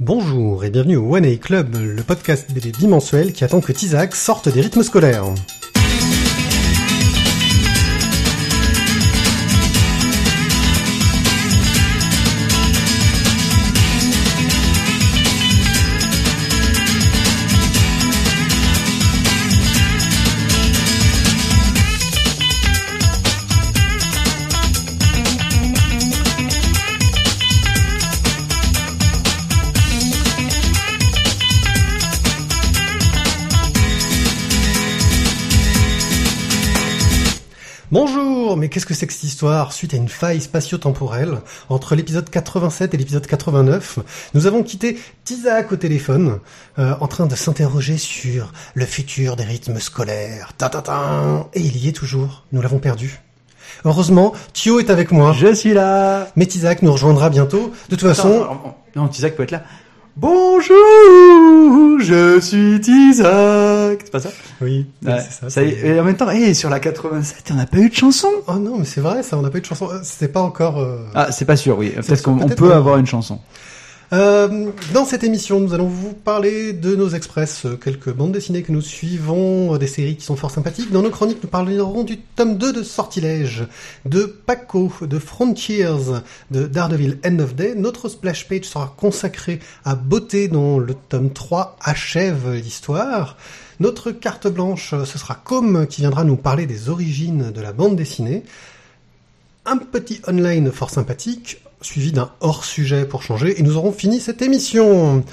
Bonjour 0.00 0.64
et 0.64 0.70
bienvenue 0.70 0.96
au 0.96 1.14
One 1.14 1.26
A 1.26 1.36
Club, 1.36 1.76
le 1.76 2.02
podcast 2.02 2.50
BD 2.54 2.72
bimensuel 2.72 3.34
qui 3.34 3.44
attend 3.44 3.60
que 3.60 3.70
Tizak 3.70 4.16
sorte 4.16 4.48
des 4.48 4.62
rythmes 4.62 4.82
scolaires. 4.82 5.26
C'est 39.00 39.06
que 39.06 39.14
cette 39.14 39.24
histoire 39.24 39.72
Suite 39.72 39.94
à 39.94 39.96
une 39.96 40.10
faille 40.10 40.42
spatio-temporelle, 40.42 41.38
entre 41.70 41.94
l'épisode 41.94 42.28
87 42.28 42.92
et 42.92 42.96
l'épisode 42.98 43.26
89, 43.26 43.98
nous 44.34 44.46
avons 44.46 44.62
quitté 44.62 44.98
Tizak 45.24 45.72
au 45.72 45.76
téléphone, 45.76 46.40
euh, 46.78 46.94
en 47.00 47.08
train 47.08 47.24
de 47.24 47.34
s'interroger 47.34 47.96
sur 47.96 48.52
le 48.74 48.84
futur 48.84 49.36
des 49.36 49.44
rythmes 49.44 49.80
scolaires. 49.80 50.52
Ta 50.58 50.68
-ta 50.68 50.82
-ta 50.82 51.46
et 51.54 51.60
il 51.60 51.78
y 51.78 51.88
est 51.88 51.92
toujours, 51.92 52.44
nous 52.52 52.60
l'avons 52.60 52.78
perdu. 52.78 53.20
Heureusement, 53.86 54.34
Thio 54.52 54.80
est 54.80 54.90
avec 54.90 55.12
moi. 55.12 55.32
Je 55.32 55.54
suis 55.54 55.72
là 55.72 56.28
Mais 56.36 56.44
Tizak 56.44 56.82
nous 56.82 56.92
rejoindra 56.92 57.30
bientôt. 57.30 57.72
De 57.88 57.96
toute 57.96 58.06
façon... 58.06 58.42
Attends, 58.42 58.84
non, 58.96 59.08
Tizak 59.08 59.34
peut 59.34 59.44
être 59.44 59.52
là. 59.52 59.62
Bonjour, 60.20 61.98
je 61.98 62.38
suis 62.40 62.78
Tizak. 62.80 64.00
C'est 64.04 64.10
pas 64.12 64.20
ça 64.20 64.28
Oui, 64.60 64.84
Ouais, 65.02 65.16
c'est 65.18 65.32
ça. 65.32 65.48
ça 65.48 65.62
y 65.62 65.68
est, 65.70 65.80
c'est- 65.80 65.86
et 65.88 65.98
en 66.00 66.04
même 66.04 66.16
temps, 66.16 66.28
hey, 66.28 66.54
sur 66.54 66.68
la 66.68 66.78
87, 66.78 67.48
on 67.52 67.54
n'a 67.54 67.64
pas 67.64 67.78
eu 67.78 67.88
de 67.88 67.94
chanson. 67.94 68.28
Oh 68.46 68.56
non, 68.56 68.76
mais 68.78 68.84
c'est 68.84 69.00
vrai, 69.00 69.22
ça, 69.22 69.38
on 69.38 69.42
n'a 69.42 69.48
pas 69.48 69.56
eu 69.56 69.60
de 69.62 69.66
chanson. 69.66 69.88
Euh, 69.90 70.00
C'était 70.02 70.28
pas 70.30 70.42
encore... 70.42 70.78
euh, 70.78 70.98
Ah, 71.14 71.32
c'est 71.32 71.46
pas 71.46 71.56
sûr, 71.56 71.78
oui. 71.78 71.88
Peut-être 71.90 72.22
qu'on 72.22 72.38
on 72.38 72.48
peut 72.50 72.74
avoir 72.74 72.98
une 72.98 73.06
chanson. 73.06 73.38
Euh, 74.12 74.72
dans 74.92 75.04
cette 75.04 75.22
émission, 75.22 75.60
nous 75.60 75.72
allons 75.72 75.86
vous 75.86 76.14
parler 76.14 76.72
de 76.72 76.96
nos 76.96 77.10
express, 77.10 77.66
quelques 77.82 78.12
bandes 78.12 78.32
dessinées 78.32 78.62
que 78.62 78.72
nous 78.72 78.80
suivons, 78.80 79.76
des 79.76 79.86
séries 79.86 80.16
qui 80.16 80.24
sont 80.24 80.34
fort 80.34 80.50
sympathiques. 80.50 80.90
Dans 80.90 81.02
nos 81.02 81.10
chroniques, 81.10 81.42
nous 81.42 81.48
parlerons 81.48 82.02
du 82.02 82.18
tome 82.18 82.58
2 82.58 82.72
de 82.72 82.82
Sortilège, 82.82 83.68
de 84.06 84.24
Paco, 84.24 84.92
de 85.02 85.18
Frontiers, 85.20 85.94
de 86.50 86.66
Daredevil 86.66 87.18
End 87.24 87.38
of 87.38 87.54
Day. 87.54 87.74
Notre 87.76 88.08
splash 88.08 88.48
page 88.48 88.64
sera 88.64 88.92
consacrée 88.96 89.60
à 89.84 89.94
Beauté, 89.94 90.48
dont 90.48 90.80
le 90.80 90.94
tome 90.94 91.32
3 91.32 91.76
achève 91.80 92.52
l'histoire. 92.54 93.36
Notre 93.78 94.10
carte 94.10 94.48
blanche, 94.48 94.92
ce 95.04 95.18
sera 95.18 95.36
Com 95.36 95.86
qui 95.86 96.00
viendra 96.00 96.24
nous 96.24 96.36
parler 96.36 96.66
des 96.66 96.88
origines 96.88 97.52
de 97.52 97.60
la 97.60 97.72
bande 97.72 97.94
dessinée 97.94 98.42
un 99.66 99.76
petit 99.76 100.20
online 100.26 100.72
fort 100.72 100.90
sympathique, 100.90 101.62
suivi 101.82 102.12
d'un 102.12 102.30
hors-sujet 102.40 103.04
pour 103.06 103.22
changer, 103.22 103.58
et 103.58 103.62
nous 103.62 103.76
aurons 103.76 103.92
fini 103.92 104.20
cette 104.20 104.42
émission. 104.42 105.24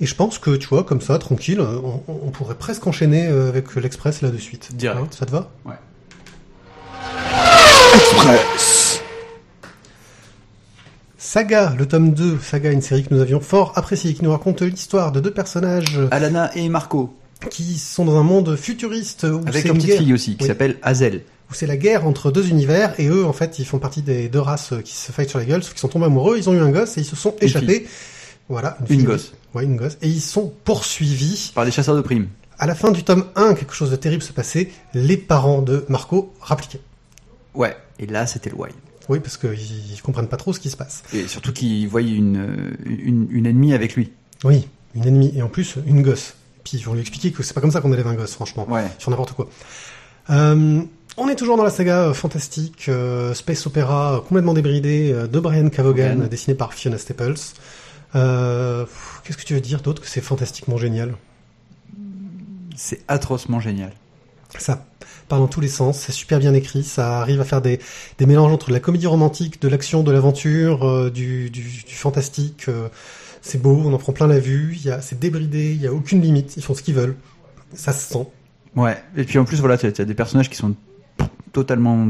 Et 0.00 0.06
je 0.06 0.14
pense 0.14 0.38
que, 0.38 0.56
tu 0.56 0.68
vois, 0.68 0.84
comme 0.84 1.00
ça, 1.00 1.18
tranquille, 1.18 1.60
on, 1.60 2.02
on 2.08 2.30
pourrait 2.30 2.54
presque 2.56 2.86
enchaîner 2.86 3.28
euh, 3.28 3.48
avec 3.48 3.74
l'Express 3.76 4.20
là 4.20 4.28
de 4.30 4.36
suite. 4.38 4.76
Direct. 4.76 5.00
Hein, 5.00 5.08
ça 5.18 5.24
te 5.26 5.30
va? 5.30 5.50
Ouais. 5.64 5.72
Saga, 11.18 11.74
le 11.78 11.86
tome 11.86 12.12
2, 12.12 12.38
Saga, 12.42 12.70
une 12.70 12.82
série 12.82 13.02
que 13.04 13.12
nous 13.14 13.20
avions 13.20 13.40
fort 13.40 13.72
appréciée, 13.76 14.14
qui 14.14 14.22
nous 14.22 14.30
raconte 14.30 14.62
l'histoire 14.62 15.12
de 15.12 15.20
deux 15.20 15.30
personnages 15.32 15.98
Alana 16.10 16.50
et 16.54 16.68
Marco, 16.68 17.14
qui 17.50 17.78
sont 17.78 18.04
dans 18.04 18.16
un 18.16 18.22
monde 18.22 18.54
futuriste 18.56 19.24
où 19.24 19.40
avec 19.46 19.64
une 19.64 19.74
petite 19.74 19.86
guerre, 19.88 19.98
fille 19.98 20.12
aussi, 20.12 20.36
qui 20.36 20.42
Oui. 20.44 20.48
s'appelle 20.48 20.76
Hazel. 20.82 21.22
Où 21.50 21.54
c'est 21.54 21.66
la 21.66 21.76
guerre 21.76 22.06
entre 22.06 22.30
deux 22.30 22.48
univers, 22.48 22.98
et 22.98 23.06
eux, 23.08 23.24
en 23.24 23.32
fait, 23.32 23.58
ils 23.58 23.64
font 23.64 23.78
partie 23.78 24.02
des 24.02 24.28
deux 24.28 24.40
races 24.40 24.74
qui 24.84 24.94
se 24.94 25.12
fightent 25.12 25.30
sur 25.30 25.38
la 25.38 25.44
gueule, 25.44 25.62
sauf 25.62 25.72
qu'ils 25.72 25.80
sont 25.80 25.88
tombés 25.88 26.06
amoureux, 26.06 26.36
ils 26.38 26.48
ont 26.48 26.54
eu 26.54 26.60
un 26.60 26.70
gosse, 26.70 26.96
et 26.98 27.02
ils 27.02 27.06
se 27.06 27.16
sont 27.16 27.34
Une 27.40 27.46
échappés. 27.46 27.86
Voilà. 28.48 28.76
Une 28.80 28.86
fille. 28.86 29.02
gosse. 29.04 29.32
Ouais, 29.54 29.64
une 29.64 29.76
gosse. 29.76 29.96
Et 30.02 30.08
ils 30.08 30.20
sont 30.20 30.52
poursuivis. 30.64 31.52
Par 31.54 31.64
des 31.64 31.70
chasseurs 31.70 31.96
de 31.96 32.00
primes. 32.00 32.28
À 32.58 32.66
la 32.66 32.74
fin 32.74 32.90
du 32.90 33.02
tome 33.04 33.26
1, 33.36 33.54
quelque 33.54 33.74
chose 33.74 33.90
de 33.90 33.96
terrible 33.96 34.22
se 34.22 34.32
passait. 34.32 34.70
Les 34.94 35.16
parents 35.16 35.62
de 35.62 35.84
Marco 35.88 36.32
rappliquaient. 36.40 36.80
Ouais. 37.54 37.76
Et 37.98 38.06
là, 38.06 38.26
c'était 38.26 38.50
le 38.50 38.56
why. 38.56 38.70
Oui, 39.08 39.20
parce 39.20 39.36
qu'ils 39.36 40.00
comprennent 40.02 40.28
pas 40.28 40.36
trop 40.36 40.52
ce 40.52 40.60
qui 40.60 40.70
se 40.70 40.76
passe. 40.76 41.02
Et 41.12 41.28
surtout 41.28 41.52
qu'ils 41.52 41.88
voyaient 41.88 42.14
une, 42.14 42.38
euh, 42.38 42.76
une, 42.84 43.28
une 43.30 43.46
ennemie 43.46 43.72
avec 43.72 43.94
lui. 43.94 44.10
Oui, 44.44 44.68
une 44.94 45.06
ennemie, 45.06 45.32
et 45.36 45.42
en 45.42 45.48
plus, 45.48 45.76
une 45.86 46.02
gosse. 46.02 46.34
Puis 46.64 46.78
ils 46.78 46.84
vont 46.84 46.94
lui 46.94 47.00
expliquer 47.00 47.30
que 47.30 47.42
c'est 47.42 47.54
pas 47.54 47.60
comme 47.60 47.70
ça 47.70 47.80
qu'on 47.80 47.92
élève 47.92 48.06
un 48.08 48.14
gosse, 48.14 48.32
franchement. 48.32 48.66
Ouais. 48.68 48.84
Sur 48.98 49.10
n'importe 49.10 49.32
quoi. 49.32 49.48
Euh, 50.30 50.82
on 51.16 51.28
est 51.28 51.36
toujours 51.36 51.56
dans 51.56 51.64
la 51.64 51.70
saga 51.70 52.08
euh, 52.08 52.14
fantastique, 52.14 52.88
euh, 52.88 53.34
space 53.34 53.66
opéra 53.66 54.16
euh, 54.16 54.20
complètement 54.20 54.54
débridé 54.54 55.12
euh, 55.12 55.26
de 55.26 55.40
Brian 55.40 55.68
Cavogan, 55.68 56.08
Cavogan. 56.10 56.28
dessiné 56.28 56.54
par 56.54 56.74
Fiona 56.74 56.98
Staples. 56.98 57.34
Qu'est-ce 58.12 59.36
que 59.36 59.44
tu 59.44 59.54
veux 59.54 59.60
dire 59.60 59.80
d'autre 59.82 60.00
que 60.00 60.08
c'est 60.08 60.20
fantastiquement 60.20 60.78
génial? 60.78 61.14
C'est 62.76 63.00
atrocement 63.08 63.60
génial. 63.60 63.92
Ça 64.58 64.86
part 65.28 65.40
dans 65.40 65.48
tous 65.48 65.60
les 65.60 65.68
sens, 65.68 65.98
c'est 65.98 66.12
super 66.12 66.38
bien 66.38 66.54
écrit, 66.54 66.84
ça 66.84 67.20
arrive 67.20 67.40
à 67.40 67.44
faire 67.44 67.60
des, 67.60 67.80
des 68.18 68.26
mélanges 68.26 68.52
entre 68.52 68.68
de 68.68 68.72
la 68.72 68.80
comédie 68.80 69.08
romantique, 69.08 69.60
de 69.60 69.68
l'action, 69.68 70.02
de 70.02 70.12
l'aventure, 70.12 71.10
du, 71.10 71.50
du, 71.50 71.62
du 71.62 71.94
fantastique. 71.94 72.66
c'est 73.42 73.60
beau, 73.60 73.82
on 73.84 73.92
en 73.92 73.98
prend 73.98 74.12
plein 74.12 74.28
la 74.28 74.38
vue, 74.38 74.78
c'est 75.00 75.18
débridé, 75.18 75.72
il 75.72 75.82
y 75.82 75.86
a 75.86 75.92
aucune 75.92 76.22
limite, 76.22 76.56
ils 76.56 76.62
font 76.62 76.74
ce 76.74 76.82
qu'ils 76.82 76.94
veulent. 76.94 77.16
Ça 77.74 77.92
se 77.92 78.12
sent. 78.12 78.26
Ouais. 78.76 78.96
Et 79.16 79.24
puis 79.24 79.38
en 79.38 79.44
plus, 79.44 79.58
voilà, 79.58 79.76
tu 79.76 79.86
as, 79.86 80.04
des 80.04 80.14
personnages 80.14 80.48
qui 80.48 80.56
sont 80.56 80.74
totalement 81.56 82.06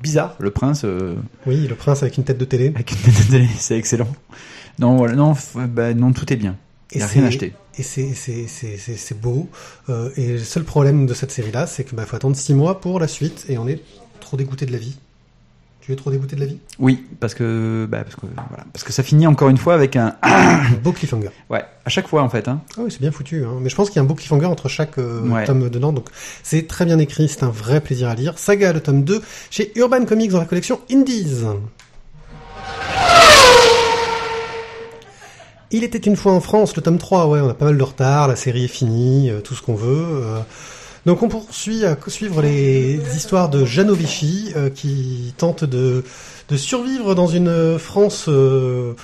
bizarres. 0.00 0.34
Le 0.38 0.50
prince, 0.50 0.82
euh, 0.84 1.14
Oui, 1.46 1.66
le 1.68 1.74
prince 1.74 2.02
avec 2.02 2.16
une 2.16 2.24
tête 2.24 2.38
de 2.38 2.46
télé. 2.46 2.72
avec 2.74 2.92
une 2.92 2.96
tête 2.96 3.26
de 3.26 3.30
télé, 3.30 3.48
c'est 3.58 3.76
excellent. 3.76 4.08
Non, 4.78 4.96
voilà, 4.96 5.14
non, 5.14 5.34
bah, 5.54 5.92
non, 5.92 6.12
tout 6.12 6.32
est 6.32 6.36
bien. 6.36 6.56
Il 6.92 6.98
n'y 6.98 7.02
a 7.02 7.06
rien 7.06 7.24
acheté. 7.24 7.52
Et 7.76 7.82
c'est, 7.82 9.20
beau. 9.20 9.48
Euh, 9.90 10.08
et 10.16 10.32
le 10.32 10.38
seul 10.38 10.64
problème 10.64 11.06
de 11.06 11.12
cette 11.12 11.32
série-là, 11.32 11.66
c'est 11.66 11.84
que 11.84 11.94
bah, 11.94 12.06
faut 12.06 12.16
attendre 12.16 12.36
six 12.36 12.54
mois 12.54 12.80
pour 12.80 12.98
la 12.98 13.08
suite, 13.08 13.44
et 13.50 13.58
on 13.58 13.68
est 13.68 13.82
trop 14.20 14.38
dégoûté 14.38 14.64
de 14.64 14.72
la 14.72 14.78
vie. 14.78 14.96
Tu 15.84 15.92
es 15.92 15.96
trop 15.96 16.10
dégoûté 16.10 16.34
de 16.34 16.40
la 16.40 16.46
vie? 16.46 16.56
Oui, 16.78 17.04
parce 17.20 17.34
que, 17.34 17.86
bah, 17.90 18.04
parce 18.04 18.14
que, 18.16 18.22
voilà, 18.48 18.64
parce 18.72 18.84
que 18.84 18.92
ça 18.92 19.02
finit 19.02 19.26
encore 19.26 19.50
une 19.50 19.58
fois 19.58 19.74
avec 19.74 19.96
un, 19.96 20.16
Un 20.22 20.62
beau 20.82 20.92
cliffhanger. 20.92 21.28
ouais, 21.50 21.62
à 21.84 21.90
chaque 21.90 22.08
fois 22.08 22.22
en 22.22 22.30
fait, 22.30 22.48
hein. 22.48 22.62
Ah 22.78 22.80
oui, 22.84 22.90
c'est 22.90 23.00
bien 23.02 23.10
foutu. 23.12 23.44
Hein. 23.44 23.58
Mais 23.60 23.68
je 23.68 23.74
pense 23.76 23.88
qu'il 23.90 23.96
y 23.96 23.98
a 23.98 24.02
un 24.02 24.06
beau 24.06 24.14
cliffhanger 24.14 24.46
entre 24.46 24.68
chaque 24.70 24.96
euh, 24.96 25.20
Ouais. 25.28 25.44
tome 25.44 25.68
dedans. 25.68 25.92
Donc 25.92 26.08
c'est 26.42 26.66
très 26.66 26.86
bien 26.86 26.98
écrit, 26.98 27.28
c'est 27.28 27.42
un 27.42 27.50
vrai 27.50 27.82
plaisir 27.82 28.08
à 28.08 28.14
lire. 28.14 28.38
Saga, 28.38 28.72
le 28.72 28.80
tome 28.80 29.04
2, 29.04 29.20
chez 29.50 29.72
Urban 29.78 30.06
Comics 30.06 30.30
dans 30.30 30.38
la 30.38 30.46
collection 30.46 30.80
Indies. 30.90 31.44
Il 35.70 35.82
était 35.82 35.98
une 35.98 36.16
fois 36.16 36.32
en 36.32 36.40
France, 36.40 36.76
le 36.76 36.82
tome 36.82 36.98
3, 36.98 37.26
ouais, 37.26 37.40
on 37.40 37.48
a 37.48 37.54
pas 37.54 37.64
mal 37.64 37.76
de 37.76 37.82
retard, 37.82 38.28
la 38.28 38.36
série 38.36 38.64
est 38.64 38.68
finie, 38.68 39.28
euh, 39.30 39.40
tout 39.40 39.54
ce 39.54 39.62
qu'on 39.62 39.74
veut. 39.74 40.06
euh. 40.22 40.38
Donc 41.06 41.22
on 41.22 41.28
poursuit 41.28 41.84
à 41.84 41.96
suivre 42.06 42.40
les 42.40 42.98
histoires 43.14 43.50
de 43.50 43.64
Janovici 43.64 44.52
euh, 44.56 44.70
qui 44.70 45.34
tente 45.36 45.64
de, 45.64 46.02
de 46.48 46.56
survivre 46.56 47.14
dans 47.14 47.26
une 47.26 47.78
France 47.78 48.26
euh, 48.28 48.94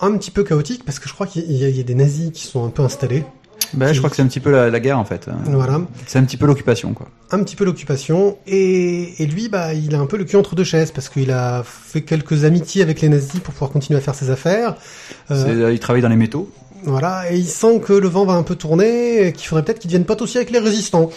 un 0.00 0.16
petit 0.18 0.30
peu 0.30 0.44
chaotique 0.44 0.84
parce 0.84 0.98
que 0.98 1.08
je 1.08 1.14
crois 1.14 1.26
qu'il 1.26 1.50
y, 1.50 1.56
y 1.64 1.80
a 1.80 1.82
des 1.82 1.94
nazis 1.94 2.30
qui 2.32 2.46
sont 2.46 2.64
un 2.66 2.68
peu 2.70 2.82
installés. 2.82 3.24
Bah, 3.72 3.92
je 3.92 3.98
crois 3.98 4.10
que 4.10 4.16
c'est 4.16 4.22
un 4.22 4.26
petit 4.28 4.38
peu 4.40 4.50
la, 4.50 4.70
la 4.70 4.78
guerre 4.78 4.98
en 4.98 5.04
fait. 5.04 5.26
hein. 5.28 5.38
Voilà, 5.46 5.80
C'est 6.06 6.18
un 6.18 6.24
petit 6.24 6.36
peu 6.36 6.46
l'occupation 6.46 6.92
quoi. 6.92 7.08
un 7.32 7.42
petit 7.42 7.56
peu 7.56 7.64
l'occupation 7.64 8.36
et, 8.46 9.20
et 9.20 9.26
lui, 9.26 9.48
bah, 9.48 9.72
il 9.74 9.94
a 9.94 9.98
un 9.98 10.06
peu 10.06 10.18
le 10.18 10.24
cul 10.24 10.36
entre 10.36 10.54
deux 10.54 10.62
chaises 10.64 10.92
parce 10.92 11.08
qu'il 11.08 11.30
a 11.32 11.62
fait 11.64 12.02
quelques 12.02 12.44
amitiés 12.44 12.82
avec 12.82 13.00
les 13.00 13.08
nazis 13.08 13.40
pour 13.40 13.54
pouvoir 13.54 13.70
continuer 13.70 13.98
à 13.98 14.02
faire 14.02 14.14
ses 14.14 14.30
affaires. 14.30 14.76
Euh, 15.30 15.64
euh, 15.64 15.72
il 15.72 15.80
travaille 15.80 16.02
dans 16.02 16.08
les 16.10 16.16
métaux. 16.16 16.48
Voilà, 16.86 17.30
et 17.32 17.36
il 17.36 17.46
sent 17.46 17.80
que 17.80 17.92
le 17.92 18.08
vent 18.08 18.24
va 18.24 18.34
un 18.34 18.42
peu 18.42 18.54
tourner, 18.54 19.26
et 19.26 19.32
qu'il 19.32 19.46
faudrait 19.46 19.64
peut-être 19.64 19.80
qu'il 19.80 19.90
devienne 19.90 20.06
pote 20.06 20.22
aussi 20.22 20.36
avec 20.38 20.50
les 20.50 20.58
résistants. 20.58 21.10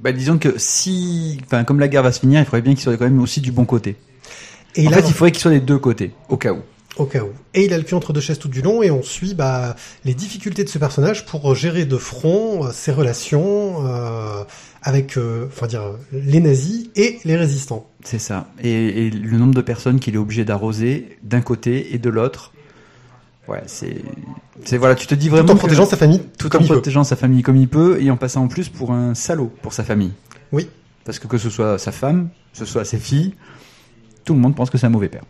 Bah, 0.00 0.12
disons 0.12 0.38
que 0.38 0.54
si, 0.56 1.40
enfin, 1.46 1.64
comme 1.64 1.80
la 1.80 1.88
guerre 1.88 2.02
va 2.02 2.12
se 2.12 2.20
finir, 2.20 2.40
il 2.40 2.44
faudrait 2.44 2.62
bien 2.62 2.74
qu'il 2.74 2.82
soit 2.82 2.96
quand 2.96 3.04
même 3.04 3.20
aussi 3.20 3.40
du 3.40 3.52
bon 3.52 3.64
côté. 3.64 3.96
Et 4.74 4.86
en 4.86 4.90
là, 4.90 4.96
fait, 4.98 5.08
il 5.08 5.14
faudrait 5.14 5.32
qu'il 5.32 5.40
soit 5.40 5.50
des 5.50 5.60
deux 5.60 5.78
côtés, 5.78 6.12
au 6.28 6.36
cas 6.36 6.52
où. 6.52 6.60
au 6.96 7.04
cas 7.04 7.22
où. 7.22 7.30
Et 7.54 7.64
il 7.64 7.72
a 7.72 7.78
le 7.78 7.84
cul 7.84 7.94
entre 7.94 8.12
deux 8.12 8.20
chaises 8.20 8.38
tout 8.38 8.48
du 8.48 8.62
long, 8.62 8.82
et 8.82 8.90
on 8.90 9.02
suit 9.02 9.34
bah, 9.34 9.76
les 10.04 10.14
difficultés 10.14 10.64
de 10.64 10.68
ce 10.68 10.78
personnage 10.78 11.24
pour 11.24 11.54
gérer 11.54 11.84
de 11.84 11.96
front 11.96 12.66
euh, 12.66 12.70
ses 12.72 12.90
relations 12.92 13.86
euh, 13.86 14.44
avec, 14.82 15.16
euh, 15.16 15.46
enfin 15.48 15.66
dire, 15.66 15.84
les 16.12 16.40
nazis 16.40 16.88
et 16.96 17.18
les 17.24 17.36
résistants. 17.36 17.86
C'est 18.02 18.18
ça. 18.18 18.48
Et, 18.62 19.06
et 19.06 19.10
le 19.10 19.38
nombre 19.38 19.54
de 19.54 19.62
personnes 19.62 20.00
qu'il 20.00 20.14
est 20.14 20.18
obligé 20.18 20.44
d'arroser 20.44 21.18
d'un 21.22 21.42
côté 21.42 21.94
et 21.94 21.98
de 21.98 22.10
l'autre. 22.10 22.52
Ouais, 23.48 23.62
c'est, 23.66 24.02
c'est 24.64 24.76
voilà, 24.78 24.94
tu 24.94 25.06
te 25.06 25.14
dis 25.14 25.28
vraiment 25.28 25.46
Tout 25.46 25.52
en 25.52 25.54
que- 25.54 25.60
protégeant 25.60 25.86
sa 25.86 25.96
famille, 25.96 26.22
tout 26.38 26.54
en 26.54 26.60
peut. 26.60 26.64
protégeant 26.66 27.02
sa 27.04 27.16
famille 27.16 27.42
comme 27.42 27.56
il 27.56 27.68
peut 27.68 28.00
et 28.00 28.10
en 28.10 28.16
passant 28.16 28.44
en 28.44 28.48
plus 28.48 28.68
pour 28.68 28.92
un 28.92 29.14
salaud 29.14 29.50
pour 29.62 29.72
sa 29.72 29.82
famille. 29.82 30.12
Oui. 30.52 30.68
Parce 31.04 31.18
que 31.18 31.26
que 31.26 31.38
ce 31.38 31.50
soit 31.50 31.78
sa 31.78 31.90
femme, 31.90 32.28
que 32.52 32.58
ce 32.58 32.64
soit 32.64 32.84
ses 32.84 32.98
filles, 32.98 33.34
tout 34.24 34.34
le 34.34 34.40
monde 34.40 34.54
pense 34.54 34.70
que 34.70 34.78
c'est 34.78 34.86
un 34.86 34.90
mauvais 34.90 35.08
père. 35.08 35.24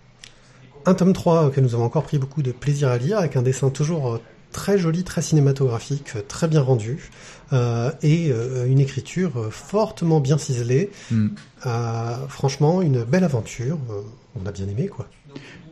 un 0.84 0.92
tome 0.94 1.14
3 1.14 1.50
que 1.50 1.60
nous 1.62 1.74
avons 1.74 1.84
encore 1.84 2.02
pris 2.02 2.18
beaucoup 2.18 2.42
de 2.42 2.52
plaisir 2.52 2.88
à 2.88 2.98
lire, 2.98 3.16
avec 3.18 3.36
un 3.36 3.42
dessin 3.42 3.70
toujours 3.70 4.12
euh, 4.14 4.18
très 4.52 4.76
joli, 4.76 5.04
très 5.04 5.22
cinématographique, 5.22 6.12
euh, 6.16 6.20
très 6.28 6.48
bien 6.48 6.60
rendu, 6.60 7.08
et 7.52 8.30
euh, 8.32 8.66
une 8.66 8.78
écriture 8.80 9.32
euh, 9.36 9.50
fortement 9.50 10.20
bien 10.20 10.38
ciselée. 10.38 10.90
Mm. 11.10 11.28
Euh, 11.66 12.14
franchement, 12.28 12.82
une 12.82 13.04
belle 13.04 13.24
aventure. 13.24 13.78
euh, 13.90 14.00
on 14.42 14.46
a 14.46 14.52
bien 14.52 14.66
aimé, 14.66 14.88
quoi. 14.88 15.06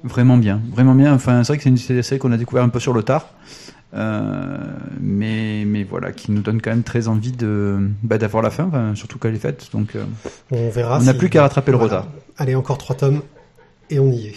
Vraiment 0.04 0.36
bien, 0.36 0.60
vraiment 0.72 0.94
bien. 0.94 1.14
Enfin, 1.14 1.42
c'est 1.44 1.48
vrai 1.52 1.56
que 1.58 1.62
c'est 1.64 1.68
une 1.70 1.76
c'est 1.78 1.94
une 1.94 2.02
série 2.02 2.18
qu'on 2.18 2.32
a 2.32 2.36
découvert 2.36 2.62
un 2.64 2.68
peu 2.68 2.80
sur 2.80 2.92
le 2.92 3.02
tard, 3.02 3.28
euh, 3.94 4.58
mais 5.00 5.64
mais 5.66 5.84
voilà, 5.84 6.12
qui 6.12 6.30
nous 6.32 6.42
donne 6.42 6.60
quand 6.62 6.70
même 6.70 6.82
très 6.82 7.08
envie 7.08 7.32
de 7.32 7.78
bah, 8.02 8.18
d'avoir 8.18 8.42
la 8.42 8.50
fin, 8.50 8.64
enfin, 8.64 8.94
surtout 8.94 9.18
qu'elle 9.18 9.34
est 9.34 9.38
faite. 9.38 9.68
Donc, 9.72 9.96
euh, 9.96 10.04
On 10.50 10.68
verra. 10.70 10.98
on 10.98 11.02
n'a 11.04 11.12
si- 11.12 11.18
plus 11.18 11.28
qu'à 11.30 11.42
rattraper 11.42 11.72
le 11.72 11.78
Voilà. 11.78 12.00
retard. 12.00 12.12
Allez, 12.38 12.54
encore 12.54 12.78
trois 12.78 12.96
tomes, 12.96 13.22
et 13.90 13.98
on 13.98 14.10
y 14.12 14.28
est. 14.28 14.34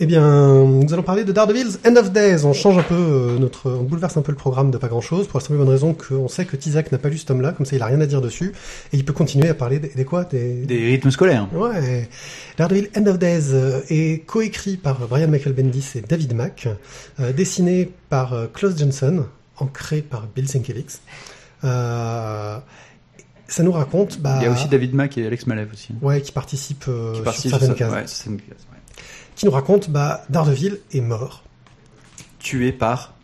Eh 0.00 0.06
bien, 0.06 0.64
nous 0.64 0.92
allons 0.94 1.02
parler 1.02 1.24
de 1.24 1.32
Daredevil's 1.32 1.80
End 1.84 1.96
of 1.96 2.12
Days. 2.12 2.44
On 2.44 2.52
change 2.52 2.78
un 2.78 2.84
peu 2.84 2.94
euh, 2.94 3.38
notre, 3.38 3.68
on 3.68 3.82
bouleverse 3.82 4.16
un 4.16 4.22
peu 4.22 4.30
le 4.30 4.38
programme 4.38 4.70
de 4.70 4.78
pas 4.78 4.86
grand 4.86 5.00
chose 5.00 5.26
pour 5.26 5.40
la 5.40 5.44
simple 5.44 5.58
bonne 5.58 5.68
raison 5.68 5.92
qu'on 5.92 6.28
sait 6.28 6.44
que 6.44 6.54
Tizak 6.54 6.92
n'a 6.92 6.98
pas 6.98 7.08
lu 7.08 7.18
ce 7.18 7.26
tome-là, 7.26 7.50
comme 7.50 7.66
ça 7.66 7.74
il 7.74 7.82
a 7.82 7.86
rien 7.86 8.00
à 8.00 8.06
dire 8.06 8.20
dessus, 8.20 8.52
et 8.92 8.96
il 8.96 9.04
peut 9.04 9.12
continuer 9.12 9.48
à 9.48 9.54
parler 9.54 9.80
des, 9.80 9.88
des 9.88 10.04
quoi, 10.04 10.22
des, 10.24 10.64
Des 10.66 10.86
rythmes 10.86 11.10
scolaires. 11.10 11.48
Ouais. 11.52 12.08
Daredevil 12.56 12.90
End 12.96 13.06
of 13.06 13.18
Days 13.18 13.48
euh, 13.52 13.80
est 13.88 14.24
coécrit 14.24 14.76
par 14.76 14.98
Brian 15.08 15.26
Michael 15.26 15.52
Bendis 15.54 15.84
et 15.96 16.00
David 16.00 16.32
Mack, 16.34 16.68
euh, 17.18 17.32
dessiné 17.32 17.90
par 18.08 18.34
euh, 18.34 18.46
Klaus 18.52 18.78
Johnson, 18.78 19.24
ancré 19.56 20.02
par 20.02 20.28
Bill 20.32 20.48
Sienkiewicz. 20.48 21.00
Euh, 21.64 22.58
ça 23.48 23.62
nous 23.64 23.72
raconte, 23.72 24.20
bah, 24.20 24.36
Il 24.40 24.44
y 24.44 24.46
a 24.46 24.52
aussi 24.52 24.68
David 24.68 24.94
Mack 24.94 25.18
et 25.18 25.26
Alex 25.26 25.44
Malev 25.48 25.70
aussi. 25.72 25.88
ouais, 26.02 26.20
qui 26.20 26.26
sur 26.26 26.34
participent 26.34 26.84
certaines 27.50 27.58
sur 27.74 27.78
ça. 27.78 27.84
cases, 27.86 27.92
Ouais, 27.94 28.02
c'est 28.06 28.30
une 28.30 28.36
case, 28.36 28.58
ouais. 28.70 28.77
Qui 29.38 29.46
nous 29.46 29.52
raconte, 29.52 29.90
bah, 29.90 30.24
Daredevil 30.30 30.78
est 30.92 31.00
mort. 31.00 31.44
Tué 32.40 32.72
par. 32.72 33.14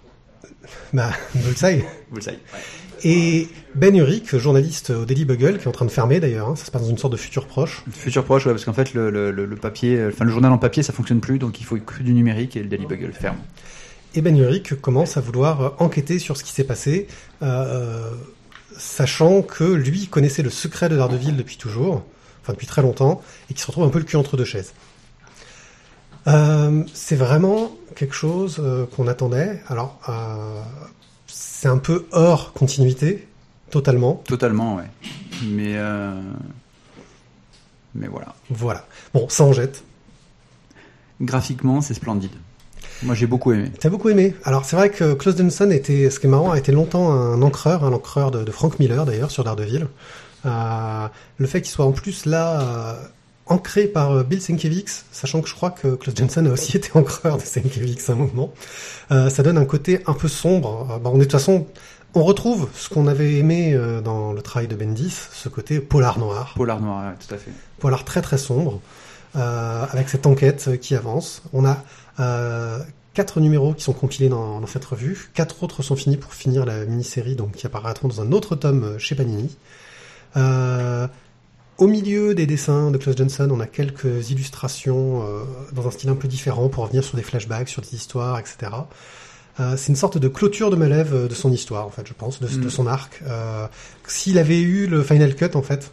Bah, 0.92 1.10
Bullseye. 1.34 1.84
Savez. 2.20 2.38
Et 3.02 3.48
Ben 3.74 3.94
Urich, 3.94 4.34
journaliste 4.36 4.90
au 4.90 5.04
Daily 5.04 5.24
Bugle, 5.26 5.58
qui 5.58 5.64
est 5.64 5.68
en 5.68 5.72
train 5.72 5.84
de 5.84 5.90
fermer 5.90 6.20
d'ailleurs, 6.20 6.48
hein, 6.48 6.56
ça 6.56 6.64
se 6.64 6.70
passe 6.70 6.82
dans 6.82 6.88
une 6.88 6.96
sorte 6.98 7.12
de 7.12 7.18
futur 7.18 7.46
proche. 7.46 7.84
Futur 7.92 8.24
proche, 8.24 8.46
ouais, 8.46 8.52
parce 8.52 8.64
qu'en 8.64 8.72
fait, 8.72 8.94
le, 8.94 9.10
le, 9.10 9.30
le- 9.30 9.56
papier, 9.56 9.96
euh, 9.98 10.08
enfin, 10.12 10.24
le 10.24 10.30
journal 10.30 10.50
en 10.52 10.58
papier, 10.58 10.82
ça 10.82 10.92
fonctionne 10.94 11.20
plus, 11.20 11.38
donc 11.38 11.60
il 11.60 11.64
faut 11.64 11.76
que 11.76 12.02
du 12.02 12.14
numérique 12.14 12.56
et 12.56 12.62
le 12.62 12.68
Daily 12.68 12.86
Bugle 12.86 13.12
ferme. 13.12 13.36
Et 14.14 14.22
Ben 14.22 14.34
Urich 14.38 14.74
commence 14.80 15.16
à 15.16 15.20
vouloir 15.20 15.60
euh, 15.60 15.68
enquêter 15.80 16.18
sur 16.18 16.36
ce 16.36 16.44
qui 16.44 16.52
s'est 16.52 16.64
passé, 16.64 17.08
euh, 17.42 18.10
sachant 18.78 19.42
que 19.42 19.64
lui 19.64 20.06
connaissait 20.06 20.42
le 20.42 20.50
secret 20.50 20.88
de 20.88 20.96
Daredevil 20.96 21.36
depuis 21.36 21.56
toujours, 21.58 22.04
enfin 22.42 22.52
depuis 22.54 22.66
très 22.68 22.80
longtemps, 22.80 23.20
et 23.50 23.54
qui 23.54 23.60
se 23.60 23.66
retrouve 23.66 23.84
un 23.84 23.88
peu 23.90 23.98
le 23.98 24.04
cul 24.06 24.16
entre 24.16 24.36
deux 24.38 24.44
chaises. 24.46 24.72
Euh, 26.26 26.84
c'est 26.92 27.16
vraiment 27.16 27.72
quelque 27.94 28.14
chose 28.14 28.56
euh, 28.58 28.86
qu'on 28.86 29.06
attendait. 29.08 29.60
Alors, 29.68 29.98
euh, 30.08 30.60
c'est 31.26 31.68
un 31.68 31.78
peu 31.78 32.06
hors 32.12 32.52
continuité, 32.52 33.26
totalement. 33.70 34.22
Totalement, 34.26 34.76
ouais. 34.76 34.90
Mais, 35.44 35.74
euh... 35.76 36.12
mais 37.94 38.06
voilà. 38.08 38.34
Voilà. 38.50 38.86
Bon, 39.12 39.28
ça 39.28 39.44
en 39.44 39.52
jette. 39.52 39.84
Graphiquement, 41.20 41.80
c'est 41.80 41.94
splendide. 41.94 42.32
Moi, 43.02 43.14
j'ai 43.14 43.26
beaucoup 43.26 43.52
aimé. 43.52 43.70
T'as 43.78 43.90
beaucoup 43.90 44.08
aimé. 44.08 44.34
Alors 44.44 44.64
c'est 44.64 44.76
vrai 44.76 44.90
que 44.90 45.14
Klaus 45.14 45.34
Denson 45.34 45.70
était, 45.70 46.10
ce 46.10 46.20
qui 46.20 46.26
est 46.26 46.30
marrant, 46.30 46.52
a 46.52 46.58
été 46.58 46.72
longtemps 46.72 47.12
un 47.12 47.42
encreur, 47.42 47.84
un 47.84 47.92
encreur 47.92 48.30
de, 48.30 48.44
de 48.44 48.50
Frank 48.50 48.78
Miller 48.78 49.04
d'ailleurs 49.04 49.30
sur 49.30 49.44
Daredevil. 49.44 49.88
Euh, 50.46 51.08
le 51.38 51.46
fait 51.46 51.62
qu'il 51.62 51.70
soit 51.70 51.86
en 51.86 51.92
plus 51.92 52.26
là 52.26 52.60
euh, 52.60 52.94
ancré 53.46 53.84
par 53.86 54.12
euh, 54.12 54.22
Bill 54.22 54.40
Sienkiewicz, 54.40 55.04
sachant 55.12 55.42
que 55.42 55.48
je 55.48 55.54
crois 55.54 55.70
que 55.70 55.94
Klaus 55.96 56.16
Jensen 56.16 56.46
a 56.46 56.50
aussi 56.50 56.76
été 56.76 56.90
encreur 56.94 57.36
de 57.36 57.42
Sienkiewicz 57.42 58.08
à 58.08 58.12
un 58.12 58.16
moment, 58.16 58.52
euh, 59.10 59.28
ça 59.30 59.42
donne 59.42 59.58
un 59.58 59.64
côté 59.66 60.00
un 60.06 60.14
peu 60.14 60.28
sombre. 60.28 60.88
Euh, 60.92 60.98
bon, 60.98 61.10
on 61.10 61.16
est 61.16 61.18
de 61.18 61.24
toute 61.24 61.32
façon, 61.32 61.66
on 62.14 62.22
retrouve 62.22 62.68
ce 62.74 62.88
qu'on 62.88 63.06
avait 63.06 63.34
aimé 63.34 63.74
euh, 63.74 64.00
dans 64.00 64.32
le 64.32 64.40
travail 64.40 64.68
de 64.68 64.76
Bendis, 64.76 65.14
ce 65.32 65.48
côté 65.48 65.80
polar 65.80 66.18
noir, 66.18 66.54
Polar 66.56 66.80
noir, 66.80 67.04
ouais, 67.10 67.14
tout 67.26 67.34
à 67.34 67.38
fait. 67.38 67.50
polar 67.80 68.04
très 68.04 68.22
très 68.22 68.38
sombre, 68.38 68.80
euh, 69.36 69.84
avec 69.90 70.08
cette 70.08 70.26
enquête 70.26 70.78
qui 70.80 70.94
avance. 70.94 71.42
On 71.52 71.64
a 71.64 71.82
euh, 72.20 72.78
quatre 73.14 73.40
numéros 73.40 73.74
qui 73.74 73.82
sont 73.84 73.92
compilés 73.92 74.28
dans, 74.28 74.60
dans 74.60 74.66
cette 74.66 74.84
revue, 74.84 75.30
quatre 75.34 75.62
autres 75.64 75.82
sont 75.82 75.96
finis 75.96 76.16
pour 76.16 76.32
finir 76.34 76.64
la 76.64 76.84
mini-série, 76.84 77.34
donc 77.36 77.52
qui 77.52 77.66
apparaîtront 77.66 78.08
dans 78.08 78.20
un 78.20 78.32
autre 78.32 78.54
tome 78.56 78.98
chez 78.98 79.14
Panini. 79.16 79.56
Euh, 80.36 81.06
au 81.78 81.86
milieu 81.86 82.34
des 82.34 82.46
dessins 82.46 82.90
de 82.90 82.98
Klaus 82.98 83.16
Johnson, 83.16 83.48
on 83.50 83.60
a 83.60 83.66
quelques 83.66 84.30
illustrations 84.30 85.22
euh, 85.24 85.44
dans 85.72 85.86
un 85.86 85.90
style 85.90 86.08
un 86.10 86.14
peu 86.14 86.28
différent 86.28 86.68
pour 86.68 86.84
revenir 86.84 87.02
sur 87.04 87.16
des 87.16 87.22
flashbacks, 87.22 87.68
sur 87.68 87.82
des 87.82 87.94
histoires, 87.94 88.38
etc. 88.38 88.72
Euh, 89.60 89.76
c'est 89.76 89.88
une 89.88 89.96
sorte 89.96 90.18
de 90.18 90.28
clôture 90.28 90.70
de 90.70 90.76
Malev 90.76 91.14
euh, 91.14 91.28
de 91.28 91.34
son 91.34 91.52
histoire, 91.52 91.86
en 91.86 91.90
fait, 91.90 92.06
je 92.06 92.12
pense, 92.12 92.40
de, 92.40 92.48
Mm. 92.48 92.60
de 92.64 92.68
son 92.68 92.86
arc. 92.86 93.20
Euh, 93.26 93.66
S'il 94.06 94.38
avait 94.38 94.60
eu 94.60 94.86
le 94.86 95.02
final 95.02 95.34
cut, 95.34 95.50
en 95.54 95.62
fait, 95.62 95.92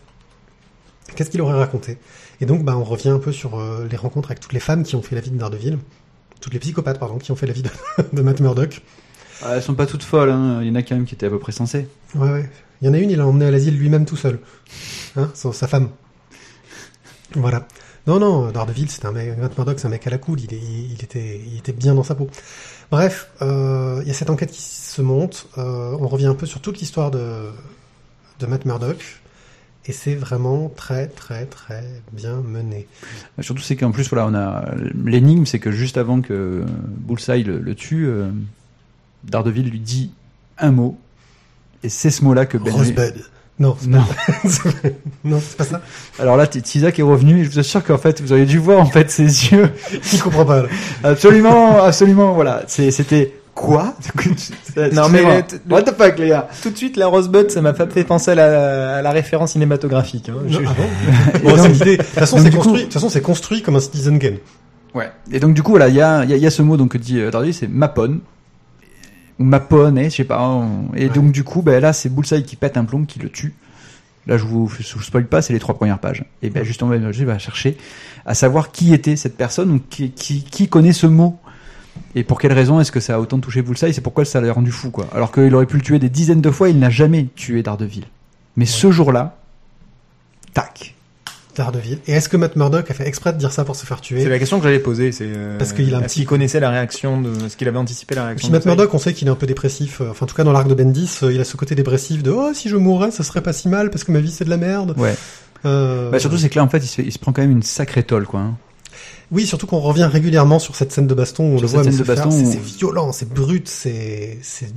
qu'est-ce 1.15 1.29
qu'il 1.29 1.41
aurait 1.41 1.57
raconté? 1.57 1.97
Et 2.41 2.45
donc, 2.45 2.63
bah, 2.63 2.75
on 2.77 2.83
revient 2.83 3.09
un 3.09 3.19
peu 3.19 3.31
sur 3.31 3.59
euh, 3.59 3.87
les 3.89 3.97
rencontres 3.97 4.31
avec 4.31 4.39
toutes 4.39 4.53
les 4.53 4.59
femmes 4.59 4.83
qui 4.83 4.95
ont 4.95 5.01
fait 5.03 5.15
la 5.15 5.21
vie 5.21 5.29
de 5.31 5.37
Daredevil, 5.37 5.77
toutes 6.39 6.53
les 6.53 6.59
psychopathes, 6.59 6.99
pardon, 6.99 7.19
qui 7.19 7.31
ont 7.31 7.35
fait 7.35 7.45
la 7.47 7.53
vie 7.53 7.61
de, 7.63 7.69
de 8.13 8.21
Matt 8.21 8.39
Murdock. 8.39 8.81
Ah, 9.43 9.55
elles 9.55 9.63
sont 9.63 9.73
pas 9.75 9.85
toutes 9.87 10.03
folles, 10.03 10.29
hein. 10.29 10.59
il 10.61 10.67
y 10.67 10.71
en 10.71 10.75
a 10.75 10.83
quand 10.83 10.95
même 10.95 11.05
qui 11.05 11.15
étaient 11.15 11.25
à 11.25 11.29
peu 11.29 11.39
près 11.39 11.51
sensées. 11.51 11.87
Ouais, 12.15 12.29
ouais. 12.31 12.49
Il 12.81 12.87
y 12.87 12.89
en 12.89 12.93
a 12.93 12.97
une, 12.97 13.09
il 13.11 13.17
l'a 13.17 13.25
emmené 13.27 13.45
à 13.45 13.51
l'asile 13.51 13.77
lui-même 13.77 14.05
tout 14.05 14.15
seul. 14.15 14.39
Hein, 15.15 15.29
sans 15.33 15.51
sa 15.51 15.67
femme. 15.67 15.89
Voilà. 17.35 17.67
Non, 18.07 18.19
non, 18.19 18.51
Daredevil, 18.51 18.89
c'est 18.89 19.05
un 19.05 19.11
mec, 19.11 19.37
Matt 19.37 19.55
Murdock, 19.57 19.79
c'est 19.79 19.85
un 19.85 19.91
mec 19.91 20.05
à 20.07 20.09
la 20.09 20.17
cool, 20.17 20.39
il, 20.41 20.53
est- 20.53 20.57
il, 20.59 21.03
était, 21.03 21.39
il 21.45 21.57
était 21.59 21.71
bien 21.71 21.93
dans 21.93 22.03
sa 22.03 22.15
peau. 22.15 22.29
Bref, 22.89 23.29
euh, 23.41 23.99
il 24.01 24.07
y 24.07 24.11
a 24.11 24.13
cette 24.13 24.29
enquête 24.31 24.51
qui 24.51 24.61
se 24.61 25.01
monte, 25.01 25.47
euh, 25.57 25.95
on 25.99 26.07
revient 26.07 26.25
un 26.25 26.33
peu 26.33 26.45
sur 26.47 26.61
toute 26.61 26.79
l'histoire 26.79 27.11
de, 27.11 27.51
de 28.39 28.45
Matt 28.47 28.65
Murdock, 28.65 29.21
et 29.85 29.91
c'est 29.93 30.15
vraiment 30.15 30.69
très, 30.75 31.07
très, 31.07 31.45
très 31.45 31.83
bien 32.11 32.37
mené. 32.41 32.87
Surtout, 33.39 33.61
c'est 33.61 33.75
qu'en 33.75 33.91
plus, 33.91 34.09
voilà, 34.09 34.25
on 34.27 34.33
a 34.33 34.65
l'énigme, 35.05 35.45
c'est 35.45 35.59
que 35.59 35.71
juste 35.71 35.97
avant 35.97 36.21
que 36.21 36.63
Bullseye 36.87 37.43
le, 37.43 37.59
le 37.59 37.75
tue, 37.75 38.07
euh, 38.07 38.29
Daredevil 39.23 39.69
lui 39.69 39.79
dit 39.79 40.11
un 40.57 40.71
mot, 40.71 40.97
et 41.83 41.89
c'est 41.89 42.09
ce 42.11 42.23
mot-là 42.23 42.45
que 42.45 42.57
Ben. 42.57 42.71
Rosebud. 42.73 43.13
Non, 43.59 43.75
c'est 43.79 43.87
Non. 43.89 44.01
pas, 44.01 44.89
non, 45.23 45.39
c'est 45.39 45.57
pas 45.57 45.63
ça. 45.65 45.81
Alors 46.17 46.35
là, 46.35 46.47
Tizak 46.47 46.97
est 46.97 47.03
revenu, 47.03 47.41
et 47.41 47.43
je 47.43 47.49
vous 47.51 47.59
assure 47.59 47.83
qu'en 47.83 47.97
fait, 47.99 48.19
vous 48.21 48.31
auriez 48.31 48.45
dû 48.45 48.57
voir 48.57 48.79
en 48.79 48.85
fait 48.87 49.11
ses 49.11 49.23
yeux. 49.23 49.69
Il 50.13 50.19
comprend 50.19 50.45
pas. 50.45 50.63
là. 50.63 50.67
Absolument, 51.03 51.83
absolument, 51.83 52.33
voilà. 52.33 52.63
C'est- 52.67 52.89
C'était 52.91 53.35
quoi? 53.53 53.93
Non, 54.93 55.09
mais 55.09 55.21
what 55.69 55.83
the 55.83 55.95
fuck, 55.95 56.17
les 56.17 56.29
gars? 56.29 56.47
Tout 56.63 56.69
de 56.71 56.77
suite, 56.77 56.97
la 56.97 57.07
Rosebud, 57.07 57.51
ça 57.51 57.61
m'a 57.61 57.73
pas 57.73 57.85
fait 57.87 58.03
penser 58.03 58.31
à 58.31 58.35
la, 58.35 58.97
à 58.97 59.01
la 59.03 59.11
référence 59.11 59.51
cinématographique. 59.51 60.29
hein. 60.29 60.37
Je- 60.47 60.57
Non, 60.59 60.69
ah 60.69 60.73
bon? 61.43 61.49
Bon. 61.55 61.63
De 61.67 61.95
toute 61.97 62.01
façon, 62.03 62.37
c'est 62.39 62.49
construit, 62.51 62.79
de 62.79 62.83
toute 62.85 62.93
façon, 62.93 63.09
c'est 63.09 63.21
construit 63.21 63.61
comme 63.61 63.75
un 63.75 63.79
Citizen 63.81 64.17
Game. 64.17 64.37
Ouais. 64.95 65.11
Et 65.31 65.39
donc 65.39 65.53
du 65.53 65.61
coup, 65.61 65.71
voilà, 65.71 65.87
il 65.89 65.95
y 65.95 66.01
a, 66.01 66.23
y, 66.25 66.33
a, 66.33 66.37
y 66.37 66.45
a 66.47 66.49
ce 66.51 66.61
mot 66.61 66.77
donc 66.77 66.91
que 66.93 66.97
dit 66.97 67.19
euh, 67.19 67.29
Daredevil, 67.31 67.53
c'est 67.53 67.67
mapon 67.67 68.19
ou 69.39 69.43
mapone, 69.43 70.03
je 70.03 70.09
sais 70.09 70.23
pas. 70.23 70.41
on- 70.41 70.93
Et 70.95 71.07
Ouais. 71.07 71.09
donc 71.13 71.31
du 71.31 71.43
coup, 71.43 71.61
ben 71.61 71.79
là, 71.81 71.93
c'est 71.93 72.09
Bullseye 72.09 72.43
qui 72.43 72.55
pète 72.55 72.77
un 72.77 72.85
plomb, 72.85 73.05
qui 73.05 73.19
le 73.19 73.29
tue. 73.29 73.53
Là, 74.27 74.37
je 74.37 74.43
vous, 74.45 74.71
je 74.79 74.93
vous 74.95 75.01
spoil 75.01 75.25
pas, 75.25 75.41
c'est 75.41 75.51
les 75.53 75.59
trois 75.59 75.75
premières 75.75 75.97
pages. 75.99 76.23
Et 76.43 76.49
ben 76.51 76.63
justement, 76.63 76.91
Ben 76.91 77.09
va 77.11 77.39
chercher 77.39 77.75
à 78.25 78.35
savoir 78.35 78.71
qui 78.71 78.93
était 78.93 79.15
cette 79.15 79.35
personne, 79.35 79.71
ou 79.71 79.81
qui, 79.89 80.11
qui, 80.11 80.43
qui 80.43 80.67
connaît 80.67 80.93
ce 80.93 81.07
mot. 81.07 81.37
Et 82.15 82.23
pour 82.23 82.39
quelle 82.39 82.53
raison 82.53 82.79
est-ce 82.79 82.91
que 82.91 82.99
ça 82.99 83.15
a 83.15 83.19
autant 83.19 83.39
touché 83.39 83.61
Bullseye 83.63 83.93
C'est 83.93 84.01
pourquoi 84.01 84.23
ça 84.23 84.39
l'a 84.39 84.53
rendu 84.53 84.71
fou, 84.71 84.91
quoi. 84.91 85.07
Alors 85.13 85.31
qu'il 85.31 85.53
aurait 85.55 85.65
pu 85.65 85.77
le 85.77 85.81
tuer 85.81 85.97
des 85.99 86.09
dizaines 86.09 86.39
de 86.41 86.51
fois, 86.51 86.69
il 86.69 86.77
n'a 86.79 86.89
jamais 86.91 87.27
tué 87.35 87.63
Daredevil. 87.63 88.03
Mais 88.57 88.65
ce 88.65 88.91
jour-là, 88.91 89.37
tac. 90.53 90.93
Daredevil. 91.55 91.99
Et 92.07 92.13
est-ce 92.13 92.29
que 92.29 92.37
Matt 92.37 92.55
Murdock 92.55 92.89
a 92.89 92.93
fait 92.93 93.07
exprès 93.07 93.33
de 93.33 93.37
dire 93.37 93.51
ça 93.51 93.63
pour 93.65 93.75
se 93.75 93.85
faire 93.85 93.97
C'est 93.97 94.15
tuer 94.15 94.25
la 94.29 94.39
question 94.39 94.57
que 94.59 94.63
j'allais 94.63 94.79
poser. 94.79 95.11
C'est 95.11 95.25
euh, 95.27 95.57
Parce 95.57 95.73
qu'il 95.73 95.93
a 95.93 95.97
un 95.97 95.99
est-ce 96.01 96.07
petit- 96.07 96.15
qu'il 96.21 96.25
connaissait 96.27 96.59
la 96.59 96.69
réaction 96.69 97.21
de, 97.21 97.29
est-ce 97.45 97.57
qu'il 97.57 97.67
avait 97.67 97.77
anticipé 97.77 98.15
la 98.15 98.25
réaction 98.25 98.47
puis 98.47 98.53
Matt 98.53 98.65
Murdock, 98.65 98.93
on 98.93 98.97
sait 98.99 99.13
qu'il 99.13 99.27
est 99.27 99.31
un 99.31 99.35
peu 99.35 99.47
dépressif. 99.47 100.01
euh, 100.01 100.09
Enfin, 100.11 100.25
en 100.25 100.27
tout 100.27 100.35
cas, 100.35 100.43
dans 100.43 100.51
l'arc 100.53 100.67
de 100.67 100.73
Bendis, 100.73 101.09
euh, 101.23 101.33
il 101.33 101.39
a 101.39 101.43
ce 101.43 101.57
côté 101.57 101.75
dépressif 101.75 102.23
de 102.23 102.31
oh 102.31 102.51
si 102.53 102.69
je 102.69 102.75
mourrais, 102.77 103.11
ça 103.11 103.23
serait 103.23 103.41
pas 103.41 103.53
si 103.53 103.67
mal 103.69 103.89
parce 103.89 104.03
que 104.03 104.11
ma 104.11 104.19
vie 104.19 104.31
c'est 104.31 104.45
de 104.45 104.49
la 104.49 104.57
merde. 104.57 104.93
Ouais. 104.97 105.15
Euh, 105.65 106.09
Bah, 106.09 106.19
surtout, 106.19 106.37
c'est 106.37 106.49
que 106.49 106.55
là, 106.57 106.63
en 106.63 106.69
fait, 106.69 106.79
il 106.79 106.87
se, 106.87 106.95
fait- 106.95 107.03
il 107.03 107.11
se 107.11 107.19
prend 107.19 107.33
quand 107.33 107.41
même 107.41 107.51
une 107.51 107.63
sacrée 107.63 108.03
tolle, 108.03 108.25
quoi. 108.25 108.39
hein. 108.39 108.55
Oui, 109.31 109.45
surtout 109.45 109.65
qu'on 109.67 109.79
revient 109.79 110.09
régulièrement 110.11 110.59
sur 110.59 110.75
cette 110.75 110.91
scène 110.91 111.07
de 111.07 111.13
baston. 111.13 111.43
où 111.43 111.53
On 111.53 111.57
Sur 111.57 111.61
le 111.61 111.67
cette 111.67 111.75
voit 111.75 112.25
mais 112.25 112.31
c'est 112.31 112.45
c'est 112.51 112.59
violent, 112.77 113.11
c'est 113.13 113.29
brut, 113.33 113.67
c'est 113.69 114.37
c'est 114.41 114.73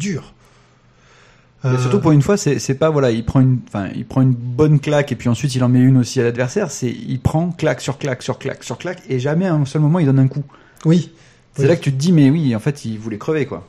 Et 1.65 1.69
Euh, 1.69 1.79
surtout 1.79 1.99
pour 2.01 2.13
une 2.13 2.21
fois, 2.23 2.37
c'est 2.37 2.59
c'est 2.59 2.75
pas 2.75 2.91
voilà, 2.91 3.11
il 3.11 3.25
prend 3.25 3.41
une, 3.41 3.59
enfin, 3.69 3.89
il 3.95 4.05
prend 4.05 4.21
une 4.21 4.35
bonne 4.35 4.79
claque 4.81 5.13
et 5.13 5.17
puis 5.17 5.29
ensuite 5.31 5.55
il 5.55 5.65
en 5.65 5.69
met 5.69 5.81
une 5.81 5.97
aussi 5.97 6.21
à 6.21 6.25
l'adversaire. 6.25 6.71
C'est 6.71 6.91
il 6.91 7.19
prend 7.21 7.51
claque 7.51 7.81
sur 7.81 7.97
claque 7.99 8.23
sur 8.23 8.39
claque 8.39 8.63
sur 8.65 8.77
claque 8.79 9.03
et 9.09 9.19
jamais 9.19 9.47
à 9.47 9.55
un 9.55 9.65
seul 9.65 9.81
moment 9.83 9.99
il 9.99 10.07
donne 10.07 10.19
un 10.19 10.29
coup. 10.29 10.45
Oui. 10.85 11.11
C'est 11.55 11.63
Oui. 11.63 11.69
là 11.69 11.77
que 11.77 11.81
tu 11.83 11.91
te 11.93 11.97
dis 11.97 12.13
mais 12.13 12.29
oui, 12.31 12.55
en 12.55 12.61
fait 12.61 12.85
il 12.85 12.99
voulait 12.99 13.17
crever 13.19 13.47
quoi. 13.47 13.67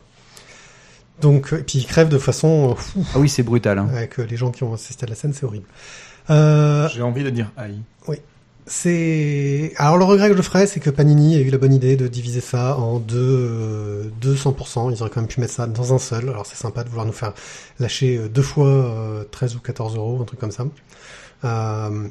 Donc, 1.22 1.54
et 1.54 1.64
puis 1.64 1.78
il 1.80 1.86
crève 1.86 2.10
de 2.10 2.18
façon 2.18 2.72
euh, 2.72 2.76
fou. 2.76 3.06
Ah 3.16 3.20
oui, 3.20 3.30
c'est 3.30 3.44
brutal. 3.44 3.80
Hein. 3.80 3.88
Avec 3.96 4.20
euh, 4.20 4.26
les 4.30 4.36
gens 4.36 4.52
qui 4.52 4.64
ont 4.64 4.74
assisté 4.74 5.06
à 5.06 5.10
la 5.10 5.16
scène, 5.16 5.32
c'est 5.32 5.46
horrible. 5.46 5.66
Euh, 6.30 6.90
J'ai 6.90 7.02
envie 7.02 7.24
de 7.24 7.30
dire 7.30 7.52
aïe. 7.56 7.80
C'est 8.68 9.74
alors 9.78 9.98
le 9.98 10.06
regret 10.06 10.30
que 10.32 10.38
je 10.38 10.42
ferais, 10.42 10.66
c'est 10.66 10.80
que 10.80 10.90
Panini 10.90 11.36
a 11.36 11.40
eu 11.40 11.50
la 11.52 11.58
bonne 11.60 11.74
idée 11.74 11.96
de 11.98 12.08
diviser 12.08 12.42
ça 12.42 12.78
en 12.78 12.98
deux, 13.00 13.16
euh, 13.20 14.04
deux 14.22 14.34
100%. 14.34 14.92
Ils 14.92 15.02
auraient 15.02 15.12
quand 15.12 15.22
même 15.22 15.28
pu 15.28 15.40
mettre 15.40 15.54
ça 15.54 15.68
dans 15.68 15.94
un 15.94 16.00
seul. 16.00 16.30
Alors 16.30 16.46
c'est 16.48 16.56
sympa 16.58 16.84
de 16.84 16.90
vouloir 16.90 17.06
nous 17.06 17.12
faire 17.14 17.34
lâcher 17.80 18.18
euh, 18.18 18.28
deux 18.28 18.42
fois 18.42 18.68
euh, 18.68 19.24
13 19.30 19.56
ou 19.56 19.60
14 19.60 19.96
euros, 19.98 20.20
un 20.22 20.26
truc 20.26 20.40
comme 20.40 20.52
ça. 20.52 20.66
Euh, 21.44 22.08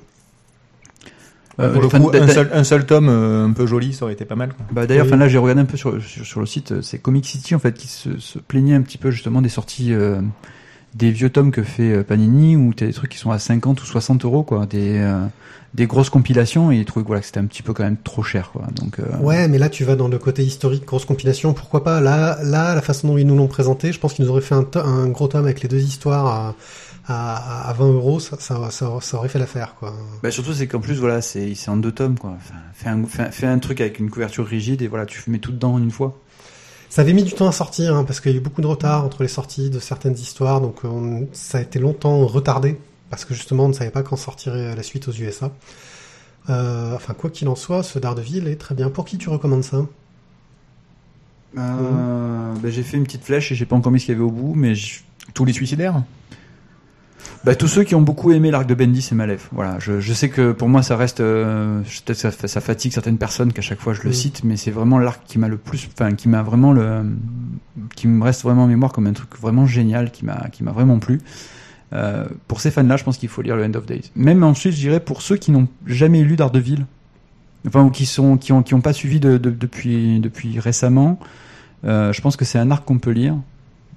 Euh, 1.60 1.72
Pour 1.72 1.82
le 1.82 1.88
coup, 1.88 2.10
un 2.12 2.26
seul, 2.26 2.50
un 2.52 2.64
seul 2.64 2.84
tome 2.84 3.08
euh, 3.08 3.44
un 3.46 3.52
peu 3.52 3.64
joli, 3.64 3.92
ça 3.94 4.04
aurait 4.04 4.14
été 4.14 4.24
pas 4.24 4.34
mal. 4.34 4.52
quoi. 4.54 4.66
Bah 4.72 4.86
d'ailleurs, 4.88 5.04
Oui. 5.06 5.12
enfin 5.12 5.18
là, 5.20 5.28
j'ai 5.28 5.38
regardé 5.38 5.60
un 5.62 5.66
peu 5.66 5.76
sur, 5.76 6.02
sur, 6.02 6.26
sur 6.26 6.40
le 6.40 6.46
site, 6.46 6.72
euh, 6.72 6.82
c'est 6.82 6.98
Comic 6.98 7.24
City 7.26 7.54
en 7.54 7.60
fait 7.60 7.74
qui 7.74 7.86
se, 7.86 8.18
se 8.18 8.40
plaignait 8.40 8.74
un 8.74 8.82
petit 8.82 8.98
peu 8.98 9.12
justement 9.12 9.40
des 9.40 9.48
sorties 9.48 9.92
euh, 9.92 10.20
des 10.94 11.10
vieux 11.10 11.30
tomes 11.30 11.50
que 11.50 11.62
fait 11.62 11.92
euh, 11.92 12.02
Panini 12.02 12.56
où 12.56 12.72
t'as 12.72 12.86
des 12.86 12.92
trucs 12.92 13.10
qui 13.10 13.18
sont 13.18 13.30
à 13.30 13.38
50 13.38 13.82
ou 13.82 13.84
60 13.84 14.24
euros 14.24 14.42
quoi, 14.42 14.66
des 14.66 14.98
euh, 14.98 15.26
des 15.74 15.86
grosses 15.86 16.10
compilations 16.10 16.70
et 16.70 16.76
ils 16.76 16.84
trouvaient 16.84 17.04
voilà 17.04 17.20
que 17.20 17.26
c'était 17.26 17.40
un 17.40 17.46
petit 17.46 17.62
peu 17.62 17.72
quand 17.72 17.82
même 17.82 17.96
trop 17.96 18.22
cher 18.22 18.50
quoi. 18.52 18.66
Donc 18.76 19.00
euh, 19.00 19.04
Ouais, 19.20 19.48
mais 19.48 19.58
là 19.58 19.68
tu 19.68 19.84
vas 19.84 19.96
dans 19.96 20.08
le 20.08 20.18
côté 20.18 20.44
historique, 20.44 20.84
grosse 20.84 21.04
compilation, 21.04 21.52
pourquoi 21.52 21.82
pas. 21.82 22.00
Là, 22.00 22.38
là, 22.42 22.74
la 22.74 22.82
façon 22.82 23.08
dont 23.08 23.18
ils 23.18 23.26
nous 23.26 23.36
l'ont 23.36 23.48
présenté, 23.48 23.92
je 23.92 23.98
pense 23.98 24.14
qu'ils 24.14 24.24
nous 24.24 24.30
auraient 24.30 24.40
fait 24.40 24.54
un, 24.54 25.08
gros 25.08 25.26
tome 25.26 25.44
avec 25.44 25.62
les 25.62 25.68
deux 25.68 25.82
histoires 25.82 26.26
à, 26.26 26.54
à, 27.06 27.70
à 27.70 27.72
20 27.72 27.92
euros, 27.92 28.20
ça, 28.20 28.36
ça, 28.38 28.70
ça, 28.70 28.98
ça 29.00 29.16
aurait 29.16 29.28
fait 29.28 29.40
l'affaire, 29.40 29.74
quoi. 29.78 29.92
Bah 30.22 30.30
surtout 30.30 30.52
c'est 30.52 30.68
qu'en 30.68 30.80
plus 30.80 31.00
voilà 31.00 31.20
c'est 31.20 31.54
c'est 31.56 31.70
en 31.70 31.76
deux 31.76 31.92
tomes 31.92 32.18
quoi. 32.18 32.36
Enfin, 32.36 32.54
fais 32.72 32.88
un, 32.88 33.04
fais, 33.06 33.32
fais 33.32 33.46
un 33.46 33.58
truc 33.58 33.80
avec 33.80 33.98
une 33.98 34.10
couverture 34.10 34.46
rigide 34.46 34.80
et 34.80 34.86
voilà 34.86 35.06
tu 35.06 35.28
mets 35.28 35.38
tout 35.38 35.52
dedans 35.52 35.74
en 35.74 35.78
une 35.78 35.90
fois. 35.90 36.16
Ça 36.94 37.02
avait 37.02 37.12
mis 37.12 37.24
du 37.24 37.32
temps 37.32 37.48
à 37.48 37.50
sortir, 37.50 37.96
hein, 37.96 38.04
parce 38.04 38.20
qu'il 38.20 38.30
y 38.30 38.34
a 38.34 38.36
eu 38.36 38.40
beaucoup 38.40 38.60
de 38.60 38.68
retard 38.68 39.04
entre 39.04 39.22
les 39.24 39.28
sorties 39.28 39.68
de 39.68 39.80
certaines 39.80 40.14
histoires, 40.14 40.60
donc 40.60 40.84
on- 40.84 41.26
ça 41.32 41.58
a 41.58 41.60
été 41.60 41.80
longtemps 41.80 42.24
retardé, 42.24 42.78
parce 43.10 43.24
que 43.24 43.34
justement 43.34 43.64
on 43.64 43.68
ne 43.70 43.72
savait 43.72 43.90
pas 43.90 44.04
quand 44.04 44.14
sortirait 44.14 44.76
la 44.76 44.82
suite 44.84 45.08
aux 45.08 45.10
USA. 45.10 45.50
Euh, 46.50 46.94
enfin, 46.94 47.12
quoi 47.14 47.30
qu'il 47.30 47.48
en 47.48 47.56
soit, 47.56 47.82
ce 47.82 47.98
Daredevil 47.98 48.46
est 48.46 48.54
très 48.60 48.76
bien. 48.76 48.90
Pour 48.90 49.06
qui 49.06 49.18
tu 49.18 49.28
recommandes 49.28 49.64
ça? 49.64 49.78
Euh, 51.58 52.54
bah, 52.62 52.70
j'ai 52.70 52.84
fait 52.84 52.96
une 52.96 53.02
petite 53.02 53.24
flèche 53.24 53.50
et 53.50 53.56
j'ai 53.56 53.66
pas 53.66 53.74
encore 53.74 53.90
mis 53.90 53.98
ce 53.98 54.06
qu'il 54.06 54.12
y 54.14 54.16
avait 54.16 54.24
au 54.24 54.30
bout 54.30 54.54
mais 54.54 54.74
Tous 55.34 55.44
les 55.44 55.52
suicidaires 55.52 56.00
Bah, 57.44 57.54
tous 57.54 57.68
ceux 57.68 57.84
qui 57.84 57.94
ont 57.94 58.00
beaucoup 58.00 58.32
aimé 58.32 58.50
l'arc 58.50 58.66
de 58.66 58.74
Bendis 58.74 59.06
et 59.12 59.14
Malef. 59.14 59.48
Voilà, 59.52 59.76
je, 59.78 60.00
je 60.00 60.12
sais 60.14 60.30
que 60.30 60.52
pour 60.52 60.68
moi 60.68 60.82
ça 60.82 60.96
reste, 60.96 61.20
euh, 61.20 61.80
peut-être 62.06 62.16
ça, 62.18 62.30
ça 62.30 62.60
fatigue 62.62 62.92
certaines 62.92 63.18
personnes 63.18 63.52
qu'à 63.52 63.60
chaque 63.62 63.80
fois 63.80 63.92
je 63.92 64.02
le 64.02 64.10
Mm. 64.10 64.14
cite, 64.14 64.44
mais 64.44 64.56
c'est 64.56 64.70
vraiment 64.70 64.98
l'arc 64.98 65.20
qui 65.26 65.38
m'a 65.38 65.48
le 65.48 65.58
plus, 65.58 65.88
enfin 65.92 66.14
qui 66.14 66.28
m'a 66.30 66.42
vraiment 66.42 66.72
le, 66.72 67.02
qui 67.96 68.08
me 68.08 68.22
reste 68.24 68.42
vraiment 68.44 68.64
en 68.64 68.66
mémoire 68.66 68.92
comme 68.92 69.06
un 69.06 69.12
truc 69.12 69.28
vraiment 69.38 69.66
génial, 69.66 70.10
qui 70.10 70.24
m'a, 70.24 70.48
qui 70.52 70.64
m'a 70.64 70.72
vraiment 70.72 70.98
plu. 70.98 71.20
Euh, 71.92 72.24
pour 72.48 72.60
ces 72.60 72.70
fans-là, 72.70 72.96
je 72.96 73.04
pense 73.04 73.18
qu'il 73.18 73.28
faut 73.28 73.42
lire 73.42 73.56
le 73.56 73.64
End 73.64 73.74
of 73.74 73.84
Days. 73.86 74.10
Même 74.16 74.42
ensuite, 74.42 74.72
je 74.72 74.78
dirais 74.80 75.00
pour 75.00 75.20
ceux 75.20 75.36
qui 75.36 75.50
n'ont 75.52 75.68
jamais 75.86 76.22
lu 76.22 76.36
Daredevil, 76.36 76.86
enfin 77.66 77.82
ou 77.84 77.90
qui 77.90 78.06
sont, 78.06 78.36
qui 78.38 78.52
ont, 78.52 78.62
qui 78.62 78.72
ont 78.74 78.80
pas 78.80 78.92
suivi 78.94 79.20
de, 79.20 79.36
de- 79.36 79.50
depuis, 79.50 80.18
depuis 80.18 80.58
récemment, 80.58 81.18
euh, 81.84 82.10
je 82.12 82.20
pense 82.22 82.36
que 82.36 82.44
c'est 82.46 82.58
un 82.58 82.70
arc 82.70 82.84
qu'on 82.86 82.98
peut 82.98 83.10
lire 83.10 83.36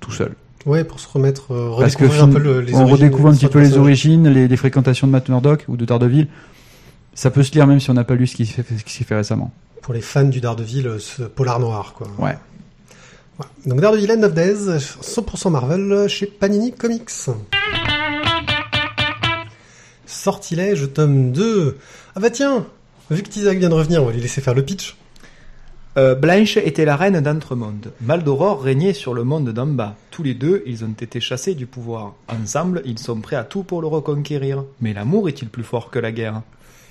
tout 0.02 0.12
seul. 0.12 0.34
Ouais, 0.68 0.84
pour 0.84 1.00
se 1.00 1.08
remettre, 1.08 1.54
euh, 1.54 1.80
Parce 1.80 1.96
que 1.96 2.04
un 2.22 2.28
peu 2.28 2.38
le- 2.40 2.62
les 2.62 2.76
on 2.76 2.86
redécouvre 2.86 3.30
un 3.30 3.34
petit 3.34 3.48
peu 3.48 3.60
les 3.60 3.78
origines, 3.78 4.28
les, 4.28 4.48
les 4.48 4.58
fréquentations 4.58 5.08
de 5.08 5.12
Matt 5.14 5.30
Murdock 5.30 5.64
ou 5.70 5.78
de 5.78 5.86
Daredevil. 5.86 6.28
Ça 7.16 7.32
peut 7.32 7.42
se 7.42 7.52
lire 7.54 7.66
même 7.66 7.80
si 7.80 7.90
on 7.90 7.94
n'a 7.94 8.04
pas 8.04 8.14
lu 8.16 8.28
ce 8.28 8.36
qui 8.36 8.46
s'est 8.46 8.64
fait, 8.64 9.16
récemment. 9.16 9.52
Pour 9.82 9.94
les 9.94 10.02
fans 10.02 10.26
du 10.26 10.42
Daredevil, 10.42 10.86
euh, 10.88 11.00
ce 11.00 11.24
polar 11.24 11.60
noir, 11.60 11.94
quoi. 11.98 12.08
Ouais. 12.20 12.38
Voilà. 13.38 13.52
Donc 13.66 13.80
Daredevil 13.82 14.12
End 14.12 14.24
of 14.24 14.34
Days, 14.34 14.78
100% 15.02 15.50
Marvel 15.50 16.08
chez 16.10 16.26
Panini 16.28 16.74
Comics. 16.74 17.10
Sortilège, 20.06 20.92
tome 20.94 21.32
2. 21.32 21.78
Ah 22.16 22.20
bah 22.20 22.30
tiens, 22.30 22.66
vu 23.12 23.24
que 23.24 23.30
Tizak 23.30 23.58
vient 23.58 23.70
de 23.70 23.74
revenir, 23.74 24.04
on 24.04 24.08
va 24.08 24.12
lui 24.12 24.22
laisser 24.22 24.42
faire 24.42 24.54
le 24.54 24.64
pitch. 24.64 24.96
Euh, 25.98 26.14
Blanche 26.14 26.58
était 26.58 26.86
la 26.86 26.96
reine 26.96 27.20
d'Entremonde. 27.22 27.92
Maldoror 28.02 28.62
régnait 28.62 28.94
sur 28.94 29.16
le 29.16 29.24
monde 29.24 29.50
d'en 29.50 29.66
bas. 29.66 29.96
Tous 30.12 30.22
les 30.22 30.36
deux, 30.36 30.62
ils 30.68 30.86
ont 30.86 30.94
été 31.00 31.20
chassés 31.20 31.56
du 31.56 31.66
pouvoir. 31.66 32.14
Ensemble, 32.28 32.84
ils 32.86 33.00
sont 33.00 33.20
prêts 33.20 33.36
à 33.36 33.44
tout 33.44 33.64
pour 33.64 33.82
le 33.82 33.88
reconquérir. 33.88 34.64
Mais 34.80 34.94
l'amour 34.94 35.28
est-il 35.28 35.50
plus 35.50 35.64
fort 35.64 35.90
que 35.90 35.98
la 35.98 36.12
guerre? 36.12 36.44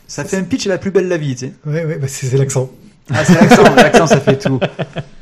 Ça 0.08 0.24
fait 0.24 0.36
un 0.36 0.42
pitch 0.42 0.66
la 0.66 0.78
plus 0.78 0.90
belle 0.90 1.04
de 1.04 1.10
la 1.10 1.18
vie, 1.18 1.36
tu 1.36 1.46
sais. 1.46 1.52
Ouais, 1.64 1.84
ouais, 1.84 1.98
bah 1.98 2.08
c'est 2.08 2.26
c'est 2.26 2.36
l'accent. 2.36 2.68
Ah, 3.10 3.24
c'est 3.24 3.40
l'accent, 3.40 3.74
l'accent, 3.76 4.06
ça 4.08 4.20
fait 4.20 4.38
tout. 4.38 4.58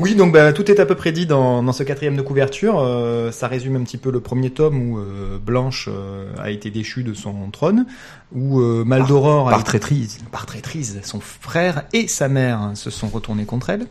Oui, 0.00 0.14
donc 0.16 0.32
bah, 0.32 0.52
tout 0.52 0.70
est 0.70 0.80
à 0.80 0.86
peu 0.86 0.94
près 0.96 1.12
dit 1.12 1.24
dans, 1.26 1.62
dans 1.62 1.72
ce 1.72 1.82
quatrième 1.84 2.16
de 2.16 2.22
couverture. 2.22 2.78
Euh, 2.80 3.30
ça 3.30 3.46
résume 3.46 3.76
un 3.76 3.84
petit 3.84 3.96
peu 3.98 4.10
le 4.10 4.20
premier 4.20 4.50
tome 4.50 4.90
où 4.90 4.98
euh, 4.98 5.38
Blanche 5.38 5.88
euh, 5.92 6.26
a 6.38 6.50
été 6.50 6.70
déchue 6.70 7.04
de 7.04 7.14
son 7.14 7.32
trône, 7.52 7.86
où 8.34 8.60
euh, 8.60 8.84
Maldoror 8.84 9.48
a 9.48 9.50
Par 9.52 9.60
été- 9.60 9.66
traîtrise. 9.68 10.18
par 10.32 10.46
traîtrise, 10.46 11.00
son 11.04 11.20
frère 11.20 11.84
et 11.92 12.08
sa 12.08 12.28
mère 12.28 12.72
se 12.74 12.90
sont 12.90 13.08
retournés 13.08 13.44
contre 13.44 13.70
elle 13.70 13.86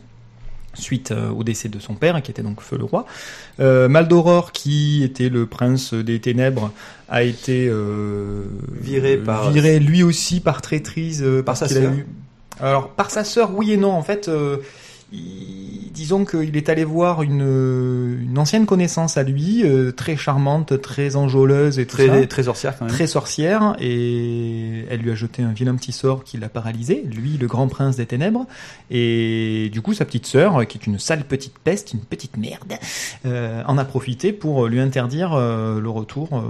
suite 0.76 1.12
euh, 1.12 1.30
au 1.30 1.44
décès 1.44 1.68
de 1.68 1.78
son 1.78 1.94
père, 1.94 2.20
qui 2.20 2.32
était 2.32 2.42
donc 2.42 2.60
Feu 2.60 2.76
le 2.76 2.84
roi. 2.84 3.06
Euh, 3.60 3.88
Maldoror, 3.88 4.50
qui 4.50 5.04
était 5.04 5.28
le 5.28 5.46
prince 5.46 5.94
des 5.94 6.20
ténèbres, 6.20 6.72
a 7.08 7.22
été 7.22 7.68
euh, 7.70 8.42
Viré 8.80 9.16
par- 9.16 9.52
viré 9.52 9.78
lui 9.78 10.02
aussi 10.02 10.40
par 10.40 10.60
traîtrise, 10.62 11.22
euh, 11.22 11.42
Par 11.44 11.56
parce 11.56 11.60
sa 11.72 11.80
sœur. 11.80 11.92
eu- 11.92 12.06
Alors 12.60 12.88
par 12.90 13.10
sa 13.12 13.22
sœur, 13.22 13.52
oui 13.54 13.70
et 13.72 13.76
non. 13.76 13.92
En 13.92 14.02
fait, 14.02 14.26
euh, 14.28 14.56
il- 15.14 15.80
disons 15.94 16.24
qu'il 16.24 16.56
est 16.56 16.68
allé 16.68 16.82
voir 16.82 17.22
une, 17.22 18.18
une 18.28 18.36
ancienne 18.36 18.66
connaissance 18.66 19.16
à 19.16 19.22
lui, 19.22 19.62
euh, 19.64 19.92
très 19.92 20.16
charmante, 20.16 20.80
très 20.82 21.14
enjôleuse 21.14 21.78
et 21.78 21.86
tout 21.86 21.96
ça 21.96 22.26
Très, 22.26 22.42
sorcière 22.42 22.76
quand 22.76 22.86
même. 22.86 22.92
très 22.94 23.06
sorcière 23.06 23.76
et 23.78 24.84
elle 24.90 25.00
lui 25.00 25.12
a 25.12 25.14
jeté 25.14 25.42
un 25.44 25.52
vilain 25.52 25.76
petit 25.76 25.92
sort 25.92 26.24
qui 26.24 26.36
l'a 26.36 26.48
paralysé, 26.48 27.04
lui 27.08 27.38
le 27.38 27.46
grand 27.46 27.68
prince 27.68 27.94
des 27.94 28.06
ténèbres 28.06 28.44
et 28.90 29.70
du 29.72 29.82
coup 29.82 29.94
sa 29.94 30.04
petite 30.04 30.26
sœur 30.26 30.66
qui 30.66 30.78
est 30.78 30.86
une 30.88 30.98
sale 30.98 31.22
petite 31.24 31.58
peste, 31.60 31.92
une 31.92 32.00
petite 32.00 32.36
merde, 32.38 32.74
euh, 33.24 33.62
en 33.66 33.78
a 33.78 33.84
profité 33.84 34.32
pour 34.32 34.66
lui 34.66 34.80
interdire 34.80 35.32
euh, 35.34 35.80
le 35.80 35.88
retour 35.90 36.28
euh, 36.32 36.40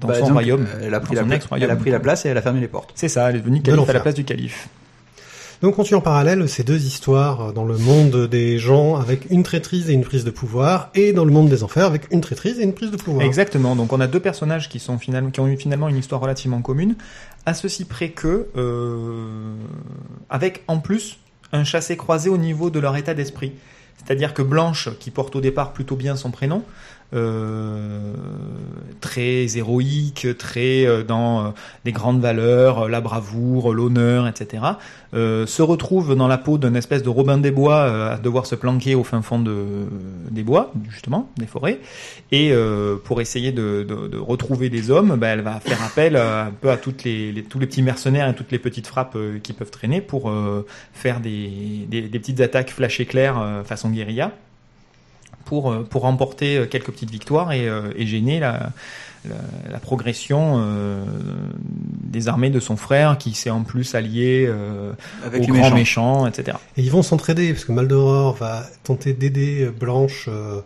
dans 0.00 0.06
Bah, 0.08 0.14
son 0.14 0.26
donc, 0.26 0.32
royaume. 0.34 0.66
Elle 0.80 0.94
a, 0.94 1.00
pris 1.00 1.16
la, 1.16 1.22
son 1.22 1.26
pla- 1.26 1.36
ex-royaume. 1.36 1.64
elle 1.70 1.76
a 1.76 1.80
pris 1.80 1.90
la 1.90 1.98
place 2.00 2.24
et 2.24 2.28
elle 2.28 2.38
a 2.38 2.42
fermé 2.42 2.60
les 2.60 2.68
portes. 2.68 2.92
C'est 2.94 3.08
ça, 3.08 3.30
elle 3.30 3.36
est 3.36 3.40
devenue 3.40 3.58
De 3.58 3.64
calife 3.72 3.88
à 3.90 3.92
la 3.94 4.00
place 4.00 4.14
du 4.14 4.24
calife. 4.24 4.68
Donc 5.64 5.78
on 5.78 5.84
suit 5.84 5.94
en 5.94 6.02
parallèle 6.02 6.46
ces 6.46 6.62
deux 6.62 6.84
histoires 6.84 7.54
dans 7.54 7.64
le 7.64 7.78
monde 7.78 8.26
des 8.26 8.58
gens 8.58 8.96
avec 8.96 9.30
une 9.30 9.42
traîtrise 9.42 9.88
et 9.88 9.94
une 9.94 10.04
prise 10.04 10.22
de 10.22 10.30
pouvoir, 10.30 10.90
et 10.94 11.14
dans 11.14 11.24
le 11.24 11.32
monde 11.32 11.48
des 11.48 11.62
enfers 11.62 11.86
avec 11.86 12.02
une 12.10 12.20
traîtrise 12.20 12.60
et 12.60 12.64
une 12.64 12.74
prise 12.74 12.90
de 12.90 12.98
pouvoir. 12.98 13.24
Exactement. 13.24 13.74
Donc 13.74 13.90
on 13.94 13.98
a 13.98 14.06
deux 14.06 14.20
personnages 14.20 14.68
qui 14.68 14.78
qui 14.78 15.40
ont 15.40 15.48
eu 15.48 15.56
finalement 15.56 15.88
une 15.88 15.96
histoire 15.96 16.20
relativement 16.20 16.60
commune, 16.60 16.96
à 17.46 17.54
ceci 17.54 17.86
près 17.86 18.10
que 18.10 18.48
euh, 18.58 19.54
avec 20.28 20.64
en 20.68 20.80
plus 20.80 21.16
un 21.52 21.64
chassé 21.64 21.96
croisé 21.96 22.28
au 22.28 22.36
niveau 22.36 22.68
de 22.68 22.78
leur 22.78 22.94
état 22.98 23.14
d'esprit. 23.14 23.52
C'est-à-dire 23.96 24.34
que 24.34 24.42
Blanche, 24.42 24.90
qui 25.00 25.10
porte 25.10 25.34
au 25.34 25.40
départ 25.40 25.72
plutôt 25.72 25.96
bien 25.96 26.14
son 26.14 26.30
prénom, 26.30 26.62
euh, 27.12 28.14
très 29.00 29.56
héroïque, 29.56 30.26
très 30.38 30.86
euh, 30.86 31.02
dans 31.02 31.46
euh, 31.46 31.48
des 31.84 31.92
grandes 31.92 32.20
valeurs, 32.20 32.84
euh, 32.86 32.88
la 32.88 33.00
bravoure, 33.00 33.72
l'honneur, 33.74 34.26
etc., 34.26 34.62
euh, 35.14 35.46
se 35.46 35.62
retrouve 35.62 36.16
dans 36.16 36.26
la 36.26 36.38
peau 36.38 36.58
d'un 36.58 36.74
espèce 36.74 37.02
de 37.02 37.08
Robin 37.08 37.38
des 37.38 37.50
Bois 37.50 38.10
à 38.12 38.16
devoir 38.18 38.46
se 38.46 38.54
planquer 38.54 38.94
au 38.94 39.04
fin 39.04 39.22
fond 39.22 39.38
de, 39.38 39.54
des 40.30 40.42
bois, 40.42 40.72
justement, 40.90 41.30
des 41.36 41.46
forêts, 41.46 41.78
et 42.32 42.52
pour 43.04 43.20
essayer 43.20 43.52
de, 43.52 43.84
de- 43.88 44.08
de 44.08 44.18
retrouver 44.18 44.70
des 44.70 44.90
hommes, 44.90 45.16
bah, 45.16 45.28
elle 45.28 45.42
va 45.42 45.60
faire 45.60 45.80
appel 45.84 46.16
un 46.16 46.50
peu 46.60 46.70
à 46.70 46.76
toutes 46.76 47.04
les, 47.04 47.30
les- 47.30 47.44
tous 47.44 47.58
les 47.60 47.66
petits 47.66 47.82
mercenaires 47.82 48.28
et 48.28 48.34
toutes 48.34 48.50
les 48.50 48.58
petites 48.58 48.86
frappes 48.88 49.16
qui 49.42 49.52
peuvent 49.52 49.70
traîner 49.70 50.00
pour 50.00 50.32
faire 50.92 51.20
des, 51.20 51.86
des, 51.88 52.02
des 52.02 52.18
petites 52.18 52.40
attaques 52.40 52.70
flash 52.70 52.98
éclair 52.98 53.62
façon 53.64 53.90
guérilla 53.90 54.32
pour, 55.44 55.70
euh, 55.72 55.86
pour 55.88 56.02
remporter 56.02 56.56
euh, 56.58 56.66
quelques 56.66 56.90
petites 56.90 57.10
victoires 57.10 57.52
et, 57.52 57.68
euh, 57.68 57.92
et 57.96 58.06
gêner 58.06 58.40
la, 58.40 58.70
la, 59.28 59.34
la 59.70 59.78
progression 59.78 60.56
euh, 60.58 61.04
des 62.02 62.28
armées 62.28 62.50
de 62.50 62.60
son 62.60 62.76
frère 62.76 63.18
qui 63.18 63.32
s'est 63.34 63.50
en 63.50 63.62
plus 63.62 63.94
allié 63.94 64.46
euh, 64.48 64.92
Avec 65.24 65.42
aux 65.42 65.46
les 65.52 65.58
grands 65.60 65.70
méchants. 65.70 66.22
méchants, 66.22 66.26
etc. 66.26 66.58
Et 66.76 66.82
ils 66.82 66.90
vont 66.90 67.02
s'entraider, 67.02 67.52
parce 67.52 67.64
que 67.64 67.72
Maldoror 67.72 68.34
va 68.36 68.64
tenter 68.84 69.12
d'aider 69.12 69.70
Blanche, 69.78 70.26
euh, 70.28 70.60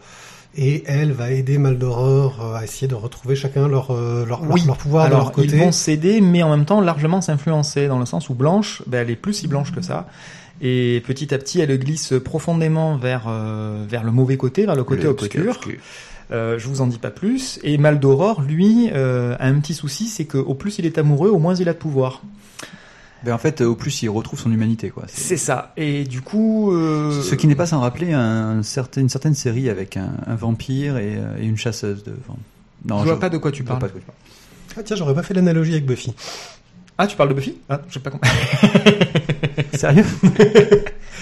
et 0.60 0.82
elle 0.86 1.12
va 1.12 1.30
aider 1.30 1.56
Maldoror 1.56 2.38
euh, 2.44 2.54
à 2.56 2.64
essayer 2.64 2.88
de 2.88 2.94
retrouver 2.94 3.36
chacun 3.36 3.68
leur, 3.68 3.92
euh, 3.92 4.26
leur, 4.26 4.42
leur- 4.44 4.52
Oui. 4.52 4.62
leur 4.66 4.76
pouvoir 4.76 5.06
de 5.06 5.10
leur 5.10 5.20
Alors, 5.20 5.32
côté. 5.32 5.48
ils 5.48 5.56
vont 5.56 5.72
s'aider, 5.72 6.20
mais 6.20 6.42
en 6.42 6.50
même 6.50 6.64
temps 6.64 6.80
largement 6.80 7.20
s'influencer, 7.20 7.86
dans 7.86 7.98
le 7.98 8.06
sens 8.06 8.28
où 8.28 8.34
Blanche, 8.34 8.82
ben, 8.86 9.02
elle 9.02 9.10
est 9.10 9.16
plus 9.16 9.32
si 9.34 9.46
blanche 9.48 9.72
que 9.72 9.80
ça. 9.80 10.08
Et 10.60 11.02
petit 11.06 11.32
à 11.32 11.38
petit, 11.38 11.60
elle 11.60 11.78
glisse 11.78 12.14
profondément 12.24 12.96
vers, 12.96 13.26
euh, 13.28 13.84
vers 13.88 14.02
le 14.02 14.10
mauvais 14.10 14.36
côté, 14.36 14.66
vers 14.66 14.74
le 14.74 14.82
côté 14.84 15.04
Le 15.04 15.10
obscur. 15.10 15.60
Euh, 16.32 16.58
je 16.58 16.66
vous 16.68 16.80
en 16.80 16.88
dis 16.88 16.98
pas 16.98 17.10
plus. 17.10 17.58
Et 17.62 17.78
Maldoror, 17.78 18.42
lui, 18.42 18.90
euh, 18.92 19.36
a 19.38 19.46
un 19.46 19.60
petit 19.60 19.72
souci, 19.74 20.08
c'est 20.08 20.24
qu'au 20.24 20.54
plus 20.54 20.78
il 20.80 20.84
est 20.86 20.98
amoureux, 20.98 21.30
au 21.30 21.38
moins 21.38 21.54
il 21.54 21.68
a 21.68 21.72
de 21.72 21.78
pouvoir. 21.78 22.20
Ben, 23.24 23.32
en 23.34 23.38
fait, 23.38 23.60
au 23.62 23.74
plus, 23.74 24.02
il 24.02 24.08
retrouve 24.10 24.38
son 24.38 24.52
humanité, 24.52 24.90
quoi. 24.90 25.04
C'est- 25.08 25.36
ça. 25.36 25.72
Et 25.76 26.04
du 26.04 26.20
coup... 26.20 26.72
Euh... 26.72 27.20
Ce 27.22 27.34
qui 27.34 27.46
n'est 27.48 27.54
pas 27.56 27.66
sans 27.66 27.80
rappeler 27.80 28.12
un 28.12 28.62
certain- 28.62 29.00
une 29.00 29.08
certaine 29.08 29.34
série 29.34 29.68
avec 29.68 29.96
un, 29.96 30.10
un 30.26 30.34
vampire 30.36 30.96
et, 30.98 31.16
euh, 31.16 31.36
et 31.40 31.44
une 31.44 31.56
chasseuse 31.56 32.04
de. 32.04 32.12
enfin, 32.26 32.38
non, 32.86 33.00
Je 33.00 33.04
vois 33.08 33.18
pas 33.18 33.28
de 33.28 33.38
quoi 33.38 33.50
tu 33.50 33.62
je 33.62 33.68
vois 33.68 33.78
parles. 33.78 33.80
pas 33.80 33.86
de 33.88 33.92
quoi 33.92 34.00
tu 34.00 34.06
parles. 34.06 34.18
Ah 34.78 34.82
tiens, 34.84 34.94
j'aurais 34.96 35.14
pas 35.14 35.22
fait 35.24 35.34
l'analogie 35.34 35.72
avec 35.72 35.84
Buffy. 35.86 36.14
Ah, 36.96 37.06
tu 37.08 37.16
parles 37.16 37.28
de 37.30 37.34
Buffy? 37.34 37.56
Ah, 37.68 37.80
je 37.88 37.94
sais 37.94 38.00
pas 38.00 38.10
compris. 38.10 38.30
Sérieux? 39.74 40.04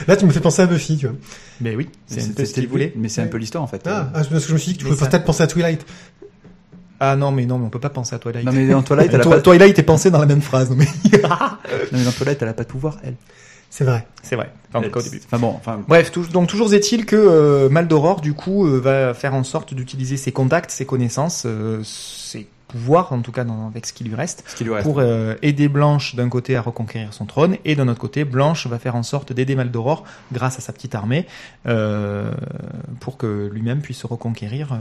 Là, 0.07 0.17
tu 0.17 0.27
me 0.27 0.31
fais 0.31 0.41
penser 0.41 0.63
à 0.63 0.67
Buffy, 0.67 0.99
tu 0.99 1.07
vois. 1.07 1.17
Mais 1.61 1.75
oui, 1.77 1.89
c'est 2.07 2.21
ce 2.45 2.53
qu'il 2.55 2.69
voulait. 2.69 2.93
Mais 2.97 3.09
c'est 3.09 3.23
un 3.23 3.27
peu 3.27 3.39
l'histoire 3.39 3.65
en 3.65 3.67
fait. 3.67 3.83
Ah, 3.87 4.11
ah, 4.15 4.23
parce 4.23 4.29
que 4.29 4.39
je 4.39 4.53
me 4.53 4.59
suis 4.59 4.73
dit 4.73 4.79
que 4.79 4.83
tu 4.85 4.89
pouvais 4.91 5.09
peut-être 5.09 5.25
penser 5.25 5.43
à 5.43 5.47
Twilight. 5.47 5.85
Ah 7.01 7.17
non, 7.17 7.31
mais 7.31 7.45
non, 7.47 7.59
mais 7.59 7.67
on 7.67 7.71
peut 7.71 7.79
pas 7.81 7.91
penser 7.91 8.15
à 8.15 8.19
Twilight. 8.19 8.45
Non 8.47 8.53
mais 8.53 8.67
dans 8.69 8.83
Twilight, 8.83 9.11
elle 9.13 9.21
a 9.21 9.23
Toi- 9.25 9.37
pas. 9.37 9.43
Twilight 9.43 9.79
est 9.79 9.83
pensé 9.83 10.11
dans 10.11 10.19
la 10.21 10.27
même 10.27 10.41
phrase, 10.43 10.71
non 10.71 10.77
mais 10.77 10.87
Non, 11.23 11.29
mais 11.93 12.05
dans 12.05 12.13
Twilight, 12.13 12.41
elle 12.41 12.49
a 12.49 12.55
pas 12.55 12.63
de 12.65 12.69
pouvoir, 12.69 12.97
elle. 13.05 13.15
C'est 13.69 13.85
vrai. 13.85 14.07
c'est 14.23 14.37
vrai. 14.37 14.51
Enfin, 14.71 14.79
en 14.79 14.83
tout 14.83 14.91
cas, 14.91 15.01
au 15.01 15.03
début. 15.03 15.21
Enfin 15.27 15.39
bon, 15.39 15.49
enfin. 15.49 15.81
Bref, 15.89 16.11
tou- 16.13 16.27
donc 16.27 16.49
toujours 16.49 16.73
est-il 16.73 17.05
que 17.05 17.17
euh, 17.17 17.69
Maldoror, 17.69 18.21
du 18.23 18.33
coup, 18.33 18.67
euh, 18.67 18.79
va 18.81 19.13
faire 19.13 19.35
en 19.35 19.43
sorte 19.45 19.75
d'utiliser 19.75 20.17
ses 20.17 20.33
contacts, 20.33 20.71
ses 20.71 20.87
connaissances, 20.87 21.43
euh, 21.47 21.81
ses 21.85 22.47
pouvoirs, 22.77 23.13
en 23.13 23.21
tout 23.23 23.33
cas 23.33 23.45
dans, 23.45 23.67
avec 23.67 23.87
ce 23.87 23.93
qui 23.93 24.05
lui 24.05 24.15
reste, 24.15 24.45
Ce 24.47 24.57
qui 24.57 24.65
lui 24.65 24.73
reste. 24.73 24.85
pour 24.87 24.99
euh, 25.01 25.35
aider 25.43 25.69
Blanche 25.69 26.15
d'un 26.15 26.29
côté 26.29 26.57
à 26.57 26.61
reconquérir 26.61 27.13
son 27.13 27.25
trône, 27.27 27.57
et 27.65 27.75
d'un 27.75 27.89
autre 27.89 28.01
côté, 28.01 28.25
Blanche 28.25 28.67
va 28.67 28.79
faire 28.79 28.95
en 28.97 29.03
sorte 29.03 29.33
d'aider 29.33 29.55
Maldoror 29.57 30.05
grâce 30.33 30.59
à 30.59 30.61
sa 30.61 30.73
petite 30.73 30.95
armée, 30.95 31.27
euh, 31.67 32.31
pour 33.01 33.17
que 33.17 33.51
lui-même 33.53 33.81
puisse 33.81 34.05
reconquérir 34.05 34.73
euh, 34.73 34.77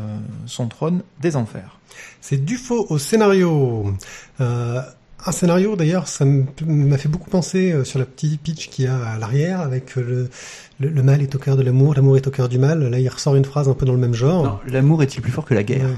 son 0.46 0.68
trône 0.68 1.02
des 1.22 1.36
enfers. 1.36 1.80
C'est 2.22 2.44
du 2.44 2.58
faux 2.58 2.86
au 2.90 2.98
scénario. 2.98 3.94
Euh, 4.42 4.82
un 5.28 5.32
scénario, 5.32 5.76
d'ailleurs, 5.76 6.08
ça 6.08 6.24
m'a 6.26 6.98
fait 6.98 7.10
beaucoup 7.10 7.30
penser 7.32 7.72
euh, 7.72 7.84
sur 7.84 7.98
la 7.98 8.06
petite 8.06 8.42
pitch 8.42 8.70
qu'il 8.70 8.86
y 8.86 8.88
a 8.88 8.98
à 8.98 9.18
l'arrière 9.18 9.62
avec 9.62 9.96
le, 9.96 10.30
le, 10.80 10.90
le 10.90 11.04
mal 11.04 11.22
est 11.24 11.34
au 11.34 11.40
cœur 11.40 11.58
de 11.58 11.64
l'amour, 11.64 11.96
l'amour 11.96 12.18
est 12.18 12.28
au 12.28 12.32
cœur 12.32 12.48
du 12.48 12.60
mal. 12.60 12.84
Là, 12.84 13.00
il 13.00 13.10
ressort 13.10 13.36
une 13.36 13.46
phrase 13.46 13.68
un 13.70 13.74
peu 13.74 13.86
dans 13.88 13.94
le 13.94 13.98
même 14.00 14.14
genre. 14.14 14.62
L'amour 14.68 15.02
est-il 15.02 15.22
plus 15.22 15.32
fort 15.32 15.46
que 15.46 15.54
la 15.56 15.64
guerre? 15.64 15.86
Ouais. 15.86 15.96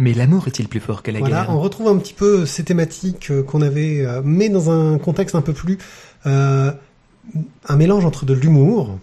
Mais 0.00 0.14
l'amour 0.14 0.48
est-il 0.48 0.66
plus 0.66 0.80
fort 0.80 1.02
que 1.02 1.10
la 1.10 1.18
Voilà, 1.18 1.42
guerre 1.42 1.50
on 1.50 1.60
retrouve 1.60 1.88
un 1.88 1.98
petit 1.98 2.14
peu 2.14 2.46
ces 2.46 2.64
thématiques 2.64 3.30
euh, 3.30 3.42
qu'on 3.42 3.60
avait, 3.60 4.00
euh, 4.00 4.22
mais 4.24 4.48
dans 4.48 4.70
un 4.70 4.96
contexte 4.96 5.34
un 5.34 5.42
peu 5.42 5.52
plus 5.52 5.76
euh, 6.24 6.72
un 7.68 7.76
mélange 7.76 8.06
entre 8.06 8.24
de 8.24 8.32
l'humour 8.32 8.98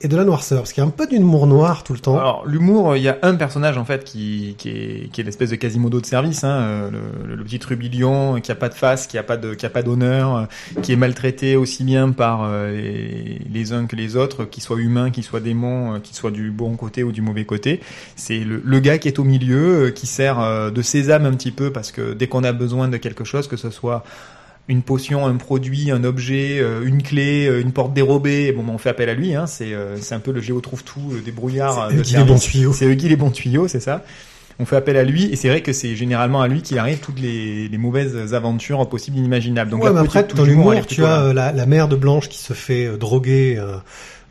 et 0.00 0.06
de 0.08 0.16
la 0.16 0.24
noirceur, 0.24 0.60
parce 0.60 0.72
qu'il 0.72 0.80
y 0.82 0.84
a 0.84 0.88
un 0.88 0.92
peu 0.92 1.06
d'humour 1.06 1.46
noir 1.48 1.82
tout 1.82 1.92
le 1.92 1.98
temps. 1.98 2.16
Alors 2.16 2.46
l'humour, 2.46 2.96
il 2.96 3.02
y 3.02 3.08
a 3.08 3.18
un 3.22 3.34
personnage 3.34 3.76
en 3.78 3.84
fait 3.84 4.04
qui, 4.04 4.54
qui 4.56 4.68
est, 4.68 5.10
qui 5.12 5.20
est 5.20 5.24
l'espèce 5.24 5.50
de 5.50 5.56
Quasimodo 5.56 6.00
de 6.00 6.06
service, 6.06 6.44
hein, 6.44 6.60
euh, 6.60 6.90
le, 7.26 7.34
le 7.34 7.44
petit 7.44 7.58
rubillon 7.66 8.40
qui 8.40 8.52
a 8.52 8.54
pas 8.54 8.68
de 8.68 8.74
face, 8.74 9.08
qui 9.08 9.18
a 9.18 9.24
pas 9.24 9.36
de, 9.36 9.54
qui 9.54 9.66
a 9.66 9.70
pas 9.70 9.82
d'honneur, 9.82 10.36
euh, 10.36 10.44
qui 10.82 10.92
est 10.92 10.96
maltraité 10.96 11.56
aussi 11.56 11.82
bien 11.82 12.12
par 12.12 12.44
euh, 12.44 12.70
les, 12.70 13.40
les 13.52 13.72
uns 13.72 13.86
que 13.86 13.96
les 13.96 14.14
autres, 14.14 14.44
qu'ils 14.44 14.62
soient 14.62 14.78
humains, 14.78 15.10
qu'ils 15.10 15.24
soient 15.24 15.40
démons, 15.40 15.94
euh, 15.94 15.98
qu'ils 15.98 16.16
soient 16.16 16.30
du 16.30 16.52
bon 16.52 16.76
côté 16.76 17.02
ou 17.02 17.10
du 17.10 17.20
mauvais 17.20 17.44
côté. 17.44 17.80
C'est 18.14 18.38
le, 18.38 18.62
le 18.64 18.80
gars 18.80 18.98
qui 18.98 19.08
est 19.08 19.18
au 19.18 19.24
milieu, 19.24 19.86
euh, 19.86 19.90
qui 19.90 20.06
sert 20.06 20.38
euh, 20.38 20.70
de 20.70 20.80
sésame 20.82 21.26
un 21.26 21.32
petit 21.32 21.50
peu 21.50 21.72
parce 21.72 21.90
que 21.90 22.12
dès 22.12 22.28
qu'on 22.28 22.44
a 22.44 22.52
besoin 22.52 22.86
de 22.86 22.98
quelque 22.98 23.24
chose, 23.24 23.48
que 23.48 23.56
ce 23.56 23.70
soit 23.70 24.04
une 24.68 24.82
potion, 24.82 25.26
un 25.26 25.36
produit, 25.36 25.90
un 25.90 26.04
objet, 26.04 26.58
euh, 26.60 26.84
une 26.84 27.02
clé, 27.02 27.46
euh, 27.46 27.60
une 27.60 27.72
porte 27.72 27.94
dérobée, 27.94 28.52
bon, 28.52 28.62
ben, 28.62 28.74
on 28.74 28.78
fait 28.78 28.90
appel 28.90 29.08
à 29.08 29.14
lui. 29.14 29.34
Hein, 29.34 29.46
c'est 29.46 29.72
euh, 29.72 29.96
c'est 29.96 30.14
un 30.14 30.20
peu 30.20 30.30
le 30.30 30.40
géo 30.40 30.60
trouve 30.60 30.84
tout 30.84 31.14
des 31.24 31.32
brouillards. 31.32 31.90
C'est 32.04 32.18
les 32.18 32.24
bons 32.24 32.38
tuyaux. 32.38 32.72
C'est 32.72 32.86
les 32.86 33.16
bons 33.16 33.30
tuyaux, 33.30 33.66
c'est 33.66 33.80
ça. 33.80 34.04
On 34.60 34.66
fait 34.66 34.76
appel 34.76 34.96
à 34.96 35.04
lui 35.04 35.26
et 35.26 35.36
c'est 35.36 35.48
vrai 35.48 35.62
que 35.62 35.72
c'est 35.72 35.94
généralement 35.94 36.42
à 36.42 36.48
lui 36.48 36.62
qu'il 36.62 36.78
arrive 36.78 36.98
toutes 36.98 37.20
les, 37.20 37.68
les 37.68 37.78
mauvaises 37.78 38.34
aventures 38.34 38.88
possibles 38.88 39.16
et 39.16 39.20
inimaginables. 39.20 39.70
Donc 39.70 39.84
ouais, 39.84 39.92
mais 39.92 40.00
après, 40.00 40.26
dans 40.34 40.44
l'humour, 40.44 40.74
tu 40.84 41.04
as 41.04 41.32
la, 41.32 41.52
la 41.52 41.66
mère 41.66 41.86
de 41.86 41.94
Blanche 41.94 42.28
qui 42.28 42.38
se 42.38 42.54
fait 42.54 42.98
droguer, 42.98 43.56
euh, 43.56 43.76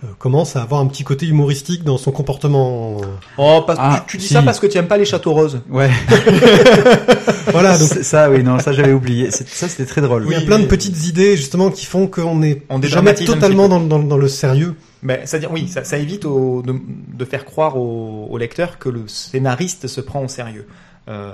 euh, 0.04 0.08
commence 0.20 0.56
à 0.56 0.62
avoir 0.62 0.80
un 0.82 0.86
petit 0.88 1.04
côté 1.04 1.26
humoristique 1.26 1.84
dans 1.84 1.98
son 1.98 2.12
comportement. 2.12 2.98
Oh, 3.38 3.64
parce- 3.66 3.80
Ah, 3.82 4.04
tu, 4.08 4.12
tu 4.12 4.18
dis 4.18 4.28
si. 4.28 4.34
ça 4.34 4.42
parce 4.44 4.60
que 4.60 4.68
tu 4.68 4.78
aimes 4.78 4.88
pas 4.88 4.98
les 4.98 5.06
châteaux 5.06 5.34
roses. 5.34 5.62
Ouais. 5.70 5.90
voilà, 7.52 7.78
donc 7.78 7.88
ça, 7.90 8.30
oui, 8.30 8.44
non, 8.44 8.60
ça 8.60 8.74
j'avais 8.74 8.94
oublié. 8.94 9.32
C'est- 9.32 9.48
Ça, 9.48 9.68
c'était 9.68 9.86
très 9.86 10.02
drôle. 10.02 10.26
il 10.28 10.32
y 10.32 10.36
a 10.36 10.42
plein 10.42 10.58
de 10.58 10.64
mais- 10.64 10.68
petites 10.68 11.06
idées 11.08 11.36
justement 11.38 11.70
qui 11.72 11.86
font 11.86 12.08
qu'on 12.08 12.38
n'est 12.38 12.62
On 12.70 12.82
jamais 12.82 13.14
totalement 13.16 13.68
dans, 13.68 13.80
dans, 13.80 14.00
dans 14.00 14.18
le 14.18 14.28
sérieux. 14.28 14.76
Ben, 15.04 15.20
c'est-à-dire, 15.26 15.52
oui, 15.52 15.68
ça, 15.68 15.84
ça 15.84 15.98
évite 15.98 16.26
au- 16.26 16.62
de, 16.64 16.76
de 17.14 17.26
faire 17.26 17.46
croire 17.46 17.78
au, 17.78 18.28
au 18.30 18.38
lecteur 18.38 18.80
que 18.80 18.90
le 18.90 19.08
scénariste 19.08 19.88
se 19.88 20.02
prend 20.02 20.24
au 20.24 20.28
sérieux. 20.28 20.68
Euh, 21.10 21.32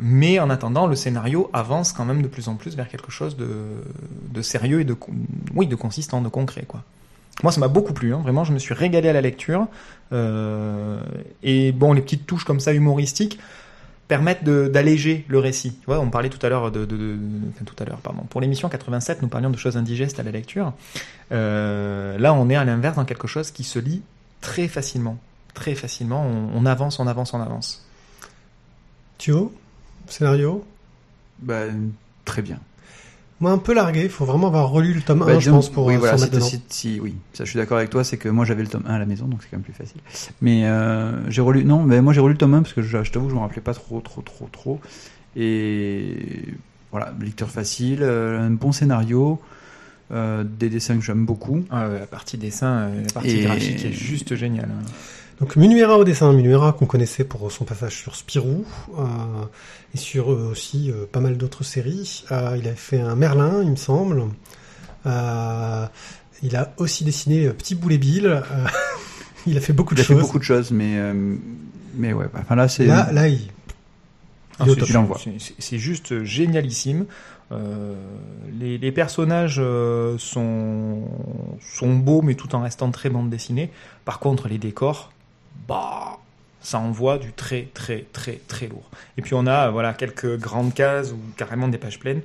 mais 0.00 0.40
en 0.40 0.50
attendant, 0.50 0.86
le 0.86 0.96
scénario 0.96 1.48
avance 1.52 1.92
quand 1.92 2.04
même 2.04 2.22
de 2.22 2.28
plus 2.28 2.48
en 2.48 2.54
plus 2.56 2.74
vers 2.74 2.88
quelque 2.88 3.12
chose 3.12 3.36
de, 3.36 3.46
de 4.32 4.42
sérieux 4.42 4.80
et 4.80 4.84
de, 4.84 4.96
oui, 5.54 5.66
de 5.68 5.76
consistant, 5.76 6.20
de 6.20 6.28
concret, 6.28 6.64
quoi. 6.66 6.82
Moi, 7.42 7.52
ça 7.52 7.60
m'a 7.60 7.68
beaucoup 7.68 7.92
plu. 7.92 8.14
Hein. 8.14 8.20
Vraiment, 8.22 8.44
je 8.44 8.52
me 8.52 8.58
suis 8.58 8.74
régalé 8.74 9.08
à 9.08 9.12
la 9.12 9.20
lecture. 9.20 9.66
Euh, 10.12 11.00
et 11.42 11.72
bon, 11.72 11.92
les 11.92 12.00
petites 12.00 12.26
touches 12.26 12.44
comme 12.44 12.60
ça 12.60 12.72
humoristiques 12.72 13.38
permettent 14.08 14.44
de- 14.44 14.68
d'alléger 14.68 15.24
le 15.28 15.38
récit. 15.40 15.72
Tu 15.80 15.86
vois, 15.86 15.98
on 15.98 16.10
parlait 16.10 16.28
tout 16.30 16.38
à 16.46 16.48
l'heure 16.48 16.70
de, 16.70 16.84
de, 16.84 16.96
de- 16.96 17.18
enfin, 17.50 17.64
tout 17.64 17.74
à 17.80 17.84
l'heure, 17.84 17.98
pardon. 17.98 18.22
Pour 18.30 18.40
l'émission 18.40 18.68
87, 18.68 19.20
nous 19.22 19.28
parlions 19.28 19.50
de 19.50 19.56
choses 19.58 19.76
indigestes 19.76 20.20
à 20.20 20.22
la 20.22 20.30
lecture. 20.30 20.72
Euh, 21.32 22.16
là, 22.18 22.32
on 22.32 22.48
est 22.48 22.54
à 22.56 22.64
l'inverse 22.64 22.96
dans 22.96 23.04
quelque 23.04 23.26
chose 23.26 23.50
qui 23.50 23.64
se 23.64 23.78
lit 23.80 24.02
très 24.40 24.68
facilement, 24.68 25.18
très 25.54 25.74
facilement. 25.74 26.24
On, 26.24 26.50
on 26.56 26.66
avance, 26.66 27.00
on 27.00 27.06
avance, 27.08 27.34
on 27.34 27.40
avance. 27.40 27.84
Thio, 29.18 29.52
scénario? 30.08 30.64
Bah, 31.40 31.64
très 32.24 32.42
bien. 32.42 32.60
Moi, 33.40 33.50
un 33.50 33.58
peu 33.58 33.74
largué. 33.74 34.02
Il 34.04 34.08
faut 34.08 34.24
vraiment 34.24 34.46
avoir 34.46 34.70
relu 34.70 34.94
le 34.94 35.02
tome 35.02 35.22
1, 35.22 35.26
Bah, 35.26 35.38
je 35.38 35.50
pense, 35.50 35.68
pour 35.70 35.84
oui, 35.86 35.94
euh, 35.94 35.98
voilà, 35.98 36.16
s'en 36.16 36.24
mettre 36.24 36.32
si, 36.42 36.56
dedans. 36.56 36.64
si, 36.68 36.92
si- 36.94 37.00
oui, 37.00 37.14
ça 37.34 37.44
je 37.44 37.50
suis 37.50 37.58
d'accord 37.58 37.76
avec 37.76 37.90
toi, 37.90 38.02
c'est 38.02 38.16
que 38.16 38.28
moi 38.30 38.44
j'avais 38.46 38.62
le 38.62 38.68
tome 38.68 38.84
1 38.86 38.94
à 38.94 38.98
la 38.98 39.04
maison, 39.06 39.26
donc 39.26 39.40
c'est 39.42 39.48
quand 39.50 39.56
même 39.58 39.64
plus 39.64 39.72
facile. 39.74 40.00
Mais 40.40 40.66
euh, 40.66 41.28
j'ai 41.30 41.42
relu, 41.42 41.64
non, 41.64 41.82
mais 41.82 42.00
moi 42.00 42.12
j'ai 42.14 42.20
relu 42.20 42.32
le 42.32 42.38
tome 42.38 42.54
1 42.54 42.62
parce 42.62 42.72
que 42.72 42.80
je, 42.82 43.02
je 43.04 43.12
t'avoue, 43.12 43.28
je 43.28 43.34
me 43.34 43.40
rappelais 43.40 43.60
pas 43.62 43.74
trop, 43.74 44.00
trop, 44.00 44.22
trop, 44.22 44.48
trop. 44.50 44.80
Et 45.36 46.16
voilà, 46.90 47.12
lecteur 47.20 47.50
facile, 47.50 47.98
euh, 48.02 48.40
un 48.40 48.50
bon 48.50 48.72
scénario, 48.72 49.38
euh, 50.12 50.44
des 50.44 50.70
dessins 50.70 50.96
que 50.96 51.04
j'aime 51.04 51.26
beaucoup. 51.26 51.62
Ah 51.70 51.88
ouais, 51.90 51.98
la 51.98 52.06
partie 52.06 52.38
dessin, 52.38 52.88
la 53.04 53.12
partie 53.12 53.38
Et- 53.38 53.42
graphique 53.42 53.84
est 53.84 53.92
juste 53.92 54.34
géniale. 54.34 54.70
Donc 55.40 55.56
Munuera 55.56 55.98
au 55.98 56.04
dessin, 56.04 56.32
Munuera 56.32 56.72
qu'on 56.72 56.86
connaissait 56.86 57.24
pour 57.24 57.50
son 57.52 57.64
passage 57.64 57.94
sur 57.96 58.16
Spirou 58.16 58.64
euh, 58.98 59.02
et 59.94 59.98
sur 59.98 60.32
euh, 60.32 60.48
aussi 60.50 60.90
euh, 60.90 61.04
pas 61.10 61.20
mal 61.20 61.36
d'autres 61.36 61.62
séries. 61.64 62.24
Euh, 62.32 62.56
il 62.58 62.66
a 62.68 62.74
fait 62.74 63.00
un 63.00 63.14
Merlin, 63.16 63.62
il 63.62 63.70
me 63.70 63.76
semble. 63.76 64.24
Euh, 65.04 65.86
il 66.42 66.56
a 66.56 66.72
aussi 66.78 67.04
dessiné 67.04 67.46
euh, 67.46 67.52
Petit 67.52 67.74
Boulet 67.74 67.98
Bill. 67.98 68.26
Euh, 68.26 68.40
il 69.46 69.56
a 69.58 69.60
fait 69.60 69.74
beaucoup 69.74 69.94
Il 69.94 69.98
de 69.98 70.02
a 70.02 70.04
fait 70.04 70.14
choses. 70.14 70.22
beaucoup 70.22 70.38
de 70.38 70.44
choses, 70.44 70.70
mais 70.70 70.94
euh, 70.96 71.36
mais 71.94 72.14
ouais, 72.14 72.26
enfin 72.34 72.54
là 72.56 72.68
c'est 72.68 72.86
Là, 72.86 73.10
là, 73.12 73.28
il, 73.28 73.40
Ah, 74.58 74.64
Il. 74.66 74.78
Il 74.78 75.40
C'est 75.58 75.78
juste 75.78 76.24
génialissime. 76.24 77.04
Euh, 77.52 77.94
les, 78.58 78.76
les 78.78 78.90
personnages 78.90 79.58
euh, 79.60 80.16
sont, 80.18 81.02
sont 81.60 81.94
beaux, 81.94 82.22
mais 82.22 82.34
tout 82.34 82.54
en 82.56 82.62
restant 82.62 82.90
très 82.90 83.08
bande 83.10 83.30
dessinée. 83.30 83.70
Par 84.04 84.18
contre, 84.18 84.48
les 84.48 84.58
décors, 84.58 85.12
bah, 85.68 86.18
ça 86.60 86.78
envoie 86.78 87.18
du 87.18 87.32
très, 87.32 87.68
très, 87.74 88.04
très, 88.12 88.40
très 88.48 88.66
lourd. 88.66 88.90
Et 89.16 89.22
puis 89.22 89.34
on 89.34 89.46
a 89.46 89.70
voilà 89.70 89.94
quelques 89.94 90.38
grandes 90.38 90.74
cases 90.74 91.12
ou 91.12 91.18
carrément 91.36 91.68
des 91.68 91.78
pages 91.78 91.98
pleines 91.98 92.22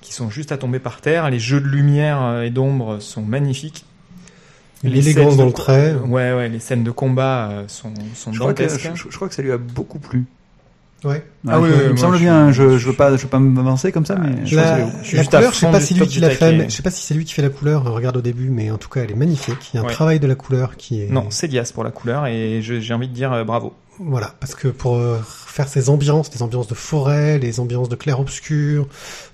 qui 0.00 0.12
sont 0.12 0.30
juste 0.30 0.52
à 0.52 0.58
tomber 0.58 0.78
par 0.78 1.00
terre. 1.00 1.28
Les 1.30 1.38
jeux 1.38 1.60
de 1.60 1.66
lumière 1.66 2.22
euh, 2.22 2.42
et 2.42 2.50
d'ombre 2.50 3.00
sont 3.00 3.22
magnifiques. 3.22 3.84
Les 4.84 4.90
l'élégance 4.90 5.30
scènes 5.30 5.38
dans 5.38 5.46
le 5.46 5.52
trait. 5.52 5.94
Ouais, 5.94 6.32
ouais, 6.32 6.48
les 6.48 6.60
scènes 6.60 6.84
de 6.84 6.90
combat 6.90 7.50
euh, 7.50 7.68
sont, 7.68 7.92
sont 8.14 8.32
je 8.32 8.38
crois, 8.38 8.54
que, 8.54 8.68
je 8.68 9.16
crois 9.16 9.28
que 9.28 9.34
ça 9.34 9.42
lui 9.42 9.50
a 9.50 9.58
beaucoup 9.58 9.98
plu. 9.98 10.24
Ouais. 11.04 11.24
Ah 11.46 11.60
oui, 11.60 11.68
il 11.84 11.90
me 11.92 11.96
semble 11.96 12.16
je 12.16 12.22
bien, 12.22 12.52
suis- 12.52 12.60
je, 12.62 12.76
je 12.78 12.86
veux 12.88 12.92
pas, 12.92 13.16
je 13.16 13.22
veux 13.22 13.28
pas 13.28 13.38
m'avancer 13.38 13.92
comme 13.92 14.04
ça, 14.04 14.16
mais 14.16 14.44
je 14.44 14.56
La, 14.56 14.78
je 15.02 15.06
suis 15.06 15.16
la 15.16 15.22
juste 15.22 15.32
à 15.34 15.38
couleur, 15.38 15.52
je 15.52 15.58
sais 15.58 15.70
pas 15.70 15.80
si 15.80 15.94
lui 15.94 16.06
qui 16.08 16.18
l'a 16.18 16.30
fait, 16.30 16.52
mais 16.56 16.68
je 16.68 16.74
sais 16.74 16.82
pas 16.82 16.90
si 16.90 17.02
c'est 17.06 17.14
lui 17.14 17.24
qui 17.24 17.34
fait 17.34 17.42
la 17.42 17.50
couleur. 17.50 17.84
Regarde 17.84 18.16
au 18.16 18.20
début, 18.20 18.50
mais 18.50 18.70
en 18.72 18.78
tout 18.78 18.88
cas, 18.88 19.02
elle 19.04 19.12
est 19.12 19.16
magnifique. 19.16 19.70
Il 19.72 19.76
y 19.76 19.78
a 19.78 19.82
un 19.82 19.86
Ouais. 19.86 19.92
travail 19.92 20.18
de 20.18 20.26
la 20.26 20.34
couleur 20.34 20.76
qui 20.76 21.02
est. 21.02 21.08
Non, 21.10 21.26
c'est 21.30 21.46
Diaz 21.46 21.70
pour 21.70 21.84
la 21.84 21.90
couleur 21.92 22.26
et 22.26 22.60
j'ai 22.62 22.94
envie 22.94 23.08
de 23.08 23.14
dire 23.14 23.32
euh, 23.32 23.44
bravo. 23.44 23.74
Voilà, 24.00 24.32
parce 24.40 24.54
que 24.54 24.68
pour 24.68 24.96
euh, 24.96 25.18
faire 25.24 25.66
ces 25.68 25.88
ambiances, 25.90 26.30
les 26.34 26.42
ambiances 26.42 26.68
de 26.68 26.74
forêt, 26.74 27.38
les 27.38 27.58
ambiances 27.60 27.88
de 27.88 27.96
clair-obscur, 27.96 28.86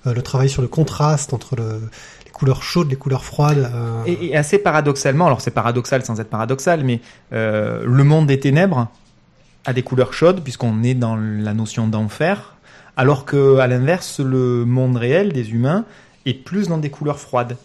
euh, 0.07 0.13
le 0.13 0.21
travail 0.21 0.49
sur 0.49 0.61
le 0.63 0.67
contraste 0.67 1.33
entre 1.33 1.55
le, 1.55 1.81
les 2.25 2.31
couleurs 2.31 2.63
chaudes, 2.63 2.89
les 2.89 2.95
couleurs 2.95 3.23
froides. 3.23 3.69
euh, 3.73 4.03
Et, 4.07 4.27
et 4.27 4.35
assez 4.37 4.57
paradoxalement, 4.57 5.27
alors 5.27 5.41
c'est 5.41 5.51
paradoxal 5.51 6.03
sans 6.03 6.19
être 6.19 6.29
paradoxal, 6.29 6.83
mais 6.83 6.99
euh, 7.33 7.83
le 7.85 8.03
monde 8.03 8.25
des 8.27 8.39
ténèbres 8.39 8.87
a 9.65 9.73
des 9.73 9.83
couleurs 9.83 10.13
chaudes 10.13 10.41
puisqu'on 10.41 10.83
est 10.83 10.93
dans 10.93 11.15
la 11.15 11.53
notion 11.53 11.87
d'enfer, 11.87 12.55
alors 12.97 13.25
que 13.25 13.57
à 13.57 13.67
l'inverse, 13.67 14.19
le 14.19 14.65
monde 14.65 14.97
réel 14.97 15.33
des 15.33 15.51
humains 15.51 15.85
est 16.25 16.33
plus 16.33 16.67
dans 16.67 16.77
des 16.77 16.89
couleurs 16.89 17.19
froides. 17.19 17.57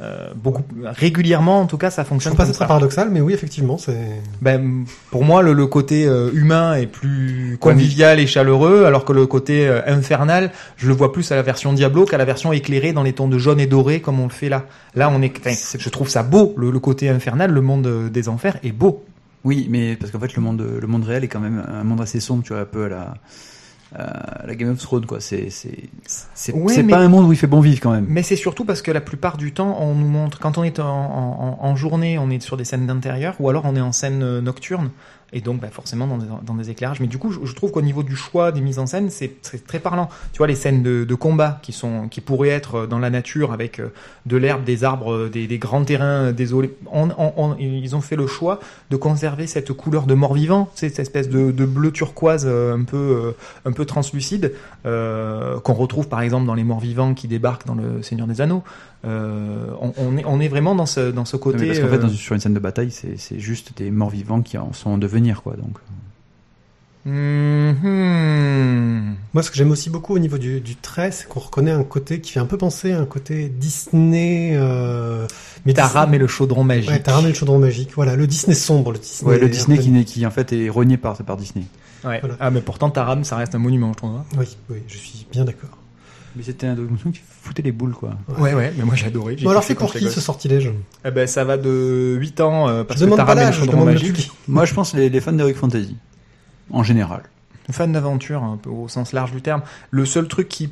Euh, 0.00 0.32
beaucoup 0.34 0.64
régulièrement, 0.84 1.60
en 1.60 1.66
tout 1.66 1.78
cas, 1.78 1.88
ça 1.88 2.02
je 2.02 2.08
fonctionne 2.08 2.34
trouve 2.34 2.44
pas 2.44 2.52
ça 2.52 2.58
très 2.58 2.66
paradoxal, 2.66 3.10
mais 3.10 3.20
oui, 3.20 3.32
effectivement, 3.32 3.78
c'est. 3.78 4.20
Ben, 4.42 4.84
pour 5.12 5.24
moi, 5.24 5.40
le, 5.40 5.52
le 5.52 5.66
côté 5.68 6.04
euh, 6.04 6.32
humain 6.34 6.74
est 6.74 6.88
plus 6.88 7.58
convivial 7.60 8.18
et 8.18 8.26
chaleureux, 8.26 8.86
alors 8.86 9.04
que 9.04 9.12
le 9.12 9.24
côté 9.26 9.68
euh, 9.68 9.82
infernal, 9.86 10.50
je 10.76 10.88
le 10.88 10.94
vois 10.94 11.12
plus 11.12 11.30
à 11.30 11.36
la 11.36 11.42
version 11.42 11.72
Diablo 11.72 12.06
qu'à 12.06 12.18
la 12.18 12.24
version 12.24 12.52
éclairée 12.52 12.92
dans 12.92 13.04
les 13.04 13.12
tons 13.12 13.28
de 13.28 13.38
jaune 13.38 13.60
et 13.60 13.66
doré 13.66 14.00
comme 14.00 14.18
on 14.18 14.24
le 14.24 14.32
fait 14.32 14.48
là. 14.48 14.64
Là, 14.96 15.12
on 15.14 15.22
est, 15.22 15.32
enfin, 15.38 15.54
je 15.78 15.88
trouve 15.90 16.08
ça 16.08 16.24
beau, 16.24 16.54
le, 16.56 16.72
le 16.72 16.78
côté 16.80 17.08
infernal, 17.08 17.52
le 17.52 17.60
monde 17.60 17.86
euh, 17.86 18.08
des 18.08 18.28
enfers 18.28 18.56
est 18.64 18.72
beau. 18.72 19.04
Oui, 19.44 19.66
mais 19.70 19.96
parce 19.96 20.10
qu'en 20.10 20.18
fait 20.20 20.34
le 20.34 20.42
monde, 20.42 20.66
le 20.80 20.86
monde 20.86 21.04
réel 21.04 21.22
est 21.24 21.28
quand 21.28 21.40
même 21.40 21.62
un 21.68 21.84
monde 21.84 22.00
assez 22.00 22.18
sombre, 22.20 22.42
tu 22.42 22.52
vois, 22.52 22.62
un 22.62 22.64
peu 22.64 22.86
à 22.86 22.88
la, 22.88 23.14
euh, 23.98 24.04
la 24.46 24.54
Game 24.54 24.70
of 24.70 24.78
Thrones, 24.78 25.06
quoi. 25.06 25.20
C'est 25.20 25.50
c'est 25.50 25.88
c'est 26.34 26.52
Ouais, 26.54 26.72
c'est 26.74 26.82
mais- 26.82 26.90
pas 26.92 26.98
un 26.98 27.08
monde 27.08 27.26
où 27.26 27.32
il 27.32 27.36
fait 27.38 27.46
bon 27.46 27.60
vivre 27.60 27.80
quand 27.80 27.92
même. 27.92 28.06
Mais 28.08 28.22
c'est 28.22 28.36
surtout 28.36 28.64
parce 28.64 28.82
que 28.82 28.90
la 28.90 29.00
plupart 29.00 29.36
du 29.36 29.52
temps, 29.52 29.76
on 29.80 29.94
nous 29.94 30.08
montre, 30.08 30.40
quand 30.40 30.58
on 30.58 30.64
est 30.64 30.80
en, 30.80 30.86
en- 30.86 31.58
en 31.60 31.76
journée, 31.76 32.18
on 32.18 32.30
est 32.30 32.40
sur 32.40 32.56
des 32.56 32.64
scènes 32.64 32.86
d'intérieur, 32.86 33.36
ou 33.38 33.48
alors 33.50 33.64
on 33.66 33.76
est 33.76 33.80
en 33.80 33.92
scène 33.92 34.40
nocturne, 34.40 34.90
et 35.34 35.40
donc 35.40 35.60
bah, 35.60 35.68
forcément 35.70 36.06
dans 36.06 36.54
des, 36.54 36.70
éclairages. 36.70 37.00
Mais 37.00 37.08
du 37.08 37.18
coup, 37.18 37.30
je, 37.30 37.52
trouve 37.52 37.72
qu'au 37.72 37.82
niveau 37.82 38.02
du 38.02 38.16
choix 38.16 38.52
des 38.52 38.60
mises 38.60 38.78
en 38.78 38.86
scène, 38.86 39.10
c'est 39.10 39.42
très 39.66 39.80
parlant. 39.80 40.08
Tu 40.32 40.38
vois, 40.38 40.46
les 40.46 40.54
scènes 40.54 40.82
de, 40.82 41.14
combat 41.14 41.58
qui 41.62 41.72
sont, 41.72 42.08
qui 42.08 42.20
pourraient 42.20 42.48
être 42.48 42.86
dans 42.86 42.98
la 42.98 43.10
nature 43.10 43.52
avec 43.52 43.80
euh, 43.80 43.88
de 44.26 44.36
l'herbe, 44.36 44.64
des 44.64 44.84
arbres, 44.84 45.12
euh, 45.12 45.28
des, 45.28 45.58
grands 45.58 45.84
terrains, 45.84 46.26
euh, 46.26 46.32
désolé, 46.32 46.76
on, 46.90 47.56
ils 47.58 47.96
ont 47.96 48.00
fait 48.00 48.16
le 48.16 48.26
choix 48.26 48.60
de 48.90 48.96
conserver 48.96 49.46
cette 49.46 49.72
couleur 49.72 50.06
de 50.06 50.14
mort-vivant, 50.14 50.70
cette 50.74 50.98
espèce 50.98 51.28
de, 51.28 51.64
bleu 51.64 51.90
turquoise 51.90 52.46
un 52.46 52.84
peu, 52.84 53.34
un 53.64 53.72
peu 53.72 53.84
translucide 53.84 54.52
qu'on 54.84 55.72
retrouve 55.72 56.08
par 56.08 56.20
exemple 56.20 56.46
dans 56.46 56.54
les 56.54 56.62
morts 56.62 56.80
vivants 56.80 57.14
qui 57.14 57.26
débarquent 57.26 57.66
dans 57.66 57.74
le 57.74 58.02
Seigneur 58.02 58.26
des 58.26 58.40
Anneaux. 58.40 58.62
Euh, 59.04 59.66
on, 59.80 59.92
on 59.98 60.16
est, 60.16 60.24
on 60.24 60.40
est 60.40 60.48
vraiment 60.48 60.74
dans 60.74 60.86
ce, 60.86 61.10
dans 61.10 61.24
ce 61.24 61.36
Non, 61.36 61.42
côté. 61.42 61.66
parce 61.66 61.78
qu'en 61.78 61.88
fait, 61.88 61.94
euh, 61.96 62.02
dans- 62.02 62.08
sur 62.08 62.34
une 62.34 62.40
scène 62.40 62.54
de 62.54 62.58
bataille, 62.58 62.90
c'est 62.90 63.18
c'est 63.18 63.38
juste 63.38 63.76
des 63.76 63.90
morts 63.90 64.10
vivants 64.10 64.40
qui 64.42 64.56
en 64.58 64.72
sont 64.72 64.90
en 64.90 64.98
devenir, 64.98 65.42
quoi. 65.42 65.54
Donc. 65.56 65.76
mhm. 67.84 69.16
Moi, 69.34 69.42
ce 69.42 69.50
que 69.50 69.56
j'aime 69.56 69.70
aussi 69.72 69.90
beaucoup 69.90 70.14
au 70.14 70.18
niveau 70.18 70.38
du, 70.38 70.60
du 70.60 70.76
trait, 70.76 71.10
c'est 71.10 71.28
qu'on 71.28 71.40
reconnaît 71.40 71.70
un 71.72 71.82
côté 71.84 72.20
qui 72.20 72.32
fait 72.32 72.40
un 72.40 72.46
peu 72.46 72.56
penser 72.56 72.92
à 72.92 73.00
un 73.00 73.04
côté 73.06 73.48
Disney. 73.48 74.52
Euh, 74.54 75.26
mais 75.66 75.74
Taram 75.74 76.04
Disney- 76.04 76.16
et 76.16 76.18
le 76.20 76.26
chaudron 76.28 76.64
magique. 76.64 76.88
Ouais, 76.90 77.00
Taram 77.00 77.24
et 77.24 77.28
le 77.28 77.34
chaudron 77.34 77.58
magique. 77.58 77.90
Voilà, 77.94 78.16
le 78.16 78.26
Disney 78.26 78.54
sombre, 78.54 78.92
le 78.92 78.98
Disney. 78.98 79.30
Ouais, 79.30 79.38
le 79.38 79.48
Disney 79.48 80.04
qui, 80.04 80.24
en 80.26 80.30
fait 80.30 80.52
est 80.52 80.68
renié 80.70 80.96
par 80.96 81.16
par 81.18 81.36
Disney. 81.36 81.64
Ouais. 82.04 82.20
Voilà. 82.20 82.36
Ah, 82.38 82.50
mais 82.50 82.60
pourtant, 82.60 82.90
Taram, 82.90 83.24
ça 83.24 83.36
reste 83.36 83.54
un 83.54 83.58
monument, 83.58 83.92
je 83.92 83.96
trouve. 83.96 84.14
hein. 84.16 84.24
Oui, 84.38 84.46
oui, 84.70 84.78
je 84.88 84.96
suis 84.96 85.26
bien 85.32 85.44
d'accord. 85.44 85.70
Mais 86.36 86.42
c'était 86.42 86.66
un 86.66 86.74
document 86.74 87.12
qui 87.12 87.20
foutait 87.42 87.62
les 87.62 87.70
boules, 87.72 87.92
quoi. 87.94 88.14
Ouais, 88.38 88.54
ouais, 88.54 88.72
mais 88.76 88.84
moi 88.84 88.94
j'ai 88.96 89.06
adoré. 89.06 89.36
Bon, 89.42 89.50
alors 89.50 89.62
c'est 89.62 89.74
pour 89.74 89.92
qui 89.92 90.08
ce 90.10 90.20
sortilège 90.20 90.72
Eh 91.04 91.10
ben, 91.10 91.26
ça 91.26 91.44
va 91.44 91.56
de 91.56 92.16
8 92.18 92.40
ans, 92.40 92.68
euh, 92.68 92.82
parce 92.82 92.98
Je 92.98 93.04
que 93.04 93.10
demande 93.10 93.26
pas 93.26 93.34
Taram 93.34 93.52
et 93.52 93.56
le 93.56 93.64
chaudron 93.64 93.84
magique. 93.84 94.32
Moi, 94.48 94.64
je 94.64 94.74
pense 94.74 94.94
les, 94.94 95.08
les 95.10 95.20
fans 95.20 95.32
d'Heroic 95.32 95.54
Fantasy, 95.54 95.96
en 96.70 96.82
général. 96.82 97.22
Fan 97.70 97.92
d'aventure, 97.92 98.42
un 98.42 98.56
peu 98.56 98.68
au 98.68 98.88
sens 98.88 99.12
large 99.12 99.32
du 99.32 99.40
terme. 99.40 99.62
Le 99.90 100.04
seul 100.04 100.28
truc 100.28 100.48
qui 100.48 100.70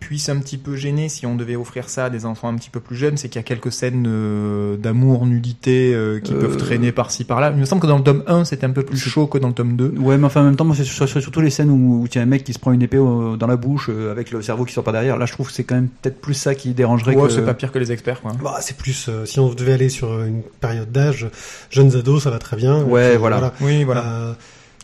puisse 0.00 0.28
un 0.28 0.38
petit 0.38 0.58
peu 0.58 0.76
gêner 0.76 1.08
si 1.08 1.26
on 1.26 1.34
devait 1.34 1.56
offrir 1.56 1.88
ça 1.88 2.04
à 2.06 2.10
des 2.10 2.24
enfants 2.24 2.48
un 2.48 2.54
petit 2.54 2.70
peu 2.70 2.78
plus 2.80 2.94
jeunes, 2.96 3.16
c'est 3.16 3.28
qu'il 3.28 3.38
y 3.40 3.40
a 3.40 3.42
quelques 3.42 3.72
scènes 3.72 4.06
euh, 4.06 4.76
d'amour, 4.76 5.26
nudité 5.26 5.92
euh, 5.92 6.20
qui 6.20 6.32
Euh. 6.32 6.40
peuvent 6.40 6.56
traîner 6.56 6.92
par-ci 6.92 7.24
par-là. 7.24 7.50
Il 7.54 7.58
me 7.58 7.64
semble 7.64 7.82
que 7.82 7.86
dans 7.88 7.98
le 7.98 8.04
tome 8.04 8.22
1, 8.26 8.44
c'était 8.44 8.64
un 8.64 8.70
peu 8.70 8.84
plus 8.84 8.96
chaud 8.96 9.26
que 9.26 9.38
dans 9.38 9.48
le 9.48 9.54
tome 9.54 9.76
2. 9.76 9.94
Ouais, 9.98 10.16
mais 10.16 10.26
enfin, 10.26 10.42
en 10.42 10.44
même 10.44 10.56
temps, 10.56 10.64
moi, 10.64 10.76
c'est 10.76 10.84
sur- 10.84 11.08
sur- 11.08 11.20
surtout 11.20 11.40
les 11.40 11.50
scènes 11.50 11.70
où 11.70 12.06
il 12.08 12.14
y 12.14 12.18
a 12.18 12.22
un 12.22 12.26
mec 12.26 12.44
qui 12.44 12.52
se 12.52 12.58
prend 12.58 12.72
une 12.72 12.82
épée 12.82 12.98
au- 12.98 13.36
dans 13.36 13.46
la 13.48 13.56
bouche 13.56 13.88
euh, 13.90 14.12
avec 14.12 14.30
le 14.30 14.40
cerveau 14.40 14.64
qui 14.64 14.72
sort 14.72 14.84
par 14.84 14.92
derrière. 14.92 15.16
Là, 15.18 15.26
je 15.26 15.32
trouve 15.32 15.48
que 15.48 15.52
c'est 15.52 15.64
quand 15.64 15.74
même 15.74 15.88
peut-être 16.00 16.20
plus 16.20 16.34
ça 16.34 16.54
qui 16.54 16.74
dérangerait 16.74 17.16
Ouais, 17.16 17.26
que. 17.26 17.32
c'est 17.34 17.44
pas 17.44 17.54
pire 17.54 17.72
que 17.72 17.78
les 17.80 17.90
experts, 17.92 18.20
quoi. 18.22 18.32
Bah, 18.42 18.58
c'est 18.60 18.76
plus, 18.76 19.08
euh, 19.08 19.24
si 19.26 19.40
on 19.40 19.52
devait 19.52 19.72
aller 19.72 19.88
sur 19.88 20.22
une 20.24 20.42
période 20.60 20.92
d'âge, 20.92 21.28
jeunes 21.70 21.94
ados, 21.96 22.22
ça 22.22 22.30
va 22.30 22.38
très 22.38 22.56
bien. 22.56 22.82
Ouais, 22.84 23.10
puis, 23.10 23.18
voilà. 23.18 23.52
Oui, 23.60 23.82
voilà. 23.84 24.04
Euh, 24.04 24.32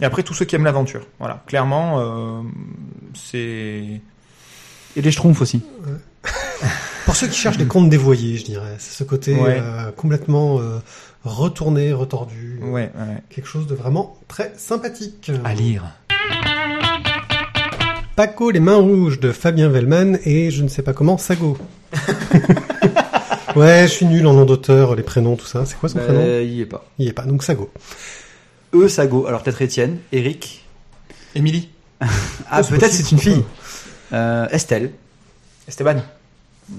Et 0.01 0.05
après, 0.05 0.25
tous 0.25 0.35
ceux 0.35 0.45
qui 0.45 0.57
aiment 0.57 0.65
l'aventure. 0.65 1.07
Voilà. 1.21 1.45
Clairement, 1.47 2.01
euh, 2.01 2.41
c'est... 3.15 4.01
Et 4.97 5.03
les 5.03 5.11
schtroumpfs 5.11 5.41
aussi. 5.41 5.63
pour 7.05 7.17
ceux 7.17 7.27
qui 7.27 7.37
cherchent 7.39 7.57
des 7.59 7.67
contes 7.67 7.91
dévoyés, 7.91 8.37
je 8.37 8.45
dirais, 8.45 8.77
c'est 8.79 8.97
ce 8.97 9.05
côté 9.05 9.35
Ouais. 9.35 9.61
euh, 9.63 9.91
complètement 9.93 10.61
euh, 10.61 10.79
retourné, 11.25 11.93
retordu, 11.93 12.61
euh, 12.63 12.71
Ouais, 12.71 12.93
ouais. 12.95 13.23
quelque 13.31 13.47
chose 13.49 13.67
de 13.67 13.75
vraiment 13.75 14.17
très 14.29 14.53
sympathique. 14.57 15.31
À 15.45 15.55
lire. 15.55 15.85
Paco 18.17 18.51
les 18.51 18.61
mains 18.61 18.77
rouges 18.77 19.19
de 19.19 19.33
Fabien 19.33 19.69
Vellman 19.69 20.19
et 20.25 20.51
je 20.53 20.63
ne 20.63 20.69
sais 20.69 20.83
pas 20.83 20.93
comment 20.93 21.19
Sago. 21.19 21.59
ouais, 23.57 23.83
je 23.89 23.93
suis 23.93 24.07
nul 24.07 24.25
en 24.29 24.35
nom 24.35 24.45
d'auteur, 24.45 24.95
les 24.95 25.03
prénoms, 25.03 25.35
tout 25.35 25.47
ça. 25.47 25.65
C'est 25.67 25.77
quoi 25.77 25.89
son 25.89 25.99
prénom? 25.99 26.21
Bah, 26.25 26.41
il 26.43 26.53
y 26.53 26.61
est 26.61 26.67
pas. 26.67 26.85
Il 26.99 27.07
y 27.07 27.09
est 27.09 27.13
pas. 27.13 27.25
Donc 27.25 27.43
Sago. 27.43 27.71
Eux, 28.73 28.89
Sago. 28.89 29.27
Alors 29.27 29.43
peut-être 29.43 29.61
Étienne, 29.63 29.99
Eric. 30.13 30.65
Émilie. 31.35 31.71
Ah, 32.51 32.63
peut-être 32.63 32.93
c'est 32.93 33.11
une 33.11 33.19
fille. 33.19 33.45
Euh, 34.13 34.47
Estelle. 34.51 34.91
Esteban. 35.69 35.97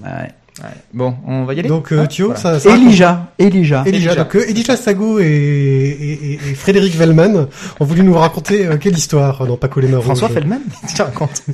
Ouais. 0.03 0.31
Ouais. 0.63 0.69
Bon, 0.93 1.15
on 1.27 1.43
va 1.43 1.53
y 1.53 1.59
aller 1.59 1.67
Donc 1.67 1.91
euh, 1.91 1.99
Hein 2.03 2.07
Thio, 2.07 2.27
Voilà. 2.27 2.39
ça, 2.39 2.59
ça 2.61 2.69
Elijah. 2.75 3.27
Elijah. 3.39 3.83
Elijah. 3.85 4.11
Elijah. 4.11 4.15
Donc 4.23 4.35
euh, 4.35 4.45
Elijah 4.49 4.77
Sago 4.77 5.19
et, 5.19 5.25
et, 5.25 6.13
et- 6.13 6.33
et 6.33 6.55
Frédéric 6.55 6.95
Vellman 6.95 7.47
ont 7.79 7.85
voulu 7.85 8.03
nous 8.03 8.13
raconter 8.13 8.65
euh, 8.65 8.77
quelle 8.77 8.97
histoire 8.97 9.41
euh, 9.41 9.47
dans 9.47 9.57
Paco 9.57 9.81
les 9.81 9.89
mains 9.89 9.99
François. 9.99 10.29
Feldman 10.29 10.61
Tu 10.87 10.93
te 10.95 11.01
racontes 11.01 11.43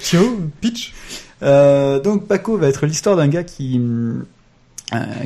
Thio, 0.00 0.38
pitch. 0.60 0.92
Euh, 1.42 2.00
donc 2.00 2.26
Paco 2.26 2.56
va 2.56 2.68
être 2.68 2.86
l'histoire 2.86 3.16
d'un 3.16 3.28
gars 3.28 3.44
qui 3.44 3.80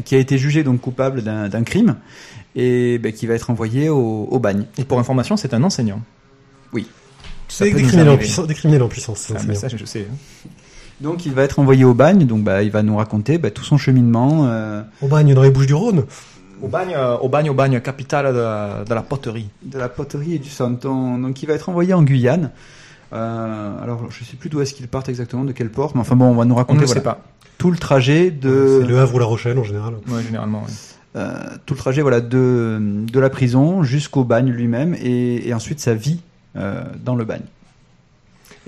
qui 0.04 0.14
a 0.14 0.18
été 0.18 0.38
jugé 0.38 0.62
donc 0.62 0.80
coupable 0.80 1.22
d'un 1.22 1.62
crime 1.64 1.96
et 2.54 2.98
ben, 2.98 3.12
qui 3.12 3.26
va 3.26 3.34
être 3.34 3.50
envoyé 3.50 3.88
au, 3.88 4.28
au 4.30 4.38
bagne. 4.38 4.64
Et 4.78 4.84
pour 4.84 5.00
information, 5.00 5.36
c'est 5.36 5.54
un 5.54 5.62
enseignant. 5.64 6.00
Oui. 6.72 6.86
C'est 7.48 7.70
des 7.70 7.82
criminels 7.82 8.08
en 8.10 8.16
puissance. 8.16 8.46
Des 8.46 8.54
criminels 8.54 8.82
en 8.82 8.88
puissance. 8.88 9.18
c'est 9.18 9.34
Ah, 9.36 9.54
ça, 9.54 9.68
je 9.68 9.84
sais. 9.84 10.06
hein. 10.10 10.48
Donc 11.00 11.26
il 11.26 11.32
va 11.32 11.42
être 11.42 11.58
envoyé 11.58 11.84
au 11.84 11.92
bagne, 11.94 12.26
donc 12.26 12.42
bah, 12.42 12.62
il 12.62 12.70
va 12.70 12.82
nous 12.82 12.96
raconter 12.96 13.38
bah, 13.38 13.50
tout 13.50 13.64
son 13.64 13.76
cheminement. 13.76 14.46
euh, 14.46 14.82
Au 15.02 15.08
bagne 15.08 15.34
dans 15.34 15.42
les 15.42 15.50
Bouches 15.50 15.66
du 15.66 15.74
Rhône. 15.74 16.04
Au 16.62 16.68
bagne, 16.68 16.94
euh, 16.96 17.16
au 17.18 17.28
bagne, 17.28 17.50
au 17.50 17.54
bagne, 17.54 17.80
capitale 17.80 18.32
de 18.32 18.38
la, 18.38 18.84
de 18.88 18.94
la 18.94 19.02
poterie. 19.02 19.50
de 19.62 19.78
la 19.78 19.90
poterie 19.90 20.34
et 20.34 20.38
du 20.38 20.48
santon. 20.48 21.18
Donc 21.18 21.42
il 21.42 21.46
va 21.46 21.52
être 21.54 21.68
envoyé 21.68 21.92
en 21.92 22.02
Guyane. 22.02 22.50
Euh, 23.12 23.82
alors 23.82 24.06
je 24.10 24.24
sais 24.24 24.36
plus 24.36 24.48
d'où 24.48 24.60
est-ce 24.60 24.74
qu'il 24.74 24.88
part 24.88 25.04
exactement, 25.08 25.44
de 25.44 25.52
quel 25.52 25.70
port, 25.70 25.92
mais 25.94 26.00
enfin 26.00 26.16
bon, 26.16 26.24
on 26.26 26.34
va 26.34 26.44
nous 26.44 26.52
On 26.52 26.54
ne 26.54 26.60
raconter 26.60 26.84
voilà, 26.86 26.94
sait 26.94 27.04
pas. 27.04 27.22
tout 27.58 27.70
le 27.70 27.76
trajet 27.76 28.30
de 28.30 28.80
C'est 28.80 28.88
le 28.88 28.98
Havre 28.98 29.14
ou 29.14 29.18
La 29.18 29.26
Rochelle 29.26 29.58
en 29.58 29.64
général. 29.64 29.94
Ouais, 30.08 30.22
généralement. 30.24 30.62
ouais. 30.62 30.72
euh, 31.20 31.34
tout 31.66 31.74
le 31.74 31.78
trajet 31.78 32.02
voilà 32.02 32.20
de 32.20 32.78
de 32.80 33.20
la 33.20 33.30
prison 33.30 33.82
jusqu'au 33.84 34.24
bagne 34.24 34.50
lui-même 34.50 34.94
et, 35.00 35.46
et 35.48 35.54
ensuite 35.54 35.78
sa 35.78 35.94
vie 35.94 36.20
dans 37.04 37.14
le 37.14 37.24
bagne. 37.24 37.42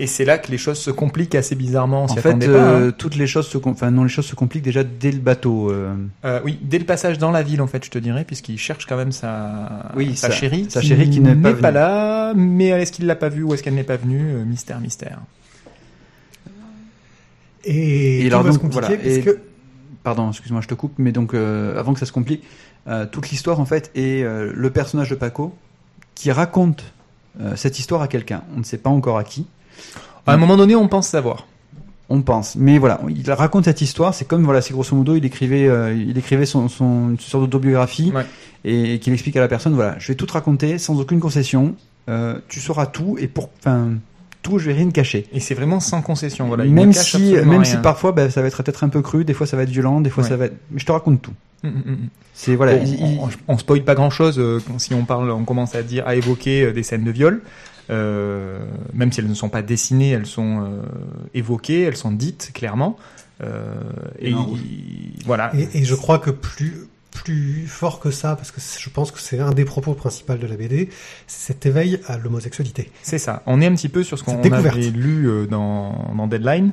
Et 0.01 0.07
c'est 0.07 0.24
là 0.24 0.38
que 0.38 0.48
les 0.53 0.59
choses 0.59 0.79
se 0.79 0.92
compliquent 0.92 1.35
assez 1.35 1.57
bizarrement. 1.57 2.05
En 2.05 2.09
fait, 2.09 2.33
pas, 2.38 2.44
euh, 2.46 2.88
hein. 2.88 2.94
toutes 2.96 3.16
les 3.16 3.27
choses 3.27 3.48
se 3.48 3.59
enfin 3.64 3.90
non 3.90 4.05
les 4.05 4.09
choses 4.09 4.27
se 4.27 4.37
compliquent 4.37 4.62
déjà 4.62 4.85
dès 4.85 5.11
le 5.11 5.18
bateau. 5.18 5.72
euh. 5.72 5.92
Euh, 6.24 6.40
oui, 6.44 6.57
dès 6.62 6.79
le 6.79 6.85
passage 6.85 7.18
dans 7.18 7.33
la 7.33 7.42
ville, 7.42 7.61
en 7.61 7.66
fait, 7.66 7.85
je 7.85 7.90
te 7.90 7.98
dirais, 7.98 8.24
puisqu'il 8.24 8.59
cherche 8.59 8.87
quand 8.87 8.96
même 8.96 9.11
sa, 9.11 9.90
Oui, 9.96 10.14
sa 10.14 10.29
sa- 10.29 10.35
chérie, 10.37 10.66
sa 10.68 10.83
chérie 10.83 11.11
qui 11.11 11.18
n'est 11.20 11.35
pas 11.55 11.72
là, 11.72 12.33
mais 12.37 12.66
est-ce 12.68 12.92
qu'il 12.92 13.07
l'a 13.07 13.16
pas 13.16 13.29
vue 13.29 13.42
ou 13.42 13.55
est-ce 13.55 13.62
qu'elle 13.64 13.74
n'est 13.74 13.83
pas 13.83 13.96
venue 13.96 14.35
Euh, 14.37 14.44
Mystère, 14.44 14.79
mystère. 14.81 15.18
Et, 17.64 18.20
Et 18.20 18.22
tout 18.22 18.27
alors 18.29 18.42
va 18.44 18.53
se 18.53 18.59
donc, 18.59 18.62
compliquer 18.70 18.87
voilà, 18.96 19.03
parce 19.03 19.16
et- 19.16 19.22
que 19.22 19.38
Pardon, 20.05 20.31
excuse-moi, 20.31 20.61
je 20.62 20.68
te 20.68 20.74
coupe, 20.74 20.94
mais 20.98 21.11
donc 21.12 21.35
euh, 21.35 21.79
avant 21.79 21.92
que 21.92 21.98
ça 21.98 22.07
se 22.07 22.12
complique, 22.12 22.42
euh, 22.87 23.05
toute 23.05 23.29
l'histoire 23.31 23.59
en 23.61 23.66
fait 23.66 23.90
est 23.96 24.22
euh, 24.22 24.53
le 24.55 24.70
personnage 24.70 25.11
de 25.11 25.16
Paco 25.16 25.55
qui 26.14 26.31
raconte 26.31 26.85
euh, 27.41 27.57
cette 27.57 27.79
histoire 27.79 28.03
à 28.03 28.09
quelqu'un. 28.09 28.43
On 28.57 28.59
ne 28.59 28.64
sait 28.64 28.79
pas 28.79 28.91
encore 28.91 29.19
à 29.19 29.25
qui. 29.25 29.47
À 30.27 30.33
un 30.33 30.37
moment 30.37 30.57
donné, 30.57 30.75
on 30.77 30.88
pense 30.88 31.09
savoir. 31.09 31.47
On 32.11 32.23
pense, 32.23 32.57
mais 32.57 32.79
voilà, 32.79 33.01
il 33.11 33.31
raconte 33.31 33.67
cette 33.67 33.83
histoire. 33.83 34.14
C'est 34.14 34.25
comme 34.25 34.43
voilà, 34.45 34.62
c'est 34.62 34.73
grosso 34.73 34.97
modo, 34.97 35.14
il 35.14 35.25
écrivait, 35.27 35.69
euh, 35.69 35.93
il 35.95 36.17
écrivait 36.17 36.47
son, 36.47 36.69
son 36.69 37.11
une 37.11 37.19
sorte 37.19 37.45
d'autobiographie 37.45 38.12
Ouais. 38.14 38.25
et 38.64 38.99
qu'il 38.99 39.12
explique 39.12 39.37
à 39.37 39.41
la 39.41 39.49
personne, 39.49 39.75
voilà, 39.75 39.95
je 39.99 40.09
vais 40.09 40.14
tout 40.14 40.25
te 40.25 40.33
raconter 40.33 40.79
sans 40.79 40.99
aucune 41.01 41.21
concession. 41.21 41.75
Euh, 42.09 42.38
tu 42.49 42.61
sauras 42.61 42.87
tout 42.87 43.17
et 43.21 43.29
pour, 43.29 43.51
enfin, 43.59 43.91
tout, 44.42 44.59
je 44.59 44.66
vais 44.70 44.74
rien 44.77 44.88
te 44.88 44.92
cacher. 44.94 45.27
Et 45.33 45.40
c'est 45.40 45.55
vraiment 45.55 45.81
sans 45.81 46.01
concession. 46.03 46.46
Voilà, 46.48 46.64
il 46.64 46.72
même 46.72 46.92
si, 46.92 47.33
même 47.35 47.51
rien. 47.51 47.64
si 47.64 47.77
parfois, 47.79 48.12
ben, 48.12 48.31
ça 48.31 48.40
va 48.40 48.48
être 48.48 48.62
peut-être 48.62 48.85
un 48.85 48.88
peu 48.88 49.03
cru, 49.03 49.24
des 49.24 49.35
fois 49.35 49.46
ça 49.46 49.57
va 49.57 49.64
être 49.64 49.70
violent, 49.70 50.01
des 50.01 50.11
fois 50.11 50.22
Ouais. 50.22 50.29
ça 50.29 50.37
va 50.37 50.46
être, 50.46 50.57
mais 50.70 50.79
je 50.81 50.87
te 50.87 50.92
raconte 50.92 51.20
tout. 51.22 51.33
Mm, 51.64 51.68
mm, 51.68 51.72
mm. 51.92 51.96
C'est 52.35 52.55
voilà, 52.55 52.74
on, 52.74 52.85
il- 52.85 52.94
il- 52.94 53.18
on, 53.20 53.29
on 53.55 53.59
spoil 53.59 53.83
pas 53.83 53.94
grand 53.96 54.11
chose 54.11 54.40
si 54.79 54.94
on 54.94 55.05
parle, 55.05 55.31
on 55.31 55.44
commence 55.44 55.74
à 55.74 55.83
dire, 55.83 56.07
à 56.07 56.14
évoquer 56.14 56.62
euh, 56.66 56.72
des 56.72 56.83
scènes 56.85 57.05
de 57.05 57.11
viol. 57.11 57.42
Euh, 57.90 58.59
même 58.92 59.11
si 59.12 59.20
elles 59.20 59.27
ne 59.29 59.35
sont 59.35 59.48
pas 59.48 59.62
dessinées, 59.62 60.11
elles 60.11 60.27
sont 60.27 60.61
euh, 60.62 60.83
évoquées, 61.35 61.83
elles 61.83 61.96
sont 61.96 62.12
dites 62.12 62.51
clairement. 62.55 62.96
Euh, 63.42 63.74
et 64.20 64.31
Non, 64.31 64.53
il- 64.57 65.24
voilà. 65.24 65.51
Et, 65.57 65.79
et 65.79 65.85
je 65.85 65.94
crois 65.94 66.18
que 66.18 66.31
plus 66.31 66.87
plus 67.11 67.66
fort 67.66 68.01
que 68.01 68.11
ça, 68.11 68.37
parce 68.37 68.51
que 68.51 68.61
je 68.61 68.90
pense 68.90 69.11
que 69.11 69.21
c'est 69.21 69.40
un 69.40 69.51
des 69.51 69.64
propos 69.64 69.94
principaux 69.94 70.35
de 70.35 70.47
la 70.47 70.57
BD, 70.57 70.88
cet 71.27 71.66
éveil 71.66 72.01
à 72.07 72.18
l'homosexualité. 72.18 72.90
C'est 73.03 73.18
ça. 73.18 73.42
On 73.47 73.61
est 73.61 73.66
un 73.66 73.75
petit 73.75 73.88
peu 73.88 74.03
sur 74.03 74.18
ce 74.18 74.25
qu'on 74.25 74.40
avait 74.53 74.90
lu 74.90 75.29
euh, 75.29 75.47
dans, 75.47 76.12
dans 76.16 76.27
Deadline, 76.27 76.73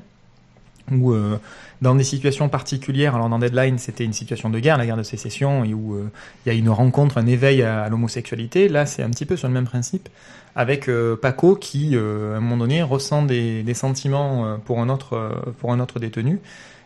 où 0.91 1.13
euh, 1.13 1.39
dans 1.81 1.95
des 1.95 2.03
situations 2.03 2.49
particulières, 2.49 3.15
alors 3.15 3.29
dans 3.29 3.39
Deadline 3.39 3.77
c'était 3.77 4.05
une 4.05 4.13
situation 4.13 4.49
de 4.49 4.59
guerre, 4.59 4.77
la 4.77 4.85
guerre 4.85 4.97
de 4.97 5.03
sécession, 5.03 5.63
et 5.63 5.73
où 5.73 5.95
euh, 5.95 6.11
il 6.45 6.53
y 6.53 6.55
a 6.55 6.57
une 6.57 6.69
rencontre, 6.69 7.17
un 7.17 7.25
éveil 7.25 7.63
à, 7.63 7.83
à 7.83 7.89
l'homosexualité. 7.89 8.67
Là 8.67 8.85
c'est 8.85 9.03
un 9.03 9.09
petit 9.09 9.25
peu 9.25 9.37
sur 9.37 9.47
le 9.47 9.53
même 9.53 9.65
principe, 9.65 10.09
avec 10.55 10.87
euh, 10.87 11.15
Paco 11.15 11.55
qui, 11.55 11.95
à 11.95 11.99
un 11.99 12.39
moment 12.39 12.57
donné, 12.57 12.83
ressent 12.83 13.23
des, 13.23 13.63
des 13.63 13.73
sentiments 13.73 14.57
pour 14.65 14.79
un 14.79 14.89
autre, 14.89 15.53
pour 15.59 15.71
un 15.71 15.79
autre 15.79 15.99
détenu. 15.99 16.39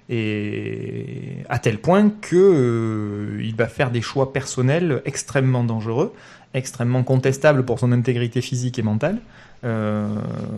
Et 0.09 1.43
à 1.49 1.59
tel 1.59 1.77
point 1.77 2.09
que 2.09 2.35
euh, 2.35 3.43
il 3.43 3.55
va 3.55 3.67
faire 3.67 3.91
des 3.91 4.01
choix 4.01 4.33
personnels 4.33 5.01
extrêmement 5.05 5.63
dangereux, 5.63 6.13
extrêmement 6.55 7.03
contestables 7.03 7.63
pour 7.63 7.79
son 7.79 7.91
intégrité 7.91 8.41
physique 8.41 8.79
et 8.79 8.81
mentale, 8.81 9.19
euh, 9.63 10.07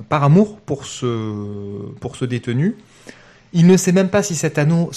par 0.07 0.23
amour 0.23 0.57
pour 0.59 0.85
ce 0.85 1.91
pour 1.99 2.15
ce 2.15 2.23
détenu. 2.23 2.77
Il 3.53 3.67
ne 3.67 3.75
sait 3.75 3.91
même 3.91 4.07
pas 4.07 4.23
si 4.23 4.35
cet, 4.35 4.57
amour, 4.57 4.93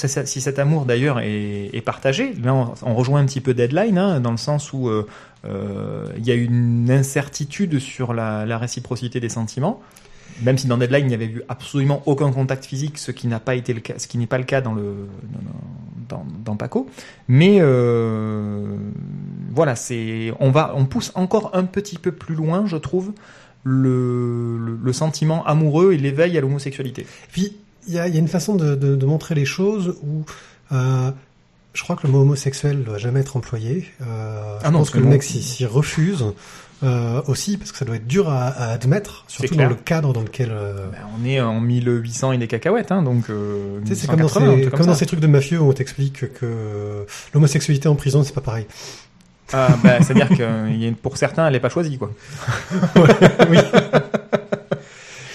d'ailleurs 0.85 1.19
est, 1.19 1.85
partagé. 1.85 2.35
Là, 2.35 2.55
on, 2.83 2.95
rejoint 2.95 3.19
un 3.19 3.27
petit 3.27 3.41
peu 3.41 3.53
Deadline, 3.53 3.99
hein, 3.99 4.21
dans 4.21 4.31
le 4.31 4.37
sens 4.37 4.73
où 4.73 4.89
euh, 4.89 6.07
il 6.17 6.25
y 6.25 6.31
a 6.31 6.35
une 6.35 6.89
incertitude 6.89 7.81
sur 7.81 8.15
la, 8.15 8.59
réciprocité 8.59 9.19
des 9.19 9.29
sentiments. 9.29 9.81
Même 10.43 10.59
si 10.59 10.67
dans 10.67 10.77
Deadline 10.77 11.05
il 11.05 11.09
n'y 11.09 11.15
avait 11.15 11.27
eu 11.27 11.43
absolument 11.49 12.03
aucun 12.07 12.33
contact 12.33 12.65
physique, 12.65 12.99
ce 12.99 13.13
qui 13.13 13.29
n'a 13.29 13.41
pas 13.41 13.55
été 13.55 13.73
le 13.73 13.81
cas, 13.81 13.95
ce 13.99 14.07
qui 14.07 14.19
n'est 14.19 14.27
pas 14.27 14.39
le 14.39 14.45
cas 14.45 14.61
dans 14.61 14.75
le 14.75 15.07
dans, 16.09 16.27
dans 16.45 16.57
Paco. 16.57 16.89
Mais 17.29 17.59
euh, 17.61 18.77
voilà, 19.51 19.77
c'est 19.77 20.33
on 20.41 20.51
va 20.51 20.73
on 20.77 20.87
pousse 20.87 21.13
encore 21.15 21.51
un 21.55 21.65
petit 21.65 21.99
peu 21.99 22.13
plus 22.13 22.35
loin, 22.35 22.67
je 22.67 22.77
trouve, 22.77 23.13
le, 23.63 24.59
le, 24.59 24.79
le 24.83 24.93
sentiment 24.93 25.45
amoureux 25.47 25.93
et 25.93 25.99
l'éveil 25.99 26.37
à 26.37 26.41
l'homosexualité. 26.41 27.07
Puis 27.33 27.57
il 27.87 27.95
y 27.95 27.99
a, 27.99 28.09
y 28.09 28.17
a, 28.17 28.19
une 28.19 28.29
façon 28.29 28.55
de, 28.55 28.75
de, 28.75 28.97
de, 28.97 29.07
montrer 29.07 29.35
les 29.35 29.45
choses 29.45 29.97
où 30.03 30.25
euh, 30.73 31.11
je 31.75 31.83
crois 31.83 31.97
que 31.97 32.07
le 32.07 32.13
mot 32.13 32.21
homosexuel 32.21 32.79
ne 32.79 32.83
doit 32.83 32.99
jamais 32.99 33.21
être 33.21 33.37
employé. 33.37 33.87
Euh, 34.01 34.59
ah 34.61 34.67
je 34.67 34.71
non, 34.71 34.79
pense 34.79 34.91
que 34.91 34.99
le 34.99 35.07
mec 35.07 35.23
s'y 35.23 35.67
refuse. 35.67 36.25
Euh, 36.85 37.23
aussi 37.29 37.57
parce 37.57 37.73
que 37.73 37.79
ça 37.79 37.85
doit 37.85 37.97
être 37.97 38.07
dur 38.07 38.29
à, 38.29 38.49
à 38.49 38.73
admettre, 38.73 39.25
surtout 39.27 39.55
dans 39.55 39.69
le 39.69 39.75
cadre 39.75 40.13
dans 40.13 40.21
lequel. 40.21 40.51
Euh... 40.53 40.89
Ben, 40.91 40.99
on 41.19 41.25
est 41.25 41.41
en 41.41 41.61
1800 41.61 42.33
et 42.33 42.39
des 42.39 42.47
cacahuètes, 42.47 42.93
hein, 42.93 43.03
donc. 43.03 43.31
Euh, 43.31 43.81
c'est 43.87 44.07
comme, 44.07 44.21
dans 44.21 44.29
ces, 44.29 44.35
comme, 44.35 44.71
comme 44.71 44.87
dans 44.87 44.95
ces 44.95 45.07
trucs 45.07 45.21
de 45.21 45.27
mafieux 45.27 45.61
où 45.61 45.69
on 45.69 45.73
t'explique 45.73 46.33
que 46.35 47.07
l'homosexualité 47.33 47.89
en 47.89 47.95
prison 47.95 48.23
c'est 48.23 48.35
pas 48.35 48.41
pareil. 48.41 48.67
Ah, 49.53 49.69
bah, 49.83 50.01
c'est-à-dire 50.01 50.29
que 50.29 50.91
pour 50.95 51.17
certains, 51.17 51.47
elle 51.47 51.53
n'est 51.53 51.61
pas 51.61 51.69
choisie, 51.69 51.97
quoi. 51.97 52.11
oui. 53.51 53.59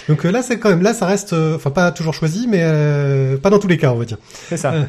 Donc 0.09 0.23
là, 0.23 0.41
c'est 0.41 0.57
quand 0.57 0.69
même 0.69 0.81
là, 0.81 0.93
ça 0.93 1.05
reste, 1.05 1.33
enfin 1.33 1.69
pas 1.69 1.91
toujours 1.91 2.15
choisi, 2.15 2.47
mais 2.47 2.61
euh, 2.61 3.37
pas 3.37 3.51
dans 3.51 3.59
tous 3.59 3.67
les 3.67 3.77
cas, 3.77 3.91
on 3.91 3.97
va 3.97 4.05
dire. 4.05 4.17
C'est 4.49 4.57
ça. 4.57 4.73
Euh. 4.73 4.83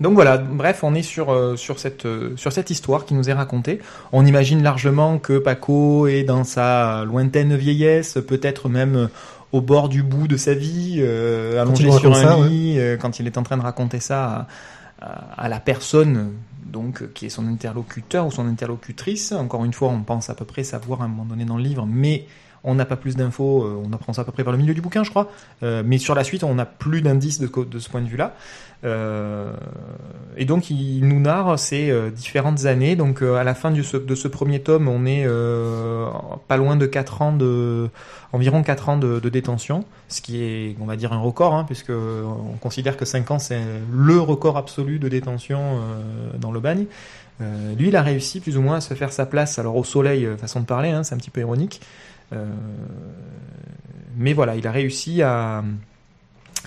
Donc 0.00 0.14
voilà, 0.14 0.38
bref, 0.38 0.82
on 0.82 0.94
est 0.94 1.02
sur 1.02 1.30
euh, 1.30 1.56
sur 1.56 1.78
cette 1.78 2.06
euh, 2.06 2.34
sur 2.36 2.52
cette 2.52 2.70
histoire 2.70 3.04
qui 3.04 3.12
nous 3.12 3.28
est 3.28 3.34
racontée. 3.34 3.80
On 4.12 4.24
imagine 4.24 4.62
largement 4.62 5.18
que 5.18 5.38
Paco 5.38 6.06
est 6.06 6.22
dans 6.22 6.44
sa 6.44 7.04
lointaine 7.04 7.54
vieillesse, 7.54 8.18
peut-être 8.26 8.70
même 8.70 9.10
au 9.52 9.60
bord 9.60 9.90
du 9.90 10.02
bout 10.02 10.26
de 10.26 10.38
sa 10.38 10.54
vie, 10.54 10.96
euh, 11.00 11.60
allongé 11.60 11.90
sur 11.90 12.12
un 12.12 12.14
ça, 12.14 12.36
lit, 12.46 12.78
ouais. 12.78 12.98
quand 13.00 13.20
il 13.20 13.26
est 13.26 13.36
en 13.36 13.42
train 13.42 13.58
de 13.58 13.62
raconter 13.62 14.00
ça 14.00 14.48
à, 15.00 15.06
à, 15.06 15.44
à, 15.44 15.48
la 15.48 15.60
personne 15.60 16.32
donc 16.64 17.12
qui 17.12 17.26
est 17.26 17.30
son 17.30 17.46
interlocuteur 17.46 18.26
ou 18.26 18.30
son 18.30 18.46
interlocutrice. 18.46 19.32
Encore 19.32 19.64
une 19.66 19.72
fois, 19.74 19.88
on 19.88 20.00
pense 20.02 20.30
à 20.30 20.34
peu 20.34 20.46
près 20.46 20.64
savoir 20.64 21.02
à 21.02 21.04
un 21.04 21.08
moment 21.08 21.26
donné 21.26 21.44
dans 21.44 21.56
le 21.56 21.62
livre, 21.62 21.86
mais 21.86 22.26
on 22.64 22.74
n'a 22.74 22.84
pas 22.84 22.96
plus 22.96 23.16
d'infos, 23.16 23.64
euh, 23.64 23.82
on 23.84 23.92
apprend 23.92 24.12
ça 24.12 24.22
à 24.22 24.24
peu 24.24 24.32
près 24.32 24.42
vers 24.42 24.52
le 24.52 24.58
milieu 24.58 24.74
du 24.74 24.80
bouquin, 24.80 25.02
je 25.02 25.10
crois. 25.10 25.30
Euh, 25.62 25.82
mais 25.84 25.98
sur 25.98 26.14
la 26.14 26.24
suite, 26.24 26.44
on 26.44 26.54
n'a 26.54 26.66
plus 26.66 27.02
d'indices 27.02 27.40
de, 27.40 27.46
de, 27.46 27.78
ce 27.78 27.88
point 27.88 28.02
de 28.02 28.08
vue-là. 28.08 28.34
Euh, 28.84 29.52
et 30.36 30.44
donc, 30.44 30.70
il 30.70 31.06
nous 31.06 31.20
narre 31.20 31.58
ces 31.58 31.90
euh, 31.90 32.10
différentes 32.10 32.64
années. 32.64 32.96
Donc, 32.96 33.22
euh, 33.22 33.34
à 33.34 33.44
la 33.44 33.54
fin 33.54 33.70
du, 33.70 33.82
de 33.82 34.14
ce 34.14 34.28
premier 34.28 34.60
tome, 34.60 34.88
on 34.88 35.04
est 35.06 35.26
pas 36.48 36.56
loin 36.56 36.76
de 36.76 36.86
4 36.86 37.22
ans 37.22 37.32
de, 37.32 37.88
environ 38.32 38.62
4 38.62 38.88
ans 38.88 38.96
de, 38.96 39.20
de, 39.20 39.28
détention, 39.28 39.84
ce 40.08 40.20
qui 40.20 40.42
est, 40.42 40.76
on 40.80 40.86
va 40.86 40.96
dire, 40.96 41.12
un 41.12 41.20
record, 41.20 41.54
hein, 41.54 41.64
puisque 41.64 41.90
on 41.90 42.56
considère 42.60 42.96
que 42.96 43.04
5 43.04 43.30
ans, 43.30 43.38
c'est 43.38 43.60
le 43.92 44.18
record 44.20 44.56
absolu 44.56 44.98
de 44.98 45.08
détention 45.08 45.80
dans 46.38 46.52
le 46.52 46.60
bagne. 46.60 46.86
lui, 47.78 47.88
il 47.88 47.96
a 47.96 48.02
réussi 48.02 48.40
plus 48.40 48.56
ou 48.56 48.62
moins 48.62 48.76
à 48.76 48.80
se 48.80 48.94
faire 48.94 49.12
sa 49.12 49.26
place, 49.26 49.58
alors 49.58 49.76
au 49.76 49.84
soleil, 49.84 50.28
façon 50.38 50.60
de 50.60 50.66
parler, 50.66 50.90
hein, 50.90 51.02
c'est 51.02 51.14
un 51.14 51.18
petit 51.18 51.30
peu 51.30 51.40
ironique. 51.40 51.80
Euh, 52.32 52.46
mais 54.16 54.32
voilà, 54.32 54.56
il 54.56 54.66
a 54.66 54.72
réussi 54.72 55.22
à, 55.22 55.62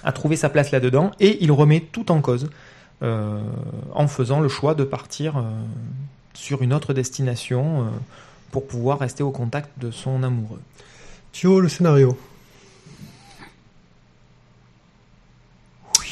à 0.03 0.11
trouver 0.11 0.35
sa 0.35 0.49
place 0.49 0.71
là-dedans 0.71 1.11
et 1.19 1.43
il 1.43 1.51
remet 1.51 1.79
tout 1.79 2.11
en 2.11 2.21
cause 2.21 2.49
euh, 3.01 3.39
en 3.93 4.07
faisant 4.07 4.39
le 4.39 4.49
choix 4.49 4.75
de 4.75 4.83
partir 4.83 5.37
euh, 5.37 5.41
sur 6.33 6.61
une 6.61 6.73
autre 6.73 6.93
destination 6.93 7.87
pour 8.51 8.67
pouvoir 8.67 8.99
rester 8.99 9.23
au 9.23 9.31
contact 9.31 9.69
de 9.79 9.91
son 9.91 10.23
amoureux. 10.23 10.61
Thio, 11.31 11.59
le 11.59 11.69
scénario 11.69 12.17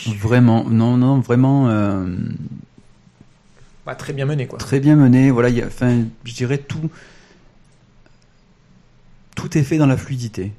Vraiment, 0.08 0.64
non, 0.66 0.98
non, 0.98 1.20
vraiment. 1.20 1.70
Euh... 1.70 2.08
Bah, 3.86 3.94
très 3.94 4.14
bien 4.14 4.26
mené, 4.26 4.48
quoi. 4.48 4.58
Très 4.58 4.80
bien 4.80 4.96
mené, 4.96 5.30
voilà, 5.30 5.50
y 5.50 5.62
a, 5.62 5.68
enfin, 5.68 6.04
je 6.24 6.34
dirais 6.34 6.58
tout 6.58 6.90
tout 9.36 9.58
est 9.58 9.64
fait 9.64 9.78
dans 9.78 9.88
la 9.88 9.98
fluidité. 9.98 10.52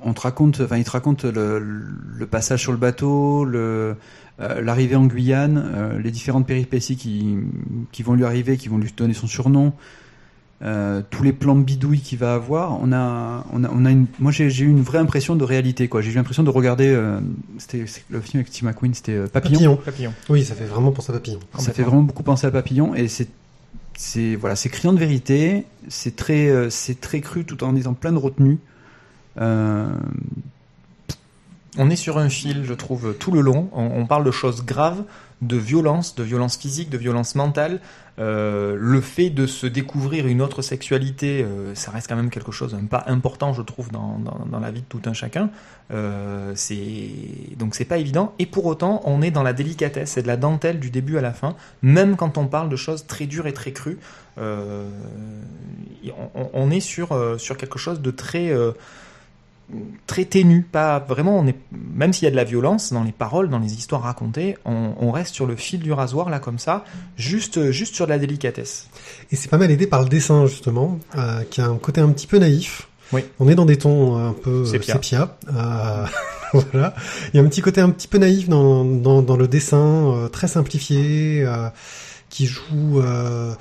On 0.00 0.12
te 0.12 0.20
raconte, 0.20 0.60
enfin, 0.60 0.76
il 0.76 0.84
te 0.84 0.90
raconte 0.90 1.24
le, 1.24 1.58
le 1.58 2.26
passage 2.26 2.60
sur 2.60 2.72
le 2.72 2.78
bateau, 2.78 3.44
le, 3.44 3.96
euh, 4.40 4.60
l'arrivée 4.60 4.94
en 4.96 5.06
Guyane, 5.06 5.60
euh, 5.74 5.98
les 5.98 6.10
différentes 6.12 6.46
péripéties 6.46 6.96
qui, 6.96 7.36
qui 7.90 8.02
vont 8.04 8.14
lui 8.14 8.24
arriver, 8.24 8.56
qui 8.56 8.68
vont 8.68 8.78
lui 8.78 8.92
donner 8.96 9.14
son 9.14 9.26
surnom, 9.26 9.72
euh, 10.62 11.02
tous 11.10 11.22
les 11.22 11.32
plans 11.32 11.56
bidouilles 11.56 12.00
qu'il 12.00 12.18
va 12.18 12.34
avoir. 12.34 12.80
On 12.80 12.92
a, 12.92 13.44
on 13.52 13.64
a, 13.64 13.70
on 13.72 13.84
a 13.84 13.90
une, 13.90 14.06
moi 14.20 14.30
j'ai, 14.30 14.50
j'ai 14.50 14.64
eu 14.64 14.70
une 14.70 14.82
vraie 14.82 14.98
impression 14.98 15.34
de 15.34 15.44
réalité, 15.44 15.88
quoi. 15.88 16.00
J'ai 16.00 16.12
eu 16.12 16.14
l'impression 16.14 16.44
de 16.44 16.50
regarder, 16.50 16.88
euh, 16.88 17.18
c'était 17.58 17.84
le 18.10 18.20
film 18.20 18.40
avec 18.40 18.48
Steve 18.48 18.64
McQueen, 18.64 18.94
c'était 18.94 19.18
Papillon. 19.26 19.76
Papillon. 19.76 19.76
Papillon. 19.84 20.12
Oui, 20.28 20.44
ça 20.44 20.54
fait 20.54 20.66
vraiment 20.66 20.92
penser 20.92 21.10
à 21.10 21.14
Papillon. 21.14 21.40
Ça 21.58 21.72
fait 21.72 21.82
vraiment 21.82 22.02
beaucoup 22.02 22.22
penser 22.22 22.46
à 22.46 22.50
Papillon, 22.52 22.94
et 22.94 23.08
c'est 23.08 23.28
c'est 23.96 24.36
voilà, 24.36 24.54
c'est 24.54 24.68
criant 24.68 24.92
de 24.92 25.00
vérité, 25.00 25.64
c'est 25.88 26.14
très, 26.14 26.48
euh, 26.48 26.70
c'est 26.70 27.00
très 27.00 27.20
cru 27.20 27.44
tout 27.44 27.64
en 27.64 27.74
étant 27.74 27.94
plein 27.94 28.12
de 28.12 28.18
retenue. 28.18 28.58
Euh... 29.40 29.88
On 31.80 31.90
est 31.90 31.96
sur 31.96 32.18
un 32.18 32.28
fil, 32.28 32.64
je 32.64 32.74
trouve, 32.74 33.14
tout 33.14 33.30
le 33.30 33.40
long. 33.40 33.70
On, 33.72 34.04
parle 34.04 34.24
de 34.24 34.32
choses 34.32 34.64
graves, 34.64 35.04
de 35.42 35.56
violence, 35.56 36.16
de 36.16 36.24
violence 36.24 36.56
physique, 36.56 36.90
de 36.90 36.98
violence 36.98 37.36
mentale. 37.36 37.80
Euh, 38.18 38.76
le 38.76 39.00
fait 39.00 39.30
de 39.30 39.46
se 39.46 39.64
découvrir 39.64 40.26
une 40.26 40.42
autre 40.42 40.60
sexualité, 40.60 41.44
euh, 41.44 41.76
ça 41.76 41.92
reste 41.92 42.08
quand 42.08 42.16
même 42.16 42.30
quelque 42.30 42.50
chose, 42.50 42.74
un 42.74 42.86
pas 42.86 43.04
important, 43.06 43.52
je 43.52 43.62
trouve, 43.62 43.92
dans, 43.92 44.18
dans, 44.18 44.58
la 44.58 44.72
vie 44.72 44.80
de 44.80 44.86
tout 44.86 45.02
un 45.04 45.12
chacun. 45.12 45.50
Euh, 45.92 46.52
donc 47.56 47.76
c'est 47.76 47.84
pas 47.84 47.98
évident. 47.98 48.34
Et 48.40 48.46
pour 48.46 48.66
autant, 48.66 49.00
on 49.04 49.22
est 49.22 49.30
dans 49.30 49.44
la 49.44 49.52
délicatesse 49.52 50.16
et 50.16 50.22
de 50.22 50.26
la 50.26 50.36
dentelle 50.36 50.80
du 50.80 50.90
début 50.90 51.16
à 51.16 51.20
la 51.20 51.32
fin, 51.32 51.54
même 51.80 52.16
quand 52.16 52.38
on 52.38 52.48
parle 52.48 52.68
de 52.70 52.76
choses 52.76 53.06
très 53.06 53.26
dures 53.26 53.46
et 53.46 53.52
très 53.52 53.70
crues. 53.70 53.98
On, 54.36 54.90
on, 56.52 56.70
est 56.70 56.80
sur 56.80 57.08
sur 57.38 57.56
quelque 57.56 57.78
chose 57.78 58.00
de 58.00 58.10
très 58.10 58.52
très 60.06 60.24
ténu, 60.24 60.62
pas 60.62 60.98
vraiment. 60.98 61.38
On 61.38 61.46
est 61.46 61.56
même 61.72 62.12
s'il 62.12 62.24
y 62.24 62.28
a 62.28 62.30
de 62.30 62.36
la 62.36 62.44
violence 62.44 62.92
dans 62.92 63.04
les 63.04 63.12
paroles, 63.12 63.50
dans 63.50 63.58
les 63.58 63.74
histoires 63.74 64.02
racontées, 64.02 64.56
on, 64.64 64.94
on, 64.98 65.10
reste 65.10 65.34
sur 65.34 65.46
le 65.46 65.56
fil 65.56 65.80
du 65.80 65.92
rasoir 65.92 66.30
là 66.30 66.38
comme 66.38 66.58
ça, 66.58 66.84
juste 67.16 67.70
juste 67.70 67.94
sur 67.94 68.06
de 68.06 68.10
la 68.10 68.18
délicatesse. 68.18 68.88
Et 69.30 69.36
c'est 69.36 69.48
pas 69.48 69.58
mal 69.58 69.70
aidé 69.70 69.86
par 69.86 70.02
le 70.02 70.08
dessin 70.08 70.46
justement, 70.46 70.98
euh, 71.16 71.42
qui 71.50 71.60
a 71.60 71.66
un 71.66 71.76
côté 71.76 72.00
un 72.00 72.10
petit 72.10 72.26
peu 72.26 72.38
naïf. 72.38 72.88
Oui. 73.12 73.24
On 73.38 73.48
est 73.48 73.54
dans 73.54 73.64
des 73.64 73.78
tons 73.78 74.16
un 74.16 74.32
peu 74.32 74.64
sépia. 74.64 74.94
sépia. 74.94 75.38
Euh, 75.54 76.04
voilà. 76.52 76.94
Il 77.32 77.36
y 77.36 77.40
a 77.40 77.42
un 77.42 77.48
petit 77.48 77.62
côté 77.62 77.80
un 77.80 77.90
petit 77.90 78.08
peu 78.08 78.18
naïf 78.18 78.48
dans 78.48 78.84
dans, 78.84 79.22
dans 79.22 79.36
le 79.36 79.48
dessin, 79.48 80.12
euh, 80.12 80.28
très 80.28 80.48
simplifié, 80.48 81.42
euh, 81.44 81.68
qui 82.28 82.46
joue 82.46 83.00
euh, 83.00 83.54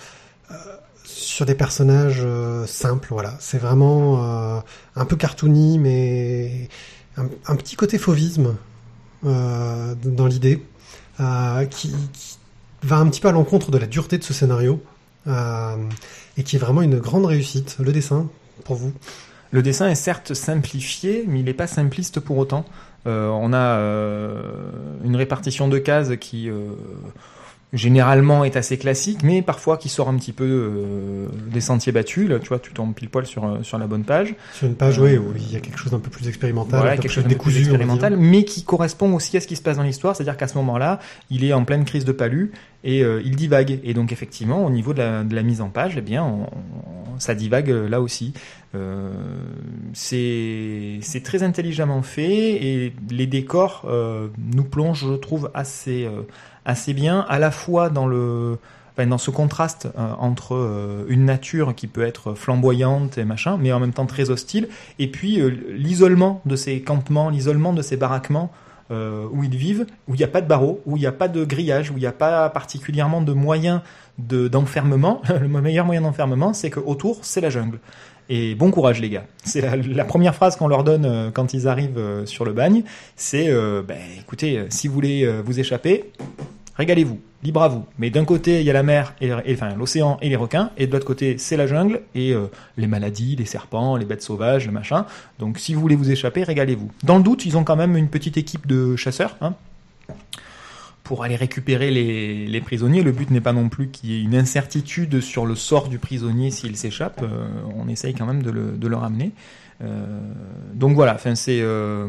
sur 1.38 1.46
des 1.46 1.54
personnages 1.54 2.24
euh, 2.26 2.66
simples. 2.66 3.10
Voilà, 3.12 3.36
c'est 3.40 3.60
vraiment 3.60 4.24
euh, 4.24 4.60
un 4.96 5.06
peu 5.06 5.16
cartoony, 5.16 5.78
mais 5.78 6.68
un, 7.16 7.56
petit 7.56 7.76
côté 7.76 8.00
fauvisme 8.00 8.56
euh, 9.24 9.94
dans 10.04 10.26
l'idée, 10.26 10.64
qui, 11.70 11.94
qui, 12.14 12.38
va 12.82 12.98
un 12.98 13.08
petit 13.08 13.22
peu 13.22 13.28
à 13.28 13.32
l'encontre 13.32 13.70
de 13.70 13.78
la 13.78 13.86
dureté 13.86 14.18
de 14.18 14.24
ce 14.24 14.34
scénario 14.34 14.82
et 15.28 16.44
qui 16.44 16.56
est 16.56 16.60
vraiment 16.60 16.82
une 16.82 16.98
grande 16.98 17.28
réussite. 17.28 17.78
Le 17.80 17.92
dessin, 17.92 18.28
pour 18.64 18.76
vous? 18.76 18.94
Le 19.52 19.62
dessin 19.62 19.88
est 19.90 19.96
certes 19.96 20.34
simplifié, 20.34 21.24
mais 21.28 21.42
il 21.42 21.46
n'est 21.46 21.54
pas 21.54 21.68
simpliste 21.68 22.20
pour 22.20 22.38
autant. 22.40 22.66
on 23.06 23.54
a 23.54 23.78
une 25.04 25.16
répartition 25.16 25.68
de 25.68 25.78
cases 25.78 26.18
qui 26.20 26.50
généralement 27.74 28.46
est 28.46 28.56
assez 28.56 28.78
classique, 28.78 29.20
mais 29.24 29.42
parfois 29.42 29.78
qui 29.78 29.90
sort 29.90 30.08
un 30.08 30.16
petit 30.16 30.32
peu 30.32 30.46
euh, 30.46 31.28
des 31.52 31.60
sentiers 31.62 31.92
battus. 31.92 32.30
Là, 32.30 32.40
tu 32.40 32.48
vois, 32.48 32.60
tu 32.60 32.72
tombes 32.72 32.94
pile 32.94 33.10
poil 33.10 33.26
sur, 33.26 33.44
euh, 33.46 33.58
sur 33.64 33.78
la 33.78 33.88
bonne 33.88 34.04
page. 34.06 34.36
Sur 34.54 34.68
une 34.68 34.76
page, 34.76 35.00
oui, 35.00 35.18
où 35.18 35.34
il 35.36 35.52
y 35.52 35.56
a 35.56 35.60
quelque 35.60 35.78
chose 35.78 35.92
d'un 35.92 36.00
peu 36.00 36.10
plus 36.10 36.28
expérimental, 36.28 36.80
Voilà, 36.80 36.96
quelque 36.98 37.12
chose 37.12 37.24
plus 37.26 37.30
décousu, 37.34 37.60
expérimental, 37.60 38.16
mais 38.18 38.46
qui 38.46 38.64
correspond 38.64 39.14
aussi 39.14 39.36
à 39.36 39.42
ce 39.42 39.48
qui 39.48 39.56
se 39.58 39.62
passe 39.62 39.78
dans 39.78 39.84
l'histoire. 39.84 40.16
C'est-à-dire 40.16 40.38
qu'à 40.38 40.48
ce 40.48 40.58
moment-là, 40.58 41.00
il 41.30 41.44
est 41.44 41.52
en 41.54 41.66
pleine 41.66 41.84
crise 41.84 42.06
de 42.06 42.14
palu 42.14 42.52
et 42.86 43.04
euh, 43.04 43.22
il 43.26 43.36
divague. 43.36 43.80
Et 43.84 43.94
donc, 43.94 44.12
effectivement, 44.14 44.66
au 44.66 44.70
niveau 44.70 44.94
de 44.94 45.00
la, 45.00 45.24
de 45.26 45.36
la 45.36 45.44
mise 45.44 45.60
en 45.62 45.70
page, 45.70 45.96
eh 45.98 46.02
bien, 46.02 46.24
on- 46.24 46.44
on- 46.44 47.20
ça 47.20 47.36
divague 47.36 47.70
euh, 47.72 47.90
là 47.90 48.00
aussi. 48.00 48.32
Euh, 48.76 49.10
c'est 49.94 51.00
c'est 51.02 51.24
très 51.24 51.44
intelligemment 51.44 52.02
fait 52.02 52.52
et 52.64 52.94
les 53.10 53.28
décors 53.28 53.86
euh, 53.90 54.28
nous 54.54 54.64
plongent, 54.64 55.08
je 55.10 55.14
trouve, 55.16 55.50
assez 55.54 56.06
euh, 56.06 56.22
assez 56.68 56.94
bien, 56.94 57.26
à 57.28 57.40
la 57.40 57.50
fois 57.50 57.90
dans 57.90 58.06
le 58.06 58.60
dans 59.06 59.18
ce 59.18 59.30
contraste 59.30 59.88
euh, 59.98 60.14
entre 60.18 60.56
euh, 60.56 61.06
une 61.08 61.26
nature 61.26 61.76
qui 61.76 61.88
peut 61.88 62.02
être 62.02 62.34
flamboyante 62.34 63.18
et 63.18 63.26
machin, 63.26 63.58
mais 63.60 63.72
en 63.72 63.80
même 63.80 63.94
temps 63.94 64.08
très 64.08 64.32
hostile, 64.32 64.68
et 64.98 65.08
puis 65.08 65.40
euh, 65.40 65.52
l'isolement 65.70 66.42
de 66.46 66.56
ces 66.56 66.82
campements, 66.82 67.30
l'isolement 67.30 67.74
de 67.74 67.82
ces 67.82 67.98
baraquements 67.98 68.52
où 68.90 69.44
ils 69.44 69.58
vivent, 69.58 69.86
où 70.08 70.16
il 70.16 70.18
n'y 70.18 70.24
a 70.24 70.30
pas 70.30 70.40
de 70.40 70.48
barreaux, 70.48 70.80
où 70.86 70.96
il 70.96 71.02
n'y 71.02 71.08
a 71.08 71.12
pas 71.12 71.28
de 71.28 71.44
grillage, 71.44 71.92
où 71.92 71.96
il 71.98 72.00
n'y 72.00 72.06
a 72.06 72.14
pas 72.14 72.50
particulièrement 72.50 73.22
de 73.22 73.34
moyens 73.34 73.82
de- 74.18 74.48
d'enfermement. 74.48 75.22
le 75.42 75.50
meilleur 75.50 75.86
moyen 75.86 76.00
d'enfermement, 76.00 76.54
c'est 76.54 76.70
que 76.70 76.80
autour, 76.80 77.18
c'est 77.24 77.42
la 77.42 77.50
jungle. 77.50 77.80
Et 78.30 78.56
bon 78.56 78.72
courage 78.72 79.02
les 79.02 79.10
gars. 79.10 79.26
C'est 79.44 79.60
la, 79.60 80.06
première 80.06 80.34
phrase 80.34 80.56
qu'on 80.56 80.70
leur 80.70 80.86
donne 80.86 81.32
quand 81.34 81.54
ils 81.54 81.68
arrivent 81.68 82.02
sur 82.24 82.46
le 82.46 82.54
bagne. 82.54 82.84
C'est, 83.18 83.54
ben, 83.86 83.98
écoutez, 84.22 84.66
si 84.70 84.88
vous 84.88 84.94
voulez 84.94 85.30
vous 85.44 85.60
échapper, 85.60 86.10
régalez-vous, 86.78 87.20
libre 87.44 87.64
à 87.64 87.68
vous. 87.68 87.86
Mais 87.98 88.10
d'un 88.10 88.26
côté, 88.26 88.60
il 88.60 88.66
y 88.66 88.70
a 88.70 88.74
la 88.74 88.84
mer, 88.84 89.14
et, 89.22 89.32
enfin 89.34 89.76
l'océan 89.76 90.18
et 90.22 90.30
les 90.30 90.36
requins, 90.36 90.72
et 90.78 90.88
de 90.88 90.92
l'autre 90.92 91.06
côté, 91.06 91.38
c'est 91.38 91.58
la 91.58 91.68
jungle 91.68 92.02
et 92.16 92.34
euh, 92.34 92.48
les 92.78 92.88
maladies, 92.88 93.36
les 93.36 93.46
serpents, 93.46 93.98
les 93.98 94.06
bêtes 94.06 94.22
sauvages, 94.22 94.66
le 94.66 94.72
machin. 94.72 95.06
Donc 95.40 95.60
si 95.60 95.74
vous 95.74 95.82
voulez 95.82 95.96
vous 95.96 96.12
échapper, 96.12 96.44
régalez-vous. 96.44 96.92
Dans 97.04 97.18
le 97.18 97.24
doute, 97.24 97.46
ils 97.46 97.58
ont 97.58 97.64
quand 97.64 97.76
même 97.76 97.98
une 97.98 98.10
petite 98.10 98.38
équipe 98.38 98.68
de 98.68 98.96
chasseurs. 98.96 99.36
Hein, 99.42 99.56
pour 101.04 101.24
aller 101.24 101.38
récupérer 101.38 101.90
les, 101.90 102.62
prisonniers. 102.62 103.02
Le 103.02 103.14
but 103.14 103.32
n'est 103.32 103.40
pas 103.40 103.54
non 103.54 103.70
plus 103.70 103.88
qu'il 103.88 104.12
y 104.12 104.18
ait 104.18 104.22
une 104.22 104.36
incertitude 104.36 105.22
sur 105.22 105.46
le 105.46 105.56
sort 105.56 105.88
du 105.88 106.00
prisonnier 106.00 106.52
s'il 106.52 106.76
s'échappe. 106.76 107.22
Euh, 107.24 107.48
on 107.78 107.88
essaye 107.88 108.14
quand 108.14 108.26
même 108.26 108.44
de 108.44 108.88
le 108.88 108.96
ramener. 108.98 109.32
Euh, 109.84 110.20
donc 110.74 110.96
voilà, 110.96 111.14
enfin 111.14 111.36
c'est 111.36 111.60
euh, 111.62 112.08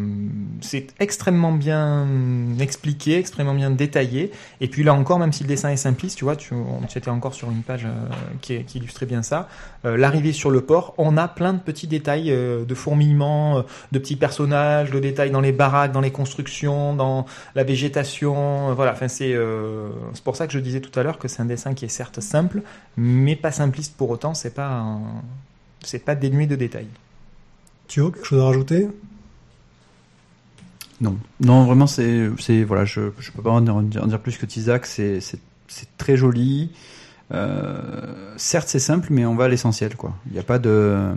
c'est 0.63 0.87
extrêmement 1.01 1.53
bien 1.53 2.07
expliqué, 2.61 3.19
extrêmement 3.19 3.55
bien 3.55 3.71
détaillé. 3.71 4.31
Et 4.63 4.69
puis 4.69 4.83
là 4.85 4.95
encore, 4.95 5.19
même 5.19 5.33
si 5.33 5.43
le 5.43 5.49
dessin 5.49 5.69
est 5.71 5.77
simpliste, 5.77 6.17
tu 6.17 6.25
vois, 6.25 6.35
tu 6.37 6.55
on- 6.55 6.81
tu 6.87 6.97
étais 6.97 7.11
encore 7.11 7.35
sur 7.35 7.51
une 7.51 7.63
page 7.63 7.85
euh, 7.85 7.91
qui, 8.41 8.65
qui 8.65 8.79
illustrait 8.79 9.05
bien 9.07 9.23
ça. 9.23 9.49
L'arrivée 9.85 10.33
sur 10.33 10.51
le 10.51 10.61
port, 10.63 10.95
on 10.99 11.17
a 11.17 11.29
plein 11.29 11.53
de 11.53 11.61
petits 11.61 11.87
détails 11.87 12.31
de 12.31 12.75
fourmillement, 12.75 13.65
de 13.93 13.99
petits 13.99 14.17
personnages, 14.17 14.91
de 14.91 14.99
détails 14.99 15.31
dans 15.31 15.41
les 15.41 15.53
baraques, 15.53 15.93
dans 15.93 16.01
les 16.01 16.11
constructions, 16.11 16.95
dans 16.97 17.27
la 17.55 17.65
végétation. 17.65 18.75
Voilà, 18.75 18.93
enfin 18.93 19.09
c'est 19.09 19.35
c'est 20.15 20.25
pour 20.25 20.37
ça 20.37 20.47
que 20.47 20.53
je 20.53 20.59
disais 20.59 20.81
tout 20.81 20.99
à 20.99 21.03
l'heure 21.03 21.19
que 21.19 21.29
c'est 21.29 21.43
un 21.43 21.47
dessin 21.47 21.75
qui 21.75 21.85
est 21.85 21.89
certes 21.89 22.21
simple, 22.21 22.63
mais 22.97 23.37
pas 23.37 23.53
simpliste 23.53 23.97
pour 23.97 24.11
autant. 24.11 24.35
C'est 24.35 24.55
pas 24.55 24.85
c'est 25.85 26.05
pas 26.05 26.15
dénué 26.17 26.47
de 26.47 26.57
détails. 26.57 26.89
Tu 27.89 28.03
as 28.03 28.11
quelque 28.11 28.25
chose 28.27 28.41
à 28.41 28.45
rajouter? 28.45 28.89
Non, 31.01 31.17
non, 31.41 31.65
vraiment, 31.65 31.87
c'est, 31.87 32.29
c'est 32.39 32.65
voilà, 32.65 32.85
je, 32.85 33.11
je 33.19 33.31
peux 33.31 33.43
pas 33.43 33.51
en 33.51 33.61
dire, 33.61 33.77
en 33.77 34.07
dire 34.07 34.21
plus 34.21 34.37
que 34.37 34.47
Tizak. 34.47 34.85
C'est, 34.85 35.21
c'est, 35.21 35.39
c'est 35.69 35.89
très 35.97 36.17
joli. 36.17 36.71
Euh, 37.33 38.35
certes, 38.37 38.69
c'est 38.69 38.79
simple, 38.81 39.09
mais 39.11 39.25
on 39.25 39.35
va 39.37 39.45
à 39.45 39.49
l'essentiel, 39.49 39.95
quoi. 39.97 40.17
Il 40.27 40.33
n'y 40.33 40.39
a 40.39 40.43
pas 40.43 40.59
de, 40.59 41.15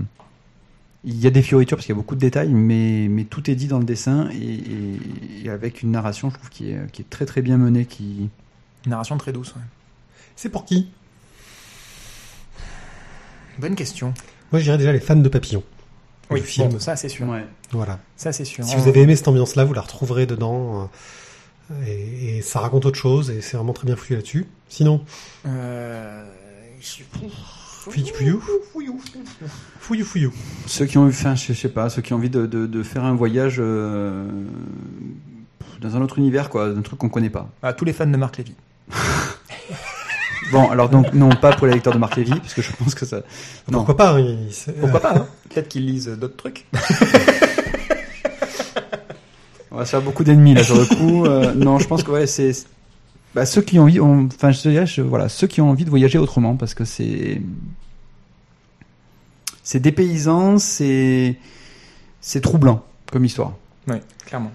il 1.03 1.19
y 1.19 1.25
a 1.25 1.29
des 1.31 1.41
fioritures 1.41 1.77
parce 1.77 1.86
qu'il 1.88 1.93
y 1.95 1.97
a 1.97 2.01
beaucoup 2.01 2.15
de 2.15 2.19
détails, 2.19 2.49
mais, 2.53 3.07
mais 3.10 3.23
tout 3.23 3.49
est 3.49 3.55
dit 3.55 3.67
dans 3.67 3.79
le 3.79 3.86
dessin 3.86 4.29
et, 4.31 4.36
et- 4.38 5.45
et 5.45 5.49
avec 5.49 5.81
une 5.81 5.91
narration, 5.91 6.29
je 6.29 6.36
trouve, 6.36 6.49
qui 6.49 6.71
est, 6.71 6.91
qui 6.91 7.01
est 7.01 7.10
très 7.10 7.25
très 7.25 7.41
bien 7.41 7.57
menée, 7.57 7.86
qui, 7.86 8.29
Une 8.86 8.91
narration 8.91 9.17
très 9.17 9.34
douce. 9.34 9.53
ouais. 9.55 9.62
C'est 10.36 10.49
pour 10.49 10.63
qui? 10.65 10.89
Bonne 13.57 13.75
question. 13.75 14.13
Moi, 14.51 14.60
je 14.60 14.65
dirais 14.65 14.77
déjà 14.77 14.91
les 14.91 14.99
fans 14.99 15.15
de 15.15 15.29
Papillon. 15.29 15.63
Oui, 16.31 16.39
Le 16.39 16.45
film. 16.45 16.69
bon, 16.69 16.79
ça 16.79 16.95
c'est 16.95 17.09
sûr. 17.09 17.25
Voilà. 17.71 17.99
Ça 18.17 18.31
c'est 18.31 18.45
sûr. 18.45 18.63
Si 18.63 18.75
vous 18.75 18.87
avez 18.87 19.01
aimé 19.01 19.15
cette 19.15 19.27
ambiance-là, 19.27 19.63
vous 19.65 19.73
la 19.73 19.81
retrouverez 19.81 20.25
dedans. 20.25 20.89
euh, 21.71 21.85
Et, 21.87 22.37
et 22.37 22.41
ça 22.41 22.59
raconte 22.59 22.85
autre 22.85 22.97
chose, 22.99 23.29
et 23.29 23.41
c'est 23.41 23.55
vraiment 23.57 23.73
très 23.73 23.85
bien 23.85 23.95
foutu 23.95 24.15
là-dessus. 24.15 24.47
Sinon, 24.69 25.03
Euh... 25.45 26.25
Fouillou 26.81 28.39
Fouillou 28.71 28.99
Fouillou 29.79 30.05
Fouillou. 30.05 30.31
Ceux 30.67 30.85
qui 30.85 30.97
ont 30.97 31.05
eu, 31.07 31.09
enfin, 31.09 31.35
je, 31.35 31.53
sais 31.53 31.69
pas, 31.69 31.89
ceux 31.89 32.01
qui 32.01 32.13
ont 32.13 32.17
envie 32.17 32.29
de, 32.29 32.45
de, 32.45 32.65
de 32.67 32.83
faire 32.83 33.03
un 33.03 33.15
voyage 33.15 33.57
euh, 33.59 34.27
dans 35.79 35.95
un 35.95 36.01
autre 36.01 36.17
univers, 36.19 36.49
quoi, 36.49 36.67
un 36.67 36.81
truc 36.81 36.99
qu'on 36.99 37.09
connaît 37.09 37.29
pas. 37.31 37.49
Ah, 37.63 37.73
tous 37.73 37.85
les 37.85 37.93
fans 37.93 38.05
de 38.05 38.17
Marc 38.17 38.37
Lévy. 38.37 38.53
Bon, 40.51 40.69
alors 40.69 40.89
donc 40.89 41.13
non, 41.13 41.29
pas 41.29 41.55
pour 41.55 41.67
les 41.67 41.73
lecteurs 41.73 41.93
de 41.93 41.99
Marc 41.99 42.15
Lévy, 42.17 42.31
parce 42.31 42.53
que 42.53 42.61
je 42.61 42.71
pense 42.73 42.93
que 42.95 43.05
ça. 43.05 43.21
Non. 43.69 43.79
Pourquoi 43.79 43.97
pas 43.97 44.11
hein, 44.15 44.19
il- 44.19 44.73
Pourquoi 44.79 44.99
pas 44.99 45.13
hein 45.15 45.27
Peut-être 45.49 45.67
qu'ils 45.69 45.85
lisent 45.85 46.07
d'autres 46.09 46.35
trucs. 46.37 46.65
On 49.71 49.77
va 49.77 49.85
se 49.85 49.91
faire 49.91 50.01
beaucoup 50.01 50.23
d'ennemis 50.25 50.53
là 50.53 50.63
sur 50.63 50.75
le 50.75 50.85
coup. 50.85 51.25
Euh, 51.25 51.53
non, 51.53 51.79
je 51.79 51.87
pense 51.87 52.03
que 52.03 52.11
ouais, 52.11 52.27
c'est 52.27 52.51
bah, 53.33 53.45
ceux 53.45 53.61
qui 53.61 53.79
ont 53.79 53.83
envie, 53.83 53.99
enfin, 54.01 54.51
je 54.51 54.59
dirais, 54.69 54.85
je- 54.85 55.01
voilà, 55.01 55.29
ceux 55.29 55.47
qui 55.47 55.61
ont 55.61 55.69
envie 55.69 55.85
de 55.85 55.89
voyager 55.89 56.17
autrement, 56.17 56.55
parce 56.57 56.73
que 56.73 56.83
c'est 56.83 57.41
c'est 59.63 59.79
dépaysant, 59.79 60.57
c'est 60.57 61.37
c'est 62.19 62.41
troublant 62.41 62.83
comme 63.11 63.23
histoire. 63.23 63.53
Oui, 63.87 63.95
clairement. 64.25 64.51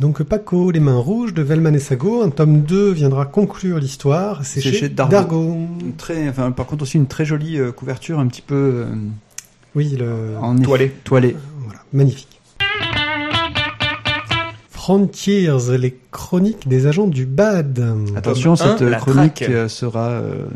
Donc 0.00 0.22
Paco, 0.22 0.70
les 0.70 0.78
mains 0.78 0.98
rouges 0.98 1.34
de 1.34 1.42
Velman 1.42 1.74
et 1.74 1.80
Sago, 1.80 2.22
un 2.22 2.30
tome 2.30 2.60
2 2.62 2.92
viendra 2.92 3.26
conclure 3.26 3.78
l'histoire. 3.78 4.44
C'est 4.44 4.60
chez, 4.60 4.72
chez 4.72 4.88
Dargo. 4.88 5.10
Dargo. 5.10 5.42
Une 5.80 5.94
Très, 5.96 6.28
enfin, 6.28 6.52
par 6.52 6.66
contre 6.66 6.84
aussi 6.84 6.98
une 6.98 7.08
très 7.08 7.24
jolie 7.24 7.58
euh, 7.58 7.72
couverture, 7.72 8.20
un 8.20 8.28
petit 8.28 8.42
peu 8.42 8.54
euh, 8.54 8.94
Oui, 9.74 9.96
le... 9.98 10.36
en 10.40 10.56
toilée. 11.02 11.36
Voilà, 11.64 11.80
magnifique. 11.92 12.40
Frontiers, 14.70 15.50
les 15.78 15.98
chroniques 16.12 16.68
des 16.68 16.86
agents 16.86 17.08
du 17.08 17.26
BAD. 17.26 17.84
Attention, 18.16 18.52
un, 18.52 18.56
cette 18.56 18.82
euh, 18.82 18.94
chronique 18.94 19.34
traque. 19.44 19.68
sera 19.68 20.10
euh, 20.10 20.46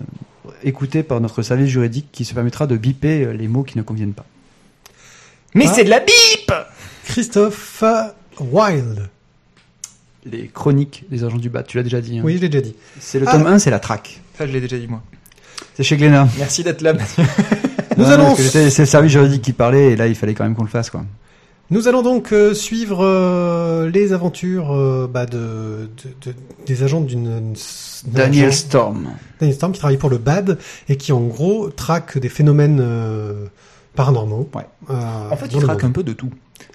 écoutée 0.63 1.03
par 1.03 1.21
notre 1.21 1.43
service 1.43 1.69
juridique 1.69 2.07
qui 2.13 2.25
se 2.25 2.33
permettra 2.33 2.69
de 2.69 2.77
biper 2.77 3.33
les 3.35 3.49
mots 3.49 3.65
qui 3.65 3.77
ne 3.77 3.83
conviennent 3.83 4.15
pas. 4.15 4.25
Mais 5.55 5.67
Ah. 5.69 5.73
c'est 5.75 5.85
de 5.85 5.91
la 5.91 5.99
bip 6.01 6.53
Christophe 7.05 7.83
Wilde. 8.41 9.09
Les 10.25 10.47
chroniques 10.49 11.05
des 11.11 11.25
agents 11.25 11.37
du 11.39 11.51
BAT, 11.51 11.65
tu 11.65 11.77
l'as 11.77 11.83
déjà 11.83 12.01
dit. 12.01 12.19
hein. 12.19 12.23
Oui, 12.25 12.37
je 12.37 12.43
l'ai 12.43 12.49
déjà 12.49 12.63
dit. 12.63 12.75
C'est 13.01 13.19
le 13.19 13.27
Ah. 13.29 13.33
tome 13.33 13.47
1, 13.47 13.59
c'est 13.59 13.71
la 13.71 13.81
traque. 13.81 14.21
Ça, 14.39 14.47
je 14.47 14.53
l'ai 14.53 14.61
déjà 14.61 14.79
dit 14.79 14.87
moi. 14.87 15.03
C'est 15.75 15.83
chez 15.83 15.97
Glénat. 15.97 16.29
Merci 16.39 16.63
d'être 16.63 16.81
là. 16.83 16.93
Mathieu. 16.93 17.25
Nous 17.97 18.05
Non, 18.05 18.11
allons- 18.11 18.37
C'est 18.37 18.79
le 18.79 18.87
service 18.87 19.13
juridique 19.13 19.43
qui 19.43 19.53
parlait 19.53 19.93
et 19.93 19.97
là 19.97 20.07
il 20.07 20.15
fallait 20.15 20.35
quand 20.35 20.45
même 20.45 20.55
qu'on 20.55 20.63
le 20.65 20.69
fasse 20.69 20.91
quoi. 20.91 21.05
Nous 21.71 21.89
allons 21.89 22.03
donc 22.03 22.33
euh, 22.33 22.53
suivre 22.55 23.03
euh, 23.05 23.89
les 23.91 24.13
aventures 24.13 24.73
euh, 24.73 25.09
bah, 25.13 25.25
de, 25.27 25.89
de- 26.05 26.31
de- 26.31 26.37
des 26.67 26.83
agents 26.83 27.01
d'une... 27.01 27.53
d'un 27.53 27.55
Daniel 28.07 28.49
agent- 28.49 28.57
Storm. 28.59 29.09
Daniel 29.41 29.57
Storm 29.57 29.73
qui 29.73 29.79
travaille 29.79 29.97
pour 29.97 30.11
le 30.11 30.19
BAD 30.19 30.59
et 30.89 30.97
qui 30.97 31.13
en 31.13 31.21
gros 31.23 31.69
traque 31.71 32.19
des 32.19 32.29
phénomènes 32.29 32.81
euh, 32.81 33.47
paranormaux. 33.95 34.49
Ouais. 34.55 34.67
euh, 34.91 35.31
En 35.31 35.37
fait, 35.37 35.47
il 35.53 35.63
traque 35.63 35.83
monde. 35.83 35.91
un 35.91 35.93
peu 35.93 36.03
de 36.03 36.13
tout. 36.13 36.31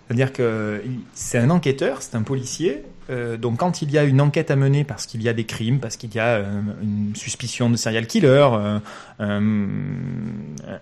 C'est-à-dire 0.08 0.34
que 0.34 0.82
c'est 1.14 1.38
un 1.38 1.50
enquêteur, 1.50 2.02
c'est 2.02 2.16
un 2.16 2.24
policier. 2.24 2.84
Euh, 3.10 3.38
donc, 3.38 3.58
quand 3.58 3.82
il 3.82 3.92
y 3.92 3.98
a 3.98 4.04
une 4.04 4.20
enquête 4.20 4.52
à 4.52 4.56
mener 4.56 4.84
parce 4.84 5.06
qu'il 5.06 5.22
y 5.22 5.30
a 5.30 5.34
des 5.34 5.46
crimes, 5.46 5.80
parce 5.80 5.96
qu'il 5.96 6.14
y 6.14 6.20
a 6.20 6.38
euh, 6.38 6.62
une 6.82 7.16
suspicion 7.16 7.70
de 7.70 7.78
serial 7.78 8.06
killer, 8.08 8.48
euh, 8.52 8.80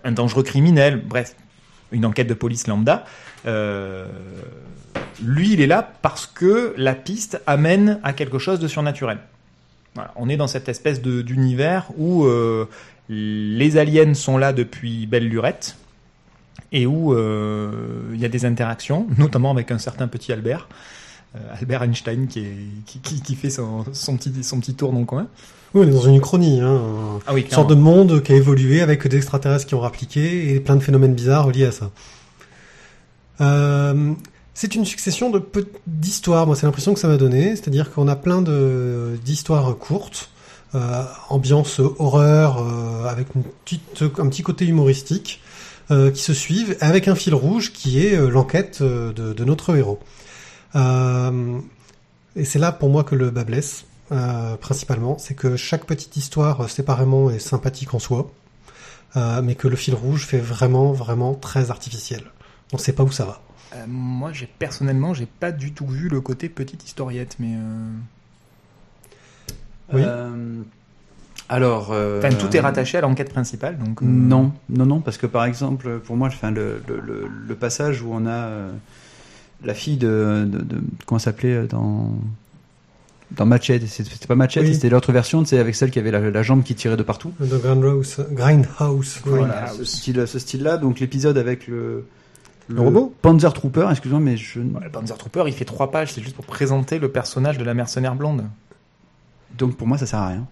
un, 0.04 0.12
dangereux 0.12 0.42
criminel, 0.42 1.00
bref, 1.04 1.36
une 1.92 2.04
enquête 2.04 2.26
de 2.26 2.34
police 2.34 2.66
lambda, 2.66 3.04
lui, 5.22 5.52
il 5.52 5.60
est 5.60 5.66
là 5.66 5.88
parce 6.02 6.26
que 6.26 6.74
la 6.76 6.94
piste 6.94 7.40
amène 7.46 8.00
à 8.02 8.12
quelque 8.12 8.38
chose 8.38 8.58
de 8.58 8.68
surnaturel. 8.68 9.18
On 10.16 10.28
est 10.28 10.36
dans 10.36 10.48
cette 10.48 10.68
espèce 10.68 11.00
d'univers 11.00 11.86
où 11.96 12.26
les 13.08 13.76
aliens 13.78 14.14
sont 14.14 14.36
là 14.36 14.52
depuis 14.52 15.06
belle 15.06 15.28
lurette 15.28 15.76
et 16.72 16.86
où 16.86 17.16
il 17.16 18.20
y 18.20 18.24
a 18.24 18.28
des 18.28 18.44
interactions, 18.44 19.06
notamment 19.16 19.52
avec 19.52 19.70
un 19.70 19.78
certain 19.78 20.08
petit 20.08 20.32
Albert, 20.32 20.68
Albert 21.58 21.82
Einstein 21.82 22.26
qui, 22.26 22.40
est, 22.40 22.56
qui, 22.86 22.98
qui, 23.00 23.20
qui 23.20 23.34
fait 23.34 23.50
son, 23.50 23.84
son, 23.92 24.16
petit, 24.16 24.32
son 24.42 24.60
petit 24.60 24.74
tour 24.74 24.92
dans 24.92 25.00
le 25.00 25.04
coin. 25.04 25.26
Oui, 25.74 25.84
on 25.84 25.88
est 25.88 25.92
dans 25.92 26.06
une 26.06 26.16
uchronie. 26.16 26.60
Hein, 26.60 26.80
Ah 27.26 27.34
oui, 27.34 27.42
une 27.42 27.50
sorte 27.50 27.70
de 27.70 27.74
monde 27.74 28.22
qui 28.22 28.32
a 28.32 28.36
évolué 28.36 28.80
avec 28.80 29.06
des 29.06 29.16
extraterrestres 29.16 29.66
qui 29.66 29.74
ont 29.74 29.80
rappliqué 29.80 30.54
et 30.54 30.60
plein 30.60 30.76
de 30.76 30.82
phénomènes 30.82 31.14
bizarres 31.14 31.50
liés 31.50 31.66
à 31.66 31.72
ça. 31.72 31.90
Euh, 33.40 34.12
c'est 34.54 34.74
une 34.74 34.84
succession 34.84 35.30
de 35.30 35.42
d'histoires. 35.86 36.46
Moi, 36.46 36.56
c'est 36.56 36.66
l'impression 36.66 36.94
que 36.94 37.00
ça 37.00 37.08
m'a 37.08 37.18
donné. 37.18 37.56
C'est-à-dire 37.56 37.92
qu'on 37.92 38.08
a 38.08 38.16
plein 38.16 38.42
d'histoires 39.22 39.76
courtes 39.76 40.30
euh, 40.74 41.04
ambiance 41.28 41.80
horreur 41.98 42.58
euh, 42.58 43.06
avec 43.08 43.28
une 43.34 43.42
petite, 43.64 44.02
un 44.18 44.28
petit 44.28 44.42
côté 44.42 44.64
humoristique 44.66 45.40
euh, 45.90 46.10
qui 46.10 46.22
se 46.22 46.34
suivent 46.34 46.76
avec 46.80 47.06
un 47.06 47.14
fil 47.14 47.34
rouge 47.34 47.72
qui 47.72 48.04
est 48.04 48.16
euh, 48.16 48.28
l'enquête 48.28 48.78
euh, 48.80 49.12
de, 49.12 49.32
de 49.32 49.44
notre 49.44 49.76
héros. 49.76 50.00
Euh, 50.76 51.58
et 52.36 52.44
c'est 52.44 52.58
là 52.58 52.70
pour 52.72 52.90
moi 52.90 53.02
que 53.02 53.14
le 53.14 53.30
bas 53.30 53.44
blesse, 53.44 53.86
euh, 54.12 54.56
principalement, 54.56 55.16
c'est 55.18 55.34
que 55.34 55.56
chaque 55.56 55.84
petite 55.86 56.16
histoire 56.16 56.60
euh, 56.62 56.68
séparément 56.68 57.30
est 57.30 57.38
sympathique 57.38 57.94
en 57.94 57.98
soi, 57.98 58.30
euh, 59.16 59.40
mais 59.42 59.54
que 59.54 59.68
le 59.68 59.76
fil 59.76 59.94
rouge 59.94 60.26
fait 60.26 60.38
vraiment, 60.38 60.92
vraiment 60.92 61.34
très 61.34 61.70
artificiel. 61.70 62.22
On 62.72 62.78
sait 62.78 62.92
pas 62.92 63.04
où 63.04 63.10
ça 63.10 63.24
va. 63.24 63.40
Euh, 63.74 63.84
moi, 63.88 64.32
j'ai 64.32 64.46
personnellement, 64.46 65.14
j'ai 65.14 65.26
pas 65.26 65.50
du 65.50 65.72
tout 65.72 65.86
vu 65.86 66.08
le 66.08 66.20
côté 66.20 66.48
petite 66.48 66.84
historiette, 66.84 67.36
mais 67.38 67.54
euh, 67.56 67.90
Oui. 69.94 70.02
Euh, 70.04 70.62
alors, 71.48 71.92
euh, 71.92 72.18
enfin, 72.18 72.30
tout 72.36 72.54
est 72.56 72.60
rattaché 72.60 72.98
à 72.98 73.00
l'enquête 73.00 73.32
principale, 73.32 73.78
donc. 73.78 74.02
euh, 74.02 74.04
Non, 74.06 74.52
non, 74.68 74.84
non, 74.86 75.00
parce 75.00 75.16
que 75.16 75.26
par 75.26 75.44
exemple, 75.44 76.00
pour 76.00 76.16
moi, 76.16 76.28
enfin, 76.28 76.50
le, 76.50 76.82
le, 76.88 77.00
le, 77.00 77.28
le 77.28 77.54
passage 77.54 78.02
où 78.02 78.08
on 78.12 78.26
a 78.26 78.30
euh, 78.30 78.72
la 79.64 79.74
fille 79.74 79.96
de, 79.96 80.46
de, 80.46 80.58
de 80.58 80.76
comment 81.06 81.18
ça 81.18 81.26
s'appelait 81.26 81.54
euh, 81.54 81.66
dans 81.66 82.12
dans 83.32 83.44
Machete, 83.44 83.86
c'est- 83.88 84.04
c'était 84.04 84.26
pas 84.28 84.36
Machete, 84.36 84.62
Oui. 84.64 84.74
c'était 84.74 84.88
l'autre 84.88 85.10
version, 85.12 85.44
c'est 85.44 85.58
avec 85.58 85.74
celle 85.74 85.90
qui 85.90 85.98
avait 85.98 86.12
la, 86.12 86.30
la 86.30 86.42
jambe 86.44 86.62
qui 86.62 86.74
tirait 86.76 86.96
de 86.96 87.02
partout. 87.02 87.32
The 87.40 87.60
Grindhouse, 87.60 88.20
Grindhouse. 88.30 89.20
Voilà, 89.24 89.66
ce 89.76 89.84
style, 89.84 90.24
ce 90.28 90.38
style-là. 90.38 90.76
Donc 90.76 91.00
l'épisode 91.00 91.36
avec 91.36 91.66
le 91.66 92.06
Le 92.68 92.80
robot? 92.80 93.12
Panzer 93.22 93.52
Trooper, 93.52 93.88
excuse-moi, 93.90 94.20
mais 94.20 94.36
je 94.36 94.60
Ouais, 94.60 94.66
le 94.84 94.90
Panzer 94.90 95.16
Trooper, 95.18 95.42
il 95.48 95.52
fait 95.54 95.64
trois 95.64 95.90
pages, 95.90 96.12
c'est 96.12 96.22
juste 96.22 96.36
pour 96.36 96.46
présenter 96.46 96.98
le 97.00 97.08
personnage 97.08 97.58
de 97.58 97.64
la 97.64 97.74
mercenaire 97.74 98.14
blonde. 98.14 98.44
donc 99.58 99.76
pour 99.76 99.86
moi 99.88 99.98
ça 99.98 100.06
sert 100.06 100.20
à 100.20 100.28
rien. 100.28 100.46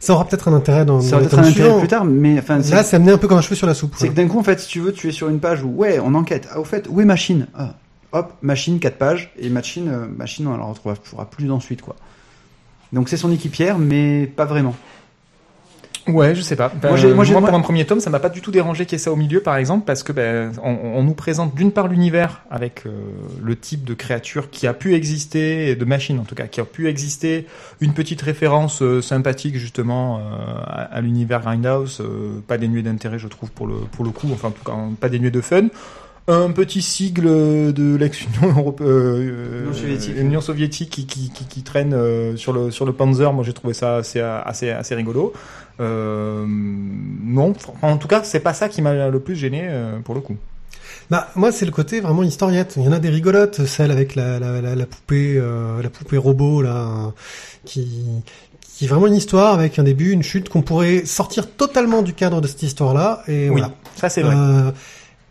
Ça 0.00 0.14
aura 0.14 0.24
peut-être 0.26 0.48
un 0.48 0.52
intérêt 0.54 0.84
dans, 0.84 1.00
Ça 1.00 1.10
dans 1.12 1.16
va 1.16 1.20
les 1.22 1.26
être 1.26 1.38
un 1.38 1.44
intérêt 1.44 1.78
plus 1.78 1.88
tard, 1.88 2.04
mais 2.04 2.38
enfin 2.38 2.62
c'est- 2.62 2.74
Là, 2.74 2.82
c'est 2.84 2.96
amené 2.96 3.12
un 3.12 3.18
peu 3.18 3.28
comme 3.28 3.38
un 3.38 3.42
cheveu 3.42 3.54
sur 3.54 3.66
la 3.66 3.74
soupe. 3.74 3.94
C'est 3.98 4.08
que 4.08 4.14
d'un 4.14 4.26
coup, 4.28 4.38
en 4.38 4.42
fait, 4.42 4.58
si 4.60 4.68
tu 4.68 4.80
veux, 4.80 4.92
tu 4.92 5.08
es 5.08 5.12
sur 5.12 5.28
une 5.28 5.38
page 5.40 5.62
où, 5.62 5.68
ouais, 5.68 5.98
on 6.00 6.14
enquête. 6.14 6.48
Ah, 6.50 6.58
au 6.60 6.64
fait, 6.64 6.86
où 6.88 7.00
est 7.00 7.04
Machine? 7.04 7.46
Ah, 7.54 7.74
Hop, 8.18 8.32
Machine, 8.42 8.78
4 8.80 8.96
pages. 8.96 9.32
Et 9.38 9.48
Machine, 9.50 9.88
euh, 9.88 10.06
Machine, 10.06 10.46
on 10.46 10.56
la 10.56 10.64
retrouvera 10.64 11.28
plus 11.30 11.50
ensuite, 11.50 11.82
quoi. 11.82 11.96
Donc 12.92 13.08
c'est 13.08 13.16
son 13.16 13.30
équipière, 13.32 13.78
mais 13.78 14.26
pas 14.26 14.44
vraiment. 14.44 14.74
Ouais, 16.08 16.36
je 16.36 16.40
sais 16.40 16.54
pas. 16.54 16.68
Ben, 16.68 16.90
Moi, 16.90 16.96
j'ai- 16.98 17.12
moi, 17.12 17.24
j'ai- 17.24 17.32
pour 17.32 17.40
moi- 17.42 17.52
un 17.52 17.60
premier 17.60 17.84
tome, 17.84 17.98
ça 17.98 18.10
m'a 18.10 18.20
pas 18.20 18.28
du 18.28 18.40
tout 18.40 18.52
dérangé 18.52 18.86
qu'il 18.86 18.92
y 18.96 19.00
ait 19.00 19.02
ça 19.02 19.10
au 19.10 19.16
milieu, 19.16 19.40
par 19.40 19.56
exemple, 19.56 19.84
parce 19.86 20.04
que 20.04 20.12
ben, 20.12 20.52
on, 20.62 20.70
on 20.70 21.02
nous 21.02 21.14
présente 21.14 21.56
d'une 21.56 21.72
part 21.72 21.88
l'univers 21.88 22.42
avec 22.48 22.84
euh, 22.86 22.90
le 23.42 23.56
type 23.58 23.82
de 23.82 23.92
créature 23.92 24.48
qui 24.50 24.68
a 24.68 24.72
pu 24.72 24.94
exister, 24.94 25.74
de 25.74 25.84
machine 25.84 26.20
en 26.20 26.22
tout 26.22 26.36
cas, 26.36 26.46
qui 26.46 26.60
a 26.60 26.64
pu 26.64 26.86
exister, 26.86 27.48
une 27.80 27.92
petite 27.92 28.22
référence 28.22 28.82
euh, 28.82 29.02
sympathique 29.02 29.56
justement 29.58 30.18
euh, 30.18 30.20
à, 30.64 30.82
à 30.82 31.00
l'univers 31.00 31.40
Grindhouse, 31.40 32.00
pas 32.46 32.56
dénué 32.56 32.82
d'intérêt, 32.82 33.18
je 33.18 33.26
trouve 33.26 33.50
pour 33.50 33.66
le 33.66 33.74
pour 33.90 34.04
le 34.04 34.10
coup, 34.12 34.28
enfin 34.32 34.48
en 34.48 34.52
tout 34.52 34.62
cas 34.64 34.76
pas 35.00 35.08
dénué 35.08 35.32
de 35.32 35.40
fun. 35.40 35.66
Un 36.28 36.50
petit 36.50 36.82
sigle 36.82 37.72
de 37.72 37.94
l'ex-Union 37.94 38.48
européenne, 38.58 38.88
euh, 38.90 39.60
Union 39.62 39.72
soviétique. 39.72 40.14
Union 40.16 40.40
soviétique 40.40 40.90
qui, 40.90 41.06
qui, 41.06 41.30
qui, 41.30 41.44
qui 41.44 41.62
traîne 41.62 41.94
euh, 41.94 42.36
sur 42.36 42.52
le 42.52 42.72
sur 42.72 42.84
le 42.84 42.92
Panzer. 42.92 43.32
Moi, 43.32 43.44
j'ai 43.44 43.52
trouvé 43.52 43.74
ça 43.74 43.96
assez 43.96 44.20
assez 44.20 44.70
assez 44.70 44.94
rigolo. 44.96 45.32
Euh, 45.78 46.44
non, 46.48 47.52
en 47.82 47.96
tout 47.96 48.08
cas, 48.08 48.22
c'est 48.24 48.40
pas 48.40 48.54
ça 48.54 48.68
qui 48.68 48.82
m'a 48.82 49.08
le 49.08 49.20
plus 49.20 49.36
gêné 49.36 49.62
euh, 49.64 50.00
pour 50.00 50.14
le 50.16 50.20
coup. 50.20 50.36
Bah, 51.10 51.28
moi, 51.36 51.52
c'est 51.52 51.64
le 51.64 51.70
côté 51.70 52.00
vraiment 52.00 52.24
historiette. 52.24 52.74
Il 52.76 52.82
y 52.82 52.88
en 52.88 52.92
a 52.92 52.98
des 52.98 53.10
rigolotes, 53.10 53.64
celle 53.64 53.92
avec 53.92 54.16
la, 54.16 54.40
la, 54.40 54.60
la, 54.60 54.74
la 54.74 54.86
poupée, 54.86 55.36
euh, 55.36 55.80
la 55.80 55.90
poupée 55.90 56.16
robot 56.16 56.62
là, 56.62 57.12
qui, 57.64 57.86
qui 58.60 58.84
est 58.86 58.88
vraiment 58.88 59.06
une 59.06 59.14
histoire 59.14 59.54
avec 59.54 59.78
un 59.78 59.84
début, 59.84 60.10
une 60.10 60.24
chute 60.24 60.48
qu'on 60.48 60.62
pourrait 60.62 61.04
sortir 61.04 61.48
totalement 61.48 62.02
du 62.02 62.14
cadre 62.14 62.40
de 62.40 62.48
cette 62.48 62.64
histoire-là. 62.64 63.22
Et 63.28 63.44
Oui, 63.48 63.60
voilà. 63.60 63.72
ça 63.94 64.08
c'est 64.08 64.22
vrai. 64.22 64.34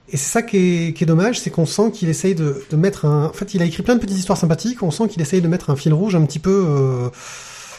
Euh, 0.08 0.12
et 0.14 0.18
c'est 0.18 0.32
ça 0.32 0.42
qui 0.42 0.58
est, 0.58 0.94
qui 0.94 1.04
est 1.04 1.08
dommage, 1.08 1.40
c'est 1.40 1.50
qu'on 1.50 1.66
sent 1.66 1.92
qu'il 1.92 2.10
essaye 2.10 2.36
de, 2.36 2.64
de 2.70 2.76
mettre 2.78 3.06
un. 3.06 3.26
En 3.26 3.34
fait, 3.34 3.54
il 3.54 3.62
a 3.62 3.66
écrit 3.66 3.84
plein 3.84 3.96
de 3.96 4.00
petites 4.00 4.18
histoires 4.18 4.38
sympathiques. 4.38 4.84
On 4.84 4.92
sent 4.92 5.08
qu'il 5.10 5.22
essaye 5.22 5.42
de 5.42 5.48
mettre 5.48 5.70
un 5.70 5.76
fil 5.76 5.94
rouge 5.94 6.16
un 6.16 6.26
petit 6.26 6.40
peu. 6.40 6.66
Euh, 6.68 7.10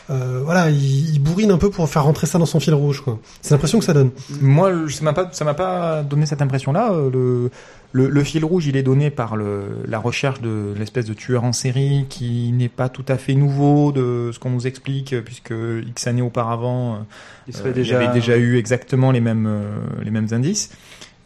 euh, 0.08 0.40
voilà, 0.44 0.70
il, 0.70 1.14
il 1.14 1.18
bourrine 1.20 1.50
un 1.50 1.58
peu 1.58 1.68
pour 1.68 1.88
faire 1.88 2.04
rentrer 2.04 2.28
ça 2.28 2.38
dans 2.38 2.46
son 2.46 2.60
fil 2.60 2.74
rouge. 2.74 3.00
quoi. 3.00 3.18
C'est 3.42 3.52
l'impression 3.54 3.80
que 3.80 3.84
ça 3.84 3.92
donne. 3.92 4.10
Moi, 4.40 4.72
ça 4.88 5.02
m'a 5.04 5.12
pas, 5.12 5.28
ça 5.32 5.44
m'a 5.44 5.54
pas 5.54 6.02
donné 6.04 6.26
cette 6.26 6.42
impression-là. 6.42 6.92
Euh, 6.92 7.10
Le, 7.10 7.50
le, 7.92 8.08
le 8.08 8.24
fil 8.24 8.44
rouge, 8.44 8.66
il 8.66 8.76
est 8.76 8.82
donné 8.84 9.10
par 9.10 9.36
le, 9.36 9.64
la 9.86 9.98
recherche 9.98 10.40
de 10.40 10.74
l'espèce 10.78 11.06
de 11.06 11.14
tueur 11.14 11.42
en 11.44 11.52
série 11.52 12.04
qui 12.08 12.52
n'est 12.52 12.68
pas 12.68 12.88
tout 12.88 13.04
à 13.08 13.16
fait 13.16 13.34
nouveau 13.34 13.90
de 13.90 14.30
ce 14.32 14.38
qu'on 14.38 14.50
nous 14.50 14.66
explique, 14.66 15.12
euh, 15.12 15.22
puisque 15.22 15.54
X 15.88 16.06
années 16.06 16.22
auparavant, 16.22 17.04
Il 17.48 17.54
euh, 17.54 17.58
serait 17.58 17.70
il 17.70 17.72
y 17.72 17.74
déjà. 17.80 17.98
avait 17.98 18.12
déjà 18.12 18.36
eu 18.36 18.58
exactement 18.58 19.10
les 19.10 19.20
mêmes, 19.20 19.46
euh, 19.48 19.78
les 20.04 20.10
mêmes 20.12 20.28
indices. 20.32 20.70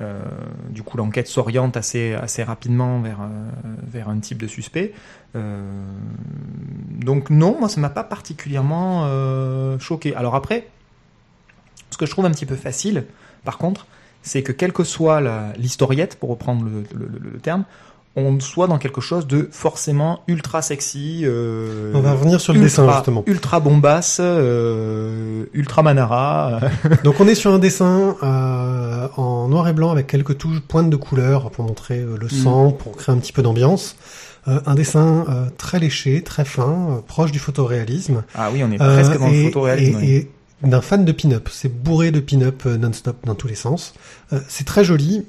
Euh, 0.01 0.23
du 0.71 0.83
coup, 0.83 0.97
l'enquête 0.97 1.29
s'oriente 1.29 1.77
assez, 1.77 2.15
assez 2.15 2.43
rapidement 2.43 3.01
vers, 3.01 3.21
euh, 3.21 3.51
vers 3.87 4.09
un 4.09 4.19
type 4.19 4.39
de 4.39 4.47
suspect. 4.47 4.93
Euh, 5.37 5.63
donc 6.97 7.31
non, 7.31 7.57
moi, 7.59 7.69
ça 7.69 7.81
m'a 7.81 7.91
pas 7.91 8.05
particulièrement 8.05 9.07
choqué. 9.79 10.15
Alors 10.15 10.35
après, 10.35 10.69
ce 11.91 11.99
que 11.99 12.07
je 12.07 12.11
trouve 12.11 12.25
un 12.25 12.31
petit 12.31 12.47
peu 12.47 12.57
facile, 12.57 13.07
par 13.45 13.59
contre, 13.59 13.87
c'est 14.23 14.43
que 14.43 14.53
quelle 14.53 14.73
que 14.73 14.85
soit 14.85 15.21
l'historiette, 15.57 16.19
pour 16.19 16.31
reprendre 16.31 16.67
le 16.67 17.39
terme, 17.41 17.65
on 18.17 18.41
soit 18.41 18.67
dans 18.67 18.79
quelque 18.79 19.01
chose 19.01 19.27
de 19.27 19.49
forcément 19.53 20.21
ultra 20.27 20.63
sexy. 20.63 21.21
euh, 21.25 21.93
On 21.95 22.01
va 22.01 22.13
revenir 22.13 22.41
sur 22.41 22.53
le 22.53 22.61
ultra, 22.61 22.83
dessin 22.85 22.97
justement. 22.97 23.23
Ultra 23.27 23.61
bombasse, 23.61 24.19
euh, 24.21 25.45
ultra 25.55 25.83
manara. 25.83 26.61
Donc 27.05 27.21
on 27.21 27.29
est 27.29 27.35
sur 27.35 27.53
un 27.55 27.59
dessin 27.59 28.17
euh, 28.23 29.09
en 29.17 29.49
noir 29.49 29.69
et 29.69 29.73
blanc 29.73 29.91
avec 29.91 30.07
quelques 30.07 30.39
touches 30.39 30.61
pointes 30.61 30.91
de 30.91 30.97
couleur 30.97 31.51
pour 31.51 31.65
montrer 31.65 32.01
euh, 32.01 32.17
le 32.21 32.29
sang, 32.29 32.73
pour 32.73 32.97
créer 32.97 33.15
un 33.15 33.19
petit 33.19 33.33
peu 33.33 33.43
d'ambiance. 33.43 33.97
Euh, 34.49 34.59
un 34.67 34.75
dessin 34.75 35.25
euh, 35.29 35.45
très 35.59 35.79
léché, 35.79 36.23
très 36.23 36.45
fin, 36.45 37.03
proche 37.07 37.31
du 37.31 37.39
photoréalisme. 37.39 38.23
Ah 38.35 38.49
oui, 38.53 38.63
on 38.65 38.73
est 38.73 38.79
presque 38.79 39.19
dans 39.19 39.29
et, 39.29 39.43
le 39.45 39.49
photoréalisme. 39.51 39.99
et- 40.01 40.03
oui. 40.03 40.29
et 40.65 40.67
d'un 40.67 40.81
fan 40.81 41.05
de 41.05 41.13
pin-up. 41.13 41.49
C'est 41.53 41.73
bourré 41.73 42.11
de 42.11 42.21
pin-up 42.21 42.65
non-stop 42.65 43.17
dans 43.25 43.35
tous 43.35 43.49
les 43.49 43.55
sens. 43.55 43.95
Euh, 44.33 44.41
c'est 44.49 44.67
très 44.67 44.83
joli, 44.85 45.25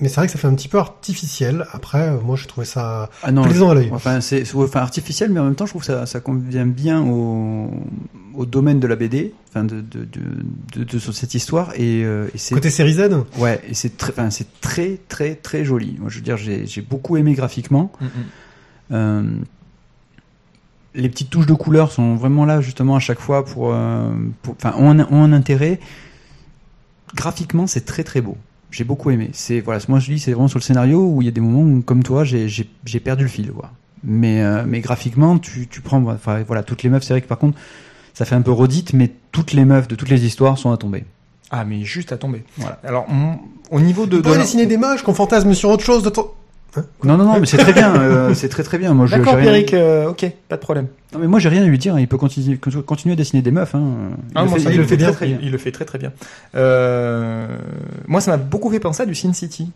mais 0.00 0.08
c'est 0.08 0.16
vrai 0.16 0.26
que 0.26 0.32
ça 0.32 0.38
fait 0.38 0.46
un 0.46 0.54
petit 0.54 0.68
peu 0.68 0.78
artificiel. 0.78 1.66
Après, 1.72 2.08
euh, 2.08 2.20
moi, 2.20 2.36
je 2.36 2.46
trouvais 2.48 2.66
ça 2.66 3.10
Ah 3.22 3.32
non, 3.32 3.42
plaisant 3.42 3.70
à 3.70 3.74
l'œil. 3.74 3.90
Enfin, 3.92 4.20
c'est 4.20 4.44
enfin, 4.54 4.80
artificiel, 4.80 5.30
mais 5.30 5.40
en 5.40 5.44
même 5.44 5.54
temps, 5.54 5.66
je 5.66 5.72
trouve 5.72 5.82
que 5.82 5.86
ça, 5.86 6.06
ça 6.06 6.20
convient 6.20 6.66
bien 6.66 7.02
au, 7.02 7.70
au 8.34 8.46
domaine 8.46 8.80
de 8.80 8.86
la 8.86 8.96
BD, 8.96 9.32
enfin, 9.48 9.64
de, 9.64 9.80
de, 9.80 10.04
de, 10.04 10.82
de, 10.82 10.84
de 10.84 10.98
cette 10.98 11.34
histoire. 11.34 11.72
Et, 11.76 12.04
euh, 12.04 12.28
et 12.34 12.38
c'est 12.38 12.54
Côté 12.54 12.70
série 12.70 12.94
Z, 12.94 13.10
ouais, 13.38 13.60
et 13.68 13.74
c'est 13.74 13.96
très, 13.96 14.12
enfin, 14.12 14.30
c'est 14.30 14.60
très, 14.60 14.98
très, 15.08 15.34
très 15.34 15.64
joli. 15.64 15.96
Moi, 16.00 16.08
je 16.10 16.16
veux 16.16 16.24
dire, 16.24 16.36
j'ai 16.36 16.66
j'ai 16.66 16.80
beaucoup 16.82 17.16
aimé 17.16 17.34
graphiquement. 17.34 17.92
Mm, 18.00 18.04
mm. 18.04 18.08
Euh, 18.92 19.22
les 20.94 21.08
petites 21.08 21.30
touches 21.30 21.46
de 21.46 21.54
couleur 21.54 21.92
sont 21.92 22.16
vraiment 22.16 22.44
là 22.44 22.60
justement 22.60 22.96
à 22.96 23.00
chaque 23.00 23.20
fois 23.20 23.44
pour, 23.44 23.72
euh, 23.72 24.12
pour- 24.42 24.54
enfin, 24.56 24.74
ont, 24.76 24.90
un- 24.98 25.06
ont 25.12 25.22
un 25.22 25.32
intérêt. 25.32 25.78
Graphiquement, 27.14 27.66
c'est 27.66 27.84
très 27.84 28.02
très 28.04 28.20
beau. 28.20 28.36
J'ai 28.70 28.84
beaucoup 28.84 29.10
aimé. 29.10 29.30
C'est 29.32 29.60
voilà, 29.60 29.80
moi 29.88 29.98
je 29.98 30.12
dis, 30.12 30.18
c'est 30.18 30.32
vraiment 30.32 30.48
sur 30.48 30.58
le 30.58 30.64
scénario 30.64 31.04
où 31.04 31.22
il 31.22 31.24
y 31.24 31.28
a 31.28 31.32
des 31.32 31.40
moments 31.40 31.62
où, 31.62 31.82
comme 31.82 32.02
toi, 32.02 32.24
j'ai 32.24 32.48
j'ai 32.48 32.68
j'ai 32.84 33.00
perdu 33.00 33.24
le 33.24 33.28
fil, 33.28 33.50
quoi. 33.50 33.70
Mais 34.04 34.42
euh, 34.42 34.64
mais 34.66 34.80
graphiquement, 34.80 35.38
tu 35.38 35.66
tu 35.68 35.80
prends, 35.80 36.02
enfin 36.06 36.42
voilà, 36.46 36.62
toutes 36.62 36.82
les 36.82 36.88
meufs, 36.90 37.02
c'est 37.02 37.12
vrai 37.14 37.20
que 37.20 37.26
par 37.28 37.38
contre, 37.38 37.58
ça 38.14 38.24
fait 38.24 38.34
un 38.34 38.42
peu 38.42 38.52
redite, 38.52 38.92
mais 38.92 39.10
toutes 39.32 39.52
les 39.52 39.64
meufs 39.64 39.88
de 39.88 39.94
toutes 39.94 40.08
les 40.08 40.24
histoires 40.24 40.56
sont 40.58 40.70
à 40.72 40.76
tomber. 40.76 41.04
Ah, 41.50 41.64
mais 41.64 41.82
juste 41.82 42.12
à 42.12 42.16
tomber. 42.16 42.44
Voilà. 42.58 42.78
Alors, 42.84 43.06
on- 43.10 43.38
au 43.74 43.80
niveau 43.80 44.06
de... 44.06 44.18
on 44.24 44.30
de 44.32 44.36
dessiner 44.38 44.66
des 44.66 44.76
moches 44.76 45.02
qu'on 45.02 45.14
fantasme 45.14 45.52
sur 45.52 45.68
autre 45.70 45.84
chose 45.84 46.02
de 46.04 46.10
temps. 46.70 46.82
Non 47.04 47.16
non 47.16 47.24
non, 47.24 47.40
mais 47.40 47.46
c'est 47.46 47.56
très 47.56 47.72
bien, 47.72 47.94
euh, 47.96 48.34
c'est 48.34 48.48
très 48.48 48.62
très 48.62 48.78
bien. 48.78 48.94
Moi, 48.94 49.06
je 49.06 49.16
D'accord, 49.16 49.32
j'ai 49.34 49.38
rien- 49.40 49.50
Pierrick, 49.50 49.74
euh, 49.74 50.08
ok, 50.10 50.26
pas 50.48 50.56
de 50.56 50.60
problème. 50.62 50.86
Non 51.12 51.18
mais 51.18 51.26
moi 51.26 51.38
j'ai 51.40 51.48
rien 51.48 51.62
à 51.62 51.66
lui 51.66 51.78
dire. 51.78 51.98
Il 51.98 52.06
peut 52.08 52.16
continuer 52.18 52.56
continuer 52.58 53.12
à 53.14 53.16
dessiner 53.16 53.42
des 53.42 53.50
meufs. 53.50 53.74
Hein. 53.74 53.82
Il 54.30 54.32
Ah, 54.36 54.42
le 54.42 54.48
moi, 54.48 54.58
fait- 54.58 54.64
ça, 54.64 54.70
il 54.72 54.76
le 54.78 54.84
fait 54.84 54.96
bien. 54.96 55.12
très 55.12 55.26
bien. 55.26 55.38
il 55.42 55.50
le 55.50 55.58
fait 55.58 55.72
très 55.72 55.84
très 55.84 55.98
bien. 55.98 56.12
Euh, 56.54 57.46
moi, 58.06 58.20
ça 58.20 58.30
m'a 58.30 58.36
beaucoup 58.36 58.70
fait 58.70 58.80
penser 58.80 59.02
à 59.02 59.06
du 59.06 59.14
Sin 59.14 59.32
City. 59.32 59.70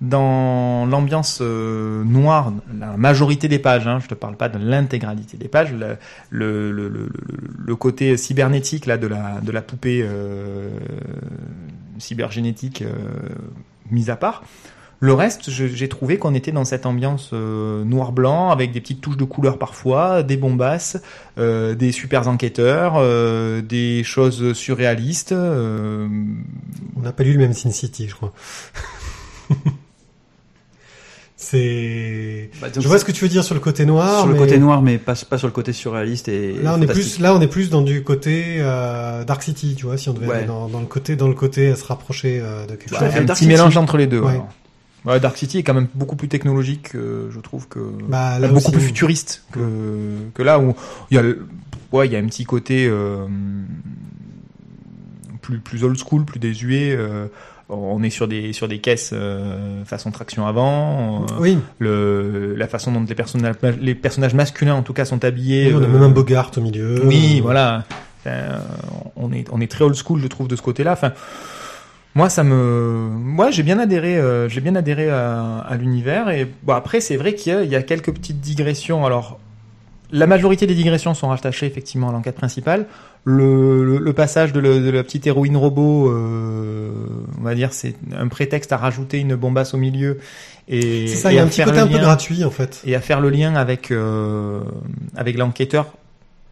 Dans 0.00 0.86
l'ambiance 0.86 1.40
euh, 1.42 2.04
noire, 2.04 2.52
la 2.78 2.96
majorité 2.96 3.48
des 3.48 3.58
pages, 3.58 3.88
hein, 3.88 3.98
je 4.00 4.06
te 4.06 4.14
parle 4.14 4.36
pas 4.36 4.48
de 4.48 4.56
l'intégralité 4.56 5.36
des 5.36 5.48
pages, 5.48 5.72
le, 5.72 5.96
le, 6.30 6.70
le, 6.70 6.88
le, 6.88 7.08
le 7.66 7.76
côté 7.76 8.16
cybernétique 8.16 8.86
là 8.86 8.96
de 8.96 9.08
la 9.08 9.40
de 9.42 9.50
la 9.50 9.60
poupée 9.60 10.02
euh, 10.04 10.68
cybergénétique 11.98 12.82
euh, 12.82 12.92
mise 13.90 14.08
à 14.08 14.14
part. 14.14 14.44
Le 15.00 15.12
reste, 15.12 15.50
je- 15.50 15.66
j'ai 15.68 15.88
trouvé 15.88 16.18
qu'on 16.18 16.34
était 16.34 16.50
dans 16.50 16.64
cette 16.64 16.84
ambiance 16.84 17.30
euh, 17.32 17.84
noir-blanc 17.84 18.50
avec 18.50 18.72
des 18.72 18.80
petites 18.80 19.00
touches 19.00 19.16
de 19.16 19.22
couleur 19.24 19.56
parfois, 19.58 20.24
des 20.24 20.36
bombasses, 20.36 20.96
euh, 21.38 21.76
des 21.76 21.92
super 21.92 22.26
enquêteurs, 22.26 22.94
euh, 22.96 23.62
des 23.62 24.02
choses 24.02 24.54
surréalistes. 24.54 25.30
euh, 25.32 26.08
On 26.96 27.00
n'a 27.02 27.12
pas 27.12 27.22
lu 27.22 27.32
le 27.34 27.38
même 27.38 27.52
Sin 27.52 27.70
City, 27.70 28.08
je 28.08 28.14
crois. 28.16 28.32
C'est. 31.36 32.50
Bah, 32.60 32.66
Je 32.76 32.86
vois 32.88 32.98
ce 32.98 33.04
que 33.04 33.12
tu 33.12 33.22
veux 33.22 33.28
dire 33.28 33.44
sur 33.44 33.54
le 33.54 33.60
côté 33.60 33.86
noir. 33.86 34.18
sur 34.18 34.26
le 34.26 34.32
mais 34.32 34.38
côté 34.40 34.58
noir, 34.58 34.82
mais 34.82 34.98
pas, 34.98 35.14
pas 35.30 35.38
sur 35.38 35.46
le 35.46 35.52
côté 35.52 35.72
surréaliste 35.72 36.26
et 36.28 36.54
Là, 36.54 36.74
on 36.76 36.82
est 36.82 36.86
plus, 36.88 37.20
là, 37.20 37.32
on 37.34 37.40
est 37.40 37.46
plus 37.46 37.70
dans 37.70 37.82
du 37.82 38.02
côté 38.02 38.56
euh, 38.58 39.22
Dark 39.24 39.42
City, 39.44 39.76
tu 39.76 39.86
vois, 39.86 39.96
si 39.96 40.08
on 40.08 40.14
devait 40.14 40.26
Ouais. 40.26 40.34
aller 40.38 40.46
dans, 40.46 40.66
dans 40.66 40.80
le 40.80 40.86
côté, 40.86 41.14
dans 41.14 41.28
le 41.28 41.34
côté 41.34 41.68
à 41.68 41.76
se 41.76 41.84
rapprocher 41.84 42.40
euh, 42.42 42.66
de 42.66 42.74
quelque 42.74 42.90
Bah, 42.90 42.98
Ouais, 43.02 43.06
chose. 43.06 43.16
un 43.16 43.24
Dark 43.24 43.38
petit 43.38 43.44
City. 43.44 43.48
mélange 43.48 43.76
entre 43.76 43.96
les 43.96 44.08
deux. 44.08 44.18
Ouais. 44.20 44.32
alors. 44.32 44.48
Ouais, 45.08 45.18
Dark 45.20 45.36
City 45.36 45.58
est 45.58 45.62
quand 45.62 45.74
même 45.74 45.88
beaucoup 45.94 46.16
plus 46.16 46.28
technologique, 46.28 46.94
euh, 46.94 47.28
je 47.30 47.40
trouve 47.40 47.66
que 47.68 47.80
Bah, 48.08 48.38
là 48.38 48.48
beaucoup 48.48 48.70
plus 48.70 48.80
futuriste 48.82 49.42
que 49.52 49.60
que 50.34 50.42
là 50.42 50.58
où 50.60 50.74
il 51.10 51.16
y 51.16 51.18
a 51.18 51.22
ouais 51.92 52.06
il 52.06 52.12
y 52.12 52.16
a 52.16 52.18
un 52.18 52.26
petit 52.26 52.44
côté 52.44 52.86
euh, 52.86 53.26
plus 55.42 55.58
plus 55.60 55.84
old 55.84 55.96
school, 55.98 56.24
plus 56.24 56.38
désuet. 56.40 56.94
euh, 56.96 57.26
on 57.70 58.02
est 58.02 58.08
sur 58.10 58.26
des 58.28 58.52
sur 58.54 58.66
des 58.66 58.78
caisses 58.78 59.10
euh, 59.12 59.84
façon 59.84 60.10
traction 60.10 60.46
avant. 60.46 61.22
euh, 61.24 61.26
Oui, 61.38 61.58
le 61.78 62.54
la 62.56 62.66
façon 62.66 62.92
dont 62.92 63.04
les 63.06 63.14
personnages 63.14 63.56
les 63.80 63.94
personnages 63.94 64.34
masculins 64.34 64.74
en 64.74 64.82
tout 64.82 64.94
cas 64.94 65.04
sont 65.04 65.22
habillés. 65.24 65.66
Oui, 65.68 65.74
on 65.74 65.82
a 65.82 65.86
euh, 65.86 65.92
même 65.92 66.02
un 66.02 66.08
Bogart 66.10 66.50
au 66.56 66.60
milieu. 66.60 67.02
oui, 67.04 67.36
Euh, 67.38 67.42
voilà. 67.42 67.84
Enfin, 68.20 68.60
on 69.16 69.32
est 69.32 69.46
on 69.52 69.60
est 69.60 69.70
très 69.70 69.84
old 69.84 69.94
school, 69.94 70.20
je 70.20 70.26
trouve, 70.28 70.48
de 70.48 70.56
ce 70.56 70.62
côté-là. 70.62 70.92
Enfin, 70.92 71.12
moi, 72.18 72.28
ça 72.28 72.42
me, 72.42 73.08
moi, 73.36 73.50
j'ai 73.52 73.62
bien 73.62 73.78
adhéré, 73.78 74.16
euh, 74.18 74.48
j'ai 74.48 74.60
bien 74.60 74.74
adhéré 74.74 75.08
à, 75.08 75.58
à 75.58 75.76
l'univers. 75.76 76.28
Et 76.30 76.48
bon, 76.64 76.72
après, 76.74 77.00
c'est 77.00 77.16
vrai 77.16 77.34
qu'il 77.34 77.52
y, 77.52 77.56
a- 77.56 77.62
il 77.62 77.70
y 77.70 77.76
a 77.76 77.82
quelques 77.82 78.12
petites 78.12 78.40
digressions. 78.40 79.06
Alors, 79.06 79.38
la 80.10 80.26
majorité 80.26 80.66
des 80.66 80.74
digressions 80.74 81.14
sont 81.14 81.28
rattachées 81.28 81.66
effectivement 81.66 82.08
à 82.08 82.12
l'enquête 82.12 82.34
principale. 82.34 82.86
Le, 83.24 83.84
le, 83.84 83.98
le 83.98 84.12
passage 84.14 84.52
de, 84.52 84.58
le- 84.58 84.80
de 84.80 84.90
la 84.90 85.04
petite 85.04 85.26
héroïne 85.28 85.56
robot, 85.56 86.10
euh, 86.10 86.90
on 87.40 87.44
va 87.44 87.54
dire, 87.54 87.72
c'est 87.72 87.94
un 88.16 88.26
prétexte 88.26 88.72
à 88.72 88.78
rajouter 88.78 89.18
une 89.20 89.36
bombasse 89.36 89.74
au 89.74 89.76
milieu. 89.78 90.18
Et 90.66 91.06
C'est 91.06 91.16
ça, 91.16 91.30
il 91.32 91.36
y 91.36 91.38
a 91.38 91.42
un 91.44 91.46
petit 91.46 91.62
côté 91.62 91.78
un 91.78 91.86
peu 91.86 91.98
gratuit, 91.98 92.44
en 92.44 92.50
fait. 92.50 92.82
et 92.84 92.96
à 92.96 93.00
faire 93.00 93.20
le 93.20 93.30
lien 93.30 93.54
avec 93.54 93.90
euh, 93.92 94.60
avec 95.16 95.38
l'enquêteur 95.38 95.86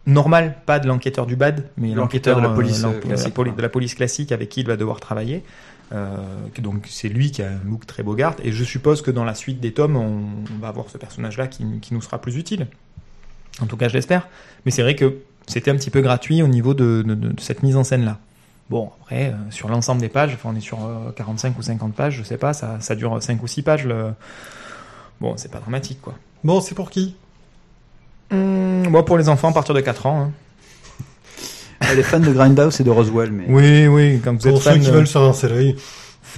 normal, 0.07 0.55
pas 0.65 0.79
de 0.79 0.87
l'enquêteur 0.87 1.25
du 1.27 1.35
bad, 1.35 1.65
mais 1.77 1.93
L'enquêteur 1.93 2.37
de 2.37 2.41
la 2.41 2.49
euh, 2.49 2.55
police, 2.55 2.83
euh, 2.83 2.99
classique, 2.99 3.33
poli- 3.35 3.51
quoi. 3.51 3.57
de 3.57 3.61
la 3.61 3.69
police 3.69 3.93
classique 3.93 4.31
avec 4.31 4.49
qui 4.49 4.61
il 4.61 4.67
va 4.67 4.75
devoir 4.77 4.99
travailler. 4.99 5.43
Euh, 5.93 6.17
donc 6.59 6.85
c'est 6.89 7.07
lui 7.07 7.31
qui 7.31 7.41
a 7.41 7.47
un 7.49 7.59
look 7.65 7.85
très 7.85 8.03
Bogart 8.03 8.35
et 8.43 8.51
je 8.51 8.63
suppose 8.65 9.01
que 9.01 9.09
dans 9.11 9.23
la 9.23 9.33
suite 9.35 9.61
des 9.61 9.71
tomes 9.71 9.95
on, 9.95 10.25
on 10.53 10.59
va 10.59 10.67
avoir 10.67 10.89
ce 10.89 10.97
personnage 10.97 11.37
là 11.37 11.47
qui, 11.47 11.63
qui 11.81 11.93
nous 11.93 12.01
sera 12.01 12.19
plus 12.19 12.35
utile. 12.35 12.67
En 13.61 13.67
tout 13.67 13.77
cas 13.77 13.87
je 13.87 13.93
l'espère. 13.93 14.27
Mais 14.65 14.71
c'est 14.71 14.81
vrai 14.81 14.95
que 14.95 15.19
c'était 15.47 15.71
un 15.71 15.75
petit 15.77 15.89
peu 15.89 16.01
gratuit 16.01 16.41
au 16.43 16.47
niveau 16.47 16.73
de, 16.73 17.03
de- 17.07 17.13
de 17.15 17.39
cette 17.39 17.63
mise 17.63 17.77
en 17.77 17.85
scène 17.85 18.03
là. 18.03 18.17
Bon 18.69 18.91
après 19.01 19.27
euh, 19.29 19.33
sur 19.49 19.69
l'ensemble 19.69 20.01
des 20.01 20.09
pages, 20.09 20.33
enfin, 20.33 20.49
on 20.51 20.55
est 20.57 20.61
sur 20.61 20.83
euh, 20.85 21.11
45 21.15 21.57
ou 21.57 21.61
50 21.61 21.93
pages, 21.95 22.15
je 22.15 22.23
sais 22.23 22.37
pas, 22.37 22.51
ça, 22.51 22.81
ça 22.81 22.95
dure 22.95 23.23
5 23.23 23.41
ou 23.41 23.47
6 23.47 23.61
pages. 23.61 23.85
Le... 23.85 24.11
Bon 25.21 25.35
c'est 25.37 25.49
pas 25.51 25.59
dramatique 25.59 26.01
quoi. 26.01 26.15
Bon, 26.43 26.59
c'est 26.61 26.75
pour 26.75 26.89
qui? 26.91 27.15
Hum, 28.31 28.87
moi, 28.89 29.05
pour 29.05 29.17
les 29.17 29.29
enfants, 29.29 29.49
à 29.49 29.53
partir 29.53 29.73
de 29.73 29.81
4 29.81 30.05
ans. 30.05 30.21
hein. 30.21 30.31
Elle 31.89 31.99
est 31.99 32.03
fan 32.03 32.21
de 32.21 32.31
Grindhouse 32.33 32.81
et 32.81 32.83
de 32.83 32.89
Roswell, 32.89 33.31
mais 33.31 33.45
Oui, 33.47 33.87
oui, 33.87 34.19
quand 34.23 34.33
vous 34.33 34.47
êtes 34.47 34.53
Pour 34.53 34.61
ceux 34.61 34.71
fan, 34.71 34.79
qui 34.81 34.89
euh, 34.89 34.91
veulent 34.93 35.07
se 35.07 35.17
rincer 35.17 35.47
l'œil. 35.47 35.75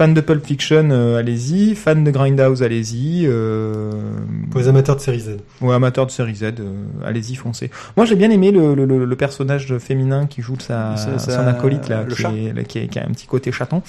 Fan 0.00 0.14
de 0.14 0.22
Pulp 0.22 0.46
Fiction, 0.46 0.88
euh, 0.92 1.18
allez-y. 1.18 1.74
Fan 1.74 2.04
de 2.04 2.10
Grindhouse, 2.10 2.62
allez-y. 2.62 3.26
Euh... 3.26 3.90
Pour 4.50 4.58
les 4.60 4.68
amateurs 4.68 4.96
de 4.96 5.02
série 5.02 5.20
Z. 5.20 5.36
Ou 5.60 5.70
amateur 5.72 6.06
de 6.06 6.10
série 6.10 6.34
Z, 6.36 6.44
euh, 6.44 6.52
allez-y, 7.04 7.34
foncez. 7.34 7.70
Moi, 7.98 8.06
j'ai 8.06 8.16
bien 8.16 8.30
aimé 8.30 8.50
le, 8.50 8.74
le, 8.74 8.86
le- 8.86 9.04
le 9.04 9.16
personnage 9.16 9.76
féminin 9.76 10.24
qui 10.26 10.40
joue 10.40 10.56
de 10.56 10.62
sa, 10.62 10.96
Ça- 10.96 11.18
ça- 11.18 11.36
son 11.42 11.46
acolyte, 11.46 11.90
là, 11.90 12.04
le 12.08 12.14
qui, 12.14 12.22
chat. 12.22 12.32
est, 12.32 12.64
qui, 12.64 12.78
est- 12.78 12.88
qui 12.88 12.98
a 12.98 13.02
un 13.04 13.10
petit 13.12 13.26
côté 13.26 13.52
chaton. 13.52 13.82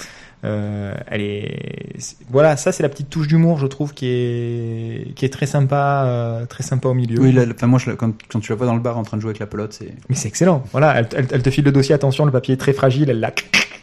Euh, 0.44 0.92
elle 1.06 1.20
est, 1.22 1.94
voilà, 2.28 2.56
ça 2.58 2.72
c'est 2.72 2.82
la 2.82 2.88
petite 2.90 3.08
touche 3.08 3.28
d'humour, 3.28 3.58
je 3.58 3.66
trouve, 3.66 3.94
qui 3.94 4.06
est, 4.06 5.14
qui 5.14 5.24
est 5.24 5.28
très 5.32 5.46
sympa, 5.46 6.02
euh, 6.04 6.44
très 6.46 6.62
sympa 6.64 6.88
au 6.88 6.94
milieu. 6.94 7.18
oui, 7.22 7.32
là, 7.32 7.44
enfin, 7.54 7.68
moi, 7.68 7.78
je, 7.78 7.92
quand, 7.92 8.12
quand 8.30 8.40
tu 8.40 8.50
la 8.52 8.56
vois 8.56 8.66
dans 8.66 8.74
le 8.74 8.80
bar 8.80 8.98
en 8.98 9.02
train 9.04 9.16
de 9.16 9.22
jouer 9.22 9.30
avec 9.30 9.38
la 9.38 9.46
pelote, 9.46 9.72
c'est 9.72 9.94
Mais 10.10 10.16
c'est 10.16 10.28
excellent. 10.28 10.62
Voilà, 10.72 10.98
elle, 10.98 11.08
elle- 11.16 11.28
elle 11.30 11.42
te 11.42 11.48
file 11.48 11.64
le 11.64 11.72
dossier, 11.72 11.94
attention, 11.94 12.26
le 12.26 12.32
papier 12.32 12.52
est 12.54 12.58
très 12.58 12.72
fragile, 12.74 13.08
elle 13.08 13.20
l'a, 13.20 13.30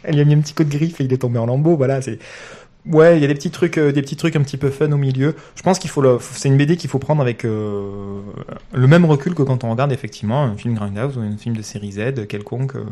elle 0.04 0.14
lui 0.14 0.20
a 0.22 0.24
mis 0.24 0.34
un 0.34 0.40
petit 0.40 0.54
coup 0.54 0.64
de 0.64 0.70
griffe 0.70 1.00
et 1.00 1.04
il 1.04 1.12
est 1.12 1.18
tombé 1.18 1.38
en 1.38 1.46
lambeaux. 1.46 1.76
Voilà, 1.76 2.00
c'est, 2.02 2.18
ouais, 2.86 3.16
il 3.18 3.22
y 3.22 3.24
a 3.24 3.28
des 3.28 3.34
petits 3.34 3.50
trucs, 3.50 3.76
euh, 3.78 3.92
des 3.92 4.02
petits 4.02 4.16
trucs 4.16 4.36
un 4.36 4.42
petit 4.42 4.56
peu 4.56 4.70
fun 4.70 4.90
au 4.92 4.96
milieu. 4.96 5.34
Je 5.54 5.62
pense 5.62 5.78
qu'il 5.78 5.90
faut 5.90 6.00
le, 6.00 6.18
c'est 6.20 6.48
une 6.48 6.56
BD 6.56 6.76
qu'il 6.76 6.88
faut 6.90 6.98
prendre 6.98 7.20
avec 7.22 7.44
euh, 7.44 8.20
le 8.72 8.86
même 8.86 9.04
recul 9.04 9.34
que 9.34 9.42
quand 9.42 9.64
on 9.64 9.70
regarde 9.70 9.92
effectivement 9.92 10.42
un 10.44 10.56
film 10.56 10.74
Grindhouse 10.74 11.16
ou 11.16 11.20
un 11.20 11.36
film 11.36 11.56
de 11.56 11.62
série 11.62 11.92
Z 11.92 12.26
quelconque. 12.28 12.76
euh. 12.76 12.84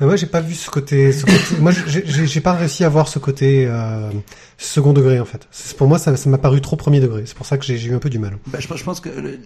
Mais 0.00 0.06
moi, 0.06 0.16
j'ai 0.16 0.26
pas 0.26 0.40
vu 0.40 0.54
ce 0.54 0.70
côté. 0.70 1.12
Ce 1.12 1.24
côté 1.24 1.38
moi, 1.60 1.72
j'ai- 1.86 2.04
j'ai 2.06 2.26
j'ai 2.26 2.40
pas 2.40 2.52
réussi 2.52 2.84
à 2.84 2.88
voir 2.88 3.08
ce 3.08 3.18
côté 3.18 3.66
euh, 3.68 4.10
second 4.58 4.92
degré, 4.92 5.18
en 5.20 5.24
fait. 5.24 5.46
C'est- 5.50 5.76
Pour 5.76 5.88
moi, 5.88 5.98
ça 5.98 6.16
ça 6.16 6.30
m'a 6.30 6.38
paru 6.38 6.60
trop 6.60 6.76
premier 6.76 7.00
degré. 7.00 7.22
C'est 7.26 7.36
pour 7.36 7.46
ça 7.46 7.58
que 7.58 7.64
j'ai 7.64 7.76
j'ai 7.76 7.90
eu 7.90 7.94
un 7.94 7.98
peu 7.98 8.10
du 8.10 8.18
mal. 8.18 8.36
Bah, 8.46 8.58
je, 8.60 8.68
je 8.74 8.84
pense 8.84 9.00
que. 9.00 9.08
le- 9.08 9.38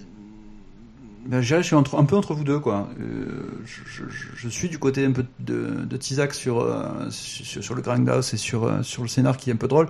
bah, 1.29 1.41
je 1.43 1.61
suis 1.63 1.75
entre- 1.77 1.99
un 1.99 2.05
peu 2.05 2.17
entre 2.17 2.35
vous 2.35 2.43
deux, 2.45 2.59
quoi. 2.59 2.89
Euh, 3.01 3.27
je, 3.65 4.03
je- 4.09 4.37
je 4.37 4.49
suis 4.49 4.69
du 4.69 4.79
côté 4.79 5.05
un 5.05 5.13
peu 5.13 5.25
de, 5.41 5.85
de 5.85 5.97
Tizak 5.97 6.35
sur, 6.35 6.61
euh, 6.61 7.09
sur, 7.11 7.63
sur 7.63 7.75
le 7.75 7.83
Grindhouse 7.83 8.33
et 8.35 8.37
sur, 8.39 8.65
euh, 8.65 8.83
sur 8.83 9.03
le 9.03 9.09
scénar 9.09 9.37
qui 9.37 9.51
est 9.51 9.53
un 9.53 9.57
peu 9.57 9.69
drôle. 9.69 9.89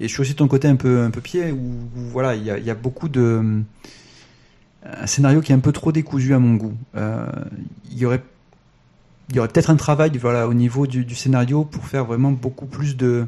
Et 0.00 0.08
je 0.08 0.12
suis 0.12 0.20
aussi 0.20 0.32
de 0.32 0.36
ton 0.38 0.48
côté 0.48 0.66
un 0.68 0.76
peu, 0.76 1.02
un 1.02 1.10
peu 1.10 1.20
pied, 1.20 1.52
où, 1.52 1.56
où, 1.56 2.00
voilà, 2.12 2.34
il 2.34 2.42
y 2.44 2.50
a, 2.50 2.58
il 2.58 2.64
y 2.64 2.70
a 2.70 2.74
beaucoup 2.74 3.08
de. 3.08 3.62
Un 4.84 5.06
scénario 5.06 5.42
qui 5.42 5.52
est 5.52 5.54
un 5.54 5.58
peu 5.60 5.72
trop 5.72 5.92
décousu 5.92 6.32
à 6.34 6.38
mon 6.38 6.54
goût. 6.54 6.74
Euh, 6.96 7.26
il 7.90 7.98
y 7.98 8.06
aurait. 8.06 8.22
Y 9.32 9.38
aurait 9.38 9.48
peut-être 9.48 9.70
un 9.70 9.76
travail 9.76 10.16
voilà, 10.18 10.48
au 10.48 10.54
niveau 10.54 10.86
du, 10.88 11.04
du 11.04 11.14
scénario 11.14 11.64
pour 11.64 11.86
faire 11.86 12.04
vraiment 12.04 12.32
beaucoup 12.32 12.66
plus 12.66 12.96
de, 12.96 13.26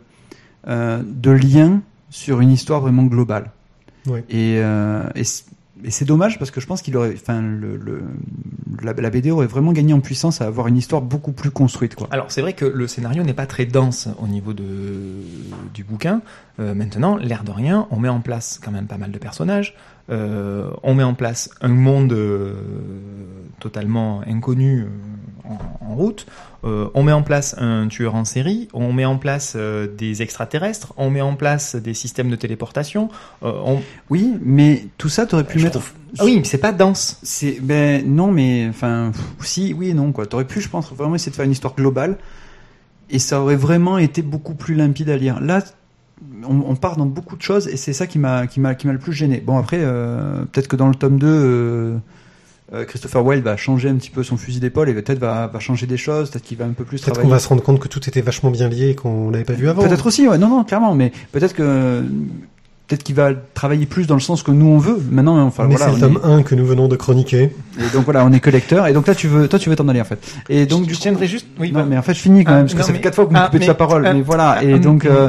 euh, 0.66 1.00
de 1.06 1.30
liens 1.30 1.80
sur 2.10 2.40
une 2.40 2.50
histoire 2.50 2.80
vraiment 2.80 3.04
globale. 3.04 3.52
Ouais. 4.06 4.24
Et, 4.30 4.56
euh, 4.58 5.04
et 5.85 5.91
c'est 5.91 6.05
dommage 6.05 6.39
parce 6.39 6.51
que 6.51 6.61
je 6.61 6.66
pense 6.66 6.83
qu'il 6.83 6.97
aurait, 6.97 7.14
enfin, 7.14 7.41
le, 7.43 7.76
le- 7.76 8.03
la, 8.83 9.11
BD 9.11 9.30
aurait 9.30 9.47
vraiment 9.47 9.72
gagné 9.72 9.93
en 9.93 10.01
puissance 10.01 10.41
à 10.41 10.47
avoir 10.47 10.66
une 10.68 10.76
histoire 10.76 11.03
beaucoup 11.03 11.33
plus 11.33 11.51
construite, 11.51 11.95
quoi. 11.95 12.09
Alors 12.11 12.30
c'est 12.30 12.41
vrai 12.41 12.53
que 12.53 12.64
le 12.64 12.87
scénario 12.87 13.22
n'est 13.22 13.35
pas 13.35 13.47
très 13.47 13.66
dense 13.66 14.09
au 14.20 14.26
niveau 14.26 14.53
de, 14.53 14.64
du 15.74 15.85
bouquin. 15.85 16.22
Euh, 16.61 16.74
maintenant, 16.74 17.16
l'air 17.16 17.45
de 17.45 17.51
rien, 17.51 17.87
on 17.91 17.99
met 17.99 18.09
en 18.09 18.20
place 18.20 18.61
quand 18.62 18.70
même 18.70 18.87
pas 18.87 18.99
mal 18.99 19.11
de 19.11 19.18
personnages. 19.18 19.74
Euh, 20.11 20.70
on 20.82 20.94
met 20.94 21.03
en 21.05 21.14
place 21.14 21.48
un 21.61 21.68
monde 21.68 22.12
euh, 22.12 22.55
totalement 23.61 24.20
inconnu 24.26 24.80
euh, 24.82 25.48
en, 25.48 25.86
en 25.92 25.94
route. 25.94 26.26
Euh, 26.64 26.88
on 26.94 27.03
met 27.03 27.12
en 27.12 27.22
place 27.22 27.55
un 27.59 27.88
tueur 27.88 28.14
en 28.14 28.24
série. 28.24 28.68
On 28.72 28.92
met 28.92 29.05
en 29.05 29.16
place 29.16 29.55
euh, 29.57 29.86
des 29.86 30.22
extraterrestres. 30.22 30.92
On 30.96 31.11
met 31.11 31.20
en 31.20 31.34
place 31.34 31.76
des 31.76 31.94
systèmes 31.94 32.30
de 32.30 32.36
téléportation. 32.36 33.09
Euh, 33.42 33.53
on... 33.64 33.80
Oui, 34.11 34.34
mais 34.42 34.86
tout 34.98 35.09
ça, 35.09 35.26
t'aurais 35.26 35.44
pu 35.44 35.59
Je 35.59 35.64
mettre. 35.64 35.78
trouve- 35.80 35.92
Ah 36.18 36.24
oui, 36.24 36.36
mais 36.38 36.44
c'est 36.44 36.59
pas 36.59 36.72
dense. 36.72 37.18
C'est 37.22 37.59
ben 37.61 38.05
non, 38.07 38.30
mais 38.32 38.66
enfin, 38.68 39.12
si, 39.40 39.72
oui 39.72 39.90
et 39.90 39.94
non, 39.94 40.12
quoi. 40.12 40.26
T'aurais 40.26 40.46
pu, 40.46 40.61
je 40.61 40.68
pense, 40.68 40.92
vraiment 40.92 41.14
essayer 41.14 41.30
de 41.30 41.36
faire 41.36 41.44
une 41.46 41.53
histoire 41.53 41.74
globale, 41.74 42.18
et 43.11 43.18
ça 43.18 43.40
aurait 43.40 43.57
vraiment 43.57 43.98
été 43.98 44.22
beaucoup 44.22 44.55
plus 44.55 44.74
limpide 44.74 45.11
à 45.11 45.16
lire. 45.16 45.40
Là, 45.40 45.62
on, 46.48 46.62
on 46.70 46.74
part 46.76 46.96
dans 46.96 47.06
beaucoup 47.06 47.36
de 47.36 47.42
choses, 47.42 47.68
et 47.68 47.76
c'est 47.76 47.92
ça 47.92 48.06
qui 48.06 48.18
m'a, 48.18 48.46
qui 48.46 48.60
m'a, 48.60 48.74
qui 48.74 48.86
m'a 48.86 48.92
le 48.92 48.98
plus 48.98 49.12
gêné. 49.12 49.42
Bon, 49.44 49.58
après, 49.58 49.78
euh, 49.80 50.44
peut-être 50.52 50.68
que 50.68 50.76
dans 50.76 50.88
le 50.88 50.94
tome 50.94 51.18
2 51.18 51.26
euh, 51.26 51.96
euh, 52.74 52.84
Christopher 52.84 53.24
Wilde 53.24 53.44
va 53.44 53.56
changer 53.56 53.88
un 53.90 53.96
petit 53.96 54.10
peu 54.10 54.22
son 54.22 54.36
fusil 54.36 54.58
d'épaule 54.60 54.88
et 54.88 54.94
peut-être 54.94 55.18
va, 55.18 55.46
va 55.46 55.58
changer 55.60 55.86
des 55.86 55.96
choses, 55.98 56.30
peut-être 56.30 56.44
qu'il 56.44 56.56
va 56.58 56.64
un 56.64 56.70
peu 56.70 56.84
plus 56.84 57.00
Peut-être 57.02 57.20
qu'on 57.20 57.28
va 57.28 57.38
se 57.38 57.48
rendre 57.48 57.62
compte 57.62 57.78
que 57.80 57.88
tout 57.88 58.00
était 58.08 58.22
vachement 58.22 58.50
bien 58.50 58.68
lié 58.68 58.88
et 58.90 58.94
qu'on 58.94 59.30
l'avait 59.30 59.44
pas 59.44 59.52
vu 59.52 59.68
avant. 59.68 59.82
Peut-être 59.82 60.06
aussi, 60.06 60.26
ouais. 60.26 60.38
Non, 60.38 60.48
non, 60.48 60.64
clairement, 60.64 60.94
mais 60.94 61.12
peut-être 61.32 61.54
que 61.54 62.02
peut-être 62.88 63.02
qu'il 63.04 63.14
va 63.14 63.30
travailler 63.54 63.86
plus 63.86 64.06
dans 64.06 64.14
le 64.16 64.20
sens 64.20 64.42
que 64.42 64.50
nous 64.50 64.66
on 64.66 64.76
veut. 64.78 64.98
Maintenant, 65.10 65.38
enfin 65.46 65.66
Mais 65.66 65.76
voilà. 65.76 65.92
c'est 65.92 66.00
le 66.00 66.14
tome 66.14 66.20
1 66.24 66.42
que 66.42 66.54
nous 66.54 66.64
venons 66.66 66.88
de 66.88 66.96
chroniquer. 66.96 67.42
est- 67.78 67.82
Et 67.84 67.90
donc 67.94 68.04
voilà, 68.04 68.24
on 68.24 68.32
est 68.32 68.40
collecteur. 68.40 68.86
Et 68.86 68.92
donc 68.92 69.06
là, 69.06 69.14
tu 69.14 69.28
veux, 69.28 69.48
toi, 69.48 69.58
tu 69.58 69.68
veux 69.70 69.76
t'en 69.76 69.88
aller 69.88 70.00
en 70.00 70.04
fait. 70.04 70.18
Et 70.48 70.64
donc 70.66 70.80
je, 70.82 70.88
du 70.88 70.92
je 70.94 70.98
coup, 70.98 71.02
tiendrai 71.02 71.26
juste. 71.26 71.46
Oui, 71.58 71.72
non, 71.72 71.80
bah, 71.80 71.86
mais 71.88 71.96
en 71.98 72.02
fait, 72.02 72.14
je 72.14 72.20
finis 72.20 72.44
quand 72.44 72.52
Ah, 72.52 72.56
même 72.56 72.64
parce 72.64 72.74
que 72.74 72.80
ça 72.82 72.88
mais- 72.88 72.94
fait 72.98 73.02
quatre 73.02 73.14
fois 73.14 73.24
que 73.24 73.30
vous 73.30 73.36
me 73.36 73.40
ah, 73.40 73.46
coupez 73.46 73.58
de 73.60 73.64
sa 73.64 73.74
parole. 73.74 74.06
ah, 74.06 74.12
mais 74.14 74.22
voilà. 74.22 74.62
Et 74.64 74.74
ah, 74.74 74.78
donc. 74.78 75.04
euh, 75.04 75.28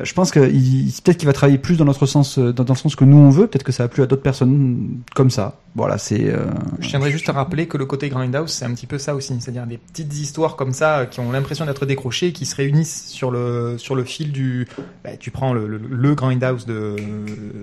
je 0.00 0.12
pense 0.14 0.30
que 0.30 0.40
il- 0.50 0.92
peut-être 1.04 1.18
qu'il 1.18 1.26
va 1.26 1.32
travailler 1.32 1.58
plus 1.58 1.76
dans 1.76 1.84
notre 1.84 2.06
sens, 2.06 2.38
euh, 2.38 2.52
dans, 2.52 2.64
dans 2.64 2.72
le 2.74 2.78
sens 2.78 2.96
que 2.96 3.04
nous 3.04 3.16
on 3.18 3.30
veut. 3.30 3.46
Peut-être 3.46 3.62
que 3.64 3.72
ça 3.72 3.84
a 3.84 3.88
plu 3.88 4.02
à 4.02 4.06
d'autres 4.06 4.22
personnes 4.22 5.00
comme 5.14 5.30
ça. 5.30 5.56
Voilà, 5.74 5.98
c'est. 5.98 6.28
euh, 6.30 6.46
Je 6.80 6.88
tiendrais 6.88 7.10
juste 7.10 7.28
à 7.28 7.32
rappeler 7.32 7.66
que 7.66 7.76
le 7.78 7.84
côté 7.86 8.08
Grindhouse, 8.08 8.50
c'est 8.50 8.64
un 8.64 8.72
petit 8.74 8.86
peu 8.86 8.98
ça 8.98 9.14
aussi. 9.14 9.34
C'est-à-dire 9.40 9.66
des 9.66 9.78
petites 9.78 10.14
histoires 10.18 10.56
comme 10.56 10.72
ça 10.72 10.98
euh, 11.00 11.04
qui 11.06 11.20
ont 11.20 11.30
l'impression 11.32 11.66
d'être 11.66 11.84
décrochées 11.86 12.32
qui 12.32 12.46
se 12.46 12.56
réunissent 12.56 13.06
sur 13.08 13.30
le, 13.30 13.76
sur 13.78 13.94
le 13.94 14.04
fil 14.04 14.32
du. 14.32 14.66
Bah, 15.04 15.10
tu 15.18 15.30
prends 15.30 15.52
le, 15.52 15.66
le, 15.66 15.78
le 15.78 16.14
Grindhouse 16.14 16.66
de, 16.66 16.96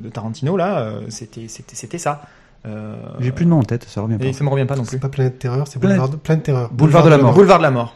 de 0.03 0.09
Tarantino, 0.09 0.57
là, 0.57 0.79
euh, 0.79 1.01
c'était, 1.09 1.47
c'était, 1.47 1.75
c'était 1.75 1.97
ça. 1.97 2.23
Euh, 2.65 2.95
J'ai 3.21 3.31
plus 3.31 3.45
de 3.45 3.49
nom 3.51 3.59
en 3.59 3.63
tête, 3.63 3.85
ça 3.87 4.01
revient 4.01 4.17
pas. 4.17 4.25
Et 4.25 4.33
ça 4.33 4.43
me 4.43 4.49
revient 4.49 4.65
pas 4.65 4.75
non 4.75 4.83
C'est 4.83 4.97
plus. 4.97 4.99
pas 4.99 5.07
Planète 5.09 5.39
Terreur, 5.39 5.65
c'est 5.67 5.79
Boulevard 5.79 6.09
de, 6.09 6.17
Planète 6.17 6.43
Terreur. 6.43 6.69
Boulevard 6.73 7.05
de 7.05 7.09
la 7.09 7.17
Mort. 7.17 7.33
Boulevard 7.33 7.57
de 7.59 7.63
la 7.63 7.71
Mort. 7.71 7.95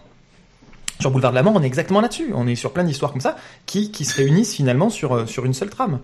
Sur 1.03 1.11
Boulevard 1.11 1.31
de 1.31 1.35
la 1.35 1.43
Mort, 1.43 1.55
on 1.57 1.61
est 1.61 1.67
exactement 1.67 1.99
là-dessus. 1.99 2.31
On 2.33 2.47
est 2.47 2.55
sur 2.55 2.71
plein 2.71 2.85
d'histoires 2.85 3.11
comme 3.11 3.19
ça 3.19 3.35
qui, 3.65 3.91
qui 3.91 4.05
se 4.05 4.15
réunissent 4.15 4.55
finalement 4.55 4.89
sur, 4.89 5.11
euh, 5.11 5.25
sur 5.25 5.43
une 5.43 5.53
seule 5.53 5.69
trame. 5.69 5.99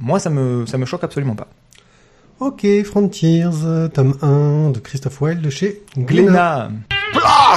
Moi, 0.00 0.18
ça 0.18 0.28
me, 0.28 0.66
ça 0.66 0.76
me 0.76 0.86
choque 0.86 1.04
absolument 1.04 1.36
pas. 1.36 1.46
Ok, 2.40 2.66
Frontiers, 2.82 3.46
tome 3.94 4.18
1 4.22 4.70
de 4.70 4.80
Christophe 4.80 5.20
Wilde 5.20 5.48
chez 5.50 5.84
Glénat. 5.96 6.70
Glénat. 7.12 7.52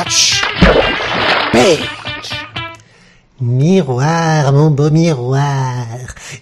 Miroir, 3.41 4.53
mon 4.53 4.69
beau 4.69 4.91
miroir, 4.91 5.87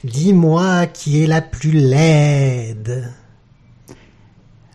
dis-moi 0.03 0.87
qui 0.87 1.23
est 1.23 1.27
la 1.27 1.39
plus 1.41 1.71
laide. 1.71 3.09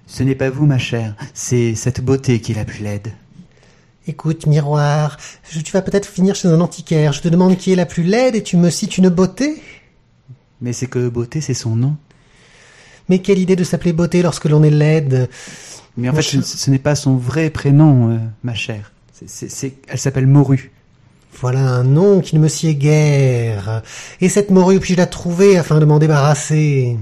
Ce 0.07 0.23
n'est 0.23 0.35
pas 0.35 0.49
vous, 0.49 0.65
ma 0.65 0.79
chère, 0.79 1.17
c'est 1.35 1.75
cette 1.75 2.03
beauté 2.03 2.41
qui 2.41 2.53
est 2.53 2.55
la 2.57 2.65
plus 2.65 2.83
laide. 2.83 3.13
Écoute, 4.07 4.47
miroir, 4.47 5.19
je- 5.51 5.61
tu 5.61 5.73
vas 5.73 5.83
peut-être 5.83 6.07
finir 6.07 6.35
chez 6.35 6.49
un 6.49 6.61
antiquaire. 6.61 7.13
Je 7.13 7.21
te 7.21 7.29
demande 7.29 7.57
qui 7.57 7.73
est 7.73 7.77
la 7.77 7.87
plus 7.87 8.03
laide 8.03 8.35
et 8.35 8.43
tu 8.43 8.57
me 8.57 8.71
cites 8.71 8.99
une 8.99 9.09
beauté 9.09 9.63
Mais 10.61 10.73
c'est 10.73 10.87
que 10.87 11.09
beauté, 11.09 11.41
c'est 11.41 11.55
son 11.55 11.77
nom. 11.77 11.97
Mais 13.09 13.21
quelle 13.21 13.39
idée 13.39 13.57
de 13.57 13.65
s'appeler 13.65 13.93
beauté 13.93 14.23
lorsque 14.23 14.45
l'on 14.47 14.63
est 14.63 14.71
laide 14.71 15.29
Mais 15.97 16.09
en 16.09 16.15
fait, 16.15 16.23
ce, 16.23 16.71
n'est 16.71 16.79
pas 16.79 16.95
son 16.95 17.17
vrai 17.17 17.51
prénom, 17.51 18.11
euh, 18.11 18.19
ma 18.43 18.55
chère. 18.55 18.93
Elle 19.89 19.99
s'appelle 19.99 20.27
Morue. 20.27 20.71
Voilà 21.41 21.61
un 21.61 21.85
nom 21.85 22.21
qui 22.21 22.35
ne 22.37 22.41
me 22.41 22.49
sied 22.49 22.75
guère. 22.75 23.83
Et 24.21 24.29
cette 24.29 24.51
morue, 24.51 24.81
puis-je 24.81 24.99
la 24.99 25.07
trouver 25.07 25.57
afin 25.57 25.79
de 25.79 25.85
m'en 25.85 25.99
débarrasser? 25.99 26.97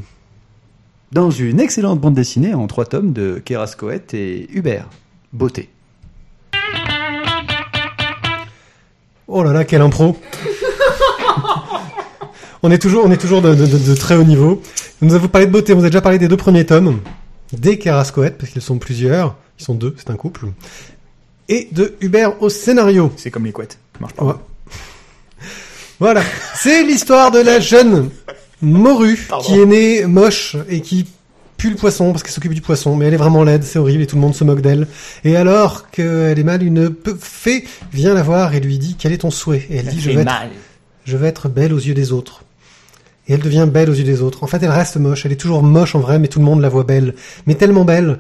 Dans 1.12 1.30
une 1.30 1.58
excellente 1.60 2.00
bande 2.00 2.14
dessinée 2.14 2.54
en 2.54 2.66
trois 2.66 2.84
tomes 2.84 3.12
de 3.12 3.40
Kerascoët 3.44 4.14
et 4.14 4.48
Hubert. 4.52 4.88
Beauté. 5.32 5.70
Oh 9.28 9.42
là 9.42 9.52
là, 9.52 9.64
quelle 9.64 9.82
impro 9.82 10.16
On 12.62 12.70
est 12.70 12.78
toujours, 12.78 13.04
on 13.06 13.10
est 13.12 13.16
toujours 13.18 13.40
de, 13.42 13.54
de- 13.54 13.66
de- 13.66 13.78
de 13.78 13.94
très 13.94 14.16
haut 14.16 14.24
niveau. 14.24 14.60
Nous 15.00 15.14
avons 15.14 15.28
parlé 15.28 15.46
de 15.46 15.52
beauté, 15.52 15.72
on 15.74 15.76
vous 15.78 15.84
a 15.84 15.88
déjà 15.90 16.00
parlé 16.00 16.18
des 16.18 16.26
deux 16.28 16.36
premiers 16.36 16.66
tomes, 16.66 17.00
des 17.52 17.78
Kerascoët, 17.78 18.36
parce 18.36 18.50
qu'ils 18.50 18.62
sont 18.62 18.78
plusieurs, 18.78 19.36
ils 19.60 19.64
sont 19.64 19.74
deux, 19.74 19.94
c'est 19.96 20.10
un 20.10 20.16
couple, 20.16 20.46
et 21.48 21.68
de 21.70 21.94
Hubert 22.00 22.42
au 22.42 22.48
scénario. 22.48 23.12
C'est 23.16 23.30
comme 23.30 23.44
les 23.44 23.52
couettes. 23.52 23.78
Ça 23.94 24.00
marche 24.00 24.14
pas. 24.14 24.24
Ouais. 24.24 24.32
Voilà, 26.00 26.22
c'est 26.56 26.82
l'histoire 26.82 27.30
de 27.30 27.38
la 27.40 27.60
jeune 27.60 28.10
morue 28.60 29.24
Pardon. 29.28 29.44
qui 29.44 29.60
est 29.60 29.66
née 29.66 30.06
moche 30.06 30.56
et 30.68 30.80
qui 30.80 31.06
pue 31.58 31.68
le 31.70 31.76
poisson 31.76 32.12
parce 32.12 32.22
qu'elle 32.22 32.32
s'occupe 32.32 32.54
du 32.54 32.62
poisson, 32.62 32.96
mais 32.96 33.04
elle 33.06 33.14
est 33.14 33.18
vraiment 33.18 33.42
laide, 33.44 33.64
c'est 33.64 33.78
horrible 33.78 34.02
et 34.02 34.06
tout 34.06 34.16
le 34.16 34.22
monde 34.22 34.34
se 34.34 34.44
moque 34.44 34.62
d'elle. 34.62 34.86
Et 35.24 35.36
alors 35.36 35.90
qu'elle 35.90 36.38
est 36.38 36.42
mal, 36.44 36.62
une 36.62 36.94
fée 37.20 37.64
vient 37.92 38.14
la 38.14 38.22
voir 38.22 38.54
et 38.54 38.60
lui 38.60 38.78
dit 38.78 38.96
quel 38.98 39.12
est 39.12 39.18
ton 39.18 39.30
souhait? 39.30 39.66
Et 39.68 39.76
elle 39.76 39.86
dit 39.86 40.00
je 40.00 40.10
veux, 40.10 40.20
être, 40.22 40.32
je 41.04 41.16
veux 41.16 41.26
être 41.26 41.48
belle 41.50 41.74
aux 41.74 41.78
yeux 41.78 41.94
des 41.94 42.12
autres. 42.12 42.44
Et 43.26 43.34
elle 43.34 43.40
devient 43.42 43.68
belle 43.70 43.90
aux 43.90 43.94
yeux 43.94 44.04
des 44.04 44.22
autres. 44.22 44.42
En 44.42 44.46
fait, 44.46 44.62
elle 44.62 44.70
reste 44.70 44.96
moche, 44.96 45.26
elle 45.26 45.32
est 45.32 45.36
toujours 45.36 45.62
moche 45.62 45.94
en 45.94 46.00
vrai, 46.00 46.18
mais 46.18 46.28
tout 46.28 46.38
le 46.38 46.46
monde 46.46 46.62
la 46.62 46.70
voit 46.70 46.84
belle. 46.84 47.14
Mais 47.46 47.56
tellement 47.56 47.84
belle 47.84 48.18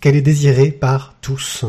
qu'elle 0.00 0.16
est 0.16 0.20
désirée 0.20 0.70
par 0.70 1.14
tous. 1.22 1.64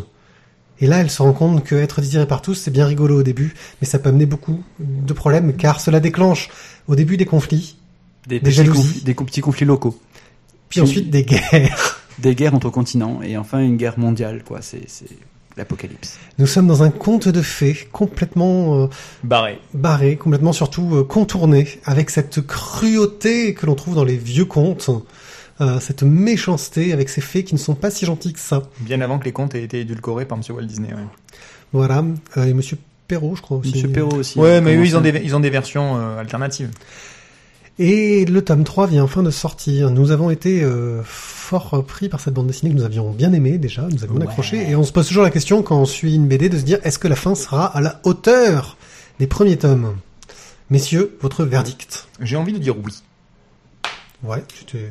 Et 0.82 0.88
là, 0.88 1.00
elle 1.00 1.12
se 1.12 1.22
rend 1.22 1.32
compte 1.34 1.64
que 1.64 1.76
être 1.76 2.02
désirée 2.02 2.26
par 2.26 2.42
tous, 2.42 2.56
c'est 2.56 2.72
bien 2.72 2.86
rigolo 2.88 3.20
au 3.20 3.24
début, 3.24 3.54
mais 3.80 3.88
ça 3.88 4.00
peut 4.00 4.10
amener 4.10 4.26
beaucoup 4.26 4.64
de 4.80 5.14
problèmes, 5.14 5.54
car 5.54 5.80
cela 5.80 6.00
déclenche 6.00 6.50
au 6.88 6.96
début 6.96 7.16
des 7.18 7.26
conflits, 7.26 7.78
Des, 8.28 8.42
jalousies. 8.50 8.82
conflits- 8.82 9.04
des 9.04 9.14
petits 9.14 9.42
conflits 9.42 9.66
locaux. 9.68 10.00
Puis 10.72 10.82
ensuite 10.82 11.10
des 11.10 11.24
guerres. 11.24 11.98
Des 12.20 12.36
guerres 12.36 12.54
entre 12.54 12.70
continents 12.70 13.22
et 13.24 13.36
enfin 13.38 13.60
une 13.60 13.78
guerre 13.78 13.98
mondiale, 13.98 14.44
quoi. 14.44 14.60
C'est 14.62 14.84
c'est 14.88 15.08
l'apocalypse. 15.58 16.20
Nous 16.38 16.46
sommes 16.46 16.68
dans 16.68 16.84
un 16.84 16.92
conte 16.92 17.28
de 17.28 17.42
fées 17.42 17.76
complètement 17.92 18.84
euh, 18.84 18.88
Barré. 19.24 19.60
barré, 19.74 20.18
complètement 20.18 20.54
surtout 20.54 20.96
euh, 20.98 21.04
contourné, 21.04 21.68
avec 21.86 22.10
cette 22.10 22.46
cruauté 22.46 23.54
que 23.56 23.66
l'on 23.66 23.76
trouve 23.76 23.96
dans 23.96 24.04
les 24.04 24.18
vieux 24.18 24.46
contes, 24.46 24.90
euh, 25.62 25.80
cette 25.80 26.04
méchanceté 26.04 26.94
avec 26.94 27.10
ces 27.10 27.22
fées 27.22 27.44
qui 27.44 27.54
ne 27.56 27.60
sont 27.60 27.76
pas 27.76 27.92
si 27.92 28.06
gentilles 28.06 28.34
que 28.34 28.40
ça. 28.40 28.64
Bien 28.80 29.02
avant 29.02 29.20
que 29.20 29.26
les 29.26 29.32
contes 29.32 29.56
aient 29.56 29.64
été 29.64 29.80
édulcorés 29.82 30.26
par 30.26 30.38
Monsieur 30.38 30.54
Walt 30.54 30.66
Disney. 30.66 30.90
Ouais, 30.94 31.02
Voilà, 31.74 32.04
Euh, 32.38 32.46
et 32.46 32.54
Monsieur 32.54 32.78
Perrault, 33.08 33.36
je 33.36 33.42
crois 33.42 33.58
aussi. 33.58 33.72
Monsieur 33.74 33.90
Perrault 33.90 34.16
aussi. 34.18 34.40
Ouais, 34.40 34.62
mais 34.62 34.76
eux, 34.76 34.86
ils 34.86 34.96
ont 34.96 35.02
des, 35.02 35.22
ils 35.24 35.36
ont 35.36 35.40
des 35.40 35.50
versions 35.50 35.98
euh, 35.98 36.20
alternatives. 36.20 36.70
Et 37.84 38.26
le 38.26 38.44
tome 38.44 38.64
3 38.64 38.86
vient 38.86 39.04
enfin 39.04 39.24
de 39.24 39.32
sortir. 39.32 39.90
Nous 39.90 40.12
avons 40.12 40.30
été 40.30 40.62
euh, 40.62 41.02
fort 41.04 41.84
pris 41.88 42.10
par 42.10 42.20
cette 42.20 42.36
bande 42.36 42.46
dessinée 42.46 42.72
que 42.72 42.78
nous 42.78 42.84
avions 42.86 43.10
bien 43.10 43.34
aimée 43.34 43.58
déjà, 43.58 43.88
nous 43.92 44.04
avions 44.04 44.18
Ouais. 44.18 44.24
accroché, 44.24 44.70
et 44.70 44.76
on 44.76 44.84
se 44.84 44.92
pose 44.92 45.08
toujours 45.08 45.24
la 45.24 45.32
question 45.32 45.64
quand 45.64 45.78
on 45.78 45.86
suit 45.86 46.14
une 46.14 46.28
BD 46.28 46.48
de 46.48 46.60
se 46.60 46.64
dire 46.64 46.78
est-ce 46.84 47.00
que 47.00 47.08
la 47.08 47.16
fin 47.16 47.34
sera 47.34 47.66
à 47.66 47.82
la 47.82 48.00
hauteur 48.04 48.78
des 49.20 49.26
premiers 49.26 49.58
tomes? 49.58 49.96
Messieurs, 50.70 51.18
votre 51.22 51.44
verdict. 51.44 52.08
J'ai 52.20 52.36
envie 52.36 52.54
de 52.54 52.60
dire 52.60 52.76
oui. 52.78 52.94
Ouais, 54.24 54.44
c'était... 54.60 54.88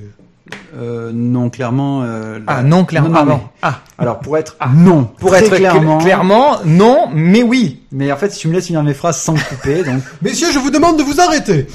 Euh, 0.76 1.12
non, 1.14 1.48
clairement. 1.48 2.02
euh, 2.02 2.40
Ah 2.48 2.64
non, 2.64 2.84
clairement. 2.84 3.08
Non, 3.10 3.24
non, 3.24 3.40
ah, 3.62 3.70
mais-. 3.70 3.78
Ah, 3.98 4.02
Alors 4.02 4.18
pour 4.18 4.36
être 4.36 4.56
non, 4.74 5.04
pour 5.04 5.30
très 5.30 5.44
être 5.44 5.52
cl- 5.54 5.58
clairement. 5.58 5.98
clairement, 5.98 6.58
non, 6.64 7.08
mais 7.14 7.44
oui. 7.44 7.82
Mais 7.92 8.10
en 8.10 8.16
fait, 8.16 8.30
si 8.30 8.40
tu 8.40 8.48
me 8.48 8.54
laisses 8.54 8.66
finir 8.66 8.82
mes 8.82 8.94
phrases 8.94 9.20
sans 9.20 9.34
couper, 9.34 9.84
donc 9.84 10.02
Messieurs, 10.22 10.48
je 10.52 10.58
vous 10.58 10.70
demande 10.72 10.98
de 10.98 11.04
vous 11.04 11.20
arrêter 11.20 11.68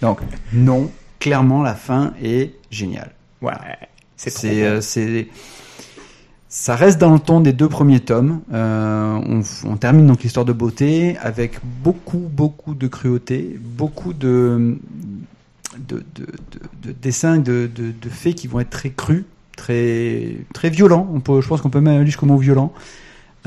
donc 0.00 0.18
non, 0.52 0.90
clairement 1.18 1.62
la 1.62 1.74
fin 1.74 2.12
est 2.22 2.54
géniale. 2.70 3.12
Ouais, 3.42 3.52
c'est 4.16 4.64
euh, 4.64 4.80
c'est 4.80 5.28
ça 6.48 6.74
reste 6.74 6.98
dans 6.98 7.12
le 7.12 7.18
ton 7.18 7.40
des 7.40 7.52
deux 7.52 7.68
premiers 7.68 8.00
tomes. 8.00 8.40
Euh, 8.52 9.42
on, 9.64 9.76
termine 9.76 10.06
donc 10.06 10.22
l'histoire 10.22 10.46
de 10.46 10.52
beauté 10.54 11.16
avec 11.18 11.58
beaucoup 11.64 12.30
beaucoup 12.32 12.74
de 12.74 12.86
cruauté, 12.86 13.58
beaucoup 13.60 14.12
de 14.14 14.78
de, 15.76 15.96
de, 16.14 16.22
de- 16.24 16.88
de 16.88 16.92
dessins, 16.92 17.36
de, 17.38 17.68
de, 17.74 18.08
faits 18.08 18.34
qui 18.36 18.46
vont 18.46 18.60
être 18.60 18.70
très 18.70 18.90
crus, 18.90 19.24
très 19.56 20.36
très 20.54 20.70
violents. 20.70 21.06
On 21.12 21.20
peut, 21.20 21.40
je 21.42 21.48
pense 21.48 21.60
qu'on 21.60 21.68
peut 21.70 21.80
même 21.80 21.96
aller 21.96 22.06
jusqu'au 22.06 22.26
mot 22.26 22.38
violent. 22.38 22.72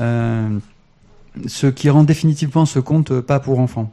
Euh, 0.00 0.48
ce 1.46 1.66
qui 1.66 1.90
rend 1.90 2.04
définitivement 2.04 2.64
ce 2.66 2.78
conte 2.78 3.20
pas 3.20 3.40
pour 3.40 3.58
enfants. 3.58 3.92